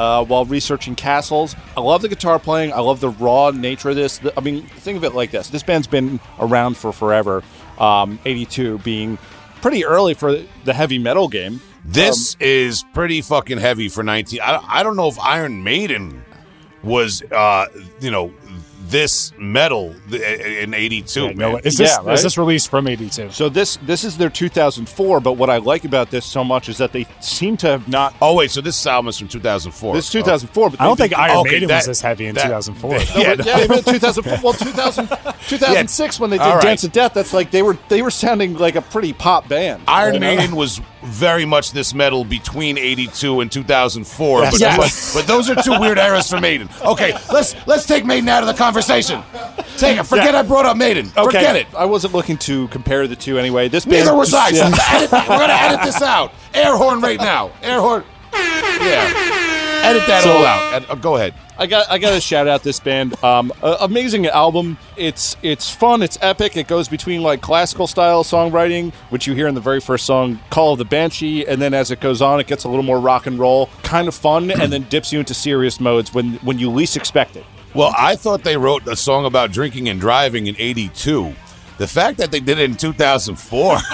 uh, 0.00 0.24
while 0.24 0.46
researching 0.46 0.94
castles. 0.94 1.54
I 1.76 1.82
love 1.82 2.00
the 2.00 2.08
guitar 2.08 2.38
playing. 2.38 2.72
I 2.72 2.80
love 2.80 3.00
the 3.00 3.10
raw 3.10 3.50
nature 3.50 3.90
of 3.90 3.96
this. 3.96 4.18
I 4.34 4.40
mean, 4.40 4.62
think 4.62 4.96
of 4.96 5.04
it 5.04 5.14
like 5.14 5.30
this: 5.30 5.50
this 5.50 5.62
band's 5.62 5.86
been 5.86 6.18
around 6.38 6.78
for 6.78 6.90
forever. 6.90 7.42
Um, 7.78 8.18
'82 8.24 8.78
being 8.78 9.18
pretty 9.60 9.84
early 9.84 10.14
for 10.14 10.42
the 10.64 10.72
heavy 10.72 10.98
metal 10.98 11.28
game. 11.28 11.60
This 11.84 12.34
is 12.40 12.82
pretty 12.94 13.20
fucking 13.20 13.58
heavy 13.58 13.88
for 13.90 14.02
19. 14.02 14.40
I, 14.40 14.64
I 14.66 14.82
don't 14.82 14.96
know 14.96 15.08
if 15.08 15.18
Iron 15.18 15.64
Maiden 15.64 16.24
was, 16.82 17.22
uh, 17.30 17.66
you 18.00 18.10
know, 18.10 18.32
this 18.90 19.32
metal 19.38 19.94
in 20.12 20.74
'82. 20.74 21.20
Yeah, 21.26 21.32
no, 21.32 21.56
is 21.58 21.76
this 21.76 21.90
Yeah, 21.90 22.04
right? 22.04 22.14
is 22.14 22.22
this 22.22 22.36
released 22.36 22.68
from 22.70 22.86
'82? 22.88 23.30
So 23.30 23.48
this 23.48 23.76
this 23.82 24.04
is 24.04 24.16
their 24.18 24.30
2004, 24.30 25.20
but 25.20 25.32
what 25.34 25.48
I 25.50 25.58
like 25.58 25.84
about 25.84 26.10
this 26.10 26.24
so 26.26 26.42
much 26.44 26.68
is 26.68 26.78
that 26.78 26.92
they 26.92 27.06
seem 27.20 27.56
to 27.58 27.66
have 27.68 27.88
not. 27.88 28.14
oh 28.20 28.34
wait, 28.36 28.50
so 28.50 28.60
this 28.60 28.86
album 28.86 29.08
is 29.08 29.18
from 29.18 29.28
2004. 29.28 29.94
This 29.94 30.06
is 30.06 30.12
2004, 30.12 30.70
but 30.70 30.80
I 30.80 30.84
don't 30.84 30.96
think 30.96 31.16
Iron 31.18 31.38
okay, 31.38 31.50
Maiden 31.52 31.68
that- 31.68 31.76
was 31.78 31.86
this 31.86 32.00
heavy 32.00 32.26
in 32.26 32.34
that- 32.34 32.42
2004. 32.44 32.90
been- 32.90 33.00
Yeah, 33.20 33.34
but, 33.36 33.46
yeah, 33.46 33.64
even 33.64 33.82
2004. 33.82 34.38
Well, 34.42 34.52
2000, 34.52 35.08
2006 35.48 36.20
when 36.20 36.30
they 36.30 36.38
did 36.38 36.42
All 36.42 36.54
right. 36.54 36.62
Dance 36.62 36.84
of 36.84 36.92
Death, 36.92 37.14
that's 37.14 37.32
like 37.32 37.50
they 37.50 37.62
were 37.62 37.76
they 37.88 38.02
were 38.02 38.10
sounding 38.10 38.56
like 38.56 38.76
a 38.76 38.82
pretty 38.82 39.12
pop 39.12 39.48
band. 39.48 39.82
Iron 39.88 40.14
you 40.14 40.20
know? 40.20 40.36
Maiden 40.36 40.56
was 40.56 40.80
very 41.02 41.44
much 41.44 41.72
this 41.72 41.94
metal 41.94 42.24
between 42.24 42.76
'82 42.78 43.40
and 43.40 43.50
2004, 43.50 44.42
but, 44.42 44.60
Yes. 44.60 45.12
but 45.14 45.20
but 45.20 45.26
those 45.28 45.48
are 45.50 45.54
two 45.62 45.78
weird 45.80 45.98
eras 45.98 46.28
for 46.30 46.40
Maiden. 46.40 46.68
Okay, 46.84 47.12
let's 47.32 47.54
let's 47.66 47.86
take 47.86 48.04
Maiden 48.04 48.28
out 48.28 48.42
of 48.42 48.46
the 48.46 48.54
conversation. 48.54 49.22
Take 49.76 49.98
it. 49.98 50.04
Forget 50.04 50.34
I 50.34 50.42
brought 50.42 50.66
up 50.66 50.76
Maiden. 50.76 51.06
Okay, 51.16 51.24
Forget 51.24 51.56
it. 51.56 51.66
I 51.76 51.84
wasn't 51.86 52.12
looking 52.14 52.36
to 52.38 52.68
compare 52.68 53.06
the 53.06 53.16
two 53.16 53.38
anyway. 53.38 53.68
This 53.68 53.86
Neither 53.86 54.06
band, 54.06 54.18
was 54.18 54.34
I. 54.34 54.48
Yeah. 54.50 54.70
edit- 54.90 55.12
we're 55.12 55.26
gonna 55.38 55.52
edit 55.52 55.80
this 55.84 56.02
out. 56.02 56.32
Air 56.54 56.76
horn 56.76 57.00
right 57.00 57.18
now. 57.18 57.50
Air 57.62 57.80
horn. 57.80 58.04
Yeah. 58.32 59.82
Edit 59.84 60.06
that 60.06 60.22
So- 60.24 60.32
all 60.32 60.44
out. 60.44 60.90
Uh, 60.90 60.94
go 60.96 61.16
ahead. 61.16 61.34
I 61.60 61.66
got 61.66 61.90
I 61.90 61.98
got 61.98 62.12
to 62.14 62.20
shout 62.22 62.48
out 62.48 62.62
this 62.62 62.80
band. 62.80 63.22
Um, 63.22 63.52
a- 63.62 63.76
amazing 63.82 64.26
album. 64.26 64.78
It's 64.96 65.36
it's 65.42 65.70
fun. 65.70 66.02
It's 66.02 66.16
epic. 66.22 66.56
It 66.56 66.66
goes 66.66 66.88
between 66.88 67.22
like 67.22 67.42
classical 67.42 67.86
style 67.86 68.24
songwriting, 68.24 68.94
which 69.10 69.26
you 69.26 69.34
hear 69.34 69.46
in 69.46 69.54
the 69.54 69.60
very 69.60 69.78
first 69.78 70.06
song, 70.06 70.40
"Call 70.48 70.72
of 70.72 70.78
the 70.78 70.86
Banshee," 70.86 71.46
and 71.46 71.60
then 71.60 71.74
as 71.74 71.90
it 71.90 72.00
goes 72.00 72.22
on, 72.22 72.40
it 72.40 72.46
gets 72.46 72.64
a 72.64 72.68
little 72.68 72.82
more 72.82 72.98
rock 72.98 73.26
and 73.26 73.38
roll, 73.38 73.68
kind 73.82 74.08
of 74.08 74.14
fun, 74.14 74.50
and 74.50 74.72
then 74.72 74.84
dips 74.84 75.12
you 75.12 75.18
into 75.18 75.34
serious 75.34 75.80
modes 75.80 76.14
when 76.14 76.36
when 76.36 76.58
you 76.58 76.70
least 76.70 76.96
expect 76.96 77.36
it. 77.36 77.44
Well, 77.74 77.94
I 77.96 78.16
thought 78.16 78.42
they 78.42 78.56
wrote 78.56 78.86
a 78.88 78.96
song 78.96 79.26
about 79.26 79.52
drinking 79.52 79.90
and 79.90 80.00
driving 80.00 80.46
in 80.46 80.56
'82. 80.58 81.34
The 81.80 81.86
fact 81.86 82.18
that 82.18 82.30
they 82.30 82.40
did 82.40 82.58
it 82.58 82.64
in 82.70 82.76
2004. 82.76 83.78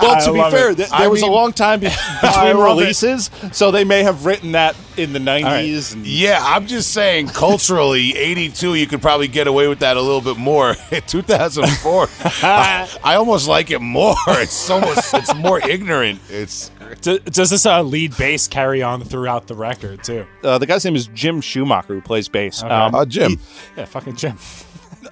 Well, 0.00 0.16
I 0.16 0.20
to 0.24 0.32
be 0.32 0.50
fair, 0.50 0.70
it. 0.70 0.76
th- 0.76 0.88
I 0.92 1.00
there 1.00 1.10
was 1.10 1.20
mean- 1.22 1.30
a 1.30 1.34
long 1.34 1.52
time 1.52 1.80
be- 1.80 1.86
between 2.22 2.56
love 2.56 2.78
it. 2.78 2.80
releases, 2.82 3.30
so 3.52 3.70
they 3.70 3.84
may 3.84 4.02
have 4.02 4.24
written 4.24 4.52
that 4.52 4.76
in 4.96 5.12
the 5.12 5.18
'90s. 5.18 5.92
and 5.94 6.06
yeah, 6.06 6.38
I'm 6.42 6.66
just 6.66 6.92
saying, 6.92 7.28
culturally, 7.28 8.16
82, 8.16 8.74
you 8.76 8.86
could 8.86 9.02
probably 9.02 9.28
get 9.28 9.46
away 9.46 9.68
with 9.68 9.80
that 9.80 9.96
a 9.96 10.00
little 10.00 10.20
bit 10.22 10.36
more. 10.38 10.74
2004, 11.06 12.08
I, 12.42 12.88
I 13.04 13.14
almost 13.16 13.46
like 13.48 13.70
it 13.70 13.80
more. 13.80 14.14
It's 14.28 14.70
almost, 14.70 15.12
it's 15.14 15.34
more 15.34 15.60
ignorant. 15.68 16.20
It's 16.30 16.70
Do- 17.02 17.18
Does 17.18 17.50
this 17.50 17.66
uh, 17.66 17.82
lead 17.82 18.16
bass 18.16 18.48
carry 18.48 18.82
on 18.82 19.02
throughout 19.04 19.46
the 19.48 19.54
record 19.54 20.02
too? 20.04 20.26
uh, 20.44 20.56
the 20.58 20.66
guy's 20.66 20.84
name 20.84 20.96
is 20.96 21.08
Jim 21.08 21.40
Schumacher, 21.40 21.94
who 21.94 22.00
plays 22.00 22.28
bass. 22.28 22.62
Um, 22.62 22.94
uh, 22.94 23.04
Jim. 23.04 23.38
Yeah, 23.76 23.84
fucking 23.86 24.16
Jim. 24.16 24.38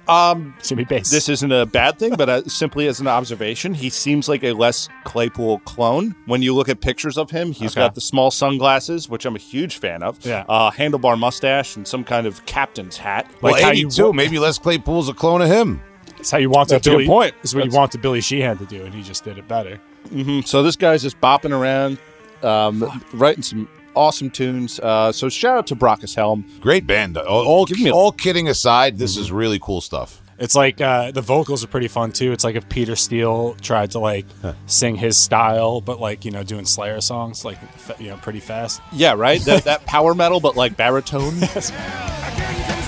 Um, 0.09 0.55
Jimmy 0.63 0.85
Bass. 0.85 1.09
This 1.09 1.29
isn't 1.29 1.51
a 1.51 1.65
bad 1.65 1.99
thing, 1.99 2.15
but 2.15 2.27
uh, 2.29 2.43
simply 2.45 2.87
as 2.87 2.99
an 2.99 3.07
observation, 3.07 3.73
he 3.73 3.89
seems 3.89 4.27
like 4.27 4.43
a 4.43 4.53
Les 4.53 4.89
Claypool 5.03 5.59
clone. 5.59 6.15
When 6.25 6.41
you 6.41 6.55
look 6.55 6.67
at 6.69 6.81
pictures 6.81 7.17
of 7.17 7.29
him, 7.31 7.51
he's 7.51 7.71
Okay. 7.71 7.81
got 7.81 7.95
the 7.95 8.01
small 8.01 8.31
sunglasses, 8.31 9.07
which 9.07 9.25
I'm 9.25 9.35
a 9.35 9.39
huge 9.39 9.77
fan 9.77 10.01
of. 10.03 10.23
Yeah. 10.25 10.45
Uh, 10.49 10.71
handlebar 10.71 11.17
mustache 11.19 11.75
and 11.75 11.87
some 11.87 12.03
kind 12.03 12.25
of 12.27 12.45
captain's 12.45 12.97
hat. 12.97 13.29
Well, 13.41 13.53
Like 13.53 13.61
how 13.63 13.69
you 13.71 13.87
82, 13.87 14.13
maybe 14.13 14.39
Les 14.39 14.57
Claypool's 14.57 15.09
a 15.09 15.13
clone 15.13 15.41
of 15.41 15.47
him. 15.49 15.81
That's 16.17 16.31
how 16.31 16.37
you 16.37 16.49
want 16.49 16.69
That's 16.69 16.85
a 16.85 16.89
Billy. 16.89 17.05
good 17.05 17.09
point. 17.11 17.35
Is 17.43 17.55
what 17.55 17.65
you 17.65 17.71
want 17.71 17.91
to 17.93 17.97
Billy 17.97 18.19
Sheehan 18.21 18.57
to 18.57 18.65
do, 18.65 18.83
and 18.83 18.93
he 18.93 19.01
just 19.03 19.23
did 19.23 19.37
it 19.37 19.47
better. 19.47 19.79
So 20.45 20.63
this 20.63 20.75
guy's 20.75 21.01
just 21.03 21.21
bopping 21.21 21.51
around, 21.57 21.97
um, 22.43 23.03
writing 23.13 23.43
some 23.43 23.69
awesome 23.95 24.29
tunes. 24.29 24.79
Uh, 24.79 25.11
so 25.11 25.29
shout 25.29 25.57
out 25.57 25.67
to 25.67 25.75
Brocas 25.75 26.15
Helm. 26.15 26.45
Great 26.59 26.85
band. 26.87 27.17
All, 27.17 27.45
all, 27.45 27.67
a- 27.85 27.91
all 27.91 28.11
kidding 28.11 28.47
aside, 28.47 28.97
this 28.97 29.17
is 29.17 29.31
really 29.31 29.59
cool 29.59 29.81
stuff. 29.81 30.21
It's 30.41 30.55
like 30.55 30.79
uh, 30.79 31.11
the 31.11 31.21
vocals 31.21 31.65
are 31.65 31.67
pretty 31.67 31.89
fun 31.89 32.13
too. 32.13 32.31
It's 32.31 32.45
like 32.45 32.55
if 32.55 32.69
Peter 32.69 32.95
Steele 32.95 33.55
tried 33.55 33.91
to 33.91 33.99
like 33.99 34.25
sing 34.67 34.95
his 34.95 35.17
style, 35.17 35.81
but 35.81 35.99
like 35.99 36.23
you 36.23 36.31
know 36.31 36.43
doing 36.43 36.63
Slayer 36.63 37.01
songs, 37.01 37.43
like 37.43 37.57
fa- 37.73 37.97
you 37.99 38.07
know 38.07 38.15
pretty 38.15 38.39
fast. 38.39 38.81
Yeah, 38.93 39.15
right. 39.15 39.41
that, 39.41 39.65
that 39.65 39.85
power 39.85 40.15
metal, 40.15 40.39
but 40.39 40.55
like 40.55 40.77
baritone. 40.77 41.33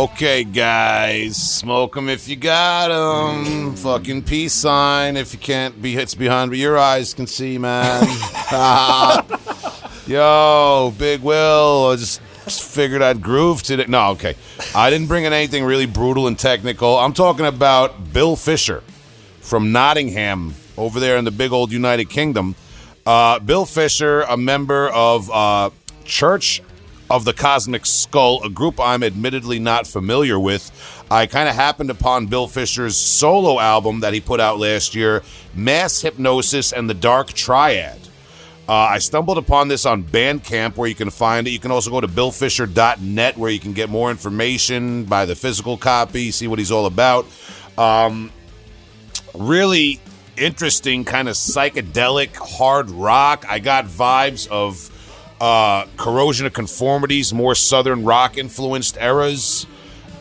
Okay, 0.00 0.44
guys, 0.44 1.36
smoke 1.36 1.94
them 1.94 2.08
if 2.08 2.26
you 2.26 2.34
got 2.34 2.88
them. 2.88 3.76
Fucking 3.76 4.22
peace 4.22 4.54
sign 4.54 5.18
if 5.18 5.34
you 5.34 5.38
can't 5.38 5.82
be 5.82 5.92
hits 5.92 6.14
behind, 6.14 6.50
but 6.50 6.56
your 6.56 6.78
eyes 6.78 7.12
can 7.12 7.26
see, 7.26 7.58
man. 7.58 8.06
Yo, 10.06 10.94
Big 10.96 11.20
Will, 11.20 11.90
I 11.90 11.96
just, 11.96 12.22
just 12.46 12.62
figured 12.62 13.02
I'd 13.02 13.20
groove 13.20 13.62
today. 13.62 13.84
No, 13.88 14.12
okay. 14.12 14.36
I 14.74 14.88
didn't 14.88 15.06
bring 15.06 15.24
in 15.24 15.34
anything 15.34 15.64
really 15.64 15.84
brutal 15.84 16.28
and 16.28 16.38
technical. 16.38 16.96
I'm 16.96 17.12
talking 17.12 17.44
about 17.44 18.14
Bill 18.14 18.36
Fisher 18.36 18.82
from 19.42 19.70
Nottingham 19.70 20.54
over 20.78 20.98
there 20.98 21.18
in 21.18 21.26
the 21.26 21.30
big 21.30 21.52
old 21.52 21.72
United 21.72 22.08
Kingdom. 22.08 22.54
Uh, 23.04 23.38
Bill 23.38 23.66
Fisher, 23.66 24.22
a 24.22 24.38
member 24.38 24.88
of 24.88 25.30
uh, 25.30 25.68
Church 26.06 26.62
of 27.10 27.24
the 27.24 27.32
Cosmic 27.32 27.84
Skull, 27.84 28.42
a 28.44 28.48
group 28.48 28.78
I'm 28.78 29.02
admittedly 29.02 29.58
not 29.58 29.86
familiar 29.86 30.38
with. 30.38 30.70
I 31.10 31.26
kind 31.26 31.48
of 31.48 31.56
happened 31.56 31.90
upon 31.90 32.26
Bill 32.26 32.46
Fisher's 32.46 32.96
solo 32.96 33.58
album 33.58 34.00
that 34.00 34.14
he 34.14 34.20
put 34.20 34.38
out 34.38 34.60
last 34.60 34.94
year, 34.94 35.24
Mass 35.52 36.00
Hypnosis 36.00 36.72
and 36.72 36.88
the 36.88 36.94
Dark 36.94 37.32
Triad. 37.32 37.98
Uh, 38.68 38.72
I 38.72 38.98
stumbled 38.98 39.36
upon 39.36 39.66
this 39.66 39.84
on 39.84 40.04
Bandcamp 40.04 40.76
where 40.76 40.88
you 40.88 40.94
can 40.94 41.10
find 41.10 41.48
it. 41.48 41.50
You 41.50 41.58
can 41.58 41.72
also 41.72 41.90
go 41.90 42.00
to 42.00 42.06
billfisher.net 42.06 43.36
where 43.36 43.50
you 43.50 43.58
can 43.58 43.72
get 43.72 43.90
more 43.90 44.12
information, 44.12 45.04
buy 45.04 45.24
the 45.24 45.34
physical 45.34 45.76
copy, 45.76 46.30
see 46.30 46.46
what 46.46 46.60
he's 46.60 46.70
all 46.70 46.86
about. 46.86 47.26
Um, 47.76 48.30
really 49.34 50.00
interesting, 50.36 51.04
kind 51.04 51.28
of 51.28 51.34
psychedelic 51.34 52.36
hard 52.36 52.90
rock. 52.90 53.44
I 53.48 53.58
got 53.58 53.86
vibes 53.86 54.46
of 54.46 54.88
uh, 55.40 55.86
Corrosion 55.96 56.46
of 56.46 56.52
Conformity's, 56.52 57.32
more 57.32 57.54
Southern 57.54 58.04
rock 58.04 58.36
influenced 58.36 58.96
eras. 58.98 59.66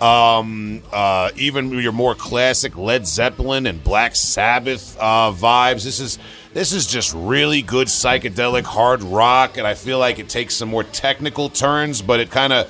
Um, 0.01 0.81
uh, 0.93 1.31
even 1.35 1.71
your 1.71 1.91
more 1.91 2.15
classic 2.15 2.77
Led 2.77 3.05
Zeppelin 3.05 3.65
and 3.67 3.83
Black 3.83 4.15
Sabbath 4.15 4.97
uh, 4.97 5.33
vibes. 5.35 5.83
This 5.83 5.99
is 5.99 6.17
this 6.53 6.71
is 6.71 6.87
just 6.87 7.13
really 7.13 7.61
good 7.61 7.87
psychedelic 7.87 8.63
hard 8.63 9.03
rock, 9.03 9.57
and 9.57 9.67
I 9.67 9.73
feel 9.73 9.99
like 9.99 10.17
it 10.17 10.29
takes 10.29 10.55
some 10.55 10.69
more 10.69 10.85
technical 10.85 11.49
turns, 11.49 12.01
but 12.01 12.21
it 12.21 12.31
kind 12.31 12.53
of 12.53 12.67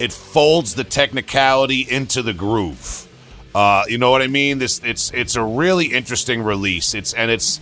it 0.00 0.10
folds 0.10 0.74
the 0.74 0.84
technicality 0.84 1.82
into 1.82 2.22
the 2.22 2.32
groove. 2.32 3.06
Uh, 3.54 3.82
you 3.86 3.98
know 3.98 4.10
what 4.10 4.22
I 4.22 4.28
mean? 4.28 4.58
This 4.58 4.80
it's 4.82 5.12
it's 5.12 5.36
a 5.36 5.44
really 5.44 5.86
interesting 5.86 6.42
release. 6.42 6.94
It's 6.94 7.12
and 7.12 7.30
it's 7.30 7.60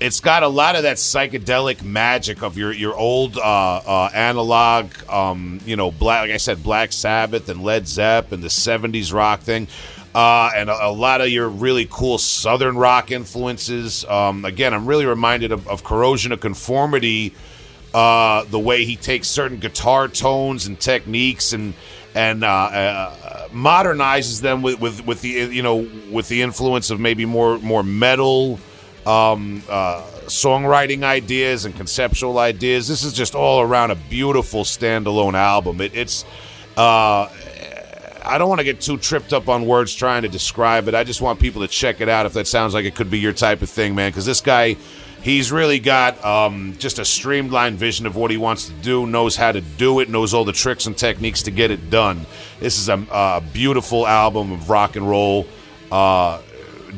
it's 0.00 0.20
got 0.20 0.42
a 0.42 0.48
lot 0.48 0.76
of 0.76 0.84
that 0.84 0.96
psychedelic 0.96 1.82
magic 1.82 2.42
of 2.42 2.56
your 2.56 2.72
your 2.72 2.96
old 2.96 3.36
uh, 3.36 3.40
uh, 3.40 4.10
analog, 4.14 4.90
um, 5.08 5.60
you 5.66 5.76
know, 5.76 5.90
black 5.90 6.22
like 6.22 6.30
I 6.30 6.38
said, 6.38 6.62
Black 6.62 6.92
Sabbath 6.92 7.48
and 7.50 7.62
Led 7.62 7.86
Zepp 7.86 8.32
and 8.32 8.42
the 8.42 8.48
'70s 8.48 9.12
rock 9.12 9.40
thing, 9.40 9.68
uh, 10.14 10.50
and 10.56 10.70
a, 10.70 10.86
a 10.86 10.90
lot 10.90 11.20
of 11.20 11.28
your 11.28 11.48
really 11.48 11.86
cool 11.90 12.16
Southern 12.16 12.78
rock 12.78 13.10
influences. 13.10 14.04
Um, 14.06 14.46
again, 14.46 14.72
I'm 14.72 14.86
really 14.86 15.06
reminded 15.06 15.52
of, 15.52 15.68
of 15.68 15.84
Corrosion 15.84 16.32
of 16.32 16.40
Conformity, 16.40 17.34
uh, 17.92 18.44
the 18.44 18.58
way 18.58 18.86
he 18.86 18.96
takes 18.96 19.28
certain 19.28 19.58
guitar 19.58 20.08
tones 20.08 20.66
and 20.66 20.80
techniques 20.80 21.52
and 21.52 21.74
and 22.14 22.42
uh, 22.42 22.48
uh, 22.48 23.48
modernizes 23.48 24.40
them 24.40 24.62
with, 24.62 24.80
with 24.80 25.06
with 25.06 25.20
the 25.20 25.28
you 25.28 25.62
know 25.62 25.86
with 26.10 26.28
the 26.28 26.40
influence 26.40 26.90
of 26.90 26.98
maybe 26.98 27.26
more 27.26 27.58
more 27.58 27.82
metal 27.82 28.58
um, 29.06 29.62
uh, 29.68 30.02
songwriting 30.26 31.02
ideas 31.02 31.64
and 31.64 31.74
conceptual 31.74 32.38
ideas. 32.38 32.88
This 32.88 33.02
is 33.02 33.12
just 33.12 33.34
all 33.34 33.60
around 33.60 33.90
a 33.90 33.96
beautiful 33.96 34.64
standalone 34.64 35.34
album. 35.34 35.80
It, 35.80 35.94
it's 35.94 36.24
uh, 36.76 37.28
I 38.22 38.36
don't 38.38 38.48
want 38.48 38.60
to 38.60 38.64
get 38.64 38.80
too 38.80 38.98
tripped 38.98 39.32
up 39.32 39.48
on 39.48 39.66
words 39.66 39.94
trying 39.94 40.22
to 40.22 40.28
describe 40.28 40.88
it. 40.88 40.94
I 40.94 41.04
just 41.04 41.20
want 41.20 41.40
people 41.40 41.62
to 41.62 41.68
check 41.68 42.00
it 42.00 42.08
out 42.08 42.26
if 42.26 42.34
that 42.34 42.46
sounds 42.46 42.74
like 42.74 42.84
it 42.84 42.94
could 42.94 43.10
be 43.10 43.18
your 43.18 43.32
type 43.32 43.62
of 43.62 43.70
thing, 43.70 43.94
man. 43.94 44.10
Because 44.10 44.26
this 44.26 44.40
guy, 44.40 44.76
He's 45.22 45.52
really 45.52 45.80
got 45.80 46.24
um, 46.24 46.74
just 46.78 46.98
a 46.98 47.04
streamlined 47.04 47.76
vision 47.76 48.06
of 48.06 48.16
what 48.16 48.30
he 48.30 48.38
wants 48.38 48.66
to 48.68 48.72
do, 48.72 49.06
knows 49.06 49.36
how 49.36 49.52
to 49.52 49.60
do 49.60 50.00
it, 50.00 50.08
knows 50.08 50.32
all 50.32 50.46
the 50.46 50.52
tricks 50.52 50.86
and 50.86 50.96
techniques 50.96 51.42
to 51.42 51.50
get 51.50 51.70
it 51.70 51.90
done. 51.90 52.24
This 52.58 52.78
is 52.78 52.88
a, 52.88 53.06
a 53.10 53.42
beautiful 53.52 54.06
album 54.06 54.50
of 54.50 54.70
rock 54.70 54.96
and 54.96 55.06
roll, 55.06 55.46
uh, 55.92 56.40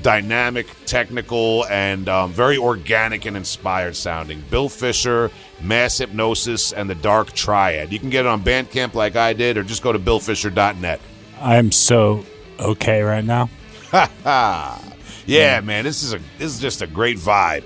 dynamic, 0.01 0.66
technical, 0.86 1.66
and 1.66 2.09
um, 2.09 2.32
very 2.32 2.56
organic 2.56 3.27
and 3.27 3.36
inspired 3.36 3.97
sounding. 3.97 4.43
Bill 4.51 4.69
Fisher, 4.69 5.31
Mass 5.60 5.98
Hypnosis, 5.98 6.73
and 6.73 6.89
the 6.89 6.94
Dark 6.94 7.32
Triad. 7.32 7.93
You 7.93 7.98
can 7.98 8.10
get 8.10 8.24
it 8.24 8.28
on 8.28 8.43
Bandcamp 8.43 8.94
like 8.94 9.16
I 9.16 9.32
did, 9.32 9.56
or 9.56 9.62
just 9.62 9.82
go 9.82 9.93
to 9.93 9.98
billfisher.net. 9.98 11.01
I 11.40 11.56
am 11.56 11.73
so 11.73 12.24
okay 12.59 13.02
right 13.02 13.24
now. 13.24 13.51
Yeah, 15.27 15.60
man, 15.60 15.85
this 15.85 16.02
is 16.02 16.14
a 16.14 16.19
this 16.39 16.52
is 16.52 16.60
just 16.60 16.82
a 16.82 16.86
great 16.86 17.16
vibe. 17.16 17.64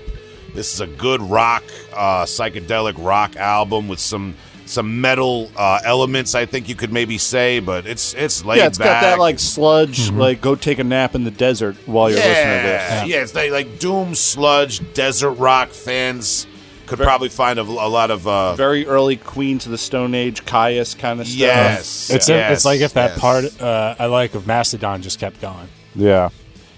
This 0.53 0.73
is 0.73 0.79
a 0.79 0.87
good 0.87 1.21
rock, 1.21 1.63
uh, 1.93 2.25
psychedelic 2.25 3.03
rock 3.03 3.35
album 3.35 3.87
with 3.87 3.99
some 3.99 4.35
some 4.67 5.01
metal 5.01 5.51
uh, 5.55 5.79
elements. 5.83 6.35
I 6.35 6.45
think 6.45 6.69
you 6.69 6.75
could 6.75 6.91
maybe 6.91 7.17
say, 7.17 7.59
but 7.59 7.85
it's 7.85 8.13
it's 8.13 8.43
laid 8.45 8.57
yeah, 8.57 8.67
it's 8.67 8.77
got 8.77 9.01
that 9.01 9.19
like 9.19 9.39
sludge, 9.39 10.11
like 10.11 10.41
go 10.41 10.55
take 10.55 10.79
a 10.79 10.83
nap 10.83 11.15
in 11.15 11.23
the 11.23 11.31
desert 11.31 11.75
while 11.87 12.09
you're 12.09 12.19
listening 12.19 12.35
to 12.35 12.39
yeah, 12.39 12.61
this. 12.61 12.91
yeah, 12.91 13.05
yeah 13.05 13.23
it's 13.23 13.35
like, 13.35 13.51
like 13.51 13.79
doom 13.79 14.15
sludge 14.15 14.93
desert 14.93 15.31
rock 15.33 15.69
fans 15.69 16.47
could 16.87 16.99
probably 16.99 17.29
find 17.29 17.59
a, 17.59 17.63
a 17.63 17.89
lot 17.89 18.09
of 18.11 18.27
uh, 18.27 18.55
Very 18.55 18.87
early 18.87 19.17
Queens 19.17 19.65
of 19.65 19.71
the 19.71 19.77
Stone 19.77 20.15
Age, 20.15 20.45
Kyuss 20.45 20.97
kind 20.97 21.19
of 21.19 21.27
stuff. 21.27 21.37
yes, 21.37 22.09
It's 22.09 22.29
yes, 22.29 22.51
it's 22.53 22.65
like 22.65 22.79
if 22.79 22.93
that 22.93 23.11
yes. 23.11 23.19
part 23.19 23.61
uh, 23.61 23.95
I 23.99 24.05
like 24.05 24.33
of 24.33 24.47
Mastodon 24.47 25.01
just 25.01 25.19
kept 25.19 25.41
going. 25.41 25.67
Yeah. 25.95 26.29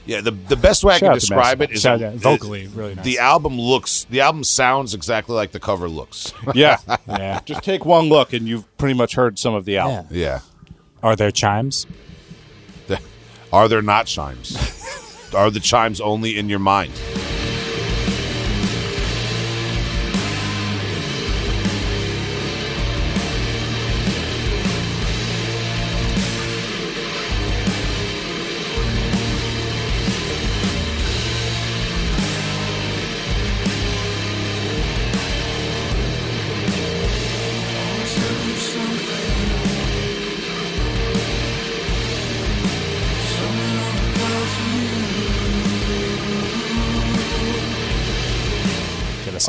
Yeah, 0.10 0.22
the 0.22 0.32
the 0.32 0.56
best 0.56 0.84
way 0.84 0.96
I 0.96 0.98
Shout 0.98 1.10
can 1.12 1.14
describe 1.20 1.62
it 1.62 1.72
is 1.72 1.84
Mastodon. 1.86 2.14
is 2.16 2.22
Shout 2.22 2.32
out- 2.34 2.40
vocally 2.40 2.68
really 2.68 2.96
nice. 2.96 3.06
The 3.06 3.20
album 3.20 3.60
looks, 3.60 4.06
the 4.06 4.22
album 4.22 4.44
sounds 4.44 4.94
exactly 4.94 5.36
like 5.36 5.52
the 5.52 5.60
cover 5.60 5.88
looks. 5.88 6.34
Yeah. 6.56 6.78
yeah. 7.08 7.42
Just 7.46 7.64
take 7.64 7.86
one 7.86 8.10
look 8.10 8.34
and 8.34 8.48
you've 8.48 8.66
pretty 8.78 8.96
much 8.96 9.14
heard 9.16 9.38
some 9.38 9.54
of 9.54 9.66
the 9.66 9.78
album. 9.78 10.08
yeah. 10.10 10.40
Are 11.04 11.16
there 11.16 11.32
chimes? 11.32 11.86
Are 13.52 13.68
there 13.68 13.82
not 13.82 14.06
chimes? 14.06 14.56
Are 15.36 15.50
the 15.50 15.60
chimes 15.60 16.00
only 16.02 16.38
in 16.38 16.50
your 16.50 16.60
mind? 16.60 16.92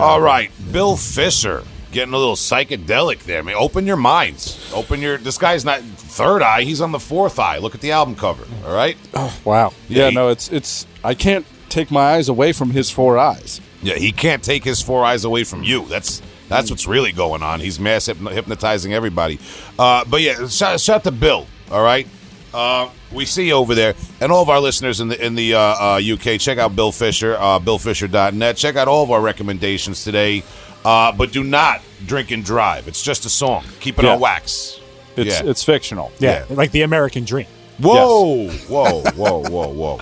All 0.00 0.20
right, 0.20 0.50
Bill 0.72 0.96
Fisher 0.96 1.64
getting 1.92 2.14
a 2.14 2.18
little 2.18 2.36
psychedelic 2.36 3.20
there. 3.24 3.42
Man, 3.42 3.54
open 3.56 3.86
your 3.86 3.96
minds. 3.96 4.70
Open 4.74 5.00
your. 5.00 5.18
This 5.18 5.38
guy's 5.38 5.64
not 5.64 5.80
third 5.82 6.42
eye. 6.42 6.62
He's 6.62 6.80
on 6.80 6.92
the 6.92 7.00
fourth 7.00 7.38
eye. 7.38 7.58
Look 7.58 7.74
at 7.74 7.80
the 7.80 7.92
album 7.92 8.14
cover. 8.16 8.44
All 8.66 8.74
right. 8.74 8.96
Wow. 9.44 9.72
Yeah, 9.88 10.04
Yeah, 10.04 10.08
he- 10.10 10.14
no, 10.14 10.28
it's 10.28 10.48
it's 10.50 10.86
I 11.04 11.14
can't 11.14 11.46
take 11.68 11.90
my 11.90 12.14
eyes 12.14 12.28
away 12.28 12.52
from 12.52 12.70
his 12.70 12.90
four 12.90 13.18
eyes. 13.18 13.60
Yeah, 13.82 13.94
he 13.94 14.12
can't 14.12 14.42
take 14.42 14.64
his 14.64 14.82
four 14.82 15.04
eyes 15.04 15.24
away 15.24 15.44
from 15.44 15.62
you. 15.62 15.86
That's 15.86 16.20
that's 16.48 16.70
what's 16.70 16.86
really 16.86 17.12
going 17.12 17.42
on. 17.42 17.60
He's 17.60 17.78
mass 17.78 18.06
hypnotizing 18.06 18.92
everybody. 18.92 19.38
Uh, 19.78 20.04
but 20.04 20.20
yeah, 20.20 20.48
shout, 20.48 20.80
shout 20.80 21.04
to 21.04 21.12
Bill. 21.12 21.46
All 21.70 21.82
right. 21.82 22.06
Uh, 22.52 22.88
we 23.12 23.24
see 23.24 23.46
you 23.48 23.52
over 23.54 23.74
there, 23.74 23.94
and 24.20 24.32
all 24.32 24.42
of 24.42 24.48
our 24.48 24.60
listeners 24.60 25.00
in 25.00 25.08
the 25.08 25.24
in 25.24 25.34
the 25.34 25.54
uh, 25.54 25.58
uh, 25.60 26.00
UK. 26.02 26.38
Check 26.40 26.58
out 26.58 26.74
Bill 26.74 26.90
Fisher, 26.92 27.36
uh, 27.38 27.58
BillFisher.net. 27.60 28.56
Check 28.56 28.76
out 28.76 28.88
all 28.88 29.02
of 29.04 29.10
our 29.10 29.20
recommendations 29.20 30.02
today. 30.04 30.42
Uh, 30.84 31.12
but 31.12 31.30
do 31.30 31.44
not 31.44 31.82
drink 32.06 32.30
and 32.30 32.42
drive. 32.44 32.88
It's 32.88 33.02
just 33.02 33.26
a 33.26 33.28
song. 33.28 33.64
Keep 33.80 33.98
it 33.98 34.04
Yeah. 34.06 34.14
on 34.14 34.20
wax. 34.20 34.80
It's 35.16 35.40
Yeah. 35.40 35.50
it's 35.50 35.62
fictional. 35.62 36.10
Yeah, 36.18 36.44
Yeah. 36.48 36.56
like 36.56 36.70
the 36.72 36.82
American 36.82 37.24
dream. 37.24 37.46
Whoa, 37.78 38.48
whoa, 38.48 39.02
whoa, 39.14 39.42
whoa, 39.48 39.68
whoa. 39.68 40.00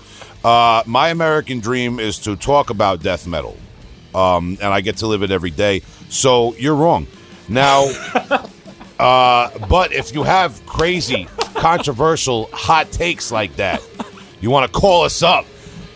Uh, 0.49 0.83
my 0.87 1.09
American 1.09 1.59
dream 1.61 1.99
is 1.99 2.19
to 2.20 2.37
talk 2.37 2.70
about 2.70 3.03
death 3.03 3.27
metal, 3.27 3.57
um, 4.15 4.57
and 4.62 4.73
I 4.73 4.81
get 4.81 4.99
to 4.99 5.07
live 5.09 5.23
it 5.25 5.31
every 5.33 5.51
day. 5.51 5.83
So 6.09 6.55
you're 6.59 6.77
wrong. 6.77 7.09
Now, 7.49 7.89
uh, 8.99 9.51
but 9.69 9.93
if 9.93 10.15
you 10.15 10.23
have 10.23 10.65
crazy, 10.66 11.27
controversial, 11.59 12.48
hot 12.52 12.90
takes 12.90 13.30
like 13.30 13.56
that, 13.56 13.82
you 14.40 14.51
want 14.51 14.72
to 14.72 14.80
call 14.80 15.05
us 15.05 15.22
up. 15.22 15.44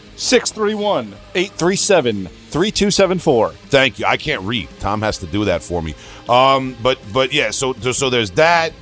631-837-3274. 2.51 3.53
Thank 3.53 3.99
you. 3.99 4.07
I 4.07 4.17
can't 4.17 4.43
read. 4.43 4.69
Tom 4.81 5.03
has 5.03 5.19
to 5.19 5.27
do 5.27 5.45
that 5.47 5.63
for 5.63 5.83
me. 5.83 5.95
Um, 6.29 6.77
but 6.83 6.99
but 7.13 7.33
yeah, 7.33 7.51
so 7.51 7.73
so 7.75 8.11
there's 8.11 8.31
that. 8.33 8.73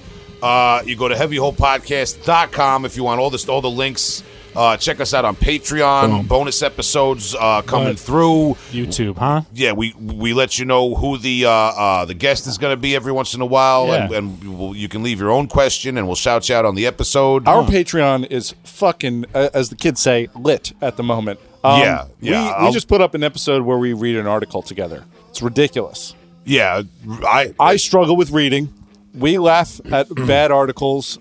Uh, 0.43 0.83
you 0.85 0.97
go 0.97 1.09
to 1.09 1.15
heavyholepodcast.com 1.15 2.85
if 2.85 2.97
you 2.97 3.05
want 3.05 3.21
all 3.21 3.31
this 3.31 3.49
all 3.49 3.61
the 3.61 3.71
links. 3.71 4.23
Uh, 4.55 4.75
check 4.75 5.01
us 5.01 5.13
out 5.13 5.27
on 5.27 5.37
Patreon. 5.37 6.09
Boom. 6.09 6.27
Bonus 6.27 6.63
episodes 6.63 7.35
uh, 7.35 7.61
coming 7.61 7.89
What? 7.89 7.99
through. 7.99 8.57
YouTube, 8.73 9.19
huh? 9.19 9.43
Yeah, 9.53 9.73
we 9.73 9.93
we 10.01 10.33
let 10.33 10.59
you 10.59 10.65
know 10.65 10.95
who 10.95 11.19
the 11.19 11.45
uh, 11.45 11.51
uh, 11.51 12.05
the 12.07 12.15
guest 12.15 12.47
is 12.47 12.57
going 12.57 12.73
to 12.73 12.77
be 12.81 12.97
every 12.97 13.13
once 13.13 13.35
in 13.35 13.43
a 13.43 13.47
while, 13.47 13.93
and, 13.93 14.11
Yeah. 14.11 14.17
and 14.19 14.59
we'll, 14.59 14.75
you 14.75 14.89
can 14.89 15.03
leave 15.03 15.21
your 15.21 15.31
own 15.31 15.47
question, 15.47 15.99
and 15.99 16.07
we'll 16.07 16.17
shout 16.17 16.49
you 16.49 16.55
out 16.55 16.65
on 16.65 16.75
the 16.75 16.87
episode. 16.87 17.47
Our 17.47 17.65
Patreon 17.65 18.31
is 18.31 18.55
fucking, 18.65 19.27
uh, 19.35 19.51
as 19.53 19.69
the 19.69 19.77
kids 19.77 20.01
say, 20.01 20.29
lit 20.35 20.73
at 20.81 20.97
the 20.97 21.03
moment. 21.03 21.39
Um, 21.67 21.81
Yeah, 21.81 22.05
yeah, 22.21 22.61
We, 22.63 22.67
we 22.69 22.73
just 22.73 22.89
put 22.89 23.01
up 23.01 23.15
an 23.15 23.23
episode 23.25 23.63
where 23.63 23.79
we 23.79 23.93
read 23.93 24.17
an 24.17 24.27
article 24.27 24.63
together. 24.63 25.05
It's 25.31 25.43
ridiculous. 25.43 26.15
yeah, 26.45 26.83
I 27.25 27.55
I 27.59 27.77
struggle 27.77 28.17
with 28.17 28.31
reading. 28.31 28.73
We 29.15 29.39
laugh 29.39 29.81
at 29.93 30.09
bad 30.27 30.51
articles. 30.51 31.19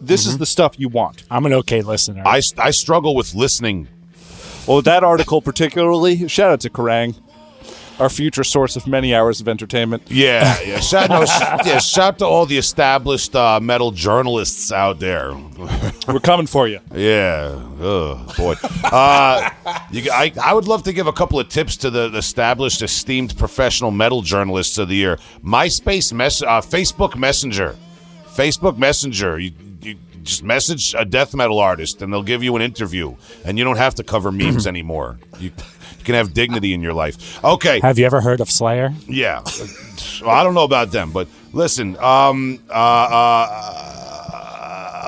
This 0.00 0.26
is 0.26 0.38
the 0.38 0.46
stuff 0.46 0.78
you 0.78 0.88
want. 0.88 1.24
I'm 1.30 1.44
an 1.46 1.52
okay 1.54 1.82
listener. 1.82 2.22
I 2.24 2.40
I 2.58 2.70
struggle 2.70 3.14
with 3.14 3.34
listening 3.34 3.88
Well, 4.66 4.80
that 4.82 5.02
article 5.04 5.42
particularly, 5.42 6.26
shout 6.28 6.50
out 6.52 6.60
to 6.60 6.70
Kerrang, 6.70 7.14
our 8.00 8.08
future 8.08 8.42
source 8.44 8.76
of 8.76 8.86
many 8.86 9.14
hours 9.14 9.40
of 9.40 9.48
entertainment. 9.48 10.02
Yeah, 10.08 10.58
yeah. 10.64 10.80
Shout, 10.80 11.10
no, 11.10 11.24
yeah, 11.64 11.78
shout 11.78 12.18
to 12.18 12.26
all 12.26 12.46
the 12.46 12.56
established 12.58 13.36
uh, 13.36 13.60
metal 13.60 13.90
journalists 13.90 14.72
out 14.72 14.98
there. 14.98 15.34
We're 16.08 16.20
coming 16.20 16.46
for 16.46 16.66
you. 16.66 16.80
Yeah, 16.94 17.62
oh 17.80 18.26
boy. 18.36 18.54
Uh, 18.84 19.50
you, 19.90 20.10
I, 20.10 20.32
I 20.42 20.54
would 20.54 20.66
love 20.66 20.82
to 20.84 20.92
give 20.92 21.06
a 21.06 21.12
couple 21.12 21.38
of 21.38 21.48
tips 21.48 21.76
to 21.78 21.90
the 21.90 22.14
established, 22.16 22.82
esteemed 22.82 23.36
professional 23.36 23.90
metal 23.90 24.22
journalists 24.22 24.78
of 24.78 24.88
the 24.88 24.96
year. 24.96 25.18
MySpace, 25.44 26.12
mess, 26.12 26.42
uh, 26.42 26.60
Facebook 26.60 27.16
Messenger, 27.16 27.76
Facebook 28.26 28.78
Messenger. 28.78 29.38
You, 29.38 29.52
you 29.82 29.96
just 30.22 30.42
message 30.42 30.94
a 30.96 31.04
death 31.04 31.34
metal 31.34 31.58
artist, 31.58 32.02
and 32.02 32.12
they'll 32.12 32.22
give 32.22 32.42
you 32.42 32.56
an 32.56 32.62
interview, 32.62 33.16
and 33.44 33.58
you 33.58 33.64
don't 33.64 33.76
have 33.78 33.94
to 33.96 34.02
cover 34.04 34.32
memes 34.32 34.66
anymore. 34.74 35.18
You, 35.38 35.52
you 36.00 36.04
can 36.04 36.14
have 36.16 36.34
dignity 36.34 36.74
in 36.74 36.80
your 36.80 36.94
life. 36.94 37.42
Okay. 37.44 37.78
Have 37.80 37.98
you 37.98 38.06
ever 38.06 38.20
heard 38.20 38.40
of 38.40 38.50
Slayer? 38.50 38.92
Yeah. 39.08 39.42
Well, 40.22 40.30
I 40.30 40.42
don't 40.42 40.54
know 40.54 40.64
about 40.64 40.90
them, 40.90 41.12
but 41.12 41.28
listen, 41.52 41.96
um, 41.98 42.58
uh, 42.68 42.72
uh, 42.72 43.46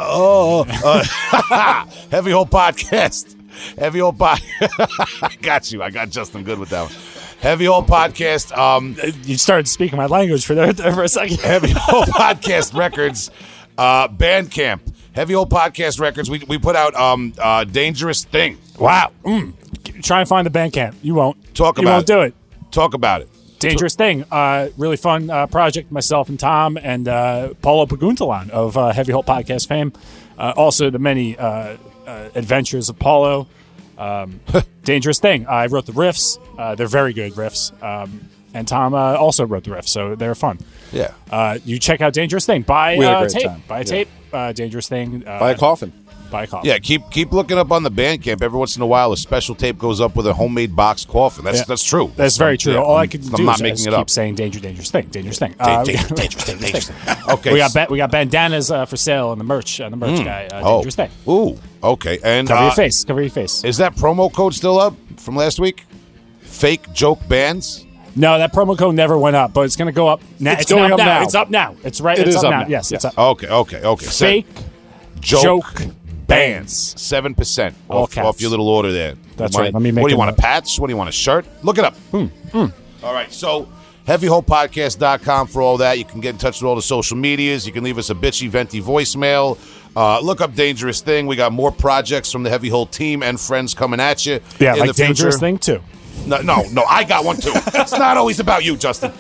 oh, 0.09 0.65
uh, 0.69 1.85
Heavy 2.11 2.31
Hole 2.31 2.47
Podcast. 2.47 3.37
Heavy 3.79 4.01
Hole 4.01 4.13
Pod. 4.13 4.41
I 4.61 5.37
got 5.43 5.73
you. 5.73 5.83
I 5.83 5.91
got 5.91 6.11
Justin 6.11 6.45
good 6.45 6.59
with 6.59 6.71
that 6.71 6.83
one. 6.85 6.93
Heavy 7.41 7.65
Hole 7.67 7.83
Podcast. 7.83 8.57
Um, 8.57 8.97
You 9.25 9.37
started 9.37 9.69
speaking 9.69 9.97
my 9.97 10.07
language 10.07 10.45
for 10.47 10.55
there, 10.55 10.73
there 10.73 10.93
for 10.93 11.03
a 11.05 11.09
second. 11.09 11.41
Heavy 11.41 11.73
Hole 11.75 12.05
Podcast 12.05 12.75
Records. 12.75 13.31
Uh, 13.77 14.09
Bandcamp. 14.09 14.81
Heavy 15.15 15.35
Hole 15.35 15.47
Podcast 15.47 16.01
Records. 16.01 16.31
We, 16.31 16.43
we 16.49 16.59
put 16.59 16.77
out 16.77 16.95
um, 16.95 17.33
uh, 17.39 17.65
Dangerous 17.65 18.25
Thing. 18.25 18.59
Wow. 18.79 19.13
Mm. 19.25 19.53
Try 20.03 20.21
and 20.21 20.29
find 20.29 20.45
the 20.47 20.51
band 20.51 20.73
camp. 20.73 20.97
You 21.03 21.15
won't. 21.15 21.55
Talk 21.55 21.79
about. 21.79 21.83
you 21.83 21.89
won't 21.89 22.03
it. 22.03 22.07
do 22.13 22.21
it. 22.23 22.35
Talk 22.71 22.95
about 22.95 23.21
it. 23.23 23.29
Dangerous 23.59 23.95
thing. 23.95 24.25
Uh, 24.31 24.69
really 24.77 24.97
fun 24.97 25.31
uh, 25.31 25.47
project. 25.47 25.93
Myself 25.93 26.29
and 26.29 26.39
Tom 26.41 26.77
and 26.77 27.07
uh, 27.07 27.55
Paulo 27.63 27.87
Paguntalan 27.87 28.51
of 28.51 28.77
uh, 28.77 28.93
Heavy 28.93 29.13
Hole 29.13 29.23
Podcast 29.23 29.69
fame. 29.69 29.93
Uh, 30.37 30.53
also, 30.57 30.91
the 30.91 30.99
many 30.99 31.39
uh, 31.39 31.77
uh, 32.07 32.29
adventures 32.35 32.89
of 32.89 32.99
Paulo. 32.99 33.47
Um, 33.99 34.41
dangerous 34.83 35.21
thing. 35.21 35.47
I 35.47 35.67
wrote 35.67 35.87
the 35.87 35.93
riffs. 35.93 36.39
Uh, 36.59 36.75
they're 36.75 36.89
very 36.89 37.13
good 37.13 37.35
riffs. 37.35 37.71
Um, 37.83 38.29
and 38.53 38.67
Tom 38.67 38.95
uh, 38.95 39.15
also 39.15 39.47
wrote 39.47 39.65
the 39.65 39.71
riffs, 39.71 39.89
so 39.89 40.15
they're 40.17 40.35
fun. 40.35 40.59
Yeah. 40.91 41.13
Uh, 41.31 41.59
you 41.65 41.79
check 41.79 42.01
out 42.01 42.13
Dangerous 42.13 42.45
Thing. 42.45 42.63
Buy 42.63 42.97
We 42.99 43.05
had 43.05 43.23
a 43.23 43.29
tape. 43.31 43.45
time. 43.47 43.63
Buy 43.69 43.79
a 43.79 43.81
Yeah. 43.81 43.85
tape. 43.85 44.09
Uh, 44.33 44.53
Dangerous 44.53 44.89
Thing. 44.89 45.23
Uh, 45.27 45.39
Buy 45.39 45.53
a 45.53 45.57
coffin. 45.57 45.93
Buy 46.33 46.45
a 46.45 46.47
coffin. 46.47 46.69
Yeah, 46.71 46.79
keep 46.79 47.11
keep 47.11 47.31
looking 47.31 47.59
up 47.59 47.71
on 47.71 47.83
the 47.83 47.91
Bandcamp. 47.91 48.41
Every 48.43 48.59
once 48.59 48.75
in 48.75 48.83
a 48.83 48.87
while, 48.87 49.13
a 49.13 49.17
special 49.19 49.55
tape 49.55 49.79
goes 49.79 50.01
up 50.01 50.17
with 50.17 50.27
a 50.27 50.33
homemade 50.33 50.75
box 50.75 51.05
coffin. 51.05 51.45
That's 51.45 51.59
Yeah. 51.59 51.65
that's 51.69 51.85
true. 51.85 52.11
That's 52.17 52.39
very 52.39 52.57
true. 52.57 52.73
Yeah, 52.73 52.81
All 52.81 52.97
I 52.97 53.07
can 53.07 53.21
I'm 53.23 53.31
do 53.33 53.45
not 53.45 53.57
is 53.57 53.63
making 53.63 53.83
it 53.87 53.91
keep 53.91 53.99
up. 53.99 54.09
saying 54.11 54.35
"danger, 54.37 54.59
dangerous 54.59 54.91
thing, 54.91 55.09
dangerous 55.09 55.39
thing." 55.39 55.55
Uh, 55.61 55.85
we, 55.87 55.93
dangerous 56.15 56.45
thing, 56.45 56.59
dangerous 56.59 56.89
thing. 56.89 57.17
Okay. 57.29 57.53
we 57.53 57.59
got 57.59 57.75
ba- 57.75 57.87
we 57.91 57.99
got 57.99 58.11
bandanas 58.11 58.71
uh, 58.71 58.85
for 58.87 58.97
sale 58.97 59.29
on 59.29 59.39
the 59.39 59.45
merch 59.45 59.81
on 59.81 59.91
the 59.91 59.97
merch 59.97 60.25
guy. 60.25 60.49
Uh, 60.51 60.63
oh. 60.65 60.77
dangerous 60.79 60.97
thing. 60.97 61.11
Ooh. 61.29 61.59
Okay. 61.83 62.19
And 62.25 62.49
Cover 62.49 62.61
uh, 62.61 62.65
your 62.65 62.75
face. 62.75 63.05
Cover 63.05 63.21
your 63.21 63.31
face. 63.31 63.63
Is 63.63 63.77
that 63.77 63.95
promo 63.95 64.33
code 64.33 64.55
still 64.55 64.79
up 64.81 64.95
from 65.19 65.37
last 65.37 65.61
week? 65.61 65.85
Fake 66.41 66.93
joke 66.93 67.21
bands. 67.29 67.87
No, 68.17 68.39
that 68.39 68.53
promo 68.53 68.77
code 68.77 68.95
never 68.95 69.17
went 69.19 69.37
up, 69.37 69.53
but 69.53 69.63
it's 69.63 69.77
going 69.77 69.87
to 69.87 69.93
go 69.93 70.09
up 70.09 70.21
now. 70.41 70.53
It's 70.53 70.71
going 70.71 70.93
up 70.93 70.99
now. 70.99 71.23
It's 71.23 71.35
up 71.35 71.51
now. 71.51 71.77
It's 71.85 72.01
right. 72.01 72.19
It 72.19 72.27
it's 72.29 72.37
is 72.37 72.45
up, 72.45 72.45
up 72.45 72.51
now. 72.51 72.61
now. 72.63 72.69
Yes, 72.69 72.93
it's 72.93 73.05
Yes. 73.05 73.13
up. 73.17 73.19
Okay. 73.19 73.49
Okay. 73.49 73.83
Okay. 73.83 74.07
Fake 74.07 74.47
joke, 75.21 75.43
joke 75.43 75.83
bands. 76.35 77.01
Seven 77.01 77.35
percent 77.35 77.75
All 77.89 78.05
off, 78.05 78.13
caps. 78.13 78.27
off 78.27 78.41
your 78.41 78.51
little 78.51 78.69
order 78.69 78.93
there. 78.93 79.15
That's 79.37 79.57
right. 79.57 79.73
Let 79.73 79.83
me 79.83 79.91
make 79.91 80.03
What 80.03 80.09
do 80.09 80.15
you 80.15 80.19
want? 80.19 80.31
A 80.31 80.41
patch? 80.41 80.79
What 80.79 80.87
do 80.89 80.93
you 80.93 80.97
want? 80.97 81.09
A 81.09 81.13
shirt? 81.13 81.47
Look 81.63 81.79
it 81.79 81.85
up. 81.85 81.97
Hmm. 82.11 82.27
Hmm. 82.27 82.67
Hmm. 82.67 83.05
All 83.05 83.15
right. 83.15 83.33
So 83.33 83.69
heavyholepodcast.com 84.07 85.47
for 85.49 85.63
all 85.63 85.79
that. 85.79 85.99
You 85.99 86.05
can 86.05 86.21
get 86.21 86.31
in 86.31 86.39
touch 86.39 86.61
with 86.61 86.69
all 86.69 86.77
the 86.77 86.83
social 86.83 87.17
medias. 87.17 87.67
You 87.67 87.73
can 87.73 87.85
leave 87.85 87.99
us 87.99 88.11
a 88.11 88.15
bitchy, 88.15 88.49
venti 88.49 88.81
voicemail. 88.81 89.59
Uh, 89.95 90.21
look 90.21 90.41
up 90.41 90.55
Dangerous 90.55 91.01
Thing. 91.03 91.27
We 91.27 91.37
got 91.37 91.53
more 91.53 91.71
projects 91.71 92.33
from 92.33 92.43
the 92.43 92.51
Heavy 92.51 92.69
Hole 92.69 92.87
team 92.87 93.23
and 93.23 93.39
friends 93.39 93.75
coming 93.75 94.01
at 94.01 94.25
you. 94.25 94.41
Yeah, 94.59 94.75
in 94.75 94.81
like 94.81 94.89
the 94.89 94.95
future. 94.95 95.07
dangerous 95.09 95.39
thing 95.41 95.59
too. 95.59 95.83
No, 96.27 96.41
no, 96.41 96.63
no. 96.73 96.85
I 96.85 97.05
got 97.05 97.25
one 97.25 97.37
too. 97.37 97.53
it's 97.75 97.93
not 97.93 98.17
always 98.17 98.41
about 98.41 98.65
you, 98.65 98.77
Justin. 98.77 99.13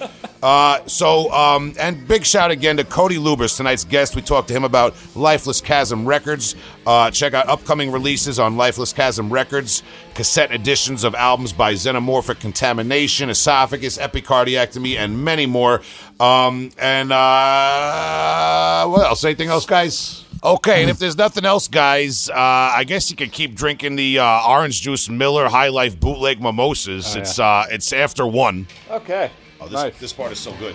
Uh, 0.43 0.85
so, 0.87 1.31
um, 1.33 1.73
and 1.79 2.07
big 2.09 2.25
shout 2.25 2.51
again 2.51 2.77
to 2.77 2.85
Cody 2.85 3.17
Luebbers, 3.17 3.57
tonight's 3.57 3.85
guest. 3.85 4.17
We 4.17 4.23
talked 4.23 4.49
to 4.49 4.55
him 4.55 4.65
about 4.65 4.95
Lifeless 5.15 5.61
Chasm 5.61 6.05
Records. 6.05 6.57
Uh, 6.85 7.13
check 7.13 7.33
out 7.33 7.49
upcoming 7.49 7.93
releases 7.93 8.41
on 8.41 8.57
Lifeless 8.57 8.93
Chasm 8.93 9.33
Records, 9.33 9.85
cassette 10.15 10.51
editions 10.51 11.05
of 11.05 11.15
albums 11.15 11.53
by 11.53 11.75
Xenomorphic 11.75 12.41
Contamination, 12.41 13.31
Esophagus, 13.31 13.99
Epicardiectomy, 13.99 14.97
and 14.97 15.25
many 15.25 15.47
more. 15.47 15.81
Um, 16.19 16.71
and 16.77 17.13
uh, 17.13 18.87
what 18.89 19.07
else? 19.07 19.23
Anything 19.25 19.49
else, 19.49 19.65
guys? 19.65 20.22
Okay, 20.45 20.81
and 20.83 20.91
if 20.91 20.99
there's 20.99 21.17
nothing 21.17 21.45
else, 21.45 21.69
guys, 21.69 22.29
uh, 22.29 22.35
I 22.35 22.83
guess 22.85 23.11
you 23.11 23.17
can 23.17 23.31
keep 23.31 23.55
drinking 23.55 23.95
the 23.95 24.19
uh, 24.19 24.49
orange 24.49 24.81
juice 24.83 25.09
Miller 25.09 25.49
High 25.49 25.69
Life 25.69 26.01
bootleg 26.01 26.43
mimosas. 26.43 27.15
it's 27.15 27.39
uh, 27.39 27.67
it's 27.71 27.93
after 27.93 28.27
one. 28.27 28.67
Okay. 28.91 29.31
Oh, 29.61 29.69
this, 29.69 29.97
this 29.99 30.13
part 30.13 30.33
is 30.33 30.41
so 30.41 30.53
good. 30.55 30.75